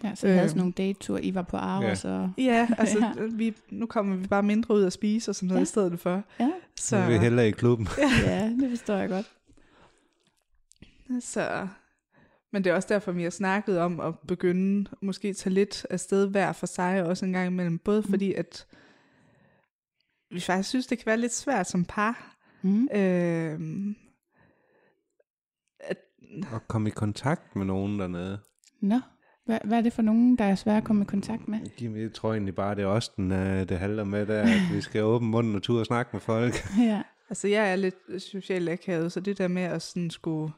Ja, 0.05 0.15
så 0.15 0.27
I 0.27 0.31
havde 0.31 0.43
Øhm. 0.43 0.49
sådan 0.49 0.59
nogle 0.59 0.73
date-tur, 0.73 1.19
I 1.19 1.35
var 1.35 1.43
på 1.43 1.57
Aarhus, 1.57 2.05
ja. 2.05 2.11
og... 2.11 2.31
Ja, 2.39 2.69
altså, 2.79 2.99
Ja. 3.19 3.23
Vi, 3.33 3.55
nu 3.71 3.87
kommer 3.87 4.17
vi 4.17 4.27
bare 4.27 4.43
mindre 4.43 4.75
ud 4.75 4.85
at 4.85 4.93
spise 4.93 5.31
og 5.31 5.35
sådan 5.35 5.47
noget 5.47 5.59
Ja. 5.59 5.63
i 5.63 5.67
stedet 5.67 6.01
for. 6.01 6.23
Ja, 6.41 6.51
Så 6.77 6.97
er 6.97 7.09
vi 7.09 7.19
hellere 7.19 7.49
i 7.49 7.51
klubben. 7.51 7.89
ja, 8.27 8.49
det 8.61 8.71
forstår 8.71 8.95
jeg 8.95 9.09
godt. 9.09 9.27
Så, 11.21 11.69
men 12.53 12.65
det 12.65 12.71
er 12.71 12.75
også 12.75 12.89
derfor, 12.91 13.13
vi 13.13 13.23
har 13.23 13.31
snakket 13.31 13.79
om 13.79 14.01
at 14.01 14.15
begynde 14.19 14.91
måske 15.03 15.33
tage 15.35 15.55
lidt 15.55 15.87
afsted 15.91 16.29
hver 16.29 16.53
for 16.53 16.67
sig 16.67 17.05
også 17.05 17.25
en 17.25 17.33
gang 17.33 17.47
imellem. 17.47 17.79
Både 17.79 18.01
Mm. 18.01 18.09
fordi, 18.11 18.33
at 18.35 18.67
vi 20.31 20.41
faktisk 20.41 20.69
synes, 20.69 20.87
det 20.87 20.99
kan 20.99 21.07
være 21.07 21.17
lidt 21.17 21.35
svært 21.35 21.69
som 21.69 21.85
par. 21.85 22.37
Mm. 22.63 22.89
Øh, 22.95 23.61
at, 26.31 26.53
Og 26.53 26.69
komme 26.69 26.89
i 26.89 26.93
kontakt 26.93 27.57
med 27.57 27.67
nogen 27.67 27.99
dernede. 27.99 28.39
Nå, 28.81 29.01
hvad, 29.45 29.59
hvad 29.65 29.79
er 29.79 29.83
det 29.83 29.93
for 29.93 30.03
nogen, 30.03 30.37
der 30.39 30.45
er 30.45 30.55
svære 30.55 30.77
at 30.77 30.85
komme 30.85 31.03
i 31.03 31.07
kontakt 31.07 31.49
med? 31.49 31.59
Jamen, 31.81 32.01
Jeg 32.03 32.13
tror 32.13 32.33
egentlig 32.33 32.55
bare, 32.55 32.75
det 32.75 32.83
er 32.83 32.87
også 32.87 33.11
den, 33.17 33.33
øh, 33.33 33.69
det 33.69 33.79
handler 33.79 34.05
med, 34.05 34.27
der, 34.27 34.43
at 34.43 34.75
vi 34.75 34.81
skal 34.81 35.03
åbne 35.03 35.29
munden 35.29 35.55
og 35.55 35.63
tur 35.63 35.81
og 35.81 35.87
snakke 35.87 36.11
med 36.13 36.21
folk. 36.21 36.55
ja. 36.79 37.03
altså, 37.29 37.49
jeg 37.49 37.73
er 37.73 37.77
lidt 37.77 38.23
socialt 38.23 38.69
akavet, 38.69 39.13
så 39.13 39.21
det 39.21 39.39
der 39.39 39.49
med 39.49 39.63
at 39.63 39.83
sådan 39.83 40.11
skulle, 40.11 40.53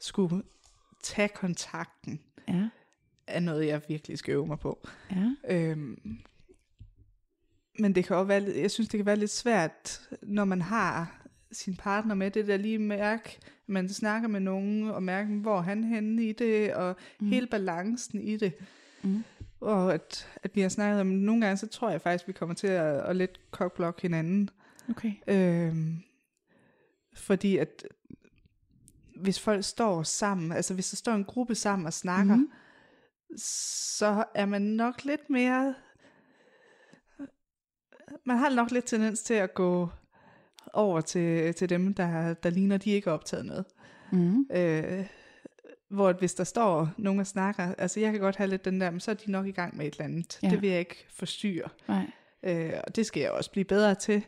skulle 0.00 0.42
tage 1.02 1.28
kontakten, 1.28 2.20
Ja, 2.48 2.68
er 3.26 3.40
noget, 3.40 3.66
jeg 3.66 3.82
virkelig 3.88 4.18
skal 4.18 4.32
øve 4.32 4.46
mig 4.46 4.58
på. 4.58 4.86
ja. 5.10 5.30
Øhm, 5.48 5.98
men 7.78 7.94
det 7.94 8.04
kan 8.04 8.16
også 8.16 8.26
være, 8.28 8.40
lidt- 8.40 8.56
jeg 8.56 8.70
synes, 8.70 8.88
det 8.88 8.98
kan 8.98 9.06
være 9.06 9.16
lidt 9.16 9.30
svært, 9.30 10.00
når 10.22 10.44
man 10.44 10.62
har 10.62 11.25
sin 11.52 11.76
partner 11.76 12.14
med, 12.14 12.30
det 12.30 12.46
der 12.46 12.56
lige 12.56 12.78
mærke, 12.78 13.38
man 13.66 13.88
snakker 13.88 14.28
med 14.28 14.40
nogen, 14.40 14.90
og 14.90 15.02
mærke, 15.02 15.34
hvor 15.34 15.60
han 15.60 15.84
henne 15.84 16.24
i 16.24 16.32
det, 16.32 16.74
og 16.74 16.96
Mm. 17.20 17.26
hele 17.26 17.46
balancen 17.46 18.20
i 18.20 18.36
det. 18.36 18.52
Mm. 19.02 19.24
Og 19.60 19.94
at, 19.94 20.28
at 20.42 20.56
vi 20.56 20.60
har 20.60 20.68
snakket 20.68 21.00
om, 21.00 21.06
nogle 21.06 21.40
gange, 21.40 21.56
så 21.56 21.66
tror 21.66 21.90
jeg 21.90 22.00
faktisk, 22.00 22.28
vi 22.28 22.32
kommer 22.32 22.54
til 22.54 22.66
at, 22.66 22.96
at 22.96 23.16
lidt 23.16 23.50
kokblokke 23.50 24.02
hinanden. 24.02 24.50
Okay. 24.90 25.12
Øhm, 25.26 25.96
fordi 27.14 27.56
at 27.56 27.84
hvis 29.20 29.40
folk 29.40 29.64
står 29.64 30.02
sammen, 30.02 30.52
altså 30.52 30.74
hvis 30.74 30.90
der 30.90 30.96
står 30.96 31.12
en 31.12 31.24
gruppe 31.24 31.54
sammen 31.54 31.86
og 31.86 31.92
snakker, 31.92 32.36
mm. 32.36 32.50
så 33.38 34.24
er 34.34 34.46
man 34.46 34.62
nok 34.62 35.04
lidt 35.04 35.30
mere, 35.30 35.74
man 38.24 38.36
har 38.36 38.50
nok 38.50 38.70
lidt 38.70 38.84
tendens 38.84 39.22
til 39.22 39.34
at 39.34 39.54
gå 39.54 39.88
over 40.76 41.00
til, 41.00 41.54
til 41.54 41.68
dem, 41.68 41.94
der, 41.94 42.34
der 42.34 42.50
ligner, 42.50 42.76
de 42.76 42.90
ikke 42.90 43.10
er 43.10 43.14
optaget 43.14 43.46
noget. 43.46 43.64
Mm. 44.12 44.46
Øh, 44.52 45.06
hvor 45.90 46.12
hvis 46.12 46.34
der 46.34 46.44
står 46.44 46.90
nogen 46.98 47.20
og 47.20 47.26
snakker, 47.26 47.74
altså 47.78 48.00
jeg 48.00 48.12
kan 48.12 48.20
godt 48.20 48.36
have 48.36 48.50
lidt 48.50 48.64
den 48.64 48.80
der, 48.80 48.90
men 48.90 49.00
så 49.00 49.10
er 49.10 49.14
de 49.14 49.30
nok 49.30 49.46
i 49.46 49.50
gang 49.50 49.76
med 49.76 49.86
et 49.86 49.92
eller 49.92 50.04
andet. 50.04 50.38
Ja. 50.42 50.48
Det 50.50 50.62
vil 50.62 50.70
jeg 50.70 50.78
ikke 50.78 51.06
forstyrre. 51.10 51.68
Nej. 51.88 52.06
Øh, 52.42 52.72
og 52.86 52.96
det 52.96 53.06
skal 53.06 53.20
jeg 53.20 53.30
også 53.30 53.50
blive 53.50 53.64
bedre 53.64 53.94
til. 53.94 54.24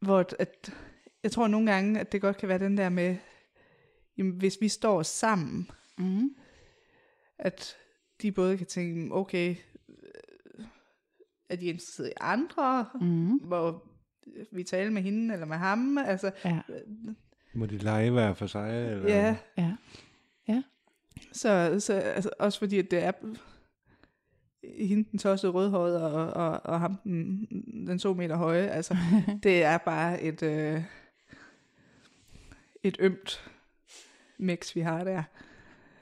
Hvor 0.00 0.24
at- 0.38 0.74
jeg 1.22 1.32
tror 1.32 1.48
nogle 1.48 1.72
gange, 1.72 2.00
at 2.00 2.12
det 2.12 2.20
godt 2.20 2.36
kan 2.36 2.48
være 2.48 2.58
den 2.58 2.76
der 2.76 2.88
med, 2.88 3.16
jamen, 4.18 4.32
hvis 4.32 4.58
vi 4.60 4.68
står 4.68 5.02
sammen, 5.02 5.70
Mm. 5.98 6.30
at 7.38 7.76
de 8.22 8.32
både 8.32 8.58
kan 8.58 8.66
tænke, 8.66 9.14
okay, 9.14 9.56
er 11.50 11.56
de 11.56 11.66
interesseret 11.66 12.08
i 12.08 12.12
andre, 12.20 12.86
Mm. 13.00 13.36
hvor 13.38 13.84
vi 14.52 14.62
taler 14.64 14.90
med 14.90 15.02
hende 15.02 15.34
eller 15.34 15.46
med 15.46 15.56
ham, 15.56 15.98
altså, 15.98 16.30
Ja. 16.44 16.60
Må 17.54 17.66
de 17.66 17.78
lege 17.78 18.10
hver 18.10 18.34
for 18.34 18.46
sig? 18.46 18.90
Eller? 18.90 19.08
ja, 19.08 19.36
Ja. 20.48 20.62
så, 21.32 21.76
så 21.80 21.92
altså, 21.92 22.30
også 22.38 22.58
fordi, 22.58 22.78
at 22.78 22.90
det 22.90 23.04
er 23.04 23.12
hende 24.88 25.08
den 25.10 25.18
tossede 25.18 25.52
rødhåret 25.52 26.02
og, 26.02 26.26
og, 26.46 26.60
og 26.64 26.80
ham 26.80 26.96
den, 27.04 27.46
den 27.86 27.98
to 27.98 28.14
meter 28.14 28.36
høje, 28.36 28.66
altså, 28.66 28.96
det 29.42 29.64
er 29.64 29.78
bare 29.78 30.22
et, 30.22 30.42
øh, 30.42 30.82
et 32.82 32.96
ømt 33.00 33.50
mix, 34.38 34.74
vi 34.76 34.80
har 34.80 35.04
der. 35.04 35.22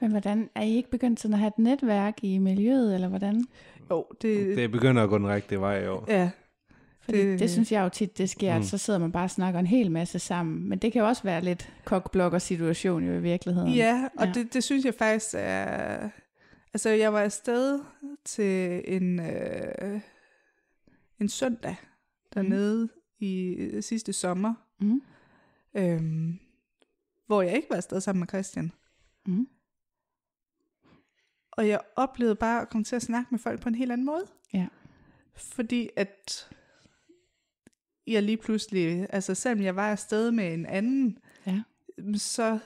Men 0.01 0.11
hvordan, 0.11 0.49
er 0.55 0.61
I 0.61 0.75
ikke 0.75 0.89
begyndt 0.89 1.19
sådan 1.19 1.33
at 1.33 1.39
have 1.39 1.47
et 1.47 1.59
netværk 1.59 2.23
i 2.23 2.37
miljøet, 2.37 2.95
eller 2.95 3.07
hvordan? 3.07 3.43
Jo, 3.89 4.05
det, 4.21 4.57
Det 4.57 4.71
begynder 4.71 5.03
at 5.03 5.09
gå 5.09 5.17
den 5.17 5.27
rigtige 5.27 5.59
vej 5.61 5.83
i 5.83 5.87
år. 5.87 6.05
ja, 6.07 6.31
Fordi 7.01 7.17
det, 7.27 7.39
Det- 7.39 7.49
synes 7.51 7.71
jeg 7.71 7.83
jo 7.83 7.89
tit, 7.89 8.17
det 8.17 8.29
sker, 8.29 8.53
mm. 8.55 8.59
At 8.61 8.65
så 8.67 8.77
sidder 8.77 8.99
man 8.99 9.11
bare 9.11 9.23
og 9.23 9.29
snakker 9.31 9.59
en 9.59 9.67
hel 9.67 9.91
masse 9.91 10.19
sammen. 10.19 10.69
Men 10.69 10.79
det 10.79 10.93
kan 10.93 11.01
jo 11.01 11.07
også 11.07 11.23
være 11.23 11.41
lidt 11.41 11.73
kokblokker-situation 11.85 13.03
jo 13.03 13.13
i 13.13 13.21
virkeligheden. 13.21 13.73
Ja, 13.73 14.09
og 14.17 14.25
ja. 14.27 14.31
Det, 14.33 14.53
det 14.53 14.63
synes 14.63 14.85
jeg 14.85 14.93
faktisk 14.93 15.35
er... 15.37 16.09
Altså, 16.73 16.89
jeg 16.89 17.13
var 17.13 17.21
afsted 17.21 17.79
til 18.25 18.81
en, 18.95 19.19
øh, 19.19 20.01
en 21.19 21.29
søndag 21.29 21.75
dernede 22.33 22.83
mm. 22.83 22.89
i 23.19 23.53
øh, 23.53 23.83
sidste 23.83 24.13
sommer, 24.13 24.53
Mm. 24.81 25.01
øhm, 25.77 26.39
hvor 27.27 27.41
jeg 27.41 27.55
ikke 27.55 27.69
var 27.69 27.75
afsted 27.75 28.01
sammen 28.01 28.19
med 28.19 28.27
Christian. 28.27 28.71
Mm. 29.27 29.47
Og 31.59 31.67
jeg 31.67 31.79
oplevede 31.95 32.35
bare 32.35 32.61
at 32.61 32.69
komme 32.69 32.83
til 32.83 32.95
at 32.95 33.01
snakke 33.01 33.27
med 33.31 33.39
folk 33.39 33.61
på 33.61 33.69
en 33.69 33.75
helt 33.75 33.91
anden 33.91 34.05
måde. 34.05 34.25
Ja. 34.53 34.67
Fordi 35.35 35.89
at 35.95 36.49
jeg 38.07 38.23
lige 38.23 38.37
pludselig, 38.37 39.07
altså 39.09 39.35
selvom 39.35 39.63
jeg 39.63 39.75
var 39.75 39.91
afsted 39.91 40.31
med 40.31 40.53
en 40.53 40.65
anden, 40.65 41.17
Ja. 41.45 41.61
så, 42.15 42.59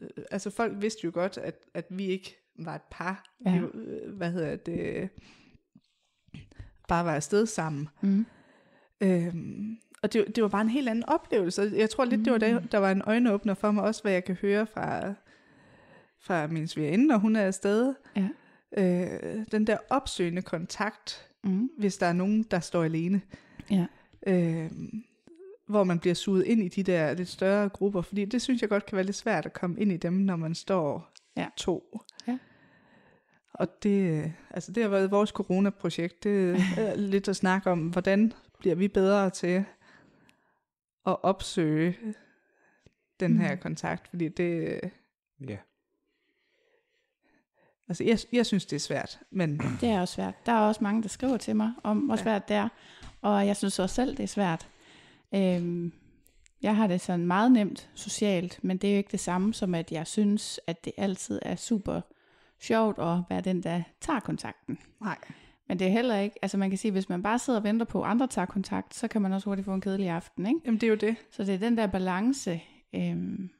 øh, 0.00 0.08
altså 0.30 0.50
folk 0.50 0.72
vidste 0.82 1.00
jo 1.04 1.10
godt, 1.14 1.38
at, 1.38 1.54
at 1.74 1.86
vi 1.90 2.06
ikke 2.06 2.36
var 2.58 2.74
et 2.74 2.82
par. 2.90 3.36
Ja. 3.46 3.60
Vi, 3.60 3.66
øh, 3.74 4.16
hvad 4.16 4.32
hedder 4.32 4.56
det, 4.56 5.08
bare 6.88 7.04
var 7.04 7.14
afsted 7.14 7.46
sammen. 7.46 7.88
Mm. 8.00 8.26
Øhm, 9.00 9.78
og 10.02 10.12
det, 10.12 10.36
det 10.36 10.42
var 10.42 10.48
bare 10.48 10.62
en 10.62 10.68
helt 10.68 10.88
anden 10.88 11.04
oplevelse. 11.04 11.72
Jeg 11.76 11.90
tror 11.90 12.04
lidt, 12.04 12.24
det 12.24 12.32
var 12.32 12.38
det, 12.38 12.72
der 12.72 12.78
var 12.78 12.90
en 12.90 13.02
øjenåbner 13.06 13.54
for 13.54 13.70
mig, 13.70 13.84
også 13.84 14.02
hvad 14.02 14.12
jeg 14.12 14.24
kan 14.24 14.34
høre 14.34 14.66
fra, 14.66 15.14
fra 16.22 16.46
min 16.46 16.68
svigerinde, 16.68 17.06
når 17.06 17.16
hun 17.18 17.36
er 17.36 17.42
afsted. 17.42 17.94
Ja. 18.16 18.28
Øh, 18.78 19.46
den 19.52 19.66
der 19.66 19.76
opsøgende 19.90 20.42
kontakt, 20.42 21.28
Mm. 21.44 21.70
hvis 21.78 21.98
der 21.98 22.06
er 22.06 22.12
nogen, 22.12 22.42
der 22.42 22.60
står 22.60 22.84
alene. 22.84 23.20
Ja. 23.70 23.86
Øh, 24.26 24.70
hvor 25.66 25.84
man 25.84 25.98
bliver 25.98 26.14
suget 26.14 26.44
ind 26.46 26.62
i 26.62 26.68
de 26.68 26.82
der 26.82 27.14
lidt 27.14 27.28
større 27.28 27.68
grupper, 27.68 28.02
fordi 28.02 28.24
det 28.24 28.42
synes 28.42 28.60
jeg 28.62 28.68
godt 28.68 28.86
kan 28.86 28.96
være 28.96 29.04
lidt 29.04 29.16
svært 29.16 29.46
at 29.46 29.52
komme 29.52 29.80
ind 29.80 29.92
i 29.92 29.96
dem, 29.96 30.12
når 30.12 30.36
man 30.36 30.54
står 30.54 31.12
Ja. 31.36 31.46
to. 31.56 31.98
Ja. 32.28 32.38
Og 33.54 33.82
det, 33.82 34.32
altså 34.50 34.72
det 34.72 34.82
har 34.82 34.90
været 34.90 35.10
vores 35.10 35.30
coronaprojekt, 35.30 36.24
det 36.24 36.56
er 36.78 36.96
lidt 37.14 37.28
at 37.28 37.36
snakke 37.36 37.70
om, 37.70 37.88
hvordan 37.88 38.32
bliver 38.58 38.74
vi 38.74 38.88
bedre 38.88 39.30
til 39.30 39.64
at 41.06 41.22
opsøge 41.22 41.96
den 43.20 43.38
her 43.40 43.54
Mm. 43.54 43.60
kontakt, 43.60 44.08
fordi 44.08 44.28
det, 44.28 44.80
Ja. 45.48 45.56
Altså 48.00 48.04
jeg, 48.04 48.18
jeg 48.38 48.46
synes, 48.46 48.66
det 48.66 48.76
er 48.76 48.80
svært, 48.80 49.18
men 49.30 49.60
Det 49.80 49.88
er 49.88 50.00
også 50.00 50.14
svært. 50.14 50.46
Der 50.46 50.52
er 50.52 50.58
også 50.60 50.84
mange, 50.84 51.02
der 51.02 51.08
skriver 51.08 51.36
til 51.36 51.56
mig 51.56 51.72
om, 51.82 51.98
hvor 51.98 52.16
Ja. 52.16 52.22
svært 52.22 52.48
det 52.48 52.56
er. 52.56 52.68
Og 53.22 53.46
jeg 53.46 53.56
synes 53.56 53.78
også 53.78 53.94
selv, 53.94 54.16
det 54.16 54.22
er 54.22 54.26
svært. 54.28 54.68
Øhm, 55.34 55.92
jeg 56.62 56.76
har 56.76 56.86
det 56.86 57.00
sådan 57.00 57.26
meget 57.26 57.52
nemt 57.52 57.90
socialt, 57.94 58.58
men 58.62 58.76
det 58.76 58.88
er 58.90 58.94
jo 58.94 58.98
ikke 58.98 59.12
det 59.12 59.20
samme 59.20 59.54
som, 59.54 59.74
at 59.74 59.92
jeg 59.92 60.06
synes, 60.06 60.60
at 60.66 60.84
det 60.84 60.92
altid 60.96 61.38
er 61.42 61.56
super 61.56 62.00
sjovt 62.60 62.98
at 62.98 63.18
være 63.30 63.40
den, 63.40 63.62
der 63.62 63.82
tager 64.00 64.20
kontakten. 64.20 64.78
nej. 65.00 65.18
Men 65.68 65.78
det 65.78 65.86
er 65.86 65.90
heller 65.90 66.18
ikke, 66.18 66.36
altså 66.42 66.56
man 66.58 66.70
kan 66.70 66.78
sige, 66.78 66.92
hvis 66.92 67.08
man 67.08 67.22
bare 67.22 67.38
sidder 67.38 67.58
og 67.58 67.64
venter 67.64 67.86
på, 67.86 68.02
at 68.02 68.10
andre 68.10 68.26
tager 68.26 68.46
kontakt, 68.46 68.94
så 68.94 69.08
kan 69.08 69.22
man 69.22 69.32
også 69.32 69.44
hurtigt 69.50 69.64
få 69.64 69.74
en 69.74 69.80
kedelig 69.80 70.08
aften, 70.08 70.46
ikke? 70.46 70.60
Jamen 70.64 70.80
det 70.80 70.86
er 70.86 70.90
jo 70.90 70.94
det. 70.96 71.16
Så 71.30 71.44
det 71.44 71.54
er 71.54 71.58
den 71.58 71.76
der 71.76 71.86
balance. 71.86 72.60
Øhm, 72.94 73.50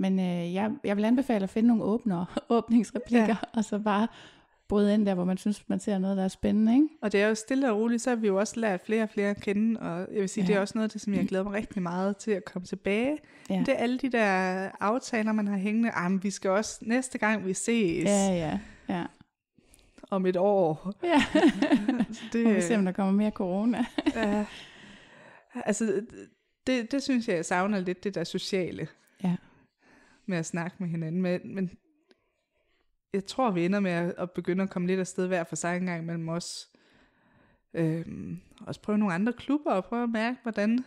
men 0.00 0.18
øh, 0.20 0.54
jeg, 0.54 0.70
jeg 0.84 0.96
vil 0.96 1.04
anbefale 1.04 1.42
at 1.42 1.50
finde 1.50 1.66
nogle 1.68 1.82
åbnere, 1.82 2.26
åbningsreplikker, 2.48 3.26
ja. 3.26 3.36
og 3.58 3.64
så 3.64 3.78
bare 3.78 4.08
bryde 4.68 4.94
ind 4.94 5.06
der, 5.06 5.14
hvor 5.14 5.24
man 5.24 5.36
synes, 5.38 5.68
man 5.68 5.80
ser 5.80 5.98
noget, 5.98 6.16
der 6.16 6.24
er 6.24 6.28
spændende, 6.28 6.74
ikke? 6.74 6.88
Og 7.02 7.12
det 7.12 7.22
er 7.22 7.28
jo 7.28 7.34
stille 7.34 7.70
og 7.72 7.78
roligt, 7.78 8.02
så 8.02 8.10
har 8.10 8.16
vi 8.16 8.26
jo 8.26 8.36
også 8.38 8.60
lært 8.60 8.80
flere 8.80 9.02
og 9.02 9.08
flere 9.08 9.30
at 9.30 9.40
kende, 9.40 9.80
og 9.80 9.98
jeg 10.12 10.20
vil 10.20 10.28
sige, 10.28 10.44
ja. 10.44 10.48
det 10.48 10.56
er 10.56 10.60
også 10.60 10.78
noget 10.78 10.92
det, 10.92 11.00
som 11.00 11.14
jeg 11.14 11.26
glæder 11.28 11.44
mig 11.44 11.52
rigtig 11.52 11.82
meget 11.82 12.16
til 12.16 12.30
at 12.30 12.44
komme 12.44 12.66
tilbage. 12.66 13.18
Ja. 13.50 13.58
Det 13.66 13.68
er 13.68 13.74
alle 13.76 13.98
de 13.98 14.12
der 14.12 14.24
aftaler, 14.80 15.32
man 15.32 15.48
har 15.48 15.56
hængende. 15.56 15.88
Ej, 15.88 16.08
men 16.08 16.22
vi 16.22 16.30
skal 16.30 16.50
også 16.50 16.78
næste 16.82 17.18
gang, 17.18 17.46
vi 17.46 17.54
ses 17.54 18.04
Ja, 18.04 18.28
ja, 18.28 18.58
ja. 18.88 19.04
om 20.10 20.26
et 20.26 20.36
år. 20.36 20.92
ja. 21.04 21.22
Det, 22.32 22.44
Må 22.46 22.52
vi 22.52 22.60
se, 22.60 22.76
om 22.76 22.84
der 22.84 22.92
kommer 22.92 23.12
mere 23.12 23.30
corona. 23.30 23.84
ja, 24.14 24.44
altså, 25.54 26.02
det, 26.66 26.92
det 26.92 27.02
synes 27.02 27.28
jeg, 27.28 27.36
jeg 27.36 27.44
savner 27.44 27.80
lidt, 27.80 28.04
det 28.04 28.14
der 28.14 28.24
sociale. 28.24 28.88
Ja. 29.24 29.36
Med 30.26 30.38
at 30.38 30.46
snakke 30.46 30.76
med 30.80 30.88
hinanden. 30.88 31.22
Men, 31.22 31.54
men 31.54 31.70
jeg 33.12 33.26
tror, 33.26 33.50
vi 33.50 33.64
ender 33.64 33.80
med 33.80 33.90
at, 33.90 34.14
at 34.18 34.30
begynde 34.30 34.62
at 34.62 34.70
komme 34.70 34.88
lidt 34.88 35.00
afsted 35.00 35.26
hver 35.26 35.44
for 35.44 35.56
sig 35.56 35.76
en 35.76 35.86
gang 35.86 36.06
mellem 36.06 36.28
os. 36.28 36.68
Øhm, 37.74 38.40
også 38.60 38.80
prøve 38.82 38.98
nogle 38.98 39.14
andre 39.14 39.32
klubber 39.32 39.72
og 39.72 39.84
prøve 39.84 40.02
at 40.02 40.10
mærke, 40.10 40.38
hvordan 40.42 40.84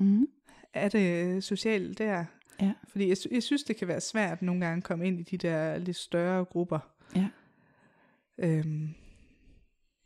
Mm. 0.00 0.26
er 0.72 0.88
det 0.88 1.44
socialt 1.44 1.98
der. 1.98 2.24
Ja. 2.60 2.72
Fordi 2.88 3.08
jeg, 3.08 3.16
jeg 3.30 3.42
synes, 3.42 3.62
det 3.64 3.76
kan 3.76 3.88
være 3.88 4.00
svært 4.00 4.42
nogle 4.42 4.60
gange 4.60 4.76
at 4.76 4.84
komme 4.84 5.06
ind 5.06 5.20
i 5.20 5.22
de 5.22 5.36
der 5.36 5.78
lidt 5.78 5.96
større 5.96 6.44
grupper. 6.44 6.78
Ja. 7.16 7.28
Øhm, 8.38 8.94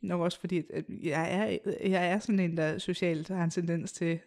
nok 0.00 0.20
også 0.20 0.40
fordi, 0.40 0.62
at 0.72 0.84
jeg 1.02 1.34
er, 1.34 1.58
jeg 1.88 2.08
er 2.10 2.18
sådan 2.18 2.40
en, 2.40 2.56
der 2.56 2.78
socialt 2.78 3.28
har 3.28 3.44
en 3.44 3.50
tendens 3.50 3.92
til 3.92 4.20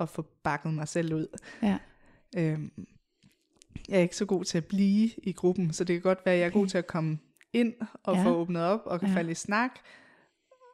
at 0.00 0.08
få 0.08 0.22
bakket 0.42 0.74
mig 0.74 0.88
selv 0.88 1.14
ud. 1.14 1.26
Ja. 1.62 1.78
Øhm, 2.36 2.72
jeg 3.88 3.96
er 3.98 4.02
ikke 4.02 4.16
så 4.16 4.24
god 4.26 4.44
til 4.44 4.58
at 4.58 4.64
blive 4.66 5.10
i 5.22 5.32
gruppen, 5.32 5.72
så 5.72 5.84
det 5.84 5.94
kan 5.94 6.02
godt 6.02 6.18
være, 6.24 6.34
at 6.34 6.40
jeg 6.40 6.46
er 6.46 6.50
god 6.52 6.66
til 6.66 6.78
at 6.78 6.86
komme 6.86 7.18
ind 7.52 7.74
og 8.02 8.16
Ja. 8.16 8.24
få 8.24 8.28
åbnet 8.36 8.62
op 8.62 8.80
og 8.84 9.00
kan 9.00 9.08
Ja. 9.08 9.14
falde 9.14 9.30
i 9.30 9.34
snak. 9.34 9.70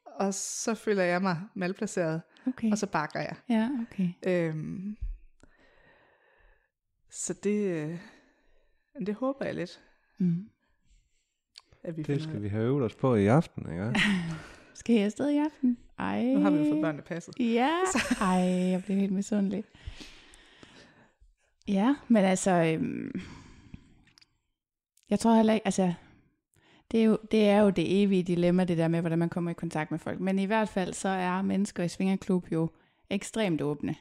Og 0.06 0.34
så 0.34 0.74
føler 0.74 1.02
jeg 1.02 1.22
mig 1.22 1.40
malplaceret, 1.54 2.22
Okay. 2.46 2.70
og 2.70 2.78
så 2.78 2.86
bakker 2.86 3.20
jeg. 3.20 3.36
Ja, 3.48 3.70
okay. 3.90 4.08
Øhm, 4.26 4.96
så 7.10 7.34
det, 7.44 7.64
øh, 7.64 7.98
det 9.06 9.14
håber 9.14 9.44
jeg 9.44 9.54
lidt, 9.54 9.80
Mm. 10.18 10.48
at 11.84 11.96
vi 11.96 12.02
Det 12.02 12.06
finder 12.06 12.22
skal 12.22 12.36
af. 12.36 12.42
vi 12.42 12.48
have 12.48 12.64
øvet 12.64 12.84
os 12.84 12.94
på 12.94 13.14
i 13.14 13.26
aften, 13.26 13.70
ikke? 13.72 14.00
Skal 14.74 14.94
I 14.96 14.98
afsted 14.98 15.28
i 15.30 15.36
aften? 15.38 15.78
Ej. 15.98 16.22
Nu 16.24 16.40
har 16.40 16.50
vi 16.50 16.58
jo 16.58 16.64
fået 16.72 16.82
børnene 16.82 17.02
passet. 17.02 17.34
Ja. 17.40 17.70
Ej, 18.20 18.38
jeg 18.70 18.82
bliver 18.84 19.00
helt 19.00 19.12
misundelig. 19.12 19.64
Ja, 21.69 21.97
men 22.09 22.24
altså... 22.24 22.51
Øhm, 22.51 23.20
jeg 25.11 25.19
tror 25.19 25.36
heller 25.36 25.55
ikke... 25.55 25.66
Altså, 25.66 25.93
det 26.90 27.01
er, 27.01 27.05
jo, 27.05 27.19
det 27.31 27.49
er 27.49 27.61
jo 27.61 27.70
det 27.70 28.03
evige 28.03 28.23
dilemma, 28.23 28.65
det 28.65 28.78
der 28.78 28.89
med, 28.89 29.01
hvordan 29.01 29.19
man 29.19 29.28
kommer 29.28 29.51
i 29.51 29.55
kontakt 29.55 29.90
med 29.90 29.99
folk. 29.99 30.20
Men 30.20 30.39
i 30.39 30.45
hvert 30.45 30.69
fald, 30.69 30.95
så 30.95 31.09
er 31.09 31.43
mennesker 31.43 31.82
i 31.82 31.89
Svingerklub 31.89 32.53
jo 32.53 32.70
ekstremt 33.11 33.61
åbne. 33.61 33.95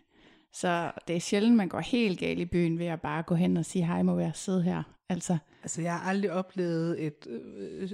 Så 0.53 0.91
det 1.07 1.15
er 1.15 1.19
sjældent, 1.19 1.55
man 1.55 1.69
går 1.69 1.79
helt 1.79 2.19
galt 2.19 2.39
i 2.39 2.45
byen 2.45 2.79
ved 2.79 2.85
at 2.85 3.01
bare 3.01 3.23
gå 3.23 3.35
hen 3.35 3.57
og 3.57 3.65
sige, 3.65 3.85
hej, 3.85 4.01
må 4.03 4.19
jeg 4.19 4.31
sidde 4.35 4.63
her? 4.63 4.83
Altså, 5.09 5.37
Altså, 5.63 5.81
jeg 5.81 5.93
har 5.93 6.09
aldrig 6.09 6.31
oplevet 6.31 7.05
et, 7.05 7.27
øh, 7.29 7.91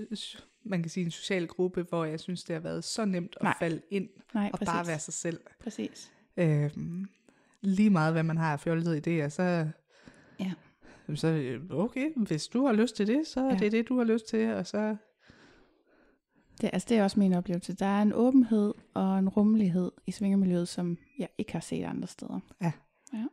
man 0.63 0.81
kan 0.83 0.89
sige 0.89 1.05
en 1.05 1.11
social 1.11 1.47
gruppe, 1.47 1.85
hvor 1.89 2.05
jeg 2.05 2.19
synes, 2.19 2.43
det 2.43 2.53
har 2.53 2.61
været 2.61 2.83
så 2.83 3.05
nemt 3.05 3.35
at 3.37 3.43
Nej. 3.43 3.53
falde 3.59 3.81
ind 3.89 4.09
nej, 4.33 4.49
og 4.53 4.59
præcis. 4.59 4.73
bare 4.73 4.87
være 4.87 4.99
sig 4.99 5.13
selv. 5.13 5.39
Præcis. 5.59 6.11
Øhm, 6.37 7.05
lige 7.63 7.89
meget, 7.89 8.13
hvad 8.13 8.23
man 8.23 8.37
har 8.37 8.53
af 8.53 8.59
fjollede 8.59 8.97
idéer, 8.97 9.29
så... 9.29 9.67
Ja. 10.39 10.53
Så 11.15 11.27
øh, 11.27 11.61
okay, 11.71 12.09
hvis 12.15 12.47
du 12.47 12.65
har 12.65 12.73
lyst 12.73 12.95
til 12.95 13.07
det, 13.07 13.27
så 13.27 13.45
ja. 13.45 13.55
det 13.55 13.67
er 13.67 13.69
det, 13.69 13.89
du 13.89 13.97
har 13.97 14.03
lyst 14.03 14.27
til, 14.27 14.53
og 14.53 14.67
så... 14.67 14.95
Det, 16.61 16.69
altså 16.73 16.85
det 16.89 16.97
er 16.97 17.03
også 17.03 17.19
min 17.19 17.33
oplevelse. 17.33 17.73
Der 17.73 17.85
er 17.85 18.01
en 18.01 18.13
åbenhed 18.13 18.73
og 18.93 19.19
en 19.19 19.29
rummelighed 19.29 19.91
i 20.07 20.11
svingermiljøet, 20.11 20.67
som 20.67 20.97
jeg 21.19 21.27
ikke 21.37 21.53
har 21.53 21.59
set 21.59 21.83
andre 21.83 22.07
steder. 22.07 22.39
Ja. 22.61 22.71
ja. 23.13 23.25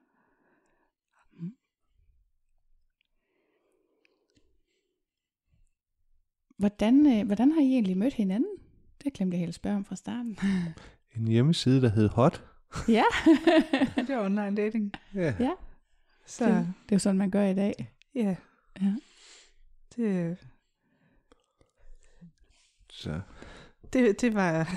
Hvordan, 6.57 7.07
øh, 7.07 7.27
hvordan 7.27 7.53
har 7.53 7.61
I 7.61 7.73
egentlig 7.73 7.99
mødt 7.99 8.15
hinanden? 8.15 8.57
Det 9.05 9.13
glemte 9.13 9.35
jeg 9.35 9.39
helt 9.39 9.49
at 9.49 9.55
spørge 9.55 9.77
om 9.77 9.85
fra 9.85 9.97
starten. 9.97 10.39
en 11.17 11.29
hjemmeside, 11.29 11.81
der 11.81 11.89
hed 11.89 12.09
Hot. 12.09 12.50
ja, 12.89 13.05
det 13.97 14.11
er 14.11 14.21
online 14.25 14.57
dating. 14.57 14.93
Ja. 15.15 15.35
ja. 15.41 15.53
Så 16.27 16.45
Det, 16.45 16.55
det 16.55 16.93
er 16.93 16.97
jo 16.97 16.99
sådan, 16.99 17.19
man 17.19 17.31
gør 17.31 17.45
i 17.45 17.55
dag. 17.55 17.95
ja, 18.15 18.37
Ja. 18.81 18.95
det, 19.97 20.39
Så 22.91 23.21
det, 23.93 24.21
det 24.21 24.35
var... 24.35 24.71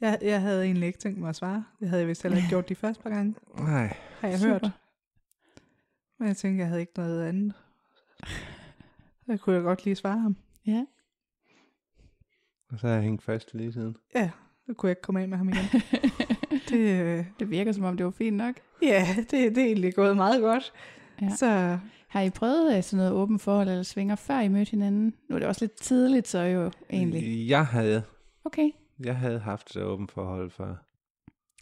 Jeg, 0.00 0.18
jeg 0.22 0.40
havde 0.40 0.64
egentlig 0.64 0.86
ikke 0.86 0.98
tænkt 0.98 1.18
mig 1.18 1.28
at 1.28 1.36
svare. 1.36 1.64
Det 1.80 1.88
havde 1.88 2.00
jeg 2.00 2.08
vist 2.08 2.22
heller 2.22 2.36
ikke 2.38 2.48
gjort 2.48 2.68
de 2.68 2.74
første 2.74 3.02
par 3.02 3.10
gange, 3.10 3.34
nej, 3.58 3.96
har 4.20 4.28
jeg 4.28 4.38
Super. 4.38 4.50
hørt. 4.52 4.70
Men 6.18 6.28
jeg 6.28 6.36
tænkte, 6.36 6.58
jeg 6.60 6.68
havde 6.68 6.80
ikke 6.80 6.92
noget 6.96 7.24
andet. 7.28 7.54
Så 9.26 9.36
kunne 9.36 9.54
jeg 9.56 9.62
godt 9.62 9.84
lige 9.84 9.96
svare 9.96 10.18
ham. 10.18 10.36
Ja. 10.66 10.86
og 12.72 12.78
så 12.78 12.86
har 12.86 12.94
jeg 12.94 13.02
hængt 13.02 13.22
fast 13.22 13.54
lige 13.54 13.72
siden. 13.72 13.96
Ja, 14.14 14.30
så 14.70 14.74
kunne 14.74 14.88
jeg 14.88 14.92
ikke 14.92 15.02
komme 15.02 15.20
af 15.22 15.28
med 15.28 15.38
ham 15.38 15.48
igen. 15.48 15.64
det, 16.70 17.00
øh, 17.02 17.24
det 17.40 17.50
virker 17.50 17.72
som 17.72 17.84
om, 17.84 17.96
det 17.96 18.06
var 18.06 18.10
fint 18.12 18.36
nok. 18.36 18.54
ja, 18.82 19.06
det, 19.18 19.30
det 19.30 19.58
er 19.58 19.64
egentlig 19.66 19.94
gået 19.94 20.16
meget 20.16 20.40
godt. 20.42 20.72
Ja. 21.22 21.28
Så 21.36 21.78
Har 22.08 22.20
I 22.20 22.30
prøvet 22.30 22.76
øh, 22.76 22.82
sådan 22.82 22.96
noget 22.96 23.12
åben 23.12 23.38
forhold 23.38 23.68
eller 23.68 23.82
svinger, 23.82 24.16
før 24.16 24.40
I 24.40 24.48
mødte 24.48 24.70
hinanden? 24.70 25.14
Nu 25.28 25.34
er 25.34 25.38
det 25.38 25.48
også 25.48 25.64
lidt 25.64 25.80
tidligt, 25.80 26.28
så 26.28 26.38
jo 26.38 26.70
egentlig. 26.90 27.48
Jeg 27.48 27.66
havde, 27.66 28.02
Okay. 28.44 28.70
jeg 29.04 29.16
havde 29.16 29.38
haft 29.38 29.76
et 29.76 29.82
åbent 29.82 30.12
forhold 30.12 30.50
før. 30.50 30.74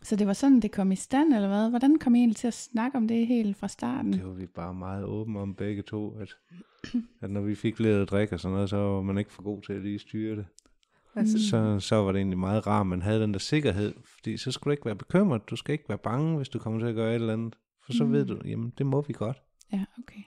Så 0.03 0.17
det 0.17 0.27
var 0.27 0.33
sådan, 0.33 0.61
det 0.61 0.71
kom 0.73 0.93
i 0.93 0.97
stand, 0.97 1.35
eller 1.35 1.49
hvad? 1.49 1.71
Hvordan 1.71 1.99
kom 1.99 2.15
I 2.15 2.19
egentlig 2.19 2.37
til 2.37 2.47
at 2.47 2.55
snakke 2.55 2.97
om 2.97 3.09
det 3.09 3.27
helt 3.27 3.57
fra 3.57 3.69
starten? 3.69 4.13
Det 4.13 4.25
var 4.27 4.33
vi 4.33 4.47
bare 4.47 4.75
meget 4.75 5.05
åbne 5.05 5.39
om 5.41 5.55
begge 5.55 5.83
to, 5.83 6.19
at, 6.21 6.37
at 7.23 7.31
når 7.31 7.41
vi 7.41 7.55
fik 7.55 7.79
lidt 7.79 7.97
at 7.97 8.11
drikke 8.11 8.35
og 8.35 8.41
sådan 8.41 8.53
noget, 8.55 8.71
så 8.71 8.77
var 8.77 9.03
man 9.03 9.19
ikke 9.19 9.33
for 9.33 9.43
god 9.43 9.63
til 9.63 9.73
at 9.73 9.83
lige 9.83 9.99
styre 9.99 10.37
det. 10.37 10.47
Altså, 11.19 11.49
Så, 11.49 11.81
så 11.81 11.97
var 11.97 12.13
det 12.13 12.19
egentlig 12.19 12.39
meget 12.39 12.67
rart, 12.67 12.81
at 12.81 12.87
man 12.87 13.03
havde 13.03 13.21
den 13.21 13.33
der 13.33 13.39
sikkerhed, 13.39 13.95
fordi 14.15 14.37
så 14.37 14.51
skulle 14.53 14.71
du 14.71 14.73
ikke 14.73 14.85
være 14.85 14.97
bekymret, 14.97 15.51
du 15.51 15.57
skal 15.57 15.73
ikke 15.73 15.89
være 15.89 15.99
bange, 15.99 16.37
hvis 16.37 16.49
du 16.49 16.59
kommer 16.59 16.81
til 16.81 16.87
at 16.87 16.95
gøre 16.95 17.11
et 17.11 17.15
eller 17.15 17.33
andet, 17.33 17.57
for 17.85 17.93
så 17.93 18.05
Mm. 18.05 18.13
ved 18.13 18.27
du, 18.27 18.41
jamen 18.45 18.73
det 18.79 18.87
må 18.87 19.03
vi 19.03 19.13
godt. 19.13 19.43
Ja, 19.73 19.85
okay. 19.99 20.23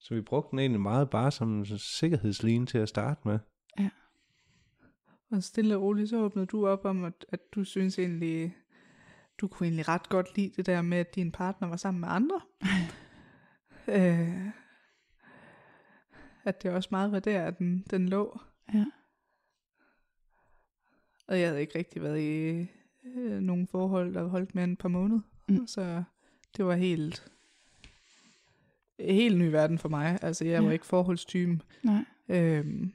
Så 0.00 0.14
vi 0.14 0.20
brugte 0.20 0.50
den 0.50 0.58
egentlig 0.58 0.80
meget 0.80 1.10
bare 1.10 1.30
som 1.30 1.58
en 1.58 1.66
sikkerhedsline 1.78 2.66
til 2.66 2.78
at 2.78 2.88
starte 2.88 3.20
med. 3.24 3.38
Og 5.30 5.42
stille 5.42 5.76
og 5.76 5.82
roligt, 5.82 6.10
så 6.10 6.16
åbnede 6.16 6.46
du 6.46 6.66
op 6.66 6.84
om, 6.84 7.04
at, 7.04 7.26
at 7.28 7.40
du 7.54 7.64
synes 7.64 7.98
egentlig, 7.98 8.56
du 9.40 9.48
kunne 9.48 9.66
egentlig 9.66 9.88
ret 9.88 10.08
godt 10.08 10.36
lide 10.36 10.52
det 10.56 10.66
der 10.66 10.82
med, 10.82 10.98
at 10.98 11.14
din 11.14 11.32
partner 11.32 11.68
var 11.68 11.76
sammen 11.76 12.00
med 12.00 12.08
andre. 12.10 12.40
øh, 13.88 14.48
at 16.44 16.62
det 16.62 16.70
også 16.70 16.88
meget 16.92 17.12
var 17.12 17.18
der, 17.20 17.42
at 17.44 17.58
den, 17.58 17.84
den 17.90 18.08
lå. 18.08 18.40
Ja. 18.74 18.84
Og 21.28 21.40
jeg 21.40 21.48
havde 21.48 21.60
ikke 21.60 21.78
rigtig 21.78 22.02
været 22.02 22.20
i 22.20 22.66
øh, 23.04 23.40
nogen 23.40 23.66
forhold, 23.66 24.14
der 24.14 24.24
holdt 24.24 24.54
mere 24.54 24.64
end 24.64 24.72
et 24.72 24.78
par 24.78 24.88
måneder. 24.88 25.20
Mm. 25.48 25.66
Så 25.66 26.02
det 26.56 26.64
var 26.64 26.74
helt, 26.74 27.32
helt 29.00 29.38
ny 29.38 29.42
verden 29.50 29.78
for 29.78 29.88
mig. 29.88 30.18
Altså 30.22 30.44
jeg 30.44 30.62
var 30.62 30.68
Ja. 30.68 30.72
ikke 30.72 30.86
forholdstypen. 30.86 31.62
Nej. 31.82 32.04
Øhm, 32.28 32.92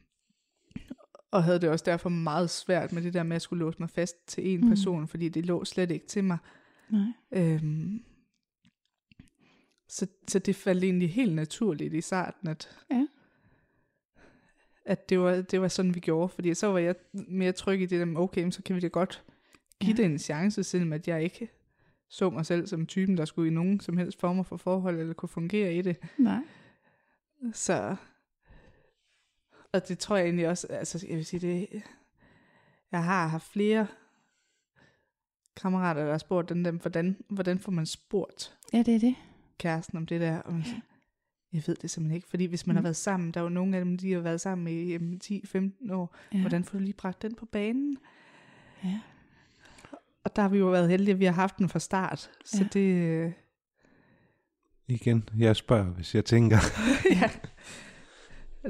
og 1.31 1.43
havde 1.43 1.60
det 1.61 1.69
også 1.69 1.85
derfor 1.85 2.10
meget 2.10 2.49
svært 2.49 2.91
med 2.91 3.01
det 3.01 3.14
der 3.14 3.23
med 3.23 3.35
at 3.35 3.41
skulle 3.41 3.60
låse 3.60 3.80
mig 3.80 3.89
fast 3.89 4.27
til 4.27 4.47
en 4.53 4.61
mm. 4.61 4.69
person, 4.69 5.07
fordi 5.07 5.30
det 5.30 5.45
lå 5.45 5.65
slet 5.65 5.91
ikke 5.91 6.07
til 6.07 6.23
mig. 6.23 6.38
Nej. 6.89 7.07
Øhm, 7.31 8.03
så, 9.89 10.07
så 10.27 10.39
det 10.39 10.56
faldt 10.56 10.84
egentlig 10.84 11.14
helt 11.14 11.35
naturligt 11.35 11.93
i 11.93 12.01
starten, 12.01 12.47
at, 12.47 12.77
Ja. 12.91 13.07
At 14.89 15.09
det, 15.09 15.19
var, 15.19 15.41
det 15.41 15.61
var 15.61 15.67
sådan, 15.67 15.95
vi 15.95 15.99
gjorde. 15.99 16.29
Fordi 16.29 16.53
så 16.53 16.67
var 16.67 16.79
jeg 16.79 16.95
mere 17.13 17.51
tryg 17.51 17.81
i 17.81 17.85
det 17.85 18.07
med, 18.07 18.21
okay, 18.21 18.51
så 18.51 18.61
kan 18.63 18.75
vi 18.75 18.81
da 18.81 18.87
godt 18.87 19.23
give 19.79 19.91
Ja. 19.91 20.01
ja. 20.01 20.03
det 20.03 20.11
en 20.11 20.19
chance, 20.19 20.63
selvom 20.63 20.93
at 20.93 21.07
jeg 21.07 21.23
ikke 21.23 21.49
så 22.09 22.29
mig 22.29 22.45
selv 22.45 22.67
som 22.67 22.85
typen, 22.85 23.17
der 23.17 23.25
skulle 23.25 23.51
i 23.51 23.53
nogen 23.53 23.79
som 23.79 23.97
helst 23.97 24.19
former 24.19 24.43
for 24.43 24.57
forhold, 24.57 24.99
eller 24.99 25.13
kunne 25.13 25.29
fungere 25.29 25.73
i 25.73 25.81
det. 25.81 25.97
Nej. 26.17 26.39
Så, 27.53 27.95
og 29.73 29.87
det 29.87 29.99
tror 29.99 30.15
jeg 30.15 30.25
egentlig 30.25 30.47
også, 30.49 30.67
altså 30.67 31.05
jeg 31.09 31.17
vil 31.17 31.25
sige 31.25 31.39
det, 31.47 31.83
jeg 32.91 33.03
har 33.03 33.27
haft 33.27 33.51
flere 33.51 33.87
kammerater, 35.55 36.03
der 36.03 36.11
har 36.11 36.17
spurgt 36.17 36.49
den 36.49 36.65
dem, 36.65 36.77
hvordan, 36.77 37.17
hvordan 37.29 37.59
får 37.59 37.71
man 37.71 37.85
spurgt 37.85 38.57
Ja, 38.73 38.77
det 38.77 38.95
er 38.95 38.99
det. 38.99 39.15
kæresten 39.57 39.97
om 39.97 40.05
det 40.05 40.21
der, 40.21 40.41
og 40.41 40.53
man 40.53 40.63
siger, 40.63 40.79
jeg 41.53 41.63
ved 41.67 41.76
det 41.76 41.89
simpelthen 41.89 42.15
ikke, 42.15 42.27
fordi 42.27 42.45
hvis 42.45 42.67
man 42.67 42.76
har 42.76 42.81
Mm. 42.81 42.84
været 42.84 42.95
sammen, 42.95 43.31
der 43.31 43.39
er 43.39 43.43
jo 43.43 43.49
nogle 43.49 43.77
af 43.77 43.85
dem, 43.85 43.97
de 43.97 44.13
har 44.13 44.19
været 44.19 44.41
sammen 44.41 44.67
i 44.67 44.91
jamen, 44.91 45.19
10-15 45.23 45.91
år, 45.93 46.15
Ja. 46.34 46.39
hvordan 46.39 46.63
får 46.63 46.77
du 46.77 46.84
lige 46.84 46.93
bragt 46.93 47.21
den 47.21 47.35
på 47.35 47.45
banen? 47.45 47.97
Ja. 48.84 48.99
Og 50.23 50.35
der 50.35 50.41
har 50.41 50.49
vi 50.49 50.57
jo 50.57 50.65
været 50.67 50.89
heldige, 50.89 51.13
at 51.13 51.19
vi 51.19 51.26
har 51.26 51.31
haft 51.31 51.57
den 51.57 51.69
fra 51.69 51.80
start, 51.80 52.30
så 52.45 52.57
Ja. 52.63 52.67
det, 52.73 52.80
øh, 52.95 53.31
Igen, 54.88 55.30
jeg 55.38 55.55
spørger, 55.55 55.85
hvis 55.85 56.15
jeg 56.15 56.26
tænker. 56.26 56.57
ja, 57.21 57.30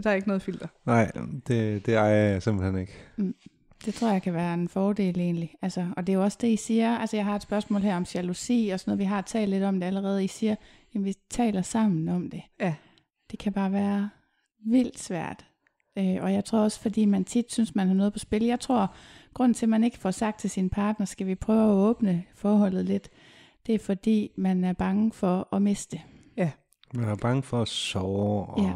der 0.03 0.10
er 0.10 0.14
ikke 0.14 0.27
noget 0.27 0.41
filter. 0.41 0.68
Nej, 0.85 1.11
det, 1.47 1.85
det 1.85 1.93
ejer 1.95 2.15
jeg 2.31 2.43
simpelthen 2.43 2.77
ikke. 2.81 2.93
Det 3.85 3.93
tror 3.93 4.11
jeg 4.11 4.22
kan 4.22 4.34
være 4.34 4.53
en 4.53 4.69
fordel 4.69 5.19
egentlig. 5.19 5.56
Altså, 5.61 5.88
og 5.97 6.07
det 6.07 6.14
er 6.14 6.18
jo 6.18 6.23
også 6.23 6.38
det, 6.41 6.47
I 6.47 6.56
siger. 6.56 6.97
Altså, 6.97 7.15
jeg 7.18 7.26
har 7.26 7.35
et 7.35 7.41
spørgsmål 7.41 7.81
her 7.81 7.95
om 7.97 8.06
jalousi 8.15 8.69
og 8.73 8.80
sådan 8.80 8.89
noget. 8.91 8.99
Vi 8.99 9.03
har 9.03 9.22
talt 9.22 9.49
lidt 9.49 9.64
om 9.64 9.80
det 9.80 9.88
allerede. 9.88 10.23
I 10.23 10.27
siger, 10.27 10.56
at 10.95 11.03
vi 11.06 11.14
taler 11.30 11.61
sammen 11.61 12.10
om 12.10 12.30
det. 12.30 12.41
Ja. 12.60 12.76
Det 13.32 13.40
kan 13.40 13.53
bare 13.53 13.72
være 13.72 14.10
vildt 14.66 14.99
svært. 14.99 15.45
Øh, 15.98 16.18
og 16.22 16.34
jeg 16.34 16.45
tror 16.45 16.60
også, 16.60 16.80
fordi 16.82 17.06
man 17.06 17.24
tit 17.26 17.52
synes, 17.53 17.76
man 17.76 17.88
har 17.88 17.94
noget 17.95 18.14
på 18.14 18.20
spil. 18.20 18.44
Jeg 18.44 18.60
tror, 18.60 18.94
grund 19.34 19.53
til, 19.53 19.66
at 19.66 19.70
man 19.70 19.84
ikke 19.84 19.98
får 19.98 20.11
sagt 20.11 20.40
til 20.40 20.49
sin 20.49 20.70
partner, 20.70 21.06
skal 21.06 21.28
vi 21.28 21.36
prøve 21.36 21.64
at 21.64 21.74
åbne 21.76 22.24
forholdet 22.36 22.86
lidt, 22.86 23.10
det 23.68 23.76
er 23.76 23.80
fordi, 23.80 24.32
man 24.38 24.64
er 24.64 24.74
bange 24.74 25.11
for 25.11 25.48
at 25.56 25.61
miste. 25.61 26.02
Man 26.94 27.06
er 27.10 27.16
bange 27.16 27.44
for 27.44 27.61
at 27.61 27.68
sove 27.68 28.45
og, 28.45 28.64
Ja. 28.64 28.74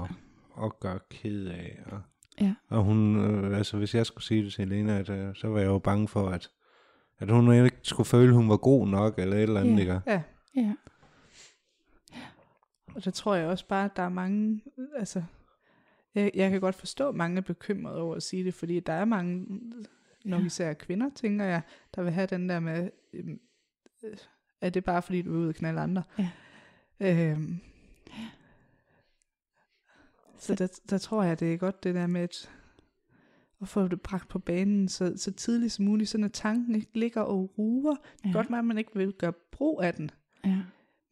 og 0.52 0.80
gøre 0.80 0.99
ked 1.11 1.45
af. 1.45 1.80
Og, 1.85 2.02
Ja. 2.41 2.53
og 2.69 2.84
hun, 2.84 3.15
øh, 3.15 3.57
altså 3.57 3.77
hvis 3.77 3.95
jeg 3.95 4.06
skulle 4.06 4.23
sige 4.23 4.44
det 4.44 4.53
til 4.53 4.64
Helena, 4.69 4.99
at, 4.99 5.10
øh, 5.10 5.35
så 5.35 5.48
var 5.48 5.60
jeg 5.60 5.68
jo 5.68 5.80
bange 5.80 6.07
for, 6.07 6.30
at, 6.30 6.49
at 7.19 7.31
hun 7.31 7.53
ikke 7.53 7.77
skulle 7.81 8.07
føle, 8.07 8.27
at 8.30 8.35
hun 8.35 8.49
var 8.49 8.57
god 8.57 8.88
nok, 8.88 9.19
eller 9.19 9.35
et 9.35 9.44
eller 9.44 9.60
andet, 9.60 9.73
Ja. 9.76 9.80
ikke? 9.80 10.02
Ja, 10.07 10.22
Ja. 10.56 10.73
Og 12.95 13.05
der 13.05 13.11
tror 13.11 13.35
jeg 13.35 13.47
også 13.47 13.67
bare, 13.67 13.85
at 13.85 13.95
der 13.95 14.03
er 14.03 14.09
mange, 14.09 14.61
altså, 14.95 15.23
jeg, 16.15 16.31
jeg 16.33 16.51
kan 16.51 16.61
godt 16.61 16.75
forstå, 16.75 17.09
at 17.09 17.15
mange 17.15 17.37
er 17.37 17.41
bekymrede 17.41 18.01
over 18.01 18.15
at 18.15 18.23
sige 18.23 18.43
det, 18.43 18.53
fordi 18.53 18.79
der 18.79 18.93
er 18.93 19.05
mange, 19.05 19.45
nok 20.25 20.41
Ja. 20.41 20.45
især 20.45 20.73
kvinder, 20.73 21.09
tænker 21.15 21.45
jeg, 21.45 21.61
der 21.95 22.03
vil 22.03 22.11
have 22.11 22.27
den 22.27 22.49
der 22.49 22.59
med, 22.59 22.89
øhm, 23.13 23.39
øh, 24.03 24.17
er 24.61 24.69
det 24.69 24.83
bare 24.83 25.01
fordi, 25.01 25.21
du 25.21 25.33
er 25.33 25.37
ude 25.37 25.49
og 25.49 25.55
knalde 25.55 25.81
andre? 25.81 26.03
Ja. 26.19 26.29
Øhm, 26.99 27.59
så 30.37 30.55
der, 30.55 30.79
der 30.89 30.97
tror 30.97 31.23
jeg, 31.23 31.39
det 31.39 31.53
er 31.53 31.57
godt 31.57 31.83
det 31.83 31.95
der 31.95 32.07
med 32.07 32.21
at, 32.21 32.49
at 33.61 33.67
få 33.67 33.87
det 33.87 34.01
bragt 34.01 34.29
på 34.29 34.39
banen 34.39 34.87
så, 34.89 35.13
så 35.17 35.31
tidligt 35.31 35.71
som 35.73 35.85
muligt, 35.85 36.09
sådan 36.09 36.23
at 36.23 36.33
tanken 36.33 36.75
ikke 36.75 36.99
ligger 36.99 37.21
og 37.21 37.53
ruer. 37.57 37.95
Ja. 38.25 38.31
Godt 38.31 38.49
med, 38.49 38.59
at 38.59 38.65
man 38.65 38.77
ikke 38.77 38.91
vil 38.95 39.13
gøre 39.13 39.33
brug 39.51 39.81
af 39.83 39.93
den. 39.93 40.11
ja. 40.45 40.57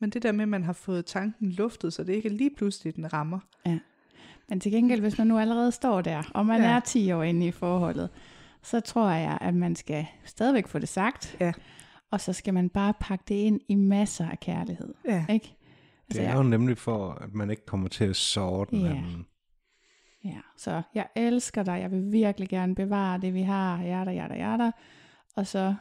Men 0.01 0.09
det 0.09 0.23
der 0.23 0.31
med, 0.31 0.41
at 0.41 0.49
man 0.49 0.63
har 0.63 0.73
fået 0.73 1.05
tanken 1.05 1.51
luftet, 1.51 1.93
så 1.93 2.03
det 2.03 2.13
ikke 2.13 2.29
er 2.29 2.33
lige 2.33 2.51
pludselig, 2.57 2.95
den 2.95 3.13
rammer. 3.13 3.39
Men 4.49 4.59
til 4.59 4.71
gengæld, 4.71 5.01
hvis 5.01 5.17
man 5.17 5.27
nu 5.27 5.39
allerede 5.39 5.71
står 5.71 6.01
der, 6.01 6.23
og 6.33 6.45
man 6.45 6.61
ja. 6.61 6.67
Ja. 6.69 6.75
er 6.75 6.79
10 6.79 7.11
år 7.11 7.23
inde 7.23 7.47
i 7.47 7.51
forholdet, 7.51 8.09
så 8.63 8.79
tror 8.79 9.09
jeg, 9.09 9.37
at 9.41 9.53
man 9.55 9.75
skal 9.75 10.05
stadigvæk 10.25 10.67
få 10.67 10.79
det 10.79 10.89
sagt. 10.89 11.35
Ja. 11.39 11.53
Og 12.11 12.21
så 12.21 12.33
skal 12.33 12.53
man 12.53 12.69
bare 12.69 12.93
pakke 12.99 13.23
det 13.27 13.35
ind 13.35 13.61
i 13.69 13.75
masser 13.75 14.29
af 14.29 14.39
kærlighed. 14.39 14.93
Ja. 15.07 15.25
Ikke? 15.29 15.55
Det 16.13 16.25
er 16.25 16.35
jo 16.35 16.43
nemlig 16.43 16.77
for, 16.77 17.11
at 17.11 17.33
man 17.33 17.49
ikke 17.49 17.65
kommer 17.65 17.87
til 17.89 18.03
at 18.05 18.15
såre 18.15 18.65
den 18.69 18.81
Ja. 18.81 18.87
anden. 18.89 19.25
ja. 20.23 20.37
Så 20.57 20.81
jeg 20.95 21.07
elsker 21.15 21.63
dig, 21.63 21.79
jeg 21.81 21.91
vil 21.91 22.11
virkelig 22.11 22.49
gerne 22.49 22.75
bevare 22.75 23.21
det, 23.21 23.33
vi 23.33 23.41
har, 23.41 23.81
jada, 23.81 24.11
jada, 24.11 24.33
jada. 24.35 24.71
Og 25.35 25.47
så, 25.47 25.75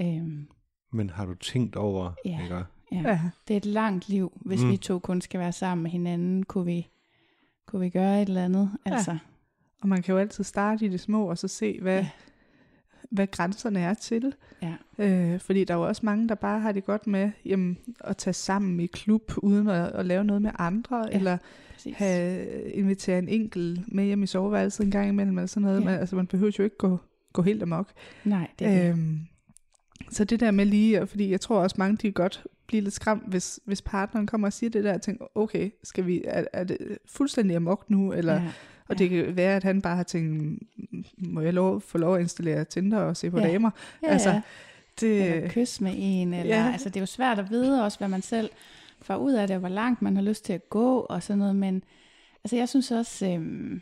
øhm, 0.00 0.48
Men 0.92 1.10
har 1.10 1.26
du 1.26 1.34
tænkt 1.34 1.76
over, 1.76 2.12
Ja. 2.24 2.42
ikke? 2.42 2.64
Ja, 2.92 3.00
Ja. 3.04 3.20
det 3.48 3.54
er 3.54 3.58
et 3.58 3.66
langt 3.66 4.08
liv, 4.08 4.32
hvis 4.40 4.62
Mm. 4.62 4.70
vi 4.70 4.76
to 4.76 4.98
kun 4.98 5.20
skal 5.20 5.40
være 5.40 5.52
sammen 5.52 5.82
med 5.82 5.90
hinanden. 5.90 6.42
Kunne 6.42 6.64
vi, 6.64 6.88
kunne 7.66 7.80
vi 7.80 7.88
gøre 7.88 8.22
et 8.22 8.28
eller 8.28 8.44
andet? 8.44 8.70
Ja. 8.86 8.94
Altså, 8.94 9.18
Og 9.82 9.88
man 9.88 10.02
kan 10.02 10.12
jo 10.12 10.18
altid 10.18 10.44
starte 10.44 10.84
i 10.86 10.88
det 10.88 11.00
små, 11.00 11.24
og 11.30 11.38
så 11.38 11.48
se, 11.48 11.78
hvad, 11.82 11.92
Ja. 11.98 11.98
ja. 11.98 12.08
hvad 13.10 13.26
grænserne 13.26 13.80
er 13.80 13.94
til. 13.94 14.34
ja. 14.62 14.74
Øh, 14.98 15.40
fordi 15.40 15.64
der 15.64 15.74
er 15.74 15.78
jo 15.78 15.86
også 15.86 16.02
mange, 16.04 16.28
der 16.28 16.34
bare 16.34 16.60
har 16.60 16.72
det 16.72 16.84
godt 16.84 17.06
med 17.06 17.30
jamen, 17.44 17.78
at 18.00 18.16
tage 18.16 18.34
sammen 18.34 18.80
i 18.80 18.86
klub, 18.86 19.32
uden 19.36 19.68
at, 19.68 19.86
at 19.92 20.06
lave 20.06 20.24
noget 20.24 20.42
med 20.42 20.50
andre, 20.58 20.96
Ja, 20.96 21.04
ja. 21.10 21.16
eller 21.18 21.38
Præcis. 21.72 21.96
have, 21.96 22.46
invitere 22.72 23.18
en 23.18 23.28
enkelt 23.28 23.92
med 23.94 24.04
hjem 24.04 24.22
i 24.22 24.26
soveværelset 24.26 24.84
en 24.84 24.90
gang 24.90 25.08
imellem, 25.08 25.38
eller 25.38 25.46
sådan 25.46 25.62
noget. 25.62 25.76
Ja. 25.76 25.84
Ja. 25.84 25.90
Man, 25.90 26.00
altså, 26.00 26.16
man 26.16 26.26
behøver 26.26 26.52
jo 26.58 26.64
ikke 26.64 26.76
gå, 26.76 26.98
gå 27.32 27.42
helt 27.42 27.62
amok. 27.62 27.92
Nej, 28.24 28.48
det 28.58 28.66
er 28.66 28.82
det. 28.82 28.90
Øhm, 28.90 29.18
så 30.10 30.24
det 30.24 30.40
der 30.40 30.50
med 30.50 30.66
lige, 30.66 31.06
fordi 31.06 31.30
jeg 31.30 31.40
tror 31.40 31.60
også 31.62 31.76
mange, 31.78 31.96
de 31.96 32.12
godt 32.12 32.46
bliver 32.66 32.82
lidt 32.82 32.94
skræmt, 32.94 33.22
hvis, 33.28 33.60
hvis 33.64 33.82
partneren 33.82 34.26
kommer 34.26 34.46
og 34.48 34.52
siger 34.52 34.70
det 34.70 34.84
der, 34.84 34.94
og 34.94 35.02
tænker, 35.02 35.26
okay, 35.34 35.70
skal 35.84 36.06
vi, 36.06 36.22
er, 36.24 36.44
er 36.52 36.64
det 36.64 36.98
fuldstændig 37.06 37.56
amok 37.56 37.90
nu, 37.90 38.12
eller 38.12 38.34
ja. 38.34 38.52
Og 38.88 38.98
det 38.98 39.10
kan 39.10 39.36
være, 39.36 39.56
at 39.56 39.62
han 39.64 39.82
bare 39.82 39.96
har 39.96 40.02
tænkt, 40.02 40.62
må 41.18 41.40
jeg 41.40 41.54
lov, 41.54 41.80
få 41.80 41.98
lov 41.98 42.14
at 42.14 42.20
installere 42.20 42.64
Tinder 42.64 42.98
og 42.98 43.16
se 43.16 43.30
på 43.30 43.38
Ja. 43.38 43.46
damer? 43.48 43.70
Ja, 44.02 44.08
altså, 44.08 44.30
ja. 44.30 44.42
det, 45.00 45.22
Eller 45.36 45.48
kysse 45.48 45.82
med 45.84 45.92
en, 45.96 46.34
eller, 46.34 46.56
Ja. 46.56 46.70
altså 46.72 46.88
det 46.88 46.96
er 46.96 47.00
jo 47.00 47.06
svært 47.06 47.38
at 47.38 47.50
vide 47.50 47.84
også, 47.84 47.98
hvad 47.98 48.08
man 48.08 48.22
selv 48.22 48.50
får 49.02 49.16
ud 49.16 49.32
af 49.32 49.46
det, 49.46 49.54
og 49.56 49.60
hvor 49.60 49.68
langt 49.68 50.02
man 50.02 50.16
har 50.16 50.22
lyst 50.22 50.44
til 50.44 50.52
at 50.52 50.68
gå, 50.70 50.98
og 51.00 51.22
sådan 51.22 51.38
noget, 51.38 51.56
men 51.56 51.84
altså 52.44 52.56
jeg 52.56 52.68
synes 52.68 52.90
også, 52.90 53.26
øhm, 53.26 53.80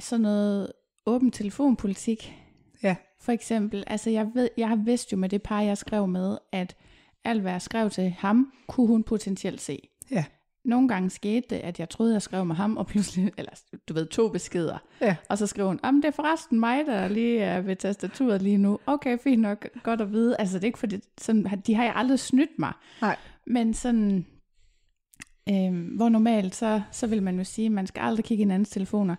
sådan 0.00 0.20
noget 0.22 0.72
åben 1.06 1.30
telefonpolitik, 1.30 2.34
Ja. 2.82 2.96
for 3.20 3.32
eksempel, 3.32 3.84
altså 3.86 4.10
jeg 4.10 4.30
ved, 4.34 4.48
jeg 4.56 4.68
har 4.68 4.76
vidst 4.76 5.12
jo 5.12 5.16
med 5.16 5.28
det 5.28 5.42
par, 5.42 5.60
jeg 5.60 5.78
skrev 5.78 6.06
med, 6.08 6.38
at 6.52 6.76
alt 7.24 7.40
hvad 7.40 7.52
jeg 7.52 7.62
skrev 7.62 7.90
til 7.90 8.10
ham, 8.10 8.52
kunne 8.66 8.86
hun 8.86 9.02
potentielt 9.02 9.60
se. 9.60 9.88
Ja. 10.10 10.24
Nogle 10.64 10.88
gange 10.88 11.10
skete 11.10 11.46
det, 11.50 11.56
at 11.56 11.80
jeg 11.80 11.88
troede, 11.88 12.12
jeg 12.12 12.22
skrev 12.22 12.44
med 12.44 12.56
ham, 12.56 12.76
og 12.76 12.86
pludselig, 12.86 13.32
eller 13.38 13.52
du 13.88 13.94
ved, 13.94 14.06
to 14.06 14.28
beskeder. 14.28 14.78
Ja. 15.00 15.16
Og 15.28 15.38
så 15.38 15.46
skrev 15.46 15.66
hun, 15.66 15.80
om 15.82 16.02
det 16.02 16.08
er 16.08 16.12
forresten 16.12 16.60
mig, 16.60 16.86
der 16.86 17.08
lige 17.08 17.40
er 17.40 17.60
ved 17.60 17.76
tastaturet 17.76 18.42
lige 18.42 18.58
nu. 18.58 18.78
Okay, 18.86 19.18
fint 19.18 19.42
nok, 19.42 19.66
godt 19.82 20.00
at 20.00 20.12
vide. 20.12 20.36
Altså 20.38 20.58
det 20.58 20.64
er 20.64 20.68
ikke 20.68 20.78
fordi, 20.78 20.98
sådan, 21.18 21.62
de 21.66 21.74
har 21.74 21.84
jeg 21.84 21.92
aldrig 21.96 22.18
snydt 22.18 22.58
mig. 22.58 22.72
Nej. 23.00 23.16
Men 23.46 23.74
sådan, 23.74 24.26
øhm, 25.48 25.84
hvor 25.84 26.08
normalt, 26.08 26.54
så, 26.54 26.82
så 26.90 27.06
vil 27.06 27.22
man 27.22 27.38
jo 27.38 27.44
sige, 27.44 27.66
at 27.66 27.72
man 27.72 27.86
skal 27.86 28.00
aldrig 28.00 28.24
kigge 28.24 28.42
i 28.42 28.44
hinandens 28.44 28.70
telefoner. 28.70 29.16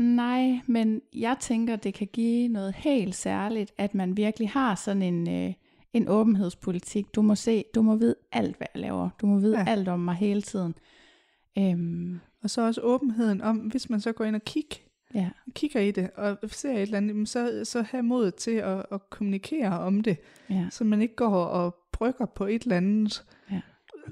Nej, 0.00 0.60
men 0.66 1.00
jeg 1.14 1.36
tænker, 1.40 1.76
det 1.76 1.94
kan 1.94 2.06
give 2.06 2.48
noget 2.48 2.74
helt 2.74 3.14
særligt, 3.14 3.72
at 3.78 3.94
man 3.94 4.16
virkelig 4.16 4.50
har 4.50 4.74
sådan 4.74 5.02
en, 5.02 5.30
øh, 5.30 5.52
en 5.96 6.08
åbenhedspolitik. 6.08 7.14
Du 7.14 7.22
må 7.22 7.34
se, 7.34 7.64
du 7.74 7.82
må 7.82 7.96
vide 7.96 8.14
alt, 8.32 8.56
hvad 8.56 8.66
jeg 8.74 8.80
laver. 8.80 9.10
Du 9.20 9.26
må 9.26 9.38
vide 9.38 9.58
Ja. 9.58 9.64
alt 9.68 9.88
om 9.88 10.00
mig 10.00 10.14
hele 10.14 10.42
tiden. 10.42 10.74
Øhm, 11.58 12.18
og 12.42 12.50
så 12.50 12.62
også 12.66 12.80
åbenheden 12.80 13.40
om, 13.42 13.56
hvis 13.56 13.90
man 13.90 14.00
så 14.00 14.12
går 14.12 14.24
ind 14.24 14.36
og 14.36 14.42
kigger, 14.44 14.76
ja, 15.14 15.30
kigger 15.54 15.80
i 15.80 15.90
det, 15.90 16.10
og 16.16 16.38
ser 16.46 16.72
et 16.72 16.82
eller 16.82 16.96
andet, 16.96 17.28
så, 17.28 17.60
så 17.64 17.82
have 17.82 18.02
mod 18.02 18.30
til 18.30 18.50
at, 18.50 18.86
at 18.92 19.10
kommunikere 19.10 19.78
om 19.78 20.00
det, 20.02 20.16
ja, 20.50 20.66
så 20.70 20.84
man 20.84 21.02
ikke 21.02 21.16
går 21.16 21.44
og 21.44 21.74
brygger 21.92 22.26
på 22.26 22.46
et 22.46 22.62
eller 22.62 22.76
andet, 22.76 23.24
Ja. 23.50 23.60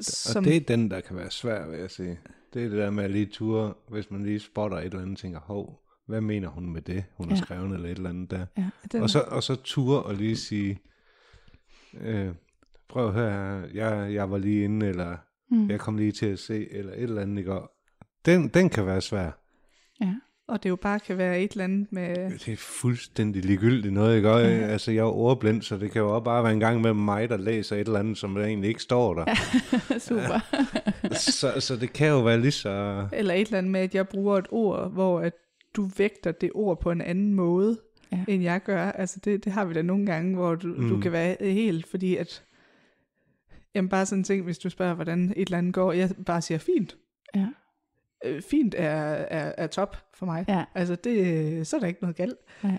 som, 0.00 0.40
Og 0.40 0.44
det 0.44 0.56
er 0.56 0.60
den, 0.60 0.90
der 0.90 1.00
kan 1.00 1.16
være 1.16 1.30
svær, 1.30 1.66
vil 1.70 1.78
jeg 1.78 1.90
sige. 1.90 2.18
Det 2.54 2.64
er 2.64 2.68
det 2.68 2.78
der 2.78 2.90
med 2.90 3.04
at 3.04 3.10
lige 3.10 3.26
ture, 3.26 3.74
hvis 3.88 4.10
man 4.10 4.24
lige 4.24 4.40
spotter 4.40 4.78
et 4.78 4.84
eller 4.84 5.02
andet, 5.02 5.18
tænker, 5.18 5.40
hov, 5.40 5.80
hvad 6.06 6.20
mener 6.20 6.48
hun 6.48 6.72
med 6.72 6.82
det, 6.82 7.04
hun 7.16 7.28
har 7.28 7.36
Ja. 7.36 7.42
skrevet, 7.42 7.74
eller 7.74 7.88
et 7.88 7.96
eller 7.96 8.10
andet 8.10 8.30
der. 8.30 8.46
ja, 8.58 8.70
den, 8.92 9.02
Og 9.02 9.10
så, 9.10 9.20
og 9.20 9.42
så 9.42 9.54
ture 9.54 10.02
og 10.02 10.14
lige 10.14 10.36
sige, 10.36 10.78
øh, 12.00 12.28
prøv 12.88 13.06
at 13.06 13.12
høre 13.12 13.68
jeg, 13.74 14.14
jeg 14.14 14.30
var 14.30 14.38
lige 14.38 14.64
inde, 14.64 14.86
eller 14.86 15.16
mm, 15.50 15.70
jeg 15.70 15.80
kom 15.80 15.96
lige 15.96 16.12
til 16.12 16.26
at 16.26 16.38
se, 16.38 16.72
eller 16.72 16.92
et 16.92 17.02
eller 17.02 17.22
andet, 17.22 17.38
ikke? 17.38 17.56
Den, 18.26 18.48
den 18.48 18.68
kan 18.70 18.86
være 18.86 19.00
svær. 19.00 19.30
ja, 20.00 20.14
og 20.48 20.62
det 20.62 20.68
jo 20.68 20.76
bare 20.76 21.00
kan 21.00 21.18
være 21.18 21.40
et 21.40 21.52
eller 21.52 21.64
andet 21.64 21.92
med, 21.92 22.30
Det 22.38 22.48
er 22.48 22.56
fuldstændig 22.56 23.44
ligegyldigt 23.44 23.94
noget, 23.94 24.16
ikke? 24.16 24.30
Og, 24.30 24.40
Ja. 24.40 24.46
Altså, 24.46 24.92
jeg 24.92 25.00
er 25.00 25.16
ordblind, 25.16 25.62
så 25.62 25.76
det 25.76 25.90
kan 25.90 26.02
jo 26.02 26.14
også 26.14 26.24
bare 26.24 26.44
være 26.44 26.52
en 26.52 26.60
gang 26.60 26.80
med 26.80 26.94
mig, 26.94 27.28
der 27.28 27.36
læser 27.36 27.76
et 27.76 27.86
eller 27.86 27.98
andet, 27.98 28.18
som 28.18 28.34
der 28.34 28.44
egentlig 28.44 28.68
ikke 28.68 28.82
står 28.82 29.14
der. 29.14 29.24
super. 30.08 30.40
så, 31.40 31.60
så 31.60 31.76
det 31.76 31.92
kan 31.92 32.08
jo 32.08 32.20
være 32.20 32.40
lige 32.40 32.50
så... 32.50 33.06
eller 33.12 33.34
et 33.34 33.46
eller 33.46 33.58
andet 33.58 33.72
med, 33.72 33.80
at 33.80 33.94
jeg 33.94 34.08
bruger 34.08 34.38
et 34.38 34.46
ord, 34.50 34.92
hvor 34.92 35.20
at 35.20 35.32
du 35.76 35.90
vægter 35.96 36.32
det 36.32 36.50
ord 36.54 36.80
på 36.80 36.90
en 36.90 37.00
anden 37.00 37.34
måde, 37.34 37.78
Ja. 38.16 38.32
end 38.32 38.42
jeg 38.42 38.62
gør. 38.62 38.82
Altså 38.82 39.20
det, 39.24 39.44
det 39.44 39.52
har 39.52 39.64
vi 39.64 39.74
da 39.74 39.82
nogle 39.82 40.06
gange, 40.06 40.34
hvor 40.34 40.54
du, 40.54 40.66
mm. 40.66 40.88
du 40.88 41.00
kan 41.00 41.12
være 41.12 41.36
helt, 41.40 41.86
fordi 41.86 42.16
at, 42.16 42.44
jamen 43.74 43.88
bare 43.88 44.06
sådan 44.06 44.20
en 44.20 44.24
ting, 44.24 44.44
hvis 44.44 44.58
du 44.58 44.70
spørger, 44.70 44.94
hvordan 44.94 45.32
et 45.36 45.46
eller 45.46 45.58
andet 45.58 45.74
går, 45.74 45.92
jeg 45.92 46.10
bare 46.26 46.42
siger 46.42 46.58
fint. 46.58 46.96
Ja. 47.34 47.48
Øh, 48.24 48.42
fint 48.42 48.74
er, 48.78 48.90
er, 48.90 49.52
er 49.58 49.66
top 49.66 49.96
for 50.14 50.26
mig. 50.26 50.44
Ja. 50.48 50.64
Altså 50.74 50.94
det, 50.94 51.66
så 51.66 51.76
er 51.76 51.80
der 51.80 51.86
ikke 51.86 52.02
noget 52.02 52.16
galt. 52.16 52.38
Nej. 52.62 52.78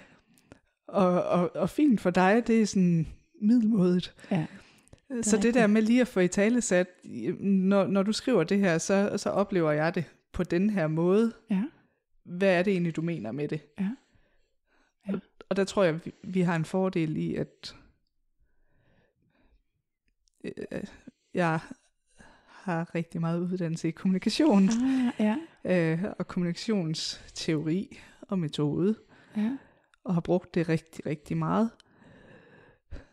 Og, 0.87 1.23
og, 1.23 1.55
og 1.55 1.69
fint 1.69 2.01
for 2.01 2.09
dig, 2.09 2.43
det 2.47 2.61
er 2.61 2.65
sådan 2.65 3.07
middelmådigt. 3.41 4.15
Ja. 4.31 4.45
Så 5.09 5.15
det 5.15 5.33
rigtigt. 5.33 5.55
der 5.55 5.67
med 5.67 5.81
lige 5.81 6.01
at 6.01 6.07
få 6.07 6.19
i 6.19 6.27
tale 6.27 6.61
sat, 6.61 6.87
når, 7.39 7.87
når 7.87 8.03
du 8.03 8.11
skriver 8.11 8.43
det 8.43 8.59
her, 8.59 8.77
så, 8.77 9.13
så 9.17 9.29
oplever 9.29 9.71
jeg 9.71 9.95
det 9.95 10.03
på 10.33 10.43
den 10.43 10.69
her 10.69 10.87
måde. 10.87 11.33
Ja. 11.49 11.63
Hvad 12.25 12.49
er 12.49 12.63
det 12.63 12.71
egentlig, 12.71 12.95
du 12.95 13.01
mener 13.01 13.31
med 13.31 13.47
det? 13.47 13.61
Ja. 13.79 13.89
Og, 15.45 15.49
og 15.49 15.55
der 15.55 15.63
tror 15.63 15.83
jeg, 15.83 16.05
vi, 16.05 16.13
vi 16.23 16.41
har 16.41 16.55
en 16.55 16.65
fordel 16.65 17.17
i, 17.17 17.35
at 17.35 17.75
øh, 20.43 20.83
jeg 21.33 21.59
har 22.47 22.95
rigtig 22.95 23.21
meget 23.21 23.39
uddannelse 23.39 23.87
i 23.87 23.91
kommunikation 23.91 24.69
Ah, 24.69 25.13
ja. 25.19 25.37
øh, 25.93 26.03
og 26.19 26.27
kommunikationsteori 26.27 27.99
og 28.21 28.39
metode, 28.39 28.95
Ja. 29.37 29.57
og 30.03 30.13
har 30.13 30.21
brugt 30.21 30.55
det 30.55 30.69
rigtig, 30.69 31.05
rigtig 31.05 31.37
meget. 31.37 31.69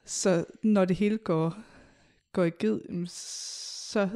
Så 0.04 0.44
når 0.62 0.84
det 0.84 0.96
hele 0.96 1.18
går, 1.18 1.56
går 2.32 2.44
i 2.44 2.50
ged, 2.50 3.06
så, 3.06 4.08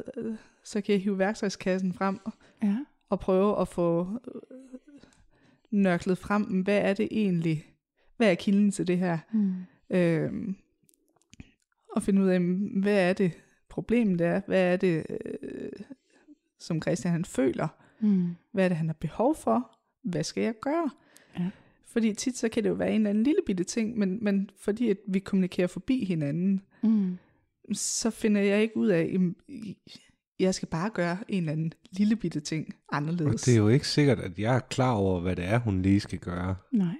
så 0.63 0.81
kan 0.81 0.93
jeg 0.93 1.01
hive 1.01 1.17
værktøjskassen 1.17 1.93
frem 1.93 2.19
Ja. 2.63 2.77
og 3.09 3.19
prøve 3.19 3.61
at 3.61 3.67
få 3.67 4.19
øh, 4.27 4.41
nørklet 5.71 6.17
frem, 6.17 6.43
hvad 6.43 6.77
er 6.77 6.93
det 6.93 7.07
egentlig, 7.11 7.73
hvad 8.17 8.31
er 8.31 8.35
kilden 8.35 8.71
til 8.71 8.87
det 8.87 8.97
her? 8.97 9.17
Mm. 9.33 9.53
Øhm, 9.89 10.55
og 11.95 12.03
finde 12.03 12.21
ud 12.21 12.27
af, 12.27 12.39
hvad 12.81 13.09
er 13.09 13.13
det 13.13 13.31
problemet 13.69 14.21
er, 14.21 14.41
hvad 14.47 14.73
er 14.73 14.77
det, 14.77 15.05
øh, 15.09 15.69
som 16.59 16.81
Christian 16.81 17.11
han 17.11 17.25
føler, 17.25 17.67
Mm. 17.99 18.35
hvad 18.51 18.63
er 18.65 18.67
det, 18.69 18.77
han 18.77 18.87
har 18.87 18.93
behov 18.99 19.35
for, 19.35 19.71
hvad 20.03 20.23
skal 20.23 20.43
jeg 20.43 20.53
gøre? 20.61 20.89
Ja. 21.39 21.49
Fordi 21.85 22.13
tit 22.13 22.37
så 22.37 22.49
kan 22.49 22.63
det 22.63 22.69
jo 22.69 22.73
være 22.73 22.89
en 22.89 22.95
eller 22.95 23.09
anden 23.09 23.23
lille 23.23 23.39
bitte 23.45 23.63
ting, 23.63 23.97
men, 23.97 24.23
men 24.23 24.49
fordi 24.59 24.89
at 24.89 24.97
vi 25.07 25.19
kommunikerer 25.19 25.67
forbi 25.67 26.05
hinanden, 26.05 26.61
Mm. 26.83 27.17
så 27.73 28.09
finder 28.09 28.41
jeg 28.41 28.61
ikke 28.61 28.77
ud 28.77 28.87
af, 28.87 29.17
jeg 30.39 30.55
skal 30.55 30.67
bare 30.67 30.89
gøre 30.89 31.17
en 31.27 31.43
eller 31.43 31.51
anden 31.51 31.73
lille 31.91 32.15
bitte 32.15 32.39
ting 32.39 32.75
Og 32.87 32.97
anderledes. 32.97 33.41
det 33.41 33.53
er 33.53 33.57
jo 33.57 33.67
ikke 33.67 33.87
sikkert, 33.87 34.19
at 34.19 34.39
jeg 34.39 34.55
er 34.55 34.59
klar 34.59 34.91
over, 34.93 35.19
hvad 35.21 35.35
det 35.35 35.45
er, 35.45 35.57
hun 35.59 35.81
lige 35.81 35.99
skal 35.99 36.19
gøre. 36.19 36.55
Nej. 36.71 36.95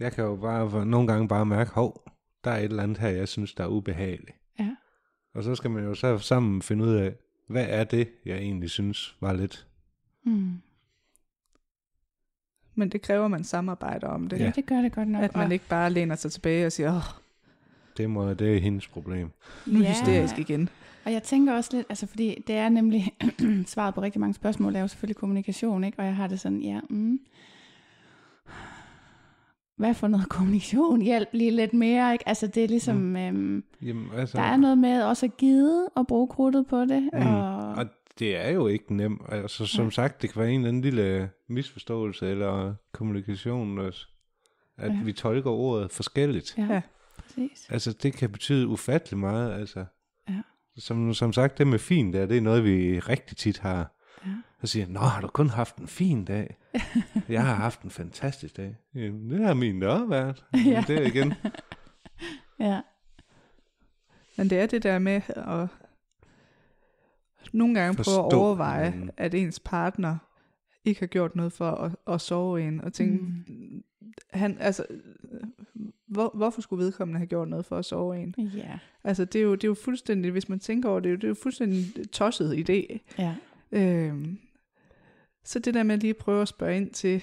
Jeg 0.00 0.12
kan 0.12 0.24
jo 0.24 0.36
bare 0.36 0.86
nogle 0.86 1.06
gange 1.12 1.28
bare 1.28 1.46
mærke, 1.46 1.70
hov, 1.70 2.10
der 2.44 2.50
er 2.50 2.56
et 2.58 2.64
eller 2.64 2.82
andet 2.82 2.98
her, 2.98 3.08
jeg 3.08 3.28
synes, 3.28 3.54
der 3.54 3.64
er 3.64 3.68
ubehageligt. 3.68 4.36
Ja. 4.58 4.76
Og 5.34 5.42
så 5.44 5.54
skal 5.54 5.70
man 5.70 5.84
jo 5.84 5.94
så 5.94 6.18
sammen 6.18 6.62
finde 6.62 6.84
ud 6.84 6.94
af, 6.94 7.14
hvad 7.48 7.66
er 7.68 7.84
det, 7.84 8.08
jeg 8.24 8.36
egentlig 8.36 8.70
synes 8.70 9.16
var 9.20 9.32
lidt... 9.32 9.66
Mm. 10.24 10.52
Men 12.74 12.88
det 12.88 13.02
kræver, 13.02 13.24
at 13.24 13.30
man 13.30 13.44
samarbejder 13.44 14.08
om 14.08 14.26
det. 14.28 14.38
Ja. 14.40 14.52
det 14.56 14.66
gør 14.66 14.80
det 14.82 14.92
godt 14.92 15.08
nok. 15.08 15.22
At 15.22 15.36
man 15.36 15.52
ikke 15.52 15.68
bare 15.68 15.90
læner 15.90 16.14
sig 16.14 16.32
tilbage 16.32 16.66
og 16.66 16.72
siger, 16.72 16.96
åh, 16.96 17.02
Det, 17.96 18.10
må, 18.10 18.34
det 18.34 18.56
er 18.56 18.60
hendes 18.60 18.88
problem. 18.88 19.30
nu 19.66 19.78
er 19.78 19.82
Ja. 19.82 19.88
hysterisk 19.90 20.38
igen. 20.38 20.68
Og 21.04 21.12
jeg 21.12 21.22
tænker 21.22 21.54
også 21.54 21.76
lidt, 21.76 21.86
altså 21.88 22.06
fordi 22.06 22.44
det 22.46 22.54
er 22.56 22.68
nemlig, 22.68 23.12
svaret 23.66 23.94
på 23.94 24.02
rigtig 24.02 24.20
mange 24.20 24.34
spørgsmål 24.34 24.76
er 24.76 24.80
jo 24.80 24.88
selvfølgelig 24.88 25.16
kommunikation, 25.16 25.84
ikke? 25.84 25.98
Og 25.98 26.04
jeg 26.04 26.16
har 26.16 26.26
det 26.26 26.40
sådan, 26.40 26.60
ja, 26.62 26.80
mm. 26.90 27.20
Hvad 29.76 29.94
for 29.94 30.08
noget 30.08 30.28
kommunikation? 30.28 31.00
Hjælp 31.02 31.28
lige 31.32 31.50
lidt 31.50 31.72
mere, 31.74 32.12
ikke? 32.12 32.28
Altså 32.28 32.46
det 32.46 32.64
er 32.64 32.68
ligesom, 32.68 32.96
mm. 32.96 33.16
øhm, 33.16 33.64
Jamen, 33.82 34.08
altså, 34.16 34.38
der 34.38 34.44
er 34.44 34.56
noget 34.56 34.78
med 34.78 35.02
også 35.02 35.26
at 35.26 35.36
give 35.36 35.88
og 35.94 36.06
bruge 36.06 36.28
krudtet 36.28 36.66
på 36.66 36.80
det. 36.80 37.10
Mm. 37.12 37.26
Og, 37.26 37.58
Og 37.74 37.86
det 38.18 38.36
er 38.36 38.50
jo 38.50 38.66
ikke 38.66 38.94
nemt. 38.96 39.22
Altså, 39.28 39.66
som 39.66 39.84
Nej. 39.84 39.90
sagt, 39.90 40.22
det 40.22 40.32
kan 40.32 40.40
være 40.40 40.50
en 40.50 40.60
eller 40.60 40.68
anden 40.68 40.82
lille 40.82 41.30
misforståelse 41.48 42.30
eller 42.30 42.74
kommunikation, 42.92 43.78
også, 43.78 44.06
at 44.78 44.90
Ja. 44.92 44.98
vi 45.04 45.12
tolker 45.12 45.50
ordet 45.50 45.90
forskelligt. 45.92 46.54
ja, 46.58 46.66
Ja. 46.74 46.80
præcis. 47.18 47.66
Altså, 47.70 47.92
det 47.92 48.12
kan 48.12 48.30
betyde 48.30 48.66
ufattelig 48.68 49.18
meget. 49.18 49.52
Altså. 49.52 49.84
Ja. 50.28 50.40
Som, 50.78 51.14
som 51.14 51.32
sagt, 51.32 51.58
det 51.58 51.66
med 51.66 51.78
fin 51.78 52.12
der, 52.12 52.26
det 52.26 52.36
er 52.36 52.40
noget, 52.40 52.64
vi 52.64 52.98
rigtig 52.98 53.36
tit 53.36 53.58
har. 53.58 53.92
Ja. 54.26 54.32
Så 54.60 54.66
siger 54.66 54.84
jeg, 54.86 54.92
Nå, 54.92 55.00
har 55.00 55.20
du 55.20 55.26
kun 55.28 55.48
haft 55.50 55.76
en 55.76 55.88
fin 55.88 56.24
dag? 56.24 56.56
jeg 57.28 57.44
har 57.46 57.54
haft 57.54 57.82
en 57.82 57.90
fantastisk 57.90 58.56
dag. 58.56 58.76
Jamen, 58.94 59.30
det 59.30 59.46
har 59.46 59.54
min 59.54 59.80
da 59.80 59.88
også 59.88 60.06
været. 60.06 60.44
Ja. 60.54 60.84
Det 60.86 60.96
er 60.98 61.06
igen. 61.06 61.34
Ja, 62.58 62.80
Men 64.36 64.50
det 64.50 64.58
er 64.58 64.66
det 64.66 64.82
der 64.82 64.98
med 64.98 65.20
at 65.28 65.68
nogle 67.52 67.74
gange 67.74 67.94
prøve 67.96 68.00
at 68.00 68.04
Forstå 68.24 68.38
overveje, 68.38 68.84
hinanden. 68.90 69.10
at 69.16 69.34
ens 69.34 69.60
partner 69.60 70.16
ikke 70.84 71.00
har 71.00 71.06
gjort 71.06 71.36
noget 71.36 71.52
for 71.52 71.70
at, 71.70 71.96
at 72.14 72.20
sove 72.20 72.62
en, 72.68 72.80
og 72.80 72.92
tænke, 72.92 73.24
mm. 73.24 73.84
han, 74.32 74.56
altså, 74.60 74.86
hvor, 76.06 76.30
hvorfor 76.34 76.60
skulle 76.60 76.84
vedkommende 76.84 77.18
have 77.18 77.26
gjort 77.26 77.48
noget 77.48 77.66
for 77.66 77.78
at 77.78 77.84
sove 77.84 78.18
en? 78.22 78.34
ja, 78.38 78.78
Altså, 79.04 79.24
det 79.24 79.38
er 79.38 79.42
jo, 79.42 79.54
det 79.54 79.64
er 79.64 79.68
jo 79.68 79.74
fuldstændig, 79.74 80.30
hvis 80.30 80.48
man 80.48 80.58
tænker 80.60 80.88
over 80.88 81.00
det, 81.00 81.04
det 81.04 81.10
er 81.10 81.12
jo, 81.12 81.16
det 81.16 81.24
er 81.24 81.28
jo 81.28 81.34
fuldstændig 81.42 82.10
tosset 82.10 82.70
idé. 82.70 82.98
ja, 83.18 83.34
Øhm, 83.72 84.38
så 85.44 85.58
det 85.58 85.74
der 85.74 85.82
med 85.82 85.98
lige 85.98 86.10
at 86.10 86.16
prøve 86.16 86.42
at 86.42 86.48
spørge 86.48 86.76
ind 86.76 86.90
til, 86.90 87.22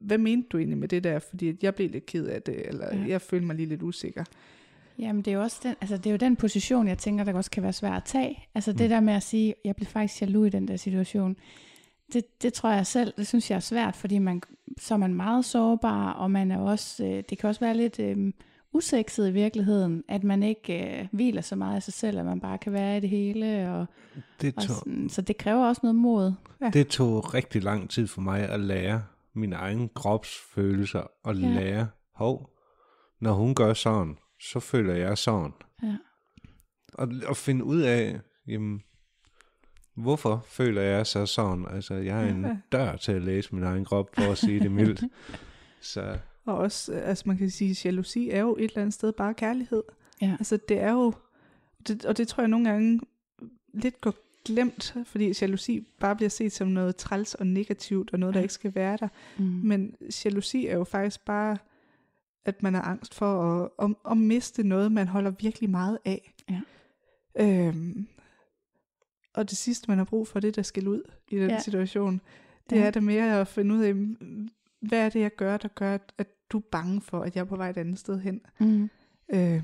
hvad 0.00 0.18
mente 0.18 0.48
du 0.48 0.58
egentlig 0.58 0.78
med 0.78 0.88
det 0.88 1.04
der? 1.04 1.18
Fordi 1.18 1.48
at 1.48 1.62
jeg 1.62 1.74
blev 1.74 1.90
lidt 1.90 2.06
ked 2.06 2.26
af 2.26 2.42
det, 2.42 2.68
eller 2.68 2.96
Ja. 2.96 3.04
jeg 3.08 3.20
følte 3.22 3.46
mig 3.46 3.56
lige 3.56 3.66
lidt 3.68 3.82
usikker. 3.82 4.24
Jamen, 4.98 5.22
det 5.22 5.30
er 5.30 5.34
jo 5.36 5.42
også 5.42 5.60
den, 5.62 5.74
altså, 5.80 5.96
det 5.96 6.06
er 6.06 6.10
jo 6.10 6.16
den 6.16 6.36
position, 6.36 6.88
jeg 6.88 6.98
tænker, 6.98 7.24
der 7.24 7.34
også 7.34 7.50
kan 7.50 7.62
være 7.62 7.72
svært 7.72 7.96
at 7.96 8.04
tage. 8.04 8.38
Altså 8.54 8.72
det 8.72 8.80
Mm. 8.80 8.88
der 8.88 9.00
med 9.00 9.14
at 9.14 9.22
sige, 9.22 9.54
jeg 9.64 9.76
blev 9.76 9.86
faktisk 9.86 10.20
jaloux 10.22 10.46
i 10.46 10.50
den 10.50 10.68
der 10.68 10.76
situation, 10.76 11.36
det, 12.12 12.42
det 12.42 12.52
tror 12.52 12.70
jeg 12.72 12.86
selv, 12.86 13.12
det 13.16 13.26
synes 13.26 13.50
jeg 13.50 13.56
er 13.56 13.60
svært, 13.60 13.96
fordi 13.96 14.18
man, 14.18 14.42
så 14.78 14.94
er 14.94 14.98
man 14.98 15.14
meget 15.14 15.44
sårbar, 15.44 16.12
og 16.12 16.30
man 16.30 16.50
er 16.50 16.58
også, 16.58 17.04
øh, 17.06 17.22
det 17.30 17.38
kan 17.38 17.48
også 17.48 17.60
være 17.60 17.76
lidt 17.76 17.98
øh, 18.00 18.32
usekset 18.72 19.28
i 19.28 19.32
virkeligheden, 19.32 20.04
at 20.08 20.24
man 20.24 20.42
ikke 20.42 21.00
øh, 21.00 21.06
hviler 21.12 21.40
så 21.40 21.56
meget 21.56 21.76
af 21.76 21.82
sig 21.82 21.94
selv, 21.94 22.18
at 22.18 22.24
man 22.24 22.40
bare 22.40 22.58
kan 22.58 22.72
være 22.72 22.96
i 22.96 23.00
det 23.00 23.10
hele, 23.10 23.70
og, 23.72 23.86
Det 24.40 24.54
og 24.56 24.62
tog, 24.62 24.76
sådan, 24.76 25.08
så 25.08 25.22
det 25.22 25.36
kræver 25.38 25.66
også 25.68 25.80
noget 25.82 25.94
mod. 25.96 26.32
det 26.72 26.88
tog 26.88 27.34
rigtig 27.34 27.62
lang 27.62 27.90
tid 27.90 28.06
for 28.06 28.20
mig 28.20 28.48
at 28.48 28.60
lære 28.60 29.02
mine 29.34 29.56
egne 29.56 29.88
kropsfølelser 29.94 31.06
og 31.24 31.34
Ja. 31.36 31.48
ja. 31.48 31.54
lære, 31.54 31.88
hov, 32.14 32.50
når 33.20 33.32
hun 33.32 33.54
gør 33.54 33.74
sådan, 33.74 34.16
så 34.40 34.60
føler 34.60 34.94
jeg 34.94 35.18
sådan. 35.18 35.52
Ja. 35.82 35.96
Og, 36.94 37.08
og 37.26 37.36
finde 37.36 37.64
ud 37.64 37.80
af, 37.80 38.20
jamen, 38.48 38.80
hvorfor 39.96 40.44
føler 40.46 40.82
jeg 40.82 41.06
så 41.06 41.26
sådan? 41.26 41.66
Altså, 41.70 41.94
jeg 41.94 42.24
er 42.24 42.28
en 42.30 42.44
Ja. 42.44 42.56
dør 42.72 42.96
til 42.96 43.12
at 43.12 43.22
læse 43.22 43.54
min 43.54 43.64
egen 43.64 43.84
krop, 43.84 44.08
for 44.14 44.32
at 44.32 44.38
sige 44.38 44.60
det 44.60 44.72
mildt. 44.72 45.02
Så 45.80 46.18
Og 46.46 46.56
også, 46.56 46.92
øh, 46.92 47.08
altså 47.08 47.24
man 47.26 47.36
kan 47.38 47.50
sige, 47.50 47.70
at 47.70 47.84
jalousi 47.84 48.30
er 48.30 48.40
jo 48.40 48.56
et 48.56 48.64
eller 48.64 48.80
andet 48.82 48.94
sted 48.94 49.12
bare 49.12 49.34
kærlighed. 49.34 49.82
Ja. 50.22 50.36
Altså 50.38 50.56
det 50.68 50.78
er 50.80 50.92
jo, 50.92 51.12
det, 51.88 52.04
og 52.04 52.16
det 52.16 52.28
tror 52.28 52.42
jeg 52.42 52.48
nogle 52.48 52.68
gange 52.70 53.00
lidt 53.74 54.00
går 54.00 54.14
glemt, 54.44 54.96
fordi 55.04 55.32
jalousi 55.42 55.86
bare 56.00 56.16
bliver 56.16 56.28
set 56.28 56.52
som 56.52 56.68
noget 56.68 56.96
træls 56.96 57.34
og 57.34 57.46
negativt, 57.46 58.12
og 58.12 58.18
noget, 58.18 58.34
der 58.34 58.40
Ja. 58.40 58.42
ikke 58.42 58.54
skal 58.54 58.74
være 58.74 58.96
der. 59.00 59.08
Mm. 59.38 59.44
Men 59.44 59.96
jalousi 60.24 60.66
er 60.66 60.74
jo 60.76 60.84
faktisk 60.84 61.24
bare, 61.24 61.58
at 62.44 62.62
man 62.62 62.74
har 62.74 62.82
angst 62.82 63.14
for 63.14 63.42
at, 63.42 63.70
at, 63.90 63.94
at 64.10 64.18
miste 64.18 64.62
noget, 64.62 64.92
man 64.92 65.08
holder 65.08 65.30
virkelig 65.40 65.70
meget 65.70 65.98
af. 66.04 66.34
Ja. 66.50 66.60
Øhm, 67.40 68.06
og 69.34 69.50
det 69.50 69.58
sidste, 69.58 69.90
man 69.90 69.98
har 69.98 70.04
brug 70.04 70.28
for, 70.28 70.40
det 70.40 70.48
er 70.48 70.52
der 70.52 70.62
skal 70.62 70.88
ud 70.88 71.02
i 71.30 71.36
den 71.36 71.50
Ja. 71.50 71.60
situation. 71.60 72.20
Det 72.70 72.76
Ja. 72.76 72.82
er 72.86 72.90
der 72.90 73.00
mere 73.00 73.40
at 73.40 73.48
finde 73.48 73.74
ud 73.74 73.80
af, 73.82 73.94
hvad 74.80 74.98
er 74.98 75.08
det, 75.08 75.20
jeg 75.20 75.34
gør, 75.36 75.56
der 75.56 75.68
gør, 75.68 75.94
at, 75.94 76.12
at 76.18 76.26
du 76.52 76.58
er 76.58 76.62
bange 76.72 77.00
for, 77.00 77.20
at 77.20 77.34
jeg 77.36 77.40
er 77.40 77.44
på 77.44 77.56
vej 77.56 77.70
et 77.70 77.76
andet 77.76 77.98
sted 77.98 78.20
hen. 78.20 78.40
Mm. 78.60 78.90
Øhm, 79.34 79.62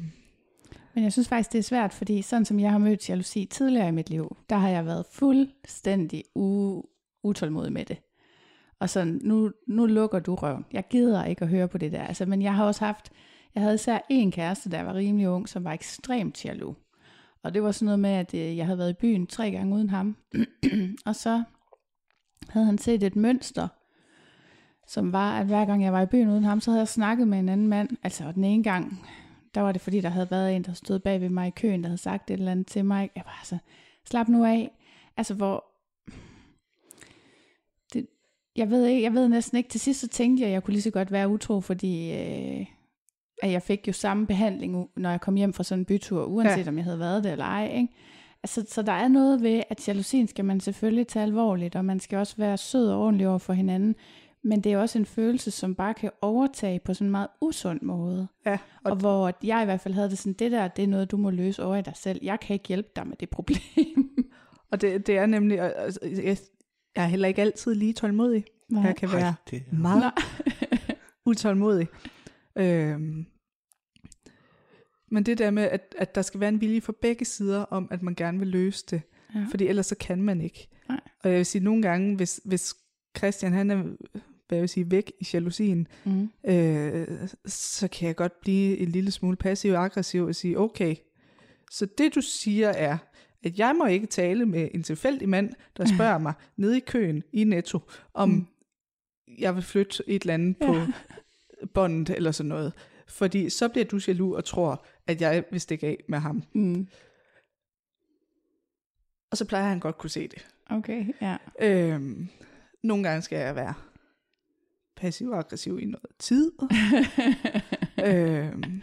Men 0.95 1.05
jeg 1.05 1.13
synes 1.13 1.29
faktisk, 1.29 1.53
det 1.53 1.59
er 1.59 1.63
svært, 1.63 1.93
fordi 1.93 2.23
sådan 2.23 2.45
som 2.45 2.61
jeg 2.61 2.71
har 2.71 2.79
mødt 2.79 3.09
jalousi 3.09 3.45
tidligere 3.45 3.89
i 3.89 3.93
mit 3.93 4.11
liv, 4.11 4.37
der 4.51 4.57
har 4.57 4.69
jeg 4.69 4.87
været 4.87 5.07
fuldstændig 5.13 6.25
u- 6.39 7.19
utålmodig 7.25 7.73
med 7.73 7.85
det. 7.85 7.97
Og 8.81 8.91
sådan, 8.91 9.21
nu, 9.25 9.53
nu 9.69 9.87
lukker 9.87 10.19
du 10.19 10.35
røven. 10.35 10.65
Jeg 10.73 10.85
gider 10.91 11.25
ikke 11.25 11.43
at 11.43 11.49
høre 11.49 11.69
på 11.69 11.79
det 11.79 11.93
der. 11.93 12.03
Altså, 12.03 12.27
men 12.27 12.43
jeg 12.43 12.55
har 12.55 12.65
også 12.65 12.85
haft, 12.85 13.11
jeg 13.55 13.63
havde 13.63 13.75
især 13.75 13.99
en 14.11 14.31
kæreste, 14.33 14.71
der 14.71 14.83
var 14.83 14.95
rimelig 14.95 15.29
ung, 15.29 15.49
som 15.49 15.65
var 15.65 15.73
ekstremt 15.73 16.45
jaloux. 16.45 16.77
Og 17.43 17.55
det 17.55 17.63
var 17.63 17.73
sådan 17.73 17.87
noget 17.87 17.99
med, 17.99 18.11
at 18.11 18.35
øh, 18.35 18.57
jeg 18.57 18.67
havde 18.67 18.79
været 18.79 18.91
i 18.91 19.01
byen 19.01 19.27
tre 19.27 19.51
gange 19.51 19.75
uden 19.75 19.91
ham. 19.91 20.17
og 21.07 21.17
så 21.17 21.43
havde 22.49 22.67
han 22.67 22.79
set 22.79 23.03
et 23.03 23.17
mønster, 23.17 23.69
som 24.87 25.13
var, 25.13 25.41
at 25.41 25.47
hver 25.47 25.65
gang 25.65 25.85
jeg 25.85 25.93
var 25.93 26.03
i 26.03 26.07
byen 26.07 26.29
uden 26.29 26.45
ham, 26.45 26.61
så 26.61 26.71
havde 26.71 26.81
jeg 26.81 26.89
snakket 26.89 27.29
med 27.29 27.39
en 27.39 27.49
anden 27.49 27.69
mand. 27.69 27.89
Altså, 28.03 28.25
og 28.25 28.35
den 28.35 28.45
ene 28.45 28.63
gang, 28.63 29.07
der 29.55 29.61
var 29.61 29.73
det 29.73 29.81
fordi, 29.81 30.01
der 30.01 30.09
havde 30.09 30.31
været 30.31 30.57
en, 30.57 30.63
der 30.63 30.73
stod 30.73 30.99
bag 30.99 31.21
ved 31.21 31.29
mig 31.29 31.49
i 31.49 31.51
køen, 31.51 31.83
der 31.83 31.89
havde 31.89 31.99
sagt 31.99 32.31
et 32.31 32.35
eller 32.35 32.53
andet 32.53 32.67
til 32.67 32.85
mig. 32.85 33.11
Jeg 33.17 33.23
var 33.27 33.37
altså, 33.41 33.59
slap 34.09 34.29
nu 34.29 34.45
af. 34.45 34.71
Altså, 35.17 35.35
hvor... 35.35 35.65
Det, 37.93 38.07
jeg, 38.57 38.71
ved 38.71 38.87
ikke, 38.87 39.03
jeg 39.03 39.15
ved 39.15 39.29
næsten 39.29 39.59
ikke. 39.59 39.71
Til 39.71 39.81
sidst 39.81 40.01
så 40.01 40.09
tænkte 40.09 40.41
jeg, 40.41 40.49
at 40.49 40.53
jeg 40.53 40.63
kunne 40.63 40.73
lige 40.73 40.83
så 40.83 40.91
godt 40.91 41.13
være 41.13 41.29
utro, 41.29 41.61
fordi 41.61 42.13
øh, 42.13 42.67
at 43.43 43.53
jeg 43.53 43.63
fik 43.63 43.89
jo 43.89 43.93
samme 43.93 44.27
behandling, 44.27 44.89
når 44.97 45.11
jeg 45.11 45.21
kom 45.21 45.35
hjem 45.35 45.53
fra 45.53 45.65
sådan 45.65 45.81
en 45.81 45.85
bytur, 45.85 46.25
uanset. 46.25 46.65
Ja. 46.65 46.71
om 46.71 46.77
jeg 46.77 46.85
havde 46.85 46.99
været 46.99 47.25
det 47.25 47.33
eller 47.33 47.45
ej. 47.45 47.73
Ikke? 47.75 47.89
Altså, 48.43 48.65
så 48.69 48.83
der 48.83 48.93
er 48.93 49.09
noget 49.09 49.43
ved, 49.43 49.63
at 49.71 49.89
jalousien 49.89 50.29
skal 50.29 50.45
man 50.45 50.61
selvfølgelig 50.61 51.07
tage 51.07 51.23
alvorligt, 51.23 51.77
og 51.77 51.85
man 51.85 52.01
skal 52.01 52.19
også 52.19 52.37
være 52.37 52.57
sød 52.59 52.89
og 52.89 53.01
ordentlig 53.01 53.29
over 53.29 53.39
for 53.39 53.53
hinanden. 53.53 53.95
Men 54.45 54.61
det 54.61 54.73
er 54.73 54.79
også 54.79 54.99
en 54.99 55.07
følelse, 55.07 55.51
som 55.51 55.75
bare 55.75 55.95
kan 55.95 56.11
overtage 56.21 56.81
på 56.85 56.95
sådan 56.95 57.07
en 57.07 57.11
meget 57.11 57.29
usund 57.41 57.81
måde. 57.83 58.29
ja, 58.47 58.59
Og, 58.85 58.91
og, 58.91 58.97
hvor 58.97 59.29
at 59.29 59.35
jeg 59.43 59.63
i 59.63 59.65
hvert 59.65 59.81
fald 59.81 59.95
havde 59.95 60.11
det 60.11 60.19
sådan, 60.19 60.33
det 60.33 60.53
der, 60.53 60.69
det 60.69 60.83
er 60.83 60.89
noget, 60.89 61.11
du 61.11 61.17
må 61.17 61.31
løse 61.31 61.63
over 61.63 61.77
i 61.77 61.83
dig 61.83 61.97
selv. 61.97 62.19
Jeg 62.23 62.41
kan 62.41 62.55
ikke 62.55 62.69
hjælpe 62.69 62.89
dig 62.97 63.07
med 63.07 63.17
det 63.17 63.31
problem. 63.31 64.11
og 64.71 64.81
det, 64.81 65.07
det 65.07 65.19
er 65.19 65.27
nemlig, 65.27 65.61
altså, 65.61 66.01
jeg, 66.03 66.37
jeg 66.97 67.05
er 67.05 67.09
heller 67.09 67.29
ikke 67.29 67.43
altid 67.43 67.75
lige 67.75 67.93
tålmodig. 67.93 68.45
Nej. 68.69 68.83
Jeg 68.83 68.97
kan 68.97 69.13
være 69.13 69.23
Ej, 69.23 69.33
det, 69.51 69.73
meget 69.73 70.13
utålmodig. 71.27 71.89
Øhm, 72.57 73.27
men 75.11 75.27
det 75.27 75.39
der 75.39 75.51
med, 75.51 75.63
at, 75.63 75.95
at 75.99 76.15
der 76.15 76.23
skal 76.23 76.41
være 76.41 76.49
en 76.49 76.61
vilje 76.61 76.81
fra 76.81 76.93
begge 77.03 77.25
sider 77.25 77.61
om, 77.61 77.89
at 77.91 78.03
man 78.03 78.15
gerne 78.15 78.39
vil 78.39 78.49
løse 78.49 78.85
det. 78.91 79.03
Ja. 79.35 79.47
Fordi 79.51 79.67
ellers 79.67 79.87
så 79.87 79.97
kan 80.01 80.23
man 80.23 80.41
ikke. 80.41 80.69
Nej. 80.89 81.01
Og 81.25 81.31
jeg 81.31 81.37
vil 81.37 81.47
sige, 81.47 81.65
nogle 81.65 81.83
gange, 81.83 82.17
hvis, 82.17 82.41
hvis 82.45 82.75
Christian 83.19 83.53
han 83.53 83.71
er 83.71 83.85
hvad 84.53 84.59
jeg 84.59 84.63
vil 84.63 84.69
sige, 84.69 84.91
væk 84.91 85.13
i 85.21 85.27
jalousien, 85.33 85.89
Mm. 86.05 86.31
øh, 86.51 87.07
så 87.47 87.89
kan 87.89 88.07
jeg 88.09 88.17
godt 88.17 88.41
blive 88.41 88.79
en 88.79 88.89
lille 88.89 89.11
smule 89.11 89.37
passiv 89.37 89.73
og 89.73 89.85
aggressiv 89.85 90.25
og 90.25 90.35
sige, 90.35 90.59
okay, 90.59 90.97
så 91.71 91.87
det 91.99 92.15
du 92.15 92.21
siger 92.21 92.69
er, 92.69 92.99
at 93.43 93.59
jeg 93.59 93.75
må 93.79 93.87
ikke 93.87 94.07
tale 94.07 94.47
med 94.47 94.69
en 94.75 94.83
tilfældig 94.83 95.29
mand, 95.29 95.51
der 95.77 95.85
spørger 95.97 96.19
mig 96.19 96.33
nede 96.57 96.77
i 96.77 96.81
køen 96.81 97.23
i 97.33 97.45
Netto, 97.45 97.79
om 98.15 98.29
Mm. 98.29 98.47
jeg 99.39 99.55
vil 99.55 99.63
flytte 99.63 100.03
et 100.07 100.23
eller 100.23 100.35
andet 100.35 100.57
på 100.57 100.77
båndet 101.75 102.11
eller 102.17 102.33
sådan 102.33 102.49
noget. 102.49 102.73
Fordi 103.09 103.51
så 103.51 103.69
bliver 103.69 103.85
du 103.85 104.01
jaloux 104.09 104.37
og 104.37 104.45
tror, 104.45 104.85
at 105.07 105.21
jeg 105.21 105.45
vil 105.51 105.61
stikke 105.61 105.87
af 105.87 106.05
med 106.09 106.19
ham. 106.19 106.43
Mm. 106.55 106.87
Og 109.31 109.37
så 109.39 109.45
plejer 109.45 109.69
han 109.69 109.81
godt 109.81 109.99
kunne 109.99 110.11
se 110.11 110.29
det. 110.29 110.47
Okay, 110.71 111.05
ja. 111.21 111.37
Øhm, 111.61 112.29
nogle 112.83 113.09
gange 113.09 113.23
skal 113.23 113.39
jeg 113.39 113.57
være 113.57 113.75
passiv 115.03 115.31
og 115.31 115.39
aggressiv 115.39 115.79
i 115.81 115.85
noget 115.85 116.07
tid. 116.19 116.53
øhm, 118.09 118.83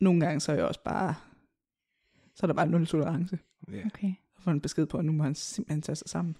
nogle 0.00 0.20
gange 0.20 0.40
så 0.40 0.52
er 0.52 0.56
jeg 0.56 0.64
også 0.64 0.82
bare, 0.84 1.14
så 2.34 2.40
er 2.42 2.46
der 2.46 2.54
bare 2.54 2.66
nul 2.66 2.86
tolerance. 2.86 3.38
ja. 3.72 3.86
Okay. 3.86 4.06
Jeg 4.06 4.44
får 4.44 4.50
en 4.50 4.60
besked 4.60 4.86
på, 4.86 4.98
at 4.98 5.04
nu 5.04 5.12
må 5.12 5.22
han 5.22 5.34
simpelthen 5.34 5.82
tage 5.82 5.96
sig 5.96 6.08
sammen. 6.08 6.36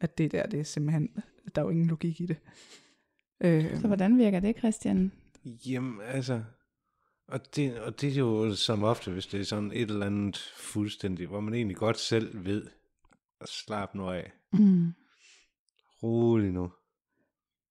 At 0.00 0.18
det 0.18 0.32
der, 0.32 0.46
det 0.46 0.60
er 0.60 0.64
simpelthen, 0.64 1.08
der 1.54 1.60
er 1.60 1.64
jo 1.64 1.70
ingen 1.70 1.86
logik 1.86 2.20
i 2.20 2.26
det. 2.26 2.36
Øhm, 3.40 3.80
Så 3.80 3.86
hvordan 3.86 4.18
virker 4.18 4.40
det, 4.40 4.58
Christian? 4.58 5.12
Jamen, 5.44 6.00
altså... 6.00 6.42
Og 7.28 7.56
det, 7.56 7.80
og 7.80 8.00
det 8.00 8.12
er 8.12 8.16
jo 8.18 8.54
som 8.54 8.82
ofte, 8.82 9.10
hvis 9.10 9.26
det 9.26 9.40
er 9.40 9.44
sådan 9.44 9.72
et 9.72 9.90
eller 9.90 10.06
andet 10.06 10.38
fuldstændig, 10.56 11.26
hvor 11.26 11.40
man 11.40 11.54
egentlig 11.54 11.76
godt 11.76 11.98
selv 11.98 12.44
ved, 12.44 12.66
at 13.40 13.48
slappe 13.48 13.96
nu 13.98 14.10
af. 14.10 14.32
Mm. 14.52 14.92
Rolig 16.02 16.52
nu. 16.52 16.72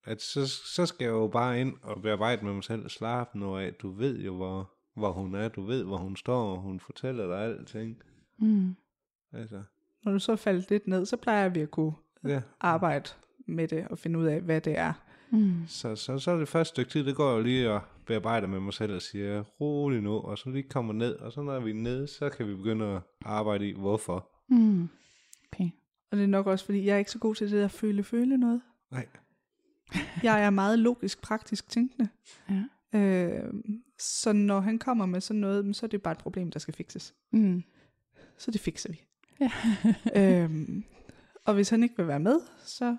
At 0.06 0.22
så, 0.22 0.48
så 0.48 0.86
skal 0.86 1.06
jeg 1.06 1.12
jo 1.12 1.28
bare 1.28 1.62
ind 1.62 1.74
og 1.82 2.02
bearbejde 2.02 2.46
med 2.46 2.54
mig 2.54 2.64
selv. 2.64 2.90
Slappe 2.90 3.40
nu 3.40 3.58
af. 3.58 3.74
Du 3.74 3.92
ved 3.92 4.20
jo, 4.20 4.36
hvor, 4.36 4.72
hvor 4.96 5.12
hun 5.12 5.36
er. 5.36 5.50
Du 5.50 5.62
ved, 5.62 5.84
hvor 5.84 5.98
hun 5.98 6.16
står, 6.16 6.52
og 6.52 6.62
hun 6.62 6.80
fortæller 6.80 7.28
dig 7.28 7.38
alting. 7.38 8.02
Mm. 8.38 8.76
Altså, 9.34 9.64
når 10.04 10.12
du 10.12 10.20
så 10.20 10.36
faldet 10.36 10.70
lidt 10.70 10.88
ned, 10.88 11.06
så 11.06 11.18
plejer 11.18 11.50
vi 11.50 11.60
at 11.60 11.72
kunne 11.72 11.94
ja. 12.24 12.42
arbejde 12.60 13.10
med 13.48 13.68
det 13.68 13.88
og 13.88 13.98
finde 13.98 14.20
ud 14.20 14.26
af, 14.26 14.42
hvad 14.42 14.62
det 14.62 14.78
er. 14.78 14.94
Mm. 15.32 15.68
Så, 15.68 15.96
så, 15.96 16.20
så 16.20 16.32
er 16.32 16.38
det 16.38 16.48
første 16.48 16.70
stykke 16.70 16.92
tid, 16.92 17.06
det 17.06 17.16
går 17.16 17.32
jo 17.32 17.42
lige 17.42 17.72
og 17.72 17.82
bearbejder 18.06 18.48
med 18.48 18.60
mig 18.60 18.74
selv 18.74 18.96
og 18.96 19.02
siger, 19.02 19.44
rolig 19.44 20.02
nu, 20.02 20.12
og 20.12 20.38
så 20.38 20.50
lige 20.50 20.70
kommer 20.70 20.94
ned, 20.94 21.16
og 21.16 21.32
så 21.32 21.42
når 21.42 21.60
vi 21.60 21.70
er 21.70 21.76
nede, 21.76 22.08
så 22.08 22.30
kan 22.30 22.48
vi 22.48 22.56
begynde 22.56 22.86
at 22.86 23.02
arbejde 23.26 23.70
i, 23.70 23.74
hvorfor. 23.74 24.30
Mm. 24.50 24.90
Okay. 25.54 25.70
Og 26.11 26.18
det 26.18 26.23
er 26.23 26.27
nok 26.27 26.48
også, 26.48 26.65
fordi 26.65 26.86
jeg 26.86 26.94
er 26.94 26.98
ikke 26.98 27.11
så 27.11 27.19
god 27.19 27.36
til 27.36 27.52
det 27.52 27.61
der 27.61 27.68
føle-føle 27.68 28.38
noget. 28.38 28.61
Nej. 28.91 29.07
Jeg 30.23 30.45
er 30.45 30.49
meget 30.49 30.80
logisk, 30.80 31.22
praktisk 31.22 31.69
tænkende. 31.69 32.10
Ja. 32.49 32.99
Øh, 32.99 33.53
så 33.99 34.34
når 34.34 34.60
han 34.60 34.80
kommer 34.80 35.06
med 35.06 35.22
sådan 35.22 35.40
noget, 35.40 35.76
så 35.76 35.86
er 35.86 35.88
det 35.88 36.02
bare 36.02 36.11
et 36.11 36.18
problem, 36.18 36.52
der 36.52 36.60
skal 36.60 36.73
fikses. 36.73 37.14
Mm. 37.32 37.64
Så 38.38 38.52
det 38.52 38.61
fikser 38.61 38.90
vi. 38.90 39.02
Ja. 39.40 39.52
øhm, 40.44 40.84
og 41.45 41.53
hvis 41.53 41.69
han 41.69 41.84
ikke 41.84 41.98
vil 41.98 42.07
være 42.07 42.19
med, 42.19 42.40
så, 42.65 42.98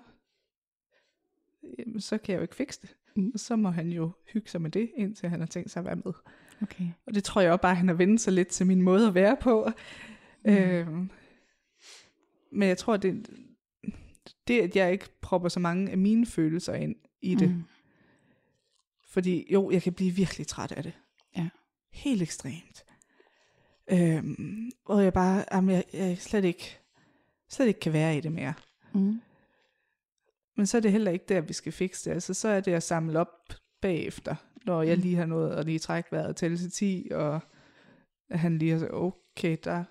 jamen, 1.79 2.01
så 2.01 2.17
kan 2.17 2.33
jeg 2.33 2.37
jo 2.37 2.41
ikke 2.41 2.55
fikse 2.55 2.81
det. 2.81 2.95
Mm. 3.15 3.31
Og 3.33 3.39
så 3.39 3.55
må 3.55 3.69
han 3.69 3.89
jo 3.89 4.11
hygge 4.33 4.49
sig 4.49 4.61
med 4.61 4.71
det, 4.71 4.91
indtil 4.95 5.29
han 5.29 5.39
har 5.39 5.47
tænkt 5.47 5.71
sig 5.71 5.79
at 5.79 5.85
være 5.85 5.95
med. 5.95 6.13
Okay. 6.61 6.87
Og 7.05 7.15
det 7.15 7.23
tror 7.23 7.41
jeg 7.41 7.51
også 7.51 7.61
bare, 7.61 7.75
han 7.75 7.87
har 7.87 7.95
vendt 7.95 8.21
sig 8.21 8.33
lidt 8.33 8.47
til 8.47 8.67
min 8.67 8.81
måde 8.81 9.07
at 9.07 9.15
være 9.15 9.37
på. 9.41 9.69
Mm. 10.45 10.51
Øhm, 10.51 11.09
men 12.57 12.69
jeg 12.69 12.77
tror, 12.77 12.97
det, 12.97 13.29
det, 14.47 14.61
at 14.61 14.75
jeg 14.75 14.91
ikke 14.91 15.09
propper 15.21 15.49
så 15.49 15.59
mange 15.59 15.91
af 15.91 15.97
mine 15.97 16.25
følelser 16.25 16.73
ind 16.73 16.95
i 17.21 17.35
det. 17.35 17.49
Mm. 17.49 17.63
Fordi 19.07 19.53
jo, 19.53 19.71
jeg 19.71 19.81
kan 19.81 19.93
blive 19.93 20.11
virkelig 20.11 20.47
træt 20.47 20.71
af 20.71 20.83
det. 20.83 20.93
Ja. 21.37 21.49
Helt 21.91 22.21
ekstremt. 22.21 22.85
Øhm, 23.91 24.71
og 24.85 25.03
jeg 25.03 25.13
bare, 25.13 25.45
jamen, 25.51 25.75
jeg, 25.75 25.83
jeg 25.93 26.17
slet 26.17 26.45
ikke, 26.45 26.79
slet 27.49 27.67
ikke 27.67 27.79
kan 27.79 27.93
være 27.93 28.17
i 28.17 28.21
det 28.21 28.31
mere. 28.31 28.53
Mm. 28.93 29.21
Men 30.57 30.67
så 30.67 30.77
er 30.77 30.81
det 30.81 30.91
heller 30.91 31.11
ikke 31.11 31.25
der, 31.29 31.41
vi 31.41 31.53
skal 31.53 31.71
fikse 31.71 32.09
det. 32.09 32.13
Altså, 32.15 32.33
så 32.33 32.47
er 32.47 32.59
det 32.59 32.73
at 32.73 32.83
samle 32.83 33.19
op 33.19 33.53
bagefter, 33.81 34.35
når 34.65 34.81
jeg 34.81 34.97
lige 34.97 35.15
har 35.15 35.25
nået 35.25 35.55
at 35.55 35.65
lige 35.65 35.79
trække 35.79 36.11
vejret 36.11 36.35
tælle 36.35 36.57
til 36.57 36.71
10, 36.71 37.07
og 37.11 37.39
han 38.31 38.57
lige 38.57 38.71
har 38.71 38.79
sagt, 38.79 38.93
okay, 38.93 39.57
der 39.63 39.83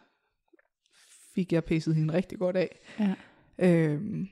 fik 1.36 1.52
jeg 1.52 1.64
pisset 1.64 1.94
hende 1.94 2.14
rigtig 2.14 2.38
godt 2.38 2.56
af. 2.56 2.78
Ja. 3.00 3.14
Øhm, 3.58 4.28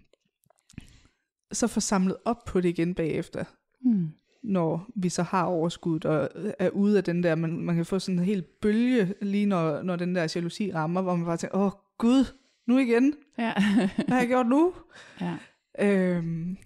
så 1.53 1.67
få 1.67 1.81
samlet 1.81 2.17
op 2.25 2.45
på 2.47 2.61
det 2.61 2.69
igen 2.69 2.95
bagefter, 2.95 3.45
Mm. 3.81 4.09
når 4.43 4.91
vi 4.97 5.09
så 5.09 5.23
har 5.23 5.45
overskud 5.45 6.05
og 6.05 6.29
er 6.59 6.71
ude 6.71 6.99
af 6.99 7.05
den 7.05 7.23
der, 7.23 7.35
man, 7.35 7.61
man 7.61 7.77
kan 7.77 7.87
få 7.87 7.99
sådan 7.99 8.19
en 8.19 8.25
hel 8.25 8.43
bølge, 8.43 9.15
lige 9.23 9.47
når, 9.47 9.83
når 9.83 9.97
den 9.97 10.15
der 10.15 10.33
jalousi 10.37 10.73
rammer, 10.73 11.03
hvor 11.03 11.17
man 11.17 11.27
bare 11.27 11.37
tænker, 11.37 11.59
åh 11.59 11.71
gud, 11.99 12.25
nu 12.67 12.79
igen, 12.79 13.15
Ja. 13.39 13.53
hvad 13.97 14.09
har 14.09 14.19
jeg 14.19 14.29
gjort 14.29 14.47
nu? 14.47 14.75
ja. 15.21 15.37
Øhm, 15.79 16.57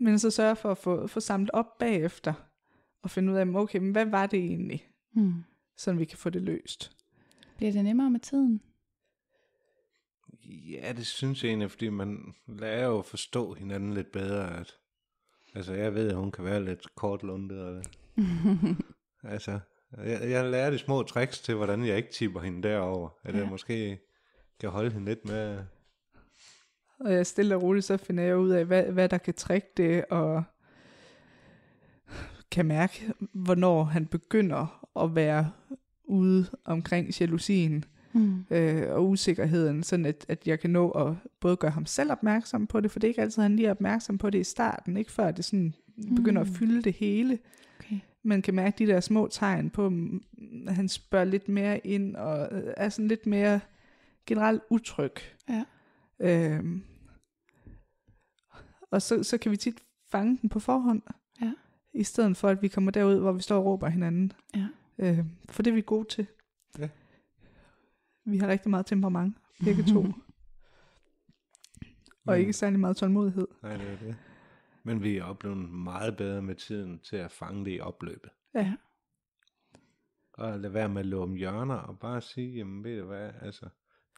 men 0.00 0.18
så 0.18 0.30
sørge 0.30 0.56
for 0.56 0.70
at 0.70 0.78
få, 0.78 1.06
få 1.06 1.20
samlet 1.20 1.50
op 1.52 1.78
bagefter, 1.78 2.32
og 3.02 3.10
finde 3.10 3.32
ud 3.32 3.38
af, 3.38 3.46
okay, 3.54 3.78
men 3.78 3.92
hvad 3.92 4.06
var 4.06 4.26
det 4.26 4.38
egentlig, 4.38 4.88
Mm. 5.14 5.32
så 5.76 5.92
vi 5.92 6.04
kan 6.04 6.18
få 6.18 6.30
det 6.30 6.42
løst. 6.42 6.92
Bliver 7.56 7.72
det 7.72 7.84
nemmere 7.84 8.10
med 8.10 8.20
tiden? 8.20 8.60
Ja, 10.52 10.92
det 10.92 11.06
synes 11.06 11.42
jeg 11.42 11.48
egentlig, 11.48 11.70
fordi 11.70 11.88
man 11.88 12.34
lærer 12.46 12.86
jo 12.86 12.98
at 12.98 13.04
forstå 13.04 13.54
hinanden 13.54 13.94
lidt 13.94 14.12
bedre. 14.12 14.60
At, 14.60 14.74
altså, 15.54 15.72
jeg 15.72 15.94
ved, 15.94 16.10
at 16.10 16.16
hun 16.16 16.32
kan 16.32 16.44
være 16.44 16.64
lidt 16.64 16.94
kortlundet. 16.94 17.60
Og, 17.60 17.82
altså, 19.34 19.58
jeg, 19.96 20.30
jeg 20.30 20.50
lærer 20.50 20.70
de 20.70 20.78
små 20.78 21.02
tricks 21.02 21.40
til, 21.40 21.54
hvordan 21.54 21.86
jeg 21.86 21.96
ikke 21.96 22.12
tipper 22.12 22.40
hende 22.40 22.68
derover. 22.68 23.08
At 23.24 23.34
ja. 23.34 23.38
Jeg 23.38 23.48
måske 23.48 23.98
kan 24.60 24.70
holde 24.70 24.90
hende 24.90 25.06
lidt 25.06 25.24
med. 25.24 25.64
Og 27.00 27.12
jeg 27.12 27.26
stille 27.26 27.56
og 27.56 27.62
roligt, 27.62 27.84
så 27.84 27.96
finder 27.96 28.24
jeg 28.24 28.36
ud 28.36 28.50
af, 28.50 28.64
hvad, 28.64 28.82
hvad 28.82 29.08
der 29.08 29.18
kan 29.18 29.34
trække 29.34 29.68
det, 29.76 30.04
og 30.04 30.44
kan 32.50 32.66
mærke, 32.66 33.12
hvornår 33.32 33.84
han 33.84 34.06
begynder 34.06 34.88
at 34.96 35.14
være 35.14 35.52
ude 36.04 36.46
omkring 36.64 37.20
jalousien 37.20 37.84
mm. 38.14 38.44
øh, 38.50 38.90
og 38.94 39.08
usikkerheden, 39.08 39.82
sådan 39.82 40.06
at, 40.06 40.24
at 40.28 40.46
jeg 40.46 40.60
kan 40.60 40.70
nå 40.70 40.90
at 40.90 41.14
både 41.40 41.56
gøre 41.56 41.70
ham 41.70 41.86
selv 41.86 42.12
opmærksom 42.12 42.66
på 42.66 42.80
det, 42.80 42.90
for 42.90 42.98
det 42.98 43.06
er 43.06 43.10
ikke 43.10 43.20
altid, 43.22 43.42
han 43.42 43.56
lige 43.56 43.66
er 43.66 43.70
opmærksom 43.70 44.18
på 44.18 44.30
det 44.30 44.38
i 44.38 44.44
starten, 44.44 44.96
ikke 44.96 45.12
før 45.12 45.30
det 45.30 45.44
sådan 45.44 45.74
begynder 46.16 46.40
at 46.40 46.48
Mm. 46.48 46.54
fylde 46.54 46.82
det 46.82 46.92
hele. 46.92 47.38
Okay. 47.80 47.98
Man 48.22 48.42
kan 48.42 48.54
mærke 48.54 48.78
de 48.78 48.92
der 48.92 49.00
små 49.00 49.28
tegn 49.30 49.70
på, 49.70 49.88
mm, 49.88 50.22
at 50.68 50.74
han 50.74 50.88
spørger 50.88 51.24
lidt 51.24 51.48
mere 51.48 51.86
ind, 51.86 52.16
og 52.16 52.48
øh, 52.52 52.72
er 52.76 52.88
sådan 52.88 53.08
lidt 53.08 53.26
mere 53.26 53.60
generelt 54.26 54.62
utryg. 54.70 55.12
Ja. 55.48 55.64
Øhm, 56.20 56.82
og 58.90 59.02
så, 59.02 59.22
så 59.22 59.38
kan 59.38 59.52
vi 59.52 59.56
tit 59.56 59.78
fange 60.10 60.38
den 60.42 60.48
på 60.48 60.60
forhånd, 60.60 61.02
Ja. 61.42 61.52
i 61.94 62.04
stedet 62.04 62.36
for, 62.36 62.48
at 62.48 62.62
vi 62.62 62.68
kommer 62.68 62.90
derud, 62.90 63.18
hvor 63.20 63.32
vi 63.32 63.42
står 63.42 63.58
og 63.58 63.64
råber 63.64 63.88
hinanden. 63.88 64.32
Ja. 64.56 64.66
Øh, 64.98 65.18
for 65.48 65.62
det 65.62 65.70
er 65.70 65.74
vi 65.74 65.80
gode 65.86 66.08
til. 66.08 66.26
Vi 68.24 68.38
har 68.38 68.48
rigtig 68.48 68.70
meget 68.70 68.86
temperament, 68.86 69.36
begge 69.64 69.82
to, 69.82 70.06
og 72.26 72.40
ikke 72.40 72.52
særlig 72.52 72.80
meget 72.80 72.96
tålmodighed. 72.96 73.48
Nej, 73.62 73.76
det 73.76 73.90
er 73.90 73.96
det. 73.96 74.16
Men 74.82 75.02
vi 75.02 75.16
er 75.16 75.24
oplevet 75.24 75.70
meget 75.70 76.16
bedre 76.16 76.42
med 76.42 76.54
tiden 76.54 76.98
til 76.98 77.16
at 77.16 77.30
fange 77.30 77.64
det 77.64 77.76
i 77.76 77.80
opløbet. 77.80 78.30
Ja. 78.54 78.74
Og 80.32 80.60
lade 80.60 80.74
være 80.74 80.88
med 80.88 81.00
at 81.00 81.06
løbe 81.06 81.22
om 81.22 81.34
hjørner 81.34 81.74
og 81.74 81.98
bare 81.98 82.20
sige, 82.20 82.56
jamen 82.56 82.84
ved 82.84 83.00
du 83.00 83.06
hvad, 83.06 83.30
altså, 83.40 83.68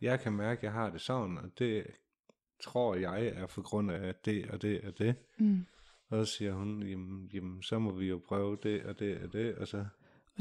jeg 0.03 0.21
kan 0.21 0.33
mærke, 0.33 0.59
at 0.59 0.63
jeg 0.63 0.73
har 0.73 0.91
det 0.91 1.01
sådan, 1.01 1.39
og 1.39 1.59
det 1.59 1.87
tror 2.63 2.95
jeg 2.95 3.27
er 3.27 3.47
for 3.47 3.63
grund 3.63 3.91
af 3.91 4.15
det 4.15 4.51
og 4.51 4.63
det 4.63 4.85
og 4.85 4.99
det. 4.99 5.15
Mm. 5.39 5.67
Og 6.09 6.27
så 6.27 6.33
siger 6.33 6.53
hun, 6.53 6.83
jamen, 6.83 7.31
jamen 7.33 7.63
så 7.63 7.79
må 7.79 7.93
vi 7.93 8.09
jo 8.09 8.21
prøve 8.27 8.59
det 8.63 8.85
og 8.85 8.99
det 8.99 9.23
og 9.23 9.33
det, 9.33 9.55
og 9.55 9.69
så, 9.69 9.87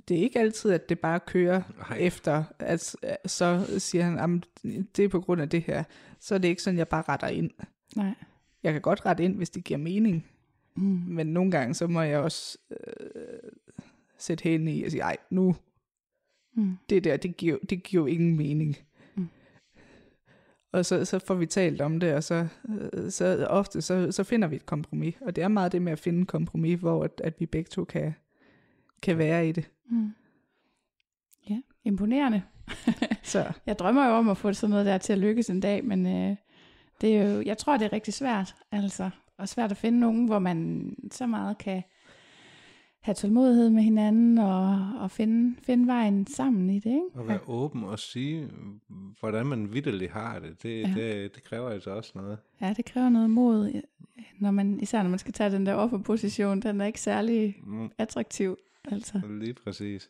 det 0.07 0.17
er 0.17 0.21
ikke 0.21 0.39
altid, 0.39 0.71
at 0.71 0.89
det 0.89 0.99
bare 0.99 1.19
kører 1.19 1.61
Nej. 1.89 1.97
efter, 1.99 2.43
at 2.59 2.95
så 3.25 3.65
siger 3.77 4.03
han, 4.03 4.13
"Jamen, 4.17 4.43
det 4.95 5.05
er 5.05 5.09
på 5.09 5.21
grund 5.21 5.41
af 5.41 5.49
det 5.49 5.61
her. 5.61 5.83
Så 6.19 6.35
er 6.35 6.39
det 6.39 6.47
ikke 6.47 6.61
sådan, 6.61 6.77
jeg 6.77 6.87
bare 6.87 7.03
retter 7.09 7.27
ind. 7.27 7.51
Nej. 7.95 8.13
Jeg 8.63 8.73
kan 8.73 8.81
godt 8.81 9.05
rette 9.05 9.23
ind, 9.23 9.35
hvis 9.35 9.49
det 9.49 9.63
giver 9.63 9.77
mening. 9.77 10.25
Mm. 10.75 11.03
Men 11.07 11.27
nogle 11.27 11.51
gange, 11.51 11.73
så 11.73 11.87
må 11.87 12.01
jeg 12.01 12.19
også 12.19 12.57
øh, 12.71 13.49
sætte 14.17 14.43
hælen 14.43 14.67
i 14.67 14.83
og 14.83 14.91
sige, 14.91 15.01
ej, 15.01 15.17
nu, 15.29 15.55
Mm. 16.55 16.77
det 16.89 17.03
der, 17.03 17.17
det 17.17 17.37
giver, 17.37 17.57
det 17.69 17.83
giver 17.83 18.03
jo 18.03 18.07
ingen 18.07 18.37
mening. 18.37 18.77
Mm. 19.15 19.27
Og 20.71 20.85
så, 20.85 21.05
så 21.05 21.19
får 21.19 21.33
vi 21.35 21.45
talt 21.45 21.81
om 21.81 21.99
det, 21.99 22.13
og 22.13 22.23
så, 22.23 22.47
øh, 22.69 23.11
så 23.11 23.45
ofte 23.49 23.81
så, 23.81 24.11
så 24.11 24.23
finder 24.23 24.47
vi 24.47 24.55
et 24.55 24.65
kompromis. 24.65 25.15
Og 25.21 25.35
det 25.35 25.43
er 25.43 25.47
meget 25.47 25.71
det 25.71 25.81
med 25.81 25.91
at 25.91 25.99
finde 25.99 26.21
et 26.21 26.27
kompromis, 26.27 26.79
hvor 26.79 27.03
at, 27.03 27.21
at 27.23 27.39
vi 27.39 27.45
begge 27.45 27.69
to 27.69 27.83
kan, 27.83 28.13
kan 29.03 29.17
være 29.17 29.47
i 29.49 29.51
det. 29.51 29.69
Mm. 29.89 30.09
Ja, 31.49 31.57
imponerende. 31.83 32.41
Så 33.23 33.51
Jeg 33.65 33.79
drømmer 33.79 34.07
jo 34.07 34.13
om 34.13 34.29
at 34.29 34.37
få 34.37 34.53
sådan 34.53 34.69
noget 34.69 34.85
der 34.85 34.97
til 34.97 35.13
at 35.13 35.19
lykkes 35.19 35.49
en 35.49 35.59
dag, 35.59 35.85
men 35.85 36.05
øh, 36.05 36.35
det 37.01 37.17
er 37.17 37.33
jo, 37.35 37.41
jeg 37.41 37.57
tror, 37.57 37.77
det 37.77 37.85
er 37.85 37.93
rigtig 37.93 38.13
svært, 38.13 38.55
altså. 38.71 39.09
Og 39.37 39.49
svært 39.49 39.71
at 39.71 39.77
finde 39.77 39.99
nogen, 39.99 40.25
hvor 40.25 40.39
man 40.39 40.89
så 41.11 41.27
meget 41.27 41.57
kan 41.57 41.83
have 43.01 43.15
tålmodighed 43.15 43.69
med 43.69 43.83
hinanden 43.83 44.37
og, 44.37 44.89
og 44.99 45.11
finde, 45.11 45.55
finde 45.63 45.87
vejen 45.87 46.27
sammen 46.27 46.69
i 46.69 46.79
det, 46.79 46.85
ikke? 46.85 47.19
at 47.19 47.27
være 47.27 47.39
åben 47.47 47.83
og 47.83 47.99
sige, 47.99 48.49
hvordan 49.19 49.45
man 49.45 49.73
vidderligt 49.73 50.11
har 50.11 50.39
det, 50.39 50.63
det, 50.63 50.81
Ja. 50.81 50.87
ja. 50.87 50.93
det, 51.23 51.35
det 51.35 51.43
kræver 51.43 51.69
altså 51.69 51.89
også 51.89 52.11
noget. 52.15 52.37
Ja, 52.61 52.73
det 52.77 52.85
kræver 52.85 53.09
noget 53.09 53.29
mod, 53.29 53.81
når 54.39 54.51
man, 54.51 54.79
især 54.79 55.03
når 55.03 55.09
man 55.09 55.19
skal 55.19 55.33
tage 55.33 55.51
den 55.51 55.65
der 55.65 55.73
offerposition, 55.73 56.61
den 56.61 56.81
er 56.81 56.85
ikke 56.85 57.01
særlig 57.01 57.55
Mm, 57.63 57.89
attraktiv, 57.97 58.57
altså. 58.91 59.21
lige 59.29 59.53
præcis. 59.53 60.09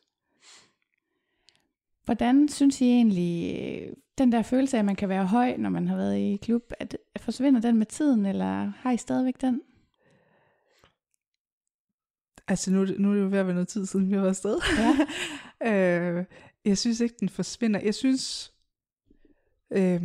Hvordan 2.06 2.50
synes 2.50 2.82
I 2.82 2.86
egentlig, 2.86 3.60
øh, 3.60 3.94
den 4.18 4.32
der 4.32 4.42
følelse 4.42 4.78
af, 4.78 4.80
at 4.80 4.86
man 4.86 4.96
kan 4.96 5.10
være 5.10 5.26
høj, 5.26 5.58
når 5.58 5.70
man 5.70 5.88
har 5.88 5.96
været 5.96 6.18
i 6.18 6.40
klub, 6.42 6.72
at 6.80 6.98
forsvinder 7.18 7.62
den 7.62 7.78
med 7.78 7.86
tiden, 7.86 8.26
eller 8.26 8.66
har 8.66 8.92
I 8.92 8.98
stadigvæk 8.98 9.42
den? 9.42 9.62
Altså 12.48 12.72
nu, 12.72 12.82
er 12.82 13.00
nu 13.00 13.10
er 13.10 13.14
det 13.14 13.22
jo 13.22 13.28
ved 13.28 13.38
at 13.38 13.46
være 13.46 13.54
noget 13.56 13.68
tid 13.68 13.86
siden, 13.86 14.10
vi 14.10 14.14
har 14.14 14.22
været 14.22 14.30
afsted. 14.30 14.58
Ja. 14.78 14.98
øh, 16.18 16.26
jeg 16.66 16.78
synes 16.78 17.00
ikke, 17.00 17.16
den 17.20 17.30
forsvinder. 17.30 17.80
Jeg 17.80 17.96
synes, 17.96 18.54
øh, 19.72 20.02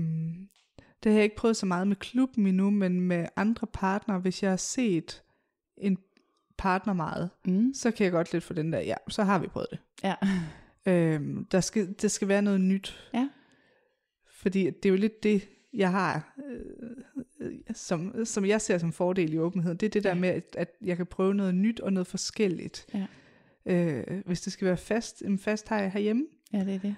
det 1.03 1.13
har 1.13 1.19
jeg 1.19 1.23
ikke 1.23 1.37
prøvet 1.37 1.57
så 1.57 1.67
meget 1.67 1.89
med 1.89 1.97
klubben 1.97 2.47
endnu, 2.47 2.71
men 2.71 3.01
med 3.01 3.27
andre 3.37 3.67
partnere, 3.67 4.19
hvis 4.19 4.43
jeg 4.43 4.51
har 4.51 4.57
set 4.57 5.23
en 5.77 5.99
partner 6.59 6.93
meget, 6.93 7.31
Mm. 7.47 7.75
så 7.75 7.91
kan 7.91 8.05
jeg 8.05 8.13
godt 8.13 8.33
lidt 8.33 8.45
få 8.45 8.55
den 8.55 8.73
der, 8.73 8.81
ja, 8.81 8.95
så 9.09 9.23
har 9.25 9.39
vi 9.39 9.47
prøvet 9.47 9.69
det. 9.71 9.79
Ja. 10.05 10.15
Øh, 10.87 11.21
der, 11.53 11.61
skal, 11.61 11.95
der 12.03 12.09
skal 12.09 12.29
være 12.29 12.43
noget 12.43 12.61
nyt. 12.61 13.11
Ja. 13.15 13.29
Fordi 14.31 14.65
det 14.65 14.85
er 14.85 14.91
jo 14.91 14.97
lidt 14.97 15.23
det, 15.23 15.49
jeg 15.73 15.91
har, 15.91 16.37
øh, 16.51 16.91
øh, 17.41 17.53
som, 17.75 18.25
som 18.25 18.45
jeg 18.45 18.61
ser 18.61 18.79
som 18.79 18.93
fordel 18.93 19.33
i 19.35 19.39
åbenheden. 19.39 19.77
Det 19.79 19.87
er 19.87 19.91
det 19.91 20.05
der 20.05 20.11
Ja. 20.11 20.15
med, 20.21 20.29
at, 20.29 20.43
at 20.59 20.71
jeg 20.83 20.97
kan 20.97 21.07
prøve 21.07 21.35
noget 21.35 21.55
nyt 21.55 21.81
og 21.81 21.93
noget 21.93 22.07
forskelligt. 22.07 22.87
Ja. 22.95 23.07
Øh, 23.67 24.23
hvis 24.27 24.41
det 24.41 24.53
skal 24.53 24.67
være 24.67 24.77
fast, 24.77 25.23
en 25.23 25.39
fast 25.39 25.69
har 25.69 25.81
jeg 25.81 25.91
herhjemme. 25.93 26.27
Ja, 26.53 26.65
det 26.65 26.75
er 26.75 26.79
det. 26.79 26.95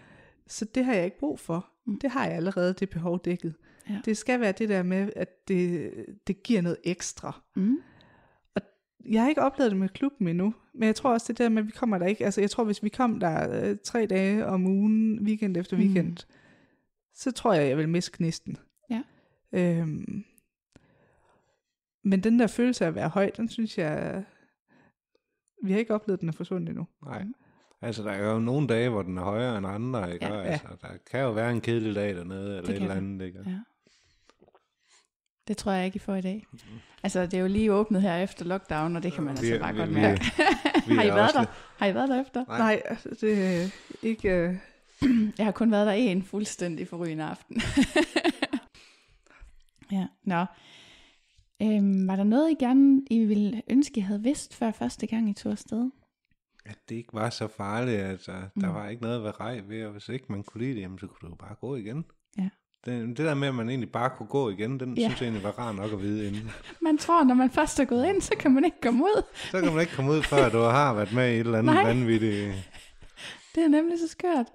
Så 0.46 0.64
det 0.64 0.84
har 0.84 0.94
jeg 0.94 1.04
ikke 1.04 1.18
brug 1.18 1.40
for. 1.40 1.70
Mm. 1.86 1.98
Det 2.00 2.10
har 2.10 2.26
jeg 2.26 2.34
allerede, 2.36 2.72
det 2.74 2.90
behov 2.90 3.20
dækket. 3.24 3.54
Ja. 3.88 4.00
Det 4.04 4.16
skal 4.16 4.40
være 4.40 4.52
det 4.52 4.68
der 4.68 4.82
med, 4.82 5.10
at 5.16 5.48
det, 5.48 5.90
det 6.26 6.42
giver 6.42 6.60
noget 6.60 6.78
ekstra. 6.84 7.40
Mm. 7.56 7.78
Jeg 9.08 9.22
har 9.22 9.28
ikke 9.28 9.42
oplevet 9.42 9.70
det 9.70 9.80
med 9.80 9.88
klubben 9.88 10.28
endnu, 10.28 10.54
men 10.74 10.86
jeg 10.86 10.94
tror 10.96 11.12
også 11.12 11.26
det 11.32 11.38
der 11.38 11.48
med, 11.48 11.62
at 11.62 11.66
vi 11.66 11.72
kommer 11.72 11.98
der 11.98 12.06
ikke. 12.06 12.24
Altså 12.24 12.40
jeg 12.40 12.50
tror, 12.50 12.64
hvis 12.64 12.82
vi 12.82 12.88
kom 12.88 13.20
der 13.20 13.64
øh, 13.70 13.76
tre 13.84 14.06
dage 14.06 14.46
om 14.46 14.66
ugen, 14.66 15.20
weekend 15.22 15.56
efter 15.56 15.76
Mm. 15.76 15.82
weekend, 15.82 16.16
så 17.14 17.32
tror 17.32 17.54
jeg, 17.54 17.68
jeg 17.68 17.76
vil 17.76 17.88
miste 17.88 18.12
knisten. 18.12 18.56
Ja. 18.90 19.02
Øhm, 19.52 20.24
men 22.04 22.20
den 22.22 22.38
der 22.38 22.46
følelse 22.46 22.84
af 22.84 22.88
at 22.88 22.94
være 22.94 23.08
høj, 23.08 23.30
den 23.36 23.48
synes 23.48 23.78
jeg, 23.78 24.24
vi 25.64 25.72
har 25.72 25.78
ikke 25.78 25.94
oplevet, 25.94 26.20
den 26.20 26.28
er 26.28 26.32
forsvundet 26.32 26.68
endnu. 26.68 26.86
Nej. 27.04 27.24
Altså, 27.82 28.02
der 28.02 28.10
er 28.10 28.32
jo 28.32 28.38
nogle 28.38 28.66
dage, 28.68 28.88
hvor 28.88 29.02
den 29.02 29.18
er 29.18 29.22
højere 29.22 29.58
end 29.58 29.66
andre, 29.66 30.12
ikke? 30.14 30.26
Ja. 30.26 30.34
Ja, 30.34 30.40
altså, 30.42 30.66
der 30.82 30.88
kan 31.10 31.20
jo 31.20 31.30
være 31.32 31.50
en 31.52 31.60
kedelig 31.60 31.94
dag 31.94 32.14
dernede, 32.16 32.46
eller 32.48 32.60
Det 32.60 32.68
et 32.70 32.74
kan 32.74 32.82
eller 32.82 32.94
andet, 32.94 33.26
ikke? 33.26 33.38
Ja. 33.46 33.58
Det 35.50 35.58
tror 35.58 35.72
jeg 35.72 35.84
ikke, 35.86 35.96
I 35.96 35.98
får 35.98 36.14
i 36.14 36.20
dag. 36.20 36.46
Altså, 37.02 37.22
det 37.22 37.34
er 37.34 37.38
jo 37.40 37.46
lige 37.46 37.72
åbnet 37.72 38.02
her 38.02 38.16
efter 38.16 38.44
lockdown, 38.44 38.96
og 38.96 39.02
det 39.02 39.12
kan 39.12 39.24
man 39.24 39.42
Vi 39.42 39.46
altså 39.48 39.58
bare 39.60 39.72
vi- 39.72 39.78
godt 39.78 39.90
vi- 39.90 39.94
mærke. 39.94 40.24
vi 40.88 40.94
har 40.98 41.02
I 41.02 41.08
været 41.08 41.34
der? 41.34 41.44
Har 41.78 41.86
I 41.86 41.94
været 41.94 42.08
der 42.08 42.20
efter? 42.20 42.44
Nej. 42.48 42.58
Nej, 42.58 42.82
altså, 42.84 43.08
det 43.20 43.44
er 43.62 43.68
ikke... 44.02 44.28
Øh, 44.30 44.56
Jeg 45.38 45.46
har 45.46 45.52
kun 45.52 45.70
været 45.70 45.86
der 45.86 45.92
en 45.92 46.22
fuldstændig 46.22 46.88
forrygende 46.88 47.24
aften. 47.24 47.62
ja, 49.92 50.06
nå. 50.24 50.44
Øhm, 51.62 52.06
var 52.08 52.16
der 52.16 52.24
noget, 52.24 52.50
I 52.50 52.54
gerne 52.60 53.02
I 53.10 53.24
ville 53.24 53.62
ønske, 53.70 53.98
I 53.98 54.00
havde 54.00 54.22
vidst 54.22 54.54
før 54.54 54.70
første 54.70 55.06
gang, 55.06 55.30
I 55.30 55.32
tog 55.32 55.52
afsted? 55.52 55.90
At 56.66 56.78
det 56.88 56.94
ikke 56.94 57.12
var 57.12 57.30
så 57.30 57.48
farligt, 57.48 58.00
altså. 58.00 58.32
Der 58.32 58.68
Mm. 58.68 58.74
var 58.74 58.88
ikke 58.88 59.02
noget 59.02 59.22
ved 59.22 59.40
rej 59.40 59.60
ved, 59.66 59.84
og 59.84 59.92
hvis 59.92 60.08
ikke 60.08 60.24
man 60.28 60.42
kunne 60.42 60.62
lide 60.62 60.74
det, 60.74 60.80
jamen, 60.80 60.98
så 60.98 61.06
kunne 61.06 61.18
du 61.22 61.28
jo 61.28 61.34
bare 61.34 61.54
gå 61.54 61.76
igen. 61.76 62.04
Det, 62.84 63.08
det 63.08 63.18
der 63.18 63.34
med, 63.34 63.48
at 63.48 63.54
man 63.54 63.68
egentlig 63.68 63.92
bare 63.92 64.10
kunne 64.16 64.26
gå 64.28 64.50
igen, 64.50 64.80
den 64.80 64.94
Ja. 64.96 65.00
ja. 65.02 65.08
synes 65.08 65.20
jeg 65.20 65.26
egentlig 65.26 65.44
var 65.44 65.50
rar 65.50 65.72
nok 65.72 65.92
at 65.92 66.02
vide 66.02 66.28
inden. 66.28 66.50
Man 66.82 66.98
tror, 66.98 67.24
når 67.24 67.34
man 67.34 67.50
først 67.50 67.80
er 67.80 67.84
gået 67.84 68.06
ind, 68.08 68.22
så 68.22 68.34
kan 68.40 68.52
man 68.54 68.64
ikke 68.64 68.80
komme 68.82 69.04
ud. 69.04 69.22
Så 69.50 69.60
kan 69.60 69.72
man 69.72 69.80
ikke 69.80 69.92
komme 69.94 70.10
ud, 70.12 70.22
før 70.22 70.48
du 70.48 70.58
har 70.58 70.94
været 70.94 71.12
med 71.12 71.30
i 71.30 71.34
et 71.34 71.40
eller 71.40 71.58
andet 71.58 71.74
Nej. 71.74 71.84
vanvittigt. 71.84 72.54
Det 73.54 73.64
er 73.64 73.68
nemlig 73.68 73.98
så 73.98 74.08
skørt. 74.08 74.46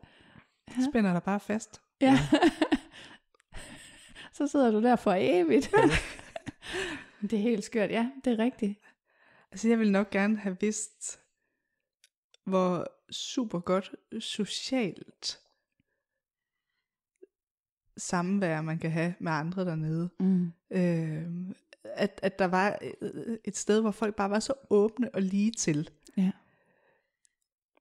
Spænder 0.89 1.13
dig 1.13 1.23
bare 1.23 1.39
fast. 1.39 1.81
Ja. 2.01 2.19
så 4.37 4.47
sidder 4.47 4.71
du 4.71 4.81
der 4.81 4.95
for 4.95 5.13
evigt. 5.17 5.71
det 7.21 7.33
er 7.33 7.37
helt 7.41 7.63
skørt, 7.63 7.91
ja, 7.91 8.09
det 8.25 8.33
er 8.33 8.43
rigtigt. 8.43 8.79
Altså, 9.51 9.67
jeg 9.67 9.79
vil 9.79 9.91
nok 9.91 10.09
gerne 10.09 10.37
have 10.37 10.57
vidst, 10.61 11.19
hvor 12.45 12.87
super 13.11 13.59
godt 13.59 13.91
socialt 14.19 15.39
samvær 17.97 18.61
man 18.61 18.77
kan 18.79 18.91
have 18.91 19.13
med 19.19 19.31
andre 19.31 19.65
dernede. 19.65 20.09
Mm. 20.19 20.51
Øh, 20.71 21.23
at, 21.83 22.19
at 22.23 22.39
der 22.39 22.45
var 22.45 22.77
øh, 23.01 23.37
et 23.43 23.57
sted, 23.57 23.81
hvor 23.81 23.91
folk 23.91 24.15
bare 24.15 24.29
var 24.29 24.39
så 24.39 24.53
åbne 24.69 25.15
og 25.15 25.21
lige 25.21 25.51
til. 25.51 25.89
Ja. 26.17 26.31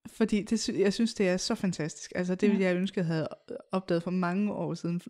Fordi 0.07 0.43
det, 0.43 0.69
jeg 0.69 0.93
synes, 0.93 1.15
det 1.15 1.29
er 1.29 1.37
så 1.37 1.55
fantastisk. 1.55 2.13
Altså, 2.15 2.35
det 2.35 2.47
Ja. 2.47 2.53
ville 2.53 2.65
jeg 2.67 2.77
ønske, 2.77 2.99
jeg 3.01 3.07
havde 3.07 3.29
opdaget 3.73 4.03
for 4.03 4.11
mange 4.11 4.53
år 4.53 4.75
siden. 4.75 5.01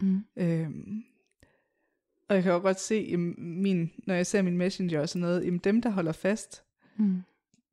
Mm. 0.00 0.24
Øhm, 0.36 1.04
og 2.28 2.34
jeg 2.34 2.42
kan 2.42 2.52
jo 2.52 2.58
godt 2.58 2.80
se, 2.80 3.02
i 3.04 3.16
min, 3.16 3.90
når 4.06 4.14
jeg 4.14 4.26
ser 4.26 4.42
min 4.42 4.56
messenger 4.56 5.00
og 5.00 5.08
sådan 5.08 5.20
noget, 5.20 5.44
jamen 5.44 5.58
dem, 5.60 5.82
der 5.82 5.90
holder 5.90 6.12
fast, 6.12 6.60
Mm. 6.96 7.22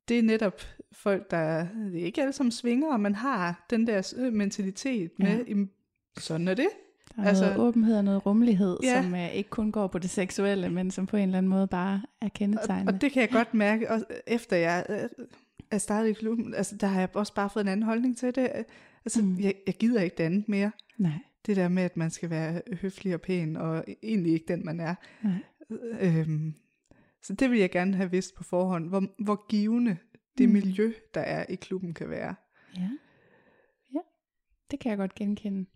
det 0.08 0.18
er 0.18 0.22
netop 0.22 0.60
folk, 0.92 1.30
der 1.30 1.36
er, 1.36 1.68
det 1.92 2.00
er 2.00 2.04
ikke 2.04 2.20
alle 2.22 2.32
sammen 2.32 2.52
svinger, 2.52 2.96
men 2.96 3.14
har 3.14 3.66
den 3.70 3.86
der 3.86 4.12
øh, 4.16 4.32
mentalitet 4.32 5.10
med, 5.18 5.26
ja. 5.38 5.44
jamen, 5.48 5.70
sådan 6.18 6.48
er 6.48 6.54
det. 6.54 6.68
Der 7.16 7.22
er 7.22 7.26
Altså- 7.28 7.44
noget 7.44 7.58
åbenhed 7.60 7.96
og 7.96 8.04
noget 8.04 8.26
rummelighed, 8.26 8.76
ja. 8.82 9.02
Som 9.02 9.12
uh, 9.12 9.34
ikke 9.34 9.50
kun 9.50 9.72
går 9.72 9.86
på 9.86 9.98
det 9.98 10.10
seksuelle, 10.10 10.70
men 10.70 10.90
som 10.90 11.06
på 11.06 11.16
en 11.16 11.22
eller 11.22 11.38
anden 11.38 11.50
måde 11.50 11.66
bare 11.66 12.02
er 12.20 12.26
Og, 12.26 12.32
kendetegnende. 12.32 12.92
og 12.92 13.00
det 13.00 13.12
kan 13.12 13.20
jeg 13.22 13.30
godt 13.30 13.54
mærke, 13.54 13.90
også 13.90 14.04
efter 14.26 14.56
jeg 14.56 14.86
øh, 14.88 15.26
er 15.70 15.78
startet 15.78 16.08
i 16.10 16.12
klubben, 16.12 16.54
altså 16.54 16.76
der 16.76 16.86
har 16.86 17.00
jeg 17.00 17.16
også 17.16 17.34
bare 17.34 17.50
fået 17.50 17.64
en 17.64 17.68
anden 17.68 17.82
holdning 17.86 18.16
til 18.18 18.34
det. 18.34 18.48
Altså, 19.04 19.22
Mm. 19.22 19.38
jeg, 19.40 19.54
jeg 19.66 19.74
gider 19.74 20.02
ikke 20.02 20.16
det 20.18 20.24
andet 20.24 20.48
mere. 20.48 20.70
Nej, 20.98 21.12
Det 21.46 21.56
der 21.56 21.68
med, 21.68 21.82
at 21.82 21.96
man 21.96 22.10
skal 22.10 22.30
være 22.30 22.62
høflig 22.72 23.14
og 23.14 23.20
pæn, 23.20 23.56
og 23.56 23.84
egentlig 24.02 24.32
ikke 24.32 24.44
den, 24.48 24.64
man 24.64 24.80
er. 24.80 24.94
nej. 25.22 25.34
Øhm, 26.00 26.54
så 27.22 27.32
det 27.34 27.50
vil 27.50 27.58
jeg 27.58 27.70
gerne 27.70 27.96
have 27.96 28.10
vidst 28.10 28.34
på 28.34 28.44
forhånd, 28.44 28.88
hvor, 28.88 29.04
hvor 29.24 29.46
givende 29.48 29.96
det 30.38 30.48
mm. 30.48 30.52
miljø, 30.52 30.92
der 31.14 31.20
er 31.20 31.44
i 31.48 31.54
klubben, 31.54 31.94
kan 31.94 32.10
være. 32.10 32.34
Ja. 32.76 32.88
ja, 33.94 33.98
det 34.70 34.80
kan 34.80 34.90
jeg 34.90 34.98
godt 34.98 35.14
genkende. 35.14 35.66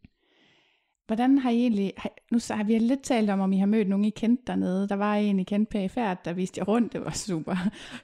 Hvordan 1.06 1.38
har 1.38 1.50
I 1.50 1.60
egentlig, 1.60 1.92
nu 2.30 2.38
så 2.38 2.54
har 2.54 2.64
vi 2.64 2.78
lidt 2.78 3.02
talt 3.02 3.30
om, 3.30 3.40
om 3.40 3.52
I 3.52 3.58
har 3.58 3.66
mødt 3.66 3.88
nogen, 3.88 4.04
I 4.04 4.10
kendte 4.10 4.42
dernede. 4.46 4.88
Der 4.88 4.94
var 4.94 5.14
en, 5.14 5.40
I 5.40 5.44
kendte 5.44 5.70
perifært, 5.70 6.24
der 6.24 6.32
viste 6.32 6.58
jer 6.58 6.64
rundt, 6.64 6.92
det 6.92 7.04
var 7.04 7.10
super. 7.28 7.56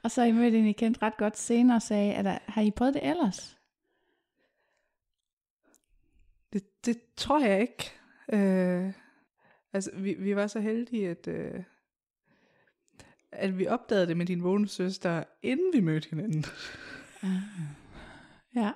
Og 0.03 0.11
så 0.11 0.21
har 0.21 0.27
I 0.27 0.31
mødt 0.31 0.55
en, 0.55 0.65
I 0.65 0.71
kendte 0.71 1.01
ret 1.01 1.17
godt 1.17 1.37
senere 1.37 1.77
og 1.77 1.81
sagde, 1.81 2.13
at 2.13 2.25
der, 2.25 2.37
har 2.45 2.61
I 2.61 2.71
prøvet 2.71 2.93
det 2.93 3.09
ellers? 3.09 3.57
Det, 6.53 6.85
det 6.85 6.97
tror 7.17 7.39
jeg 7.39 7.61
ikke. 7.61 7.91
Øh, 8.33 8.93
altså, 9.73 9.91
vi, 9.95 10.13
vi 10.13 10.35
var 10.35 10.47
så 10.47 10.59
heldige, 10.59 11.09
at, 11.09 11.27
øh, 11.27 11.63
at 13.31 13.57
vi 13.57 13.67
opdagede 13.67 14.07
det 14.07 14.17
med 14.17 14.25
din 14.25 14.41
bonussøster, 14.41 15.23
inden 15.41 15.73
vi 15.73 15.79
mødte 15.79 16.09
hinanden. 16.09 16.45
Ja. 18.55 18.71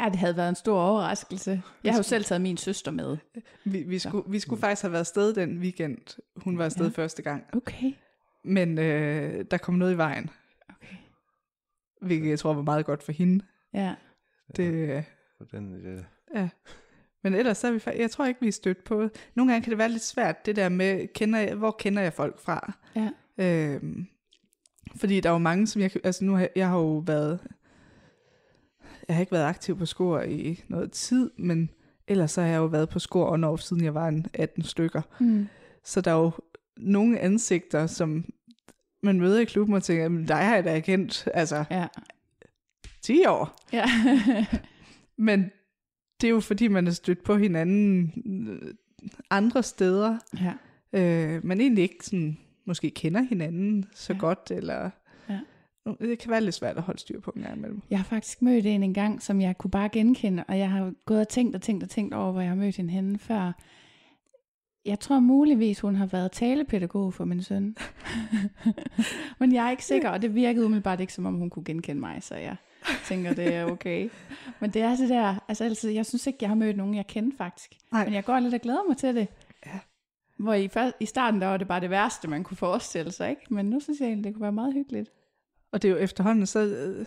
Ja, 0.00 0.08
det 0.08 0.16
havde 0.16 0.36
været 0.36 0.48
en 0.48 0.54
stor 0.54 0.80
overraskelse. 0.80 1.62
Jeg 1.84 1.92
har 1.92 1.98
jo 1.98 2.02
selv 2.02 2.24
taget 2.24 2.40
min 2.40 2.56
søster 2.56 2.90
med. 2.90 3.16
Vi, 3.64 3.82
vi, 3.82 3.98
skulle, 3.98 4.30
vi 4.30 4.38
skulle 4.38 4.60
faktisk 4.60 4.82
have 4.82 4.92
været 4.92 5.00
afsted 5.00 5.34
den 5.34 5.58
weekend, 5.58 5.98
hun 6.36 6.58
var 6.58 6.64
afsted 6.64 6.84
Ja. 6.84 6.90
ja. 6.96 7.02
første 7.02 7.22
gang. 7.22 7.44
Okay. 7.52 7.92
Men 8.44 8.78
øh, 8.78 9.44
der 9.50 9.56
kom 9.58 9.74
noget 9.74 9.94
i 9.94 9.96
vejen, 9.96 10.30
okay. 10.68 10.96
hvilket 12.02 12.30
jeg 12.30 12.38
tror 12.38 12.54
var 12.54 12.62
meget 12.62 12.86
godt 12.86 13.02
for 13.02 13.12
hende. 13.12 13.44
Ja. 13.74 13.94
Det, 14.56 14.64
øh, 14.74 15.02
For 15.38 15.44
den, 15.44 15.86
øh, 15.86 16.02
Ja. 16.34 16.48
Men 17.22 17.34
ellers 17.34 17.58
så 17.58 17.66
er 17.68 17.72
vi 17.72 18.00
jeg 18.00 18.10
tror 18.10 18.26
ikke, 18.26 18.40
vi 18.40 18.48
er 18.48 18.52
stødt 18.52 18.84
på. 18.84 19.08
Nogle 19.34 19.52
gange 19.52 19.64
kan 19.64 19.70
det 19.70 19.78
være 19.78 19.88
lidt 19.88 20.02
svært, 20.02 20.46
det 20.46 20.56
der 20.56 20.68
med, 20.68 21.08
kender 21.14 21.38
jeg, 21.38 21.54
hvor 21.54 21.76
kender 21.78 22.02
jeg 22.02 22.12
folk 22.12 22.40
fra? 22.40 22.72
Ja. 22.96 23.10
Øhm, 23.38 24.06
fordi 24.96 25.20
der 25.20 25.28
er 25.28 25.32
jo 25.32 25.38
mange, 25.38 25.66
som 25.66 25.82
jeg, 25.82 25.90
altså 26.04 26.24
nu 26.24 26.34
har 26.34 26.48
jeg 26.56 26.68
har 26.68 26.76
jo 26.78 26.96
været, 27.06 27.40
jeg 29.10 29.16
har 29.16 29.20
ikke 29.20 29.32
været 29.32 29.44
aktiv 29.44 29.78
på 29.78 29.86
skor 29.86 30.20
i 30.20 30.62
noget 30.68 30.92
tid, 30.92 31.30
men 31.38 31.70
ellers 32.08 32.30
så 32.30 32.40
har 32.40 32.48
jeg 32.48 32.56
jo 32.58 32.64
været 32.64 32.88
på 32.88 32.98
skor 32.98 33.32
on 33.32 33.44
off, 33.44 33.62
siden 33.62 33.84
jeg 33.84 33.94
var 33.94 34.08
en 34.08 34.26
18 34.34 34.62
stykker. 34.62 35.02
Mm. 35.20 35.46
Så 35.84 36.00
der 36.00 36.10
er 36.10 36.16
jo 36.20 36.30
nogle 36.76 37.18
ansigter, 37.18 37.86
som 37.86 38.24
man 39.02 39.20
møder 39.20 39.40
i 39.40 39.44
klubben 39.44 39.74
og 39.74 39.82
tænker, 39.82 40.08
men 40.08 40.24
dig 40.28 40.36
har 40.36 40.54
jeg 40.54 40.64
da 40.64 40.80
kendt, 40.80 41.28
altså 41.34 41.64
Ja. 41.70 41.86
10 43.02 43.24
år. 43.26 43.56
Ja. 43.72 43.84
Men 45.18 45.50
det 46.20 46.26
er 46.26 46.30
jo 46.30 46.40
fordi, 46.40 46.68
man 46.68 46.86
er 46.86 46.90
stødt 46.90 47.22
på 47.24 47.36
hinanden 47.36 48.12
øh, 48.48 48.74
andre 49.30 49.62
steder, 49.62 50.18
ja. 50.40 50.52
øh, 51.00 51.44
man 51.46 51.60
egentlig 51.60 51.82
ikke 51.82 52.04
sådan, 52.04 52.38
måske 52.66 52.90
kender 52.90 53.20
hinanden 53.22 53.84
så 53.94 54.12
Ja. 54.12 54.18
godt, 54.18 54.50
eller 54.50 54.90
det 55.86 56.18
kan 56.18 56.30
være 56.30 56.40
lidt 56.40 56.54
svært 56.54 56.76
at 56.76 56.82
holde 56.82 57.00
styr 57.00 57.20
på 57.20 57.30
en 57.36 57.42
gang 57.42 57.56
imellem. 57.56 57.82
Jeg 57.90 57.98
har 57.98 58.04
faktisk 58.04 58.42
mødt 58.42 58.66
en 58.66 58.82
en 58.82 58.94
gang, 58.94 59.22
som 59.22 59.40
jeg 59.40 59.58
kunne 59.58 59.70
bare 59.70 59.88
genkende, 59.88 60.44
og 60.48 60.58
jeg 60.58 60.70
har 60.70 60.92
gået 61.06 61.20
og 61.20 61.28
tænkt 61.28 61.54
og 61.54 61.62
tænkt 61.62 61.82
og 61.82 61.90
tænkt 61.90 62.14
over, 62.14 62.32
hvor 62.32 62.40
jeg 62.40 62.50
har 62.50 62.56
mødt 62.56 62.76
hende 62.76 62.92
henne 62.92 63.18
før. 63.18 63.52
Jeg 64.84 65.00
tror 65.00 65.20
muligvis, 65.20 65.80
hun 65.80 65.96
har 65.96 66.06
været 66.06 66.32
talepædagog 66.32 67.14
for 67.14 67.24
min 67.24 67.42
søn. 67.42 67.76
Men 69.40 69.54
jeg 69.54 69.66
er 69.66 69.70
ikke 69.70 69.84
sikker, 69.84 70.10
og 70.10 70.22
det 70.22 70.34
virkede 70.34 70.64
umiddelbart 70.64 71.00
ikke, 71.00 71.12
som 71.12 71.26
om 71.26 71.34
hun 71.34 71.50
kunne 71.50 71.64
genkende 71.64 72.00
mig, 72.00 72.22
så 72.22 72.34
jeg 72.34 72.56
tænker, 73.04 73.34
det 73.34 73.54
er 73.54 73.64
okay. 73.64 74.10
Men 74.60 74.70
det 74.70 74.82
er 74.82 74.96
det 74.96 75.08
der, 75.08 75.44
altså 75.48 75.64
altid, 75.64 75.90
jeg 75.90 76.06
synes 76.06 76.26
ikke, 76.26 76.38
jeg 76.40 76.50
har 76.50 76.54
mødt 76.54 76.76
nogen, 76.76 76.94
jeg 76.94 77.06
kender 77.06 77.36
faktisk. 77.36 77.76
Nej. 77.92 78.04
Men 78.04 78.14
jeg 78.14 78.24
går 78.24 78.38
lidt 78.38 78.54
og 78.54 78.60
glæder 78.60 78.88
mig 78.88 78.96
til 78.96 79.14
det. 79.14 79.28
Ja. 79.66 79.78
Hvor 80.38 80.54
i, 80.54 80.68
først, 80.68 80.96
i 81.00 81.06
starten, 81.06 81.40
der 81.40 81.46
var 81.46 81.56
det 81.56 81.68
bare 81.68 81.80
det 81.80 81.90
værste, 81.90 82.28
man 82.28 82.44
kunne 82.44 82.56
forestille 82.56 83.12
sig, 83.12 83.30
ikke? 83.30 83.42
Men 83.54 83.66
nu 83.66 83.80
synes 83.80 84.00
jeg 84.00 84.06
egentlig, 84.06 84.24
det 84.24 84.34
kunne 84.34 84.42
være 84.42 84.52
meget 84.52 84.74
hyggeligt. 84.74 85.10
Og 85.72 85.82
det 85.82 85.88
er 85.88 85.92
jo 85.92 85.98
efterhånden 85.98 86.46
så, 86.46 86.60
øh, 86.60 87.06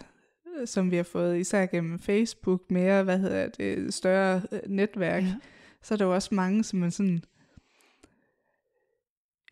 som 0.67 0.91
vi 0.91 0.95
har 0.95 1.03
fået, 1.03 1.39
især 1.39 1.65
gennem 1.65 1.99
Facebook, 1.99 2.71
mere, 2.71 3.03
hvad 3.03 3.19
hedder 3.19 3.47
det, 3.47 3.93
større 3.93 4.41
øh, 4.51 4.59
netværk, 4.67 5.23
ja. 5.23 5.35
så 5.81 5.93
er 5.93 5.97
der 5.97 6.05
jo 6.05 6.13
også 6.13 6.35
mange, 6.35 6.63
som 6.63 6.79
man 6.79 6.91
sådan 6.91 7.23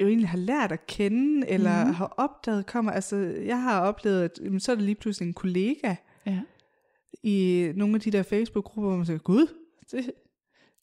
jo 0.01 0.07
egentlig 0.07 0.29
har 0.29 0.37
lært 0.37 0.71
at 0.71 0.87
kende, 0.87 1.47
eller 1.47 1.85
mm. 1.85 1.93
har 1.93 2.13
opdaget 2.17 2.65
kommer. 2.65 2.91
Altså, 2.91 3.15
jeg 3.45 3.61
har 3.61 3.81
oplevet, 3.81 4.23
at 4.23 4.39
jamen, 4.43 4.59
så 4.59 4.71
er 4.71 4.75
der 4.75 4.83
lige 4.83 4.95
pludselig 4.95 5.27
en 5.27 5.33
kollega 5.33 5.95
Ja. 6.25 6.39
i 7.23 7.71
nogle 7.75 7.95
af 7.95 8.01
de 8.01 8.11
der 8.11 8.23
Facebook-grupper, 8.23 8.89
hvor 8.89 8.97
man 8.97 9.05
siger, 9.05 9.19
gud, 9.19 9.47
det, 9.91 10.11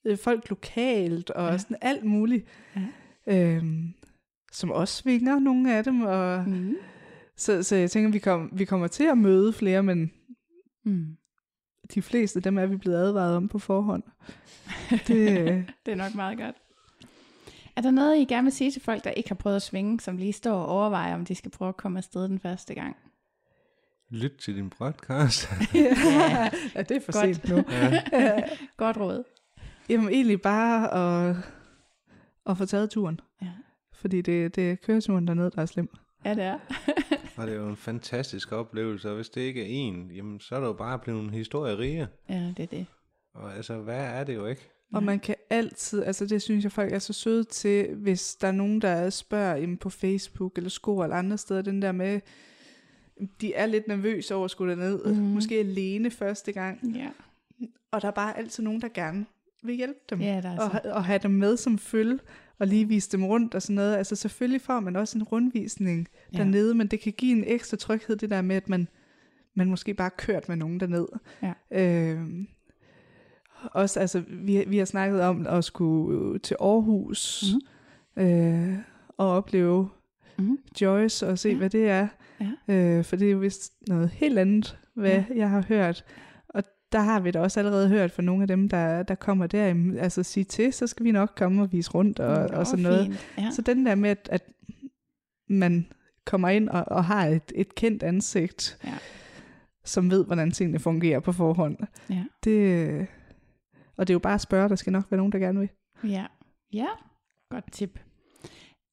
det 0.05 0.13
er 0.13 0.17
folk 0.17 0.49
lokalt, 0.49 1.31
og 1.31 1.51
ja. 1.51 1.59
sådan 1.59 1.77
alt 1.81 2.05
muligt. 2.05 2.47
Ja. 2.77 3.57
Øhm, 3.57 3.95
som 4.53 4.71
også 4.71 4.95
svinger 4.95 5.39
nogle 5.39 5.75
af 5.75 5.85
dem, 5.85 6.01
og 6.01 6.45
Mm. 6.49 6.77
Så, 7.39 7.63
så 7.63 7.77
jeg 7.77 7.91
tænker, 7.91 8.11
vi, 8.11 8.19
kom, 8.19 8.51
vi 8.53 8.65
kommer 8.65 8.87
til 8.87 9.05
at 9.05 9.19
møde 9.19 9.53
flere, 9.53 9.83
men 9.83 10.11
Mm. 10.85 11.17
de 11.95 12.03
fleste 12.03 12.39
af 12.39 12.43
dem 12.43 12.59
er 12.59 12.67
vi 12.67 12.77
blevet 12.77 12.97
advaret 12.97 13.37
om 13.37 13.49
på 13.49 13.59
forhånd. 13.59 14.03
Det, 15.07 15.11
øh, 15.41 15.71
Det 15.87 15.93
er 15.93 15.95
nok 15.95 16.15
meget 16.15 16.39
godt. 16.39 16.57
Er 17.77 17.81
der 17.81 17.91
noget, 17.91 18.17
I 18.19 18.25
gerne 18.25 18.45
vil 18.45 18.53
sige 18.53 18.71
til 18.71 18.83
folk, 18.83 19.05
der 19.05 19.11
ikke 19.11 19.29
har 19.31 19.35
prøvet 19.35 19.57
at 19.57 19.63
svinge, 19.63 20.01
som 20.01 20.17
lige 20.17 20.33
står 20.33 20.53
og 20.61 20.67
overvejer, 20.67 21.15
om 21.15 21.25
de 21.25 21.35
skal 21.35 21.51
prøve 21.51 21.69
at 21.69 21.77
komme 21.77 21.99
afsted 21.99 22.23
den 22.29 22.39
første 22.41 22.75
gang? 22.75 22.97
lyt 24.11 24.33
til 24.41 24.57
din 24.57 24.71
podcast. 24.71 25.49
ja, 25.75 26.51
ja, 26.75 26.83
det 26.83 26.97
er 26.97 27.01
for 27.01 27.13
Godt. 27.13 27.37
sent 27.37 27.49
nu. 27.49 27.65
ja. 28.13 28.43
Godt 28.77 28.97
råd. 28.97 29.25
Jamen 29.89 30.09
egentlig 30.09 30.41
bare 30.43 30.95
at, 31.31 31.37
at 32.47 32.59
få 32.59 32.65
taget 32.65 32.91
turen. 32.91 33.21
Ja. 33.43 33.51
Fordi 33.93 34.21
det, 34.23 34.57
det 34.57 34.71
er 34.71 34.75
køreturen 34.77 35.29
dernede, 35.29 35.51
der 35.51 35.63
er 35.63 35.67
slem. 35.67 35.89
Ja, 36.25 36.35
det 36.35 36.45
er. 36.45 36.59
Og 37.37 37.47
det 37.47 37.55
er 37.55 37.59
jo 37.59 37.69
en 37.69 37.77
fantastisk 37.77 38.53
oplevelse, 38.53 39.09
og 39.11 39.17
hvis 39.17 39.29
det 39.29 39.41
ikke 39.41 39.63
er 39.63 39.67
en, 39.69 40.11
jamen 40.11 40.41
så 40.41 40.55
er 40.55 40.61
det 40.61 40.67
jo 40.67 40.73
bare 40.73 40.99
blevet 40.99 41.23
en 41.23 41.31
historie 41.31 41.79
rige. 41.79 42.09
ja, 42.29 42.53
det 42.57 42.63
er 42.63 42.67
det. 42.67 42.87
Og 43.35 43.57
altså, 43.57 43.77
hvad 43.79 44.05
er 44.05 44.25
det 44.25 44.35
jo 44.35 44.47
ikke? 44.47 44.71
Og 44.93 45.03
man 45.03 45.19
kan 45.21 45.35
altid, 45.51 46.03
altså 46.05 46.27
det 46.27 46.43
synes 46.43 46.65
jeg 46.65 46.73
folk 46.73 46.93
er 46.93 46.99
så 46.99 47.13
søde 47.13 47.45
til, 47.45 47.95
hvis 47.95 48.35
der 48.35 48.49
er 48.49 48.53
nogen, 48.53 48.83
der 48.83 49.11
spørger 49.11 49.57
jamen 49.57 49.77
på 49.77 49.91
Facebook 49.91 50.57
eller 50.57 50.71
sko 50.71 51.01
eller 51.01 51.17
andre 51.17 51.39
steder, 51.39 51.63
den 51.63 51.83
der 51.83 51.93
med, 51.93 52.21
de 53.41 53.55
er 53.55 53.67
lidt 53.67 53.89
nervøse 53.89 54.35
over 54.35 54.45
at 54.45 54.51
skulle 54.51 54.73
derned, 54.77 55.05
mm. 55.05 55.21
måske 55.21 55.59
alene 55.59 56.11
første 56.11 56.53
gang, 56.53 56.97
Ja, 56.97 57.09
og 57.91 58.03
der 58.03 58.09
er 58.09 58.13
bare 58.13 58.39
altid 58.39 58.63
nogen, 58.63 58.81
der 58.81 58.89
gerne 58.95 59.27
vil 59.63 59.75
hjælpe 59.75 59.99
dem, 60.11 60.21
ja 60.21 60.41
der 60.43 60.49
er 60.49 60.59
og, 60.61 60.71
så. 60.71 60.79
ha- 60.83 60.93
og 60.93 61.05
have 61.05 61.19
dem 61.23 61.31
med 61.31 61.57
som 61.57 61.79
følge, 61.79 62.19
og 62.59 62.67
lige 62.67 62.89
vise 62.89 63.11
dem 63.13 63.25
rundt 63.25 63.55
og 63.55 63.63
sådan 63.63 63.77
noget. 63.77 63.97
Altså 63.97 64.17
selvfølgelig 64.17 64.61
får 64.61 64.81
man 64.81 64.97
også 64.97 65.19
en 65.19 65.25
rundvisning 65.25 66.09
Ja. 66.33 66.39
dernede, 66.39 66.75
men 66.75 66.87
det 66.87 67.01
kan 67.01 67.13
give 67.13 67.33
en 67.39 67.45
ekstra 67.47 67.77
tryghed, 67.77 68.17
det 68.17 68.31
der 68.31 68.43
med, 68.43 68.57
at 68.57 68.69
man, 68.69 68.89
man 69.55 69.71
måske 69.71 69.95
bare 69.95 70.11
kørt 70.19 70.49
med 70.49 70.57
nogen 70.57 70.81
derned. 70.81 71.07
Ja. 71.43 71.53
Øhm, 71.71 72.47
også, 73.73 74.01
altså, 74.01 74.23
vi, 74.29 74.65
vi 74.67 74.79
har 74.79 74.85
snakket 74.85 75.21
om 75.21 75.47
at 75.47 75.65
skulle 75.65 76.39
til 76.39 76.57
Aarhus 76.61 77.45
mm. 78.17 78.23
øh, 78.23 78.75
og 79.17 79.31
opleve 79.31 79.89
Mm. 80.41 80.59
Joyce 80.81 81.27
og 81.27 81.39
se, 81.39 81.49
Ja. 81.49 81.57
hvad 81.57 81.71
det 81.71 81.89
er. 81.89 82.09
Ja. 82.69 82.75
Øh, 82.75 83.05
for 83.05 83.17
det 83.17 83.29
er 83.29 83.33
jo 83.33 83.39
vist 83.39 83.73
noget 83.89 84.11
helt 84.11 84.39
andet, 84.39 84.79
hvad 84.95 85.11
ja. 85.11 85.25
jeg 85.37 85.51
har 85.51 85.63
hørt. 85.69 86.05
Der 86.93 87.01
har 87.01 87.21
vi 87.21 87.31
da 87.31 87.41
også 87.41 87.61
allerede 87.61 87.89
hørt 87.89 88.11
fra 88.13 88.23
nogle 88.23 88.43
af 88.43 88.49
dem, 88.49 88.69
der, 88.69 89.03
der 89.03 89.15
kommer 89.15 89.47
der, 89.47 89.95
altså 90.01 90.23
sige 90.23 90.45
til, 90.45 90.73
så 90.73 90.87
skal 90.87 91.05
vi 91.05 91.13
nok 91.13 91.33
komme 91.37 91.63
og 91.63 91.73
vise 91.73 91.91
rundt 91.91 92.21
og, 92.21 92.51
Nå, 92.51 92.57
og 92.57 92.67
sådan 92.67 92.83
noget. 92.83 93.07
fint. 93.07 93.27
Ja. 93.39 93.51
Så 93.51 93.63
den 93.63 93.87
der 93.87 93.95
med, 93.95 94.11
at, 94.11 94.29
at 94.33 94.43
man 95.49 95.87
kommer 96.25 96.49
ind 96.49 96.69
og, 96.69 96.85
og 96.87 97.05
har 97.05 97.27
et, 97.27 97.53
et 97.55 97.75
kendt 97.75 98.03
ansigt, 98.03 98.79
Ja. 98.85 98.95
som 99.85 100.11
ved, 100.11 100.25
hvordan 100.25 100.51
tingene 100.51 100.79
fungerer 100.79 101.21
på 101.21 101.33
forhånd. 101.33 101.77
Ja. 102.11 102.25
Det, 102.45 103.07
og 103.97 104.07
det 104.07 104.13
er 104.13 104.15
jo 104.15 104.19
bare 104.19 104.35
at 104.35 104.41
spørge, 104.41 104.69
der 104.69 104.77
skal 104.77 104.93
nok 104.93 105.11
være 105.11 105.19
nogen, 105.19 105.33
der 105.33 105.39
gerne 105.39 105.59
vil. 105.61 105.69
Ja, 106.05 106.27
ja. 106.73 106.87
godt 107.51 107.73
tip. 107.73 108.01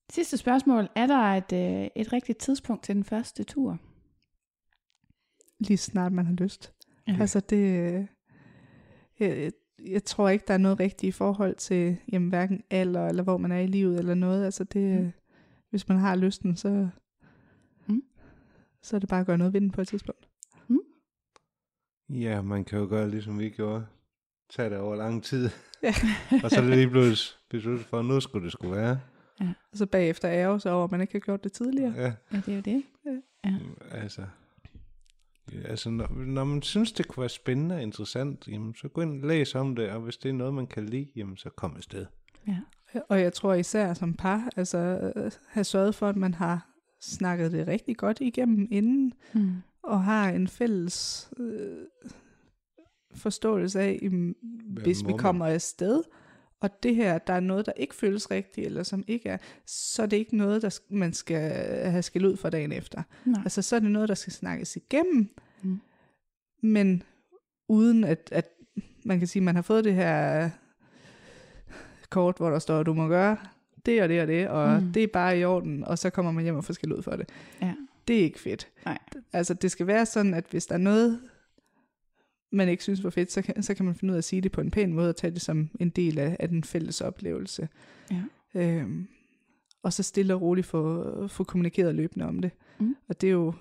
Sidste 0.09 0.37
spørgsmål. 0.37 0.87
Er 0.95 1.07
der 1.07 1.17
et, 1.21 1.53
øh, 1.53 1.87
et 1.95 2.13
rigtigt 2.13 2.37
tidspunkt 2.39 2.83
til 2.83 2.95
den 2.95 3.03
første 3.03 3.43
tur? 3.43 3.77
Lige 5.59 5.77
snart 5.77 6.11
man 6.13 6.25
har 6.25 6.33
lyst. 6.33 6.73
Ja. 7.07 7.13
Ja. 7.13 7.21
Altså 7.21 7.39
det, 7.39 7.93
øh, 7.93 8.05
jeg, 9.19 9.51
jeg 9.87 10.03
tror 10.03 10.29
ikke, 10.29 10.45
der 10.47 10.53
er 10.53 10.57
noget 10.57 10.79
rigtigt 10.79 11.07
i 11.09 11.11
forhold 11.11 11.55
til 11.55 11.97
jamen, 12.11 12.29
hverken 12.29 12.63
alder, 12.69 13.07
eller 13.07 13.23
hvor 13.23 13.37
man 13.37 13.51
er 13.51 13.59
i 13.59 13.67
livet, 13.67 13.99
eller 13.99 14.13
noget. 14.15 14.45
Altså 14.45 14.63
det, 14.63 14.99
Mm. 14.99 15.03
mm. 15.05 15.11
hvis 15.69 15.87
man 15.87 15.97
har 15.97 16.15
lysten, 16.15 16.55
så, 16.55 16.89
Mm. 17.87 18.01
så 18.81 18.95
er 18.95 18.99
det 18.99 19.09
bare 19.09 19.19
at 19.19 19.25
gøre 19.25 19.37
noget 19.37 19.53
ved 19.53 19.61
den 19.61 19.71
på 19.71 19.81
et 19.81 19.87
tidspunkt. 19.87 20.27
Ja, 22.09 22.41
man 22.41 22.63
kan 22.63 22.79
jo 22.79 22.85
gøre 22.89 23.09
ligesom 23.09 23.39
vi 23.39 23.49
gjorde. 23.49 23.85
Tag 24.49 24.69
det 24.69 24.77
over 24.77 24.95
lang 24.95 25.23
tid. 25.23 25.49
Ja. 25.83 25.93
og 26.43 26.49
så 26.51 26.57
er 26.57 26.61
det 26.61 26.69
lige 26.77 26.89
pludselig 26.89 27.39
besluttet 27.49 27.85
for, 27.85 27.99
at 27.99 28.05
nu 28.05 28.19
skulle 28.19 28.43
det 28.43 28.51
skulle 28.51 28.75
være. 28.75 28.99
Og 29.39 29.77
så 29.77 29.85
bagefter 29.85 30.29
ærger 30.31 30.57
sig 30.57 30.71
over, 30.71 30.83
at 30.83 30.91
man 30.91 31.01
ikke 31.01 31.13
har 31.13 31.19
gjort 31.19 31.43
det 31.43 31.51
tidligere. 31.53 31.93
Ja, 31.95 32.13
Ja, 32.31 32.37
det 32.45 32.47
er 32.49 32.55
jo 32.55 32.61
det. 32.61 32.83
altså... 33.43 33.59
Ja, 33.91 33.97
altså, 33.97 34.21
når, 35.85 36.25
når 36.25 36.43
man 36.43 36.61
synes, 36.61 36.91
det 36.91 37.07
kunne 37.07 37.21
være 37.21 37.29
spændende 37.29 37.75
og 37.75 37.81
interessant, 37.81 38.47
jamen, 38.47 38.75
så 38.75 38.87
gå 38.87 39.01
ind 39.01 39.21
og 39.21 39.27
læs 39.27 39.55
om 39.55 39.75
det, 39.75 39.89
og 39.89 40.01
hvis 40.01 40.17
det 40.17 40.29
er 40.29 40.33
noget, 40.33 40.53
man 40.53 40.67
kan 40.67 40.85
lide, 40.85 41.07
jamen, 41.15 41.37
så 41.37 41.49
kom 41.49 41.75
afsted. 41.77 42.05
Ja. 42.47 42.57
Og 43.09 43.21
jeg 43.21 43.33
tror 43.33 43.53
især 43.53 43.93
som 43.93 44.13
par, 44.13 44.49
altså 44.55 45.11
have 45.47 45.63
sørget 45.63 45.95
for, 45.95 46.07
at 46.09 46.15
man 46.15 46.33
har 46.33 46.69
snakket 47.01 47.51
det 47.51 47.67
rigtig 47.67 47.97
godt 47.97 48.17
igennem 48.21 48.67
inden, 48.71 49.13
Mm. 49.33 49.51
og 49.83 50.03
har 50.03 50.29
en 50.29 50.47
fælles 50.47 51.29
øh, 51.39 51.77
forståelse 53.15 53.79
af, 53.79 53.99
jamen, 54.01 54.35
hvis 54.83 55.01
vi 55.03 55.11
man? 55.11 55.17
kommer 55.17 55.45
afsted, 55.45 56.03
og 56.61 56.83
det 56.83 56.95
her, 56.95 57.17
der 57.17 57.33
er 57.33 57.39
noget, 57.39 57.65
der 57.65 57.71
ikke 57.75 57.95
føles 57.95 58.31
rigtigt, 58.31 58.65
eller 58.67 58.83
som 58.83 59.03
ikke 59.07 59.29
er, 59.29 59.37
så 59.65 60.01
er 60.01 60.05
det 60.05 60.17
ikke 60.17 60.37
noget, 60.37 60.61
der 60.61 60.79
man 60.89 61.13
skal 61.13 61.51
have 61.91 62.01
skæld 62.03 62.25
ud 62.25 62.37
for 62.37 62.49
dagen 62.49 62.71
efter. 62.71 63.03
Nej. 63.25 63.41
Altså, 63.43 63.61
så 63.61 63.75
er 63.75 63.79
det 63.79 63.91
noget, 63.91 64.09
der 64.09 64.15
skal 64.15 64.33
snakkes 64.33 64.75
igennem, 64.75 65.29
Mm. 65.61 65.79
men 66.61 67.03
uden 67.67 68.03
at, 68.03 68.29
at 68.31 68.49
man 69.05 69.19
kan 69.19 69.27
sige, 69.27 69.43
man 69.43 69.55
har 69.55 69.61
fået 69.61 69.83
det 69.83 69.93
her 69.93 70.49
kort, 72.09 72.37
hvor 72.37 72.49
der 72.49 72.59
står, 72.59 72.79
at 72.79 72.85
du 72.85 72.93
må 72.93 73.07
gøre 73.07 73.37
det 73.85 74.01
og 74.03 74.09
det 74.09 74.21
og 74.21 74.27
det, 74.27 74.47
og 74.49 74.69
Mm. 74.81 74.85
mm. 74.87 74.93
det 74.93 75.03
er 75.03 75.07
bare 75.07 75.39
i 75.39 75.45
orden, 75.45 75.83
og 75.83 75.97
så 75.99 76.09
kommer 76.09 76.31
man 76.31 76.43
hjem 76.43 76.55
og 76.55 76.63
får 76.65 76.73
skæld 76.73 76.93
ud 76.93 77.01
for 77.01 77.11
det. 77.15 77.29
Ja. 77.61 77.73
Det 78.07 78.19
er 78.19 78.23
ikke 78.23 78.39
fedt. 78.39 78.67
Nej. 78.85 78.97
Altså, 79.33 79.53
det 79.53 79.71
skal 79.71 79.87
være 79.87 80.05
sådan, 80.05 80.33
at 80.33 80.45
hvis 80.51 80.65
der 80.65 80.73
er 80.75 80.79
noget, 80.79 81.19
man 82.55 82.69
ikke 82.69 82.83
synes 82.83 83.03
var 83.03 83.09
fedt, 83.09 83.31
så 83.31 83.41
kan, 83.41 83.63
så 83.63 83.73
kan 83.73 83.85
man 83.85 83.95
finde 83.95 84.11
ud 84.11 84.15
af 84.15 84.17
at 84.17 84.23
sige 84.23 84.41
det 84.41 84.51
på 84.51 84.61
en 84.61 84.71
pæn 84.71 84.93
måde, 84.93 85.09
og 85.09 85.15
tage 85.15 85.31
det 85.31 85.41
som 85.41 85.69
en 85.79 85.89
del 85.89 86.19
af, 86.19 86.37
af 86.39 86.49
den 86.49 86.63
fælles 86.63 87.01
oplevelse. 87.01 87.67
Ja. 88.11 88.21
Øhm, 88.55 89.07
og 89.83 89.93
så 89.93 90.03
stille 90.03 90.33
og 90.35 90.41
roligt 90.41 90.67
få, 90.67 91.27
få 91.27 91.43
kommunikeret 91.43 91.95
løbende 91.95 92.25
om 92.25 92.39
det. 92.39 92.51
Mm. 92.79 92.95
Og 93.07 93.21
det 93.21 93.27
er 93.27 93.31
jo, 93.31 93.53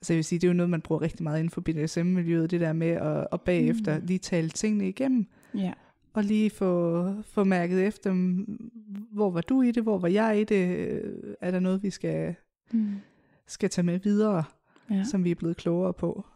altså 0.00 0.12
jeg 0.12 0.16
vil 0.16 0.24
sige, 0.24 0.38
det 0.38 0.46
er 0.46 0.50
jo 0.50 0.56
noget, 0.56 0.70
man 0.70 0.80
bruger 0.80 1.02
rigtig 1.02 1.22
meget 1.22 1.38
inden 1.38 1.50
for 1.50 1.60
BDSM-miljøet, 1.60 2.50
det 2.50 2.60
der 2.60 2.72
med 2.72 2.88
at, 2.88 3.26
at 3.32 3.40
bagefter 3.40 3.98
Mm. 3.98 4.06
lige 4.06 4.18
tale 4.18 4.48
tingene 4.48 4.88
igennem, 4.88 5.26
Ja. 5.54 5.72
og 6.12 6.24
lige 6.24 6.50
få, 6.50 7.06
få 7.22 7.44
mærket 7.44 7.86
efter, 7.86 8.12
hvor 9.12 9.30
var 9.30 9.40
du 9.40 9.62
i 9.62 9.70
det, 9.70 9.82
hvor 9.82 9.98
var 9.98 10.08
jeg 10.08 10.40
i 10.40 10.44
det, 10.44 10.76
Øh, 10.78 11.34
er 11.40 11.50
der 11.50 11.60
noget, 11.60 11.82
vi 11.82 11.90
skal, 11.90 12.34
Mm. 12.72 12.88
skal 13.46 13.70
tage 13.70 13.84
med 13.86 13.98
videre, 13.98 14.44
ja. 14.90 15.04
som 15.04 15.24
vi 15.24 15.30
er 15.30 15.34
blevet 15.34 15.56
klogere 15.56 15.92
på. 15.94 16.26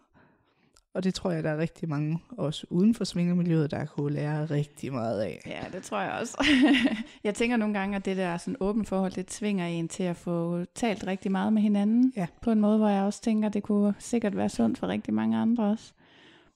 Og 0.94 1.04
det 1.04 1.14
tror 1.14 1.30
jeg, 1.30 1.44
der 1.44 1.50
er 1.50 1.56
rigtig 1.56 1.88
mange, 1.88 2.18
også 2.30 2.66
uden 2.70 2.94
for 2.94 3.04
svingermiljøet, 3.04 3.70
der 3.70 3.84
kunne 3.84 4.12
lære 4.12 4.44
rigtig 4.44 4.92
meget 4.92 5.20
af. 5.20 5.42
Ja, 5.46 5.64
det 5.76 5.82
tror 5.82 6.00
jeg 6.00 6.12
også. 6.20 6.46
jeg 7.24 7.34
tænker 7.34 7.56
nogle 7.56 7.78
gange, 7.78 7.96
at 7.96 8.04
det 8.04 8.16
der 8.16 8.36
sådan 8.36 8.56
åbent 8.60 8.88
forhold, 8.88 9.12
det 9.12 9.26
tvinger 9.26 9.66
en 9.66 9.88
til 9.88 10.02
at 10.02 10.16
få 10.16 10.64
talt 10.74 11.06
rigtig 11.06 11.32
meget 11.32 11.52
med 11.52 11.62
hinanden. 11.62 12.12
Ja. 12.16 12.26
På 12.40 12.50
en 12.50 12.60
måde, 12.60 12.78
hvor 12.78 12.88
jeg 12.88 13.02
også 13.02 13.22
tænker, 13.22 13.48
det 13.48 13.62
kunne 13.62 13.94
sikkert 13.98 14.36
være 14.36 14.48
sundt 14.48 14.78
for 14.78 14.86
rigtig 14.86 15.14
mange 15.14 15.36
andre 15.38 15.64
også. 15.64 15.92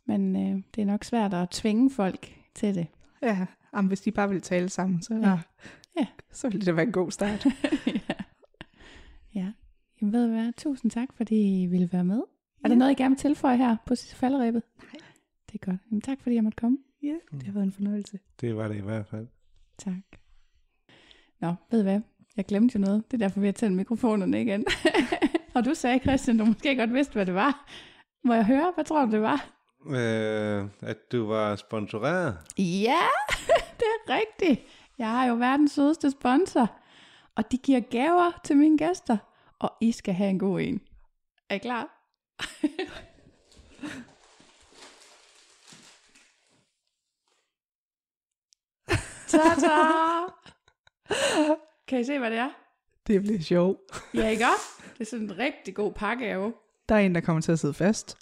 Men 0.06 0.36
øh, 0.36 0.62
det 0.74 0.82
er 0.82 0.86
nok 0.86 1.04
svært 1.04 1.34
at 1.34 1.50
tvinge 1.50 1.90
folk 1.90 2.34
til 2.54 2.74
det. 2.74 2.86
Ja, 3.22 3.46
jamen, 3.74 3.88
hvis 3.88 4.00
de 4.00 4.10
bare 4.10 4.28
vil 4.28 4.40
tale 4.40 4.68
sammen, 4.68 5.02
så, 5.02 5.14
Ja. 5.14 5.38
ja. 6.00 6.06
Så 6.32 6.48
ville 6.48 6.60
det 6.60 6.66
da 6.66 6.72
være 6.72 6.86
en 6.86 6.92
god 6.92 7.10
start. 7.10 7.46
ja. 7.86 8.14
ja. 9.34 9.52
Jamen 10.00 10.12
ved 10.12 10.26
du 10.26 10.32
hvad, 10.32 10.52
tusind 10.56 10.90
tak, 10.90 11.08
fordi 11.16 11.62
I 11.62 11.66
ville 11.66 11.88
være 11.92 12.04
med. 12.04 12.22
Er 12.64 12.68
der 12.68 12.74
noget, 12.74 12.90
I 12.92 12.94
gerne 12.94 13.10
vil 13.10 13.18
tilføje 13.18 13.56
her 13.56 13.76
på 13.86 13.94
falderæbet? 14.14 14.62
Nej. 14.78 14.92
Det 15.52 15.60
er 15.62 15.66
godt. 15.66 15.80
Jamen, 15.90 16.00
tak 16.00 16.18
fordi 16.22 16.34
jeg 16.34 16.44
måtte 16.44 16.56
komme. 16.56 16.78
ja, 17.02 17.14
det 17.32 17.42
har 17.42 17.52
været 17.52 17.64
en 17.64 17.72
fornøjelse. 17.72 18.18
Det 18.40 18.56
var 18.56 18.68
det 18.68 18.76
i 18.76 18.80
hvert 18.80 19.06
fald. 19.06 19.26
Tak. 19.78 20.20
Nå, 21.40 21.54
ved 21.70 21.78
du 21.78 21.82
hvad? 21.82 22.00
Jeg 22.36 22.46
glemte 22.46 22.78
jo 22.78 22.80
noget. 22.80 23.10
Det 23.10 23.22
er 23.22 23.26
derfor, 23.26 23.40
vi 23.40 23.46
har 23.46 23.52
tændt 23.52 23.76
mikrofonerne 23.76 24.42
igen. 24.42 24.64
og 25.54 25.64
du 25.64 25.74
sagde, 25.74 25.98
Christian, 25.98 26.38
du 26.38 26.44
måske 26.44 26.76
godt 26.76 26.92
vidste, 26.94 27.12
hvad 27.12 27.26
det 27.26 27.34
var. 27.34 27.68
Må 28.24 28.34
jeg 28.34 28.46
høre? 28.46 28.72
Hvad 28.74 28.84
tror 28.84 29.04
du, 29.04 29.10
det 29.10 29.22
var? 29.22 29.50
Øh, 29.86 30.68
at 30.82 31.12
du 31.12 31.26
var 31.26 31.56
sponsoreret. 31.56 32.36
Ja, 32.58 33.02
det 33.78 33.86
er 33.86 34.14
rigtigt. 34.20 34.68
Jeg 34.98 35.10
har 35.10 35.26
jo 35.26 35.34
verdens 35.34 35.72
sødeste 35.72 36.10
sponsor. 36.10 36.70
Og 37.36 37.52
de 37.52 37.56
giver 37.58 37.80
gaver 37.80 38.40
til 38.44 38.56
mine 38.56 38.78
gæster. 38.78 39.16
Og 39.58 39.72
I 39.80 39.92
skal 39.92 40.14
have 40.14 40.30
en 40.30 40.38
god 40.38 40.60
en. 40.60 40.80
Er 41.50 41.54
I 41.54 41.58
klar? 41.58 41.97
Ta-da! 49.28 49.76
Kan 51.88 52.00
I 52.00 52.04
se, 52.04 52.18
hvad 52.18 52.30
det 52.30 52.38
er? 52.38 52.50
Det 53.06 53.22
bliver 53.22 53.40
sjovt. 53.40 53.78
Ja, 54.14 54.28
ikke 54.28 54.44
også? 54.44 54.82
Det 54.98 55.00
er 55.00 55.10
sådan 55.10 55.24
en 55.24 55.38
rigtig 55.38 55.74
god 55.74 55.92
pakkegave. 55.92 56.52
Der 56.88 56.94
er 56.94 56.98
en, 56.98 57.14
der 57.14 57.20
kommer 57.20 57.42
til 57.42 57.52
at 57.52 57.58
sidde 57.58 57.74
fast. 57.74 58.16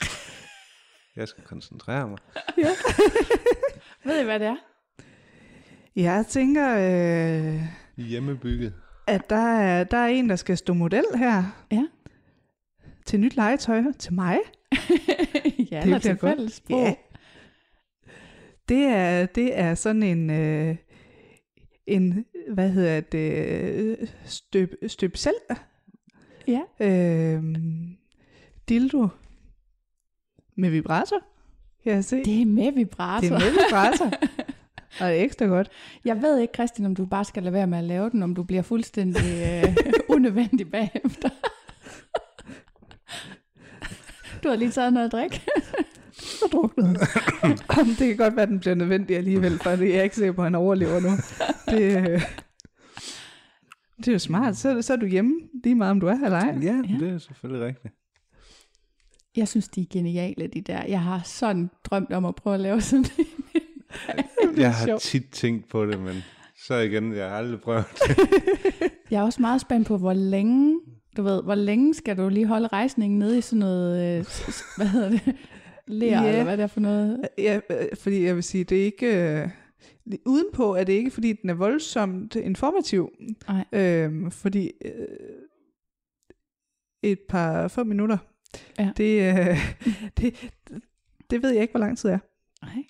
Jeg 1.16 1.28
skal 1.28 1.44
koncentrere 1.44 2.08
mig. 2.08 2.18
Ved 4.04 4.20
I, 4.20 4.24
hvad 4.24 4.38
det 4.40 4.46
er? 4.46 4.56
Jeg 5.96 6.26
tænker, 6.26 6.74
øh, 6.76 7.60
Hjemmebygget. 8.06 8.74
at 9.06 9.30
der 9.30 9.56
er, 9.58 9.84
der 9.84 9.96
er 9.98 10.06
en, 10.06 10.28
der 10.28 10.36
skal 10.36 10.56
stå 10.58 10.72
model 10.74 11.04
her 11.16 11.64
Ja. 11.72 11.86
Til 13.06 13.20
nyt 13.20 13.36
legetøj 13.36 13.82
til 13.98 14.12
mig. 14.14 14.38
ja, 15.70 15.82
eller 15.82 15.98
til 15.98 16.08
bliver 16.08 16.14
godt. 16.14 16.36
fælles 16.36 16.60
brug. 16.60 16.80
Ja. 16.80 16.94
Det 18.68 18.82
er, 18.84 19.26
det 19.26 19.58
er 19.58 19.74
sådan 19.74 20.02
en, 20.02 20.30
øh, 20.30 20.76
en 21.86 22.24
hvad 22.54 22.70
hedder 22.70 23.00
det, 23.00 24.14
støb, 24.24 24.74
støb 24.86 25.16
selv 25.16 25.34
Ja. 26.48 26.60
øh, 26.80 27.42
dildo 28.68 29.08
med 30.56 30.70
vibrator, 30.70 31.18
kan 31.82 31.92
jeg 31.92 32.04
se. 32.04 32.24
Det 32.24 32.42
er 32.42 32.46
med 32.46 32.72
vibrator. 32.72 33.20
det 33.20 33.30
er 33.34 33.38
med 33.38 33.52
vibrator. 33.52 34.06
Og 35.00 35.08
det 35.08 35.20
er 35.20 35.24
ekstra 35.24 35.44
godt. 35.46 35.68
Jeg 36.04 36.22
ved 36.22 36.38
ikke, 36.38 36.54
Christian, 36.54 36.86
om 36.86 36.94
du 36.94 37.06
bare 37.06 37.24
skal 37.24 37.42
lade 37.42 37.52
være 37.52 37.66
med 37.66 37.78
at 37.78 37.84
lave 37.84 38.10
den, 38.10 38.22
om 38.22 38.34
du 38.34 38.42
bliver 38.42 38.62
fuldstændig 38.62 39.62
øh, 39.64 39.76
unødvendig 40.16 40.70
bagefter. 40.70 41.28
Du 44.46 44.50
har 44.50 44.56
lige 44.56 44.70
taget 44.70 44.92
noget 44.92 45.06
at 45.06 45.12
drikke. 45.12 45.42
Så 46.12 46.44
druknet. 46.52 46.98
det 47.98 48.06
kan 48.08 48.16
godt 48.16 48.36
være, 48.36 48.42
at 48.42 48.48
den 48.48 48.60
bliver 48.60 48.74
nødvendig 48.74 49.16
alligevel, 49.16 49.58
for 49.58 49.70
jeg 49.70 49.90
er 49.90 50.02
ikke 50.02 50.16
sikker 50.16 50.32
på, 50.32 50.40
at 50.40 50.46
han 50.46 50.54
overlever 50.54 51.00
nu. 51.00 51.08
Det, 51.70 51.96
øh, 52.10 52.22
det 53.96 54.08
er 54.08 54.12
jo 54.12 54.18
smart. 54.18 54.56
Så, 54.56 54.82
så 54.82 54.92
er 54.92 54.96
du 54.96 55.06
hjemme, 55.06 55.32
lige 55.64 55.74
meget 55.74 55.90
om 55.90 56.00
du 56.00 56.06
er 56.06 56.14
her 56.14 56.24
eller 56.24 56.38
ej. 56.38 56.58
Ja, 56.62 56.82
Ja. 56.88 56.98
det 57.04 57.08
er 57.14 57.18
selvfølgelig 57.18 57.66
rigtigt. 57.66 57.94
Jeg 59.36 59.48
synes, 59.48 59.68
de 59.68 59.80
er 59.80 59.86
geniale, 59.90 60.46
de 60.46 60.60
der. 60.60 60.82
Jeg 60.84 61.02
har 61.02 61.20
sådan 61.24 61.70
drømt 61.84 62.12
om 62.12 62.24
at 62.24 62.34
prøve 62.34 62.54
at 62.54 62.60
lave 62.60 62.80
sådan 62.80 63.04
en. 63.18 63.26
Jeg 64.56 64.74
har 64.74 64.98
tit 64.98 65.24
tænkt 65.32 65.68
på 65.68 65.86
det, 65.86 66.00
men 66.00 66.14
så 66.66 66.74
igen, 66.74 67.14
jeg 67.14 67.28
har 67.28 67.36
aldrig 67.36 67.60
prøvet 67.60 67.84
det. 68.08 68.18
Jeg 69.10 69.18
er 69.20 69.22
også 69.22 69.42
meget 69.42 69.60
spændt 69.60 69.88
på, 69.88 69.96
hvor 69.98 70.12
længe, 70.12 70.80
du 71.16 71.22
ved, 71.22 71.42
hvor 71.42 71.54
længe 71.54 71.94
skal 71.94 72.16
du 72.18 72.28
lige 72.28 72.46
holde 72.46 72.66
rejsningen 72.66 73.18
nede 73.18 73.38
i 73.38 73.40
sådan 73.40 73.58
noget, 73.58 74.18
øh, 74.18 74.24
hvad 74.76 74.86
hedder 74.86 75.08
det, 75.10 75.36
ler, 75.86 76.22
Ja. 76.22 76.28
eller 76.28 76.44
hvad 76.44 76.56
det 76.56 76.62
er 76.62 76.66
for 76.66 76.80
noget. 76.80 77.28
Ja, 77.38 77.60
øh, 77.70 77.86
fordi 77.96 78.24
jeg 78.24 78.34
vil 78.34 78.42
sige, 78.42 78.64
det 78.64 78.80
er 78.80 78.84
ikke... 78.84 79.40
Øh, 79.42 79.48
udenpå 80.26 80.74
er 80.74 80.84
det 80.84 80.92
ikke, 80.92 81.10
fordi 81.10 81.32
den 81.32 81.50
er 81.50 81.54
voldsomt 81.54 82.36
informativ. 82.36 83.10
Nej. 83.48 83.64
Øhm, 83.72 84.30
fordi 84.30 84.70
øh, 84.84 85.06
et 87.02 87.18
par 87.28 87.68
få 87.68 87.84
minutter, 87.84 88.18
Ja. 88.78 88.90
det, 88.96 89.22
øh, 89.38 89.58
det, 90.18 90.50
det 91.30 91.42
ved 91.42 91.50
jeg 91.50 91.62
ikke, 91.62 91.72
hvor 91.72 91.80
lang 91.80 91.98
tid 91.98 92.10
er. 92.10 92.18
Nej. 92.62 92.84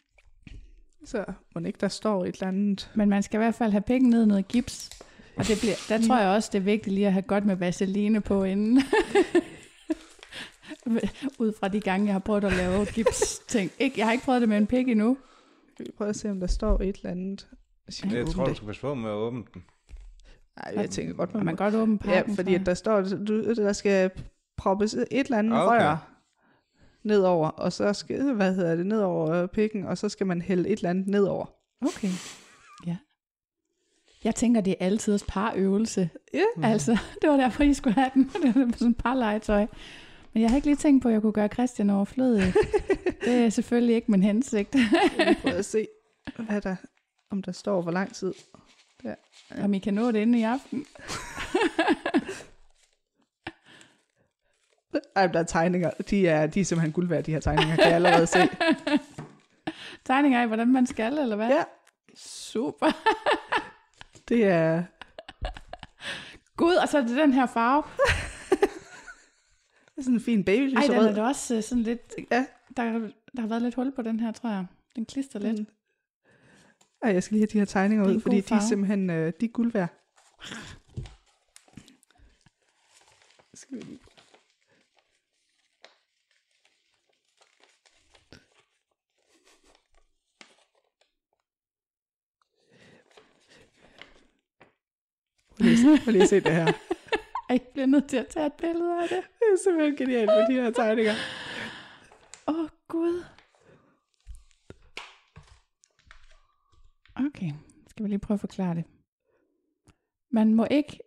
Så 1.05 1.25
må 1.55 1.61
ikke, 1.67 1.79
der 1.81 1.89
står 1.89 2.25
et 2.25 2.35
eller 2.35 2.49
andet... 2.49 2.91
Men 2.97 3.09
man 3.09 3.23
skal 3.23 3.39
i 3.39 3.43
hvert 3.43 3.55
fald 3.55 3.71
have 3.73 3.83
penge 3.87 4.11
ned 4.11 4.23
i 4.23 4.27
noget 4.27 4.49
gips. 4.49 4.91
Og 5.37 5.47
det 5.49 5.59
bliver, 5.61 5.75
der 5.89 6.07
tror 6.07 6.19
jeg 6.19 6.29
også, 6.29 6.49
det 6.53 6.59
er 6.59 6.63
vigtigt 6.63 6.95
lige 6.95 7.07
at 7.07 7.13
have 7.13 7.23
godt 7.23 7.47
med 7.47 7.57
vaseline 7.57 8.21
på 8.21 8.45
inden. 8.45 8.83
Ud 11.39 11.53
fra 11.61 11.69
de 11.69 11.81
gange, 11.81 12.07
jeg 12.07 12.15
har 12.15 12.19
prøvet 12.19 12.45
at 12.45 12.53
lave 12.53 12.87
gips 12.87 13.39
ting. 13.49 13.71
Ikke, 13.79 13.99
jeg 13.99 14.07
har 14.07 14.13
ikke 14.13 14.25
prøvet 14.25 14.41
det 14.41 14.49
med 14.49 14.57
en 14.57 14.67
pik 14.67 14.89
endnu. 14.89 15.17
Vi 15.79 15.85
prøve 15.99 16.11
at 16.11 16.17
se, 16.17 16.31
om 16.31 16.41
der 16.41 16.47
står 16.47 16.81
et 16.83 16.97
eller 16.97 17.11
andet? 17.11 17.49
Jeg 18.05 18.21
åbne 18.21 18.33
tror, 18.33 18.45
du 18.45 18.49
det. 18.49 18.57
skal 18.57 18.67
passe 18.67 18.81
på 18.81 18.95
med 18.95 19.11
at 19.11 19.15
åbne 19.15 19.43
den. 19.55 19.65
Nej, 20.57 20.75
jeg 20.83 20.91
tænker 20.91 21.15
godt, 21.15 21.35
Man, 21.35 21.45
man, 21.45 21.57
godt 21.57 21.75
åbne 21.75 21.99
Ja, 22.05 22.11
pakken. 22.11 22.37
fordi 22.37 22.47
tror 22.47 22.53
jeg. 22.53 22.61
at 22.61 22.67
der 22.67 22.75
står, 22.75 23.01
du, 23.01 23.55
der 23.55 23.73
skal 23.73 24.11
proppes 24.57 24.95
et 24.95 25.07
eller 25.11 25.39
andet 25.39 25.53
Okay. 25.53 25.67
okay. 25.77 25.87
rør 25.87 26.13
nedover, 27.03 27.49
og 27.49 27.73
så 27.73 27.93
skal, 27.93 28.33
hvad 28.35 28.55
hedder 28.55 28.77
det, 28.77 28.87
nedover 28.87 29.31
øh, 29.43 29.49
pikken, 29.49 29.85
og 29.87 29.99
så 29.99 30.09
skal 30.09 30.27
man 30.27 30.43
hælde 30.43 30.69
et 30.69 30.77
eller 30.79 30.91
andet 30.91 31.07
nedover. 31.07 31.47
Okay. 31.83 32.09
Ja. 34.27 34.29
Jeg 34.29 34.35
tænker, 34.35 34.61
det 34.61 34.71
er 34.81 34.87
altid 34.87 35.19
parøvelse. 35.29 36.11
Ja. 36.35 36.43
Mm. 36.57 36.65
Altså, 36.65 36.99
det 37.23 37.31
var 37.31 37.37
derfor, 37.37 37.63
I 37.63 37.75
skulle 37.75 37.95
have 37.95 38.11
den. 38.15 38.31
Det 38.43 38.55
var 38.55 38.73
sådan 38.73 38.89
et 38.89 38.97
par 38.97 39.15
legetøj. 39.15 39.67
Men 40.33 40.43
jeg 40.43 40.51
har 40.51 40.57
ikke 40.57 40.67
lige 40.67 40.77
tænkt 40.77 41.03
på, 41.03 41.09
at 41.09 41.13
jeg 41.13 41.23
kunne 41.23 41.33
gøre 41.33 41.49
Christian 41.49 41.91
overflødig. 41.91 42.55
det 43.25 43.45
er 43.45 43.51
selvfølgelig 43.51 43.95
ikke 43.95 44.11
min 44.11 44.23
hensigt. 44.23 44.75
Jeg 44.75 45.27
vil 45.27 45.37
prøve 45.43 45.55
at 45.55 45.65
se, 45.65 45.87
hvad 46.37 46.61
der, 46.61 46.77
om 47.31 47.43
der 47.43 47.53
står, 47.53 47.83
hvor 47.83 47.93
lang 47.93 48.15
tid. 48.15 48.35
Om 49.63 49.75
I 49.75 49.79
kan 49.79 49.95
nå 49.95 50.13
det 50.13 50.19
inde 50.19 50.39
i 50.39 50.43
aften. 50.43 50.87
Ej, 55.17 55.27
der 55.27 55.41
er 55.41 55.45
tegninger. 55.45 55.91
De 56.11 56.29
er, 56.29 56.47
de 56.47 56.61
er 56.61 56.65
simpelthen 56.65 56.93
guld 56.93 57.09
værd, 57.09 57.25
de 57.25 57.33
her 57.33 57.41
tegninger, 57.41 57.77
kan 57.77 57.85
jeg 57.85 57.95
allerede 57.95 58.27
se. 58.27 58.39
Tegninger 60.05 60.41
af, 60.41 60.47
hvordan 60.47 60.73
man 60.73 60.87
skal, 60.87 61.19
eller 61.19 61.37
hvad? 61.37 61.49
Ja, 61.49 61.65
Super. 62.17 62.93
Det 64.29 64.45
er... 64.45 64.85
Gud, 66.57 66.75
og 66.75 66.89
så 66.89 66.99
er 66.99 67.03
det 67.03 67.17
den 67.17 67.33
her 67.33 67.47
farve. 67.47 67.83
Det 69.97 70.03
er 70.03 70.05
sådan 70.05 70.15
en 70.15 70.21
fin 70.21 70.45
baby 70.45 70.75
Ej, 70.77 70.83
den 70.87 70.97
er 70.97 71.15
da 71.15 71.23
også 71.23 71.57
øh, 71.57 71.63
sådan 71.63 71.83
lidt... 71.83 72.15
Ja. 72.31 72.47
Der, 72.77 72.83
der 73.37 73.41
har 73.41 73.47
været 73.47 73.63
lidt 73.63 73.75
hul 73.75 73.93
på 73.93 74.03
den 74.03 74.21
her, 74.21 74.33
tror 74.33 74.49
jeg. 74.51 74.67
Den 74.97 75.07
klister 75.07 75.39
lidt. 75.39 75.59
Mm. 75.59 75.67
Ej, 77.03 77.13
jeg 77.13 77.23
skal 77.23 77.35
lige 77.35 77.41
have 77.41 77.53
de 77.53 77.59
her 77.59 77.65
tegninger 77.65 78.05
er 78.05 78.09
ud, 78.09 78.21
fordi 78.21 78.37
god 78.37 78.43
de 78.43 78.55
er 78.55 78.59
farve. 78.59 78.69
simpelthen 78.69 79.11
øh, 79.11 79.33
de 79.41 79.45
er 79.45 79.51
guld 79.51 79.73
værd. 79.73 79.89
Skal 83.55 83.77
vi 83.77 83.83
lige... 83.83 83.99
Prøv 95.59 95.65
lige, 95.67 95.73
at 95.93 95.99
se- 95.99 96.05
prøv 96.05 96.13
lige 96.13 96.23
at 96.23 96.29
se 96.29 96.41
det 96.41 96.53
her. 96.53 96.67
Ej, 96.67 96.73
jeg 97.51 97.61
bliver 97.73 97.87
nødt 97.87 98.09
til 98.09 98.17
at 98.17 98.27
tage 98.27 98.47
et 98.47 98.53
billede 98.53 99.03
af 99.03 99.09
det. 99.09 99.23
Det 99.39 99.47
er 99.53 99.57
simpelthen 99.65 99.97
genialt 99.97 100.27
med 100.31 100.57
de 100.57 100.63
her 100.63 100.71
tegninger. 100.71 101.15
Åh, 102.49 102.59
oh, 102.59 102.69
Gud. 102.89 103.25
Okay, 107.17 107.51
skal 107.91 108.05
vi 108.05 108.09
lige 108.09 108.19
prøve 108.19 108.37
at 108.37 108.41
forklare 108.41 108.75
det. 108.75 108.85
Man 110.33 110.55
må 110.55 110.67
ikke... 110.71 110.99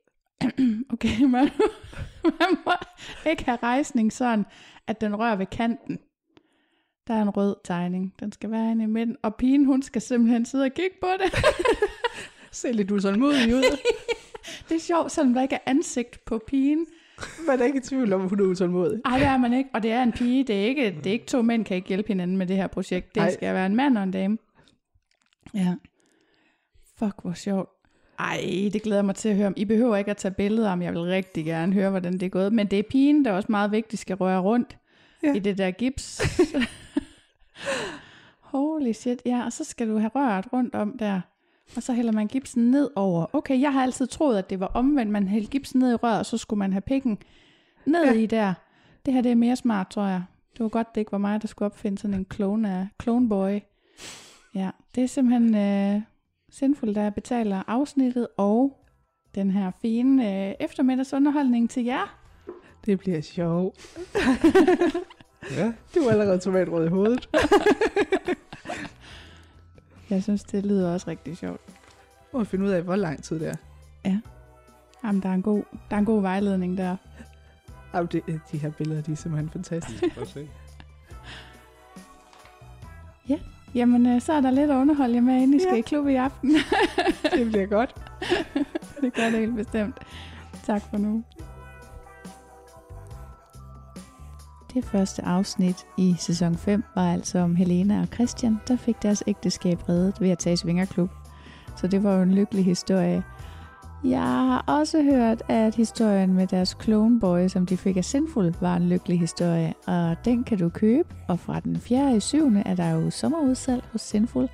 okay, 0.93 1.21
man, 1.35 1.49
man 2.23 2.57
må 2.65 2.71
ikke 3.29 3.43
have 3.45 3.57
rejsning 3.63 4.13
sådan, 4.13 4.45
at 4.87 5.01
den 5.01 5.15
rører 5.19 5.35
ved 5.35 5.45
kanten. 5.45 5.99
Der 7.07 7.13
er 7.13 7.21
en 7.21 7.29
rød 7.29 7.55
tegning. 7.63 8.13
Den 8.19 8.31
skal 8.31 8.51
være 8.51 8.71
inde 8.71 8.83
i 8.83 8.87
midten. 8.87 9.17
Og 9.23 9.35
pigen, 9.35 9.65
hun 9.65 9.81
skal 9.81 10.01
simpelthen 10.01 10.45
sidde 10.45 10.63
og 10.65 10.71
kigge 10.71 10.95
på 11.01 11.07
det. 11.19 11.33
Se 12.51 12.71
lidt 12.71 12.91
usålmodig 12.91 13.55
ud. 13.55 13.63
det 14.69 14.75
er 14.75 14.79
sjovt, 14.79 15.11
selvom 15.11 15.33
der 15.33 15.41
ikke 15.41 15.55
er 15.55 15.59
ansigt 15.65 16.25
på 16.25 16.41
pigen. 16.47 16.85
Man 17.47 17.59
er 17.59 17.65
ikke 17.65 17.77
i 17.77 17.81
tvivl 17.81 18.13
om, 18.13 18.21
at 18.21 18.29
hun 18.29 18.39
er 18.39 18.43
utålmodig. 18.43 19.01
Ej, 19.05 19.17
det 19.17 19.27
er 19.27 19.37
man 19.37 19.53
ikke. 19.53 19.69
Og 19.73 19.83
det 19.83 19.91
er 19.91 20.03
en 20.03 20.11
pige. 20.11 20.43
Det 20.43 20.55
er 20.55 20.65
ikke, 20.65 20.95
det 21.03 21.07
er 21.07 21.11
ikke 21.11 21.25
to 21.25 21.41
mænd, 21.41 21.65
kan 21.65 21.75
ikke 21.75 21.87
hjælpe 21.87 22.07
hinanden 22.07 22.37
med 22.37 22.47
det 22.47 22.55
her 22.55 22.67
projekt. 22.67 23.15
Det 23.15 23.21
Ej. 23.21 23.33
skal 23.33 23.53
være 23.53 23.65
en 23.65 23.75
mand 23.75 23.97
og 23.97 24.03
en 24.03 24.11
dame. 24.11 24.37
Ja. 25.53 25.75
Fuck, 26.99 27.21
hvor 27.21 27.33
sjovt. 27.33 27.69
Ej, 28.19 28.69
det 28.73 28.83
glæder 28.83 29.01
mig 29.01 29.15
til 29.15 29.29
at 29.29 29.35
høre 29.35 29.47
om. 29.47 29.53
I 29.57 29.65
behøver 29.65 29.97
ikke 29.97 30.11
at 30.11 30.17
tage 30.17 30.33
billeder 30.33 30.71
om. 30.71 30.81
Jeg 30.81 30.93
vil 30.93 31.01
rigtig 31.01 31.45
gerne 31.45 31.73
høre, 31.73 31.89
hvordan 31.89 32.13
det 32.13 32.23
er 32.23 32.29
gået. 32.29 32.53
Men 32.53 32.67
det 32.67 32.79
er 32.79 32.83
pigen, 32.89 33.25
der 33.25 33.31
er 33.31 33.35
også 33.35 33.51
meget 33.51 33.71
vigtigt, 33.71 34.01
skal 34.01 34.15
røre 34.15 34.39
rundt 34.39 34.77
ja. 35.23 35.33
i 35.33 35.39
det 35.39 35.57
der 35.57 35.71
gips. 35.71 36.21
Holy 38.51 38.91
shit. 38.91 39.21
Ja, 39.25 39.45
og 39.45 39.53
så 39.53 39.63
skal 39.63 39.89
du 39.89 39.97
have 39.97 40.11
rørt 40.15 40.47
rundt 40.53 40.75
om 40.75 40.97
der. 40.97 41.21
Og 41.75 41.83
så 41.83 41.93
hælder 41.93 42.11
man 42.11 42.27
gipsen 42.27 42.71
ned 42.71 42.89
over. 42.95 43.35
Okay, 43.35 43.61
jeg 43.61 43.73
har 43.73 43.83
altid 43.83 44.07
troet, 44.07 44.37
at 44.37 44.49
det 44.49 44.59
var 44.59 44.67
omvendt. 44.67 45.11
Man 45.11 45.27
hældte 45.27 45.51
gipsen 45.51 45.79
ned 45.79 45.91
i 45.91 45.95
røret, 45.95 46.19
og 46.19 46.25
så 46.25 46.37
skulle 46.37 46.57
man 46.57 46.71
have 46.73 46.81
pikken 46.81 47.17
ned 47.85 48.03
Ja. 48.05 48.11
i 48.13 48.25
der. 48.25 48.53
Det 49.05 49.13
her 49.13 49.21
det 49.21 49.31
er 49.31 49.35
mere 49.35 49.55
smart, 49.55 49.87
tror 49.89 50.05
jeg. 50.05 50.23
Det 50.53 50.59
var 50.63 50.69
godt, 50.69 50.95
det 50.95 51.01
ikke 51.01 51.11
var 51.11 51.17
mig, 51.17 51.41
der 51.41 51.47
skulle 51.47 51.65
opfinde 51.65 51.97
sådan 51.97 52.13
en 52.13 52.25
clone 52.33 52.69
af 52.71 52.87
Clone 53.03 53.29
Boy. 53.29 53.59
Ja, 54.55 54.69
det 54.95 55.03
er 55.03 55.07
simpelthen 55.07 55.55
øh, 55.95 56.01
sindfuldt, 56.49 56.95
der 56.95 57.09
betaler 57.09 57.63
afsnittet 57.67 58.27
og 58.37 58.77
den 59.35 59.51
her 59.51 59.71
fine 59.81 60.47
øh, 60.49 60.53
eftermiddagsunderholdning 60.59 61.69
til 61.69 61.83
jer. 61.85 62.19
Det 62.85 62.99
bliver 62.99 63.21
sjovt. 63.21 63.77
Ja, 65.57 65.73
Du 65.95 65.99
er 65.99 66.11
allerede 66.11 66.39
tomatrød 66.39 66.85
i 66.85 66.89
hovedet. 66.89 67.29
Jeg 70.09 70.23
synes, 70.23 70.43
det 70.43 70.65
lyder 70.65 70.93
også 70.93 71.07
rigtig 71.09 71.37
sjovt. 71.37 71.61
Må 72.33 72.43
finde 72.43 72.65
ud 72.65 72.69
af, 72.69 72.81
hvor 72.81 72.95
lang 72.95 73.23
tid 73.23 73.39
det 73.39 73.47
er. 74.03 74.17
Jamen, 75.03 75.21
der 75.21 75.29
er 75.29 75.33
en 75.33 75.41
god, 75.41 75.63
der 75.89 75.95
er 75.95 75.99
en 75.99 76.05
god 76.05 76.21
vejledning 76.21 76.77
der. 76.77 76.97
Ej, 77.93 78.01
det, 78.01 78.23
de 78.51 78.57
her 78.57 78.71
billeder, 78.71 79.01
de 79.01 79.11
er 79.11 79.15
simpelthen 79.15 79.49
fantastiske. 79.49 80.11
se. 80.25 80.49
Jamen, 83.75 84.05
øh, 84.07 84.21
så 84.21 84.33
er 84.33 84.41
der 84.41 84.51
lidt 84.51 84.71
at 84.71 84.75
underholde 84.75 85.15
jer 85.15 85.21
med, 85.21 85.33
inden 85.33 85.53
I 85.53 85.59
skal 85.59 85.71
Ja. 85.73 85.77
i 85.77 85.81
klub 85.81 86.07
i 86.07 86.15
aften. 86.15 86.49
det 87.33 87.47
bliver 87.51 87.65
godt. 87.65 87.95
det 89.01 89.13
gør 89.13 89.23
det 89.23 89.39
helt 89.39 89.55
bestemt. 89.55 89.97
Tak 90.63 90.81
for 90.89 90.97
nu. 90.97 91.23
Det 94.73 94.85
første 94.85 95.25
afsnit 95.25 95.85
i 95.97 96.15
sæson 96.19 96.55
5 96.55 96.83
var 96.95 97.13
altså 97.13 97.39
om 97.39 97.55
Helena 97.55 98.01
og 98.01 98.07
Christian, 98.13 98.59
der 98.67 98.77
fik 98.77 99.03
deres 99.03 99.23
ægteskab 99.27 99.89
reddet 99.89 100.21
ved 100.21 100.29
at 100.29 100.39
tage 100.39 100.57
svingerklub. 100.57 101.09
Så 101.77 101.87
det 101.87 102.03
var 102.03 102.15
jo 102.15 102.21
en 102.21 102.33
lykkelig 102.33 102.65
historie. 102.65 103.23
Jeg 104.03 104.21
har 104.21 104.63
også 104.67 105.03
hørt, 105.03 105.43
at 105.47 105.75
historien 105.75 106.33
med 106.33 106.47
deres 106.47 106.77
clone 106.81 107.19
boy, 107.19 107.47
som 107.47 107.65
de 107.65 107.77
fik 107.77 107.97
af 107.97 108.05
Sinful, 108.05 108.55
var 108.61 108.75
en 108.75 108.89
lykkelig 108.89 109.19
historie, 109.19 109.73
og 109.87 110.15
den 110.25 110.43
kan 110.43 110.57
du 110.57 110.69
købe. 110.69 111.15
Og 111.27 111.39
fra 111.39 111.59
den 111.59 111.79
4. 111.79 112.15
i 112.15 112.19
7. 112.19 112.51
er 112.65 112.75
der 112.75 112.89
jo 112.89 113.09
sommerudsalg 113.09 113.83
hos 113.91 114.01
Sinful, 114.01 114.49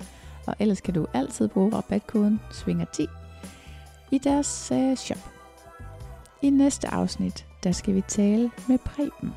og 0.46 0.54
ellers 0.58 0.80
kan 0.80 0.94
du 0.94 1.06
altid 1.14 1.48
bruge 1.48 1.72
rabatkoden 1.76 2.40
SVINGER10 2.50 3.06
i 4.10 4.18
deres 4.18 4.72
uh, 4.74 4.94
shop. 4.94 5.30
I 6.42 6.50
næste 6.50 6.88
afsnit, 6.88 7.46
der 7.64 7.72
skal 7.72 7.94
vi 7.94 8.00
tale 8.08 8.50
med 8.68 8.78
Preben. 8.78 9.32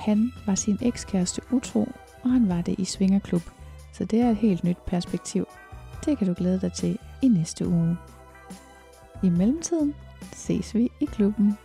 Han 0.00 0.32
var 0.46 0.54
sin 0.54 0.78
ekskæreste 0.82 1.42
utro, 1.50 1.88
og 2.22 2.30
han 2.30 2.48
var 2.48 2.62
det 2.62 2.78
i 2.78 2.84
Svingerklub. 2.84 3.42
Så 3.92 4.04
det 4.04 4.20
er 4.20 4.30
et 4.30 4.36
helt 4.36 4.64
nyt 4.64 4.78
perspektiv. 4.86 5.46
Det 6.04 6.18
kan 6.18 6.26
du 6.26 6.34
glæde 6.36 6.60
dig 6.60 6.72
til 6.72 6.98
i 7.22 7.28
næste 7.28 7.68
uge. 7.68 7.96
I 9.22 9.28
mellemtiden 9.28 9.94
ses 10.32 10.74
vi 10.74 10.88
i 11.00 11.04
klubben. 11.04 11.58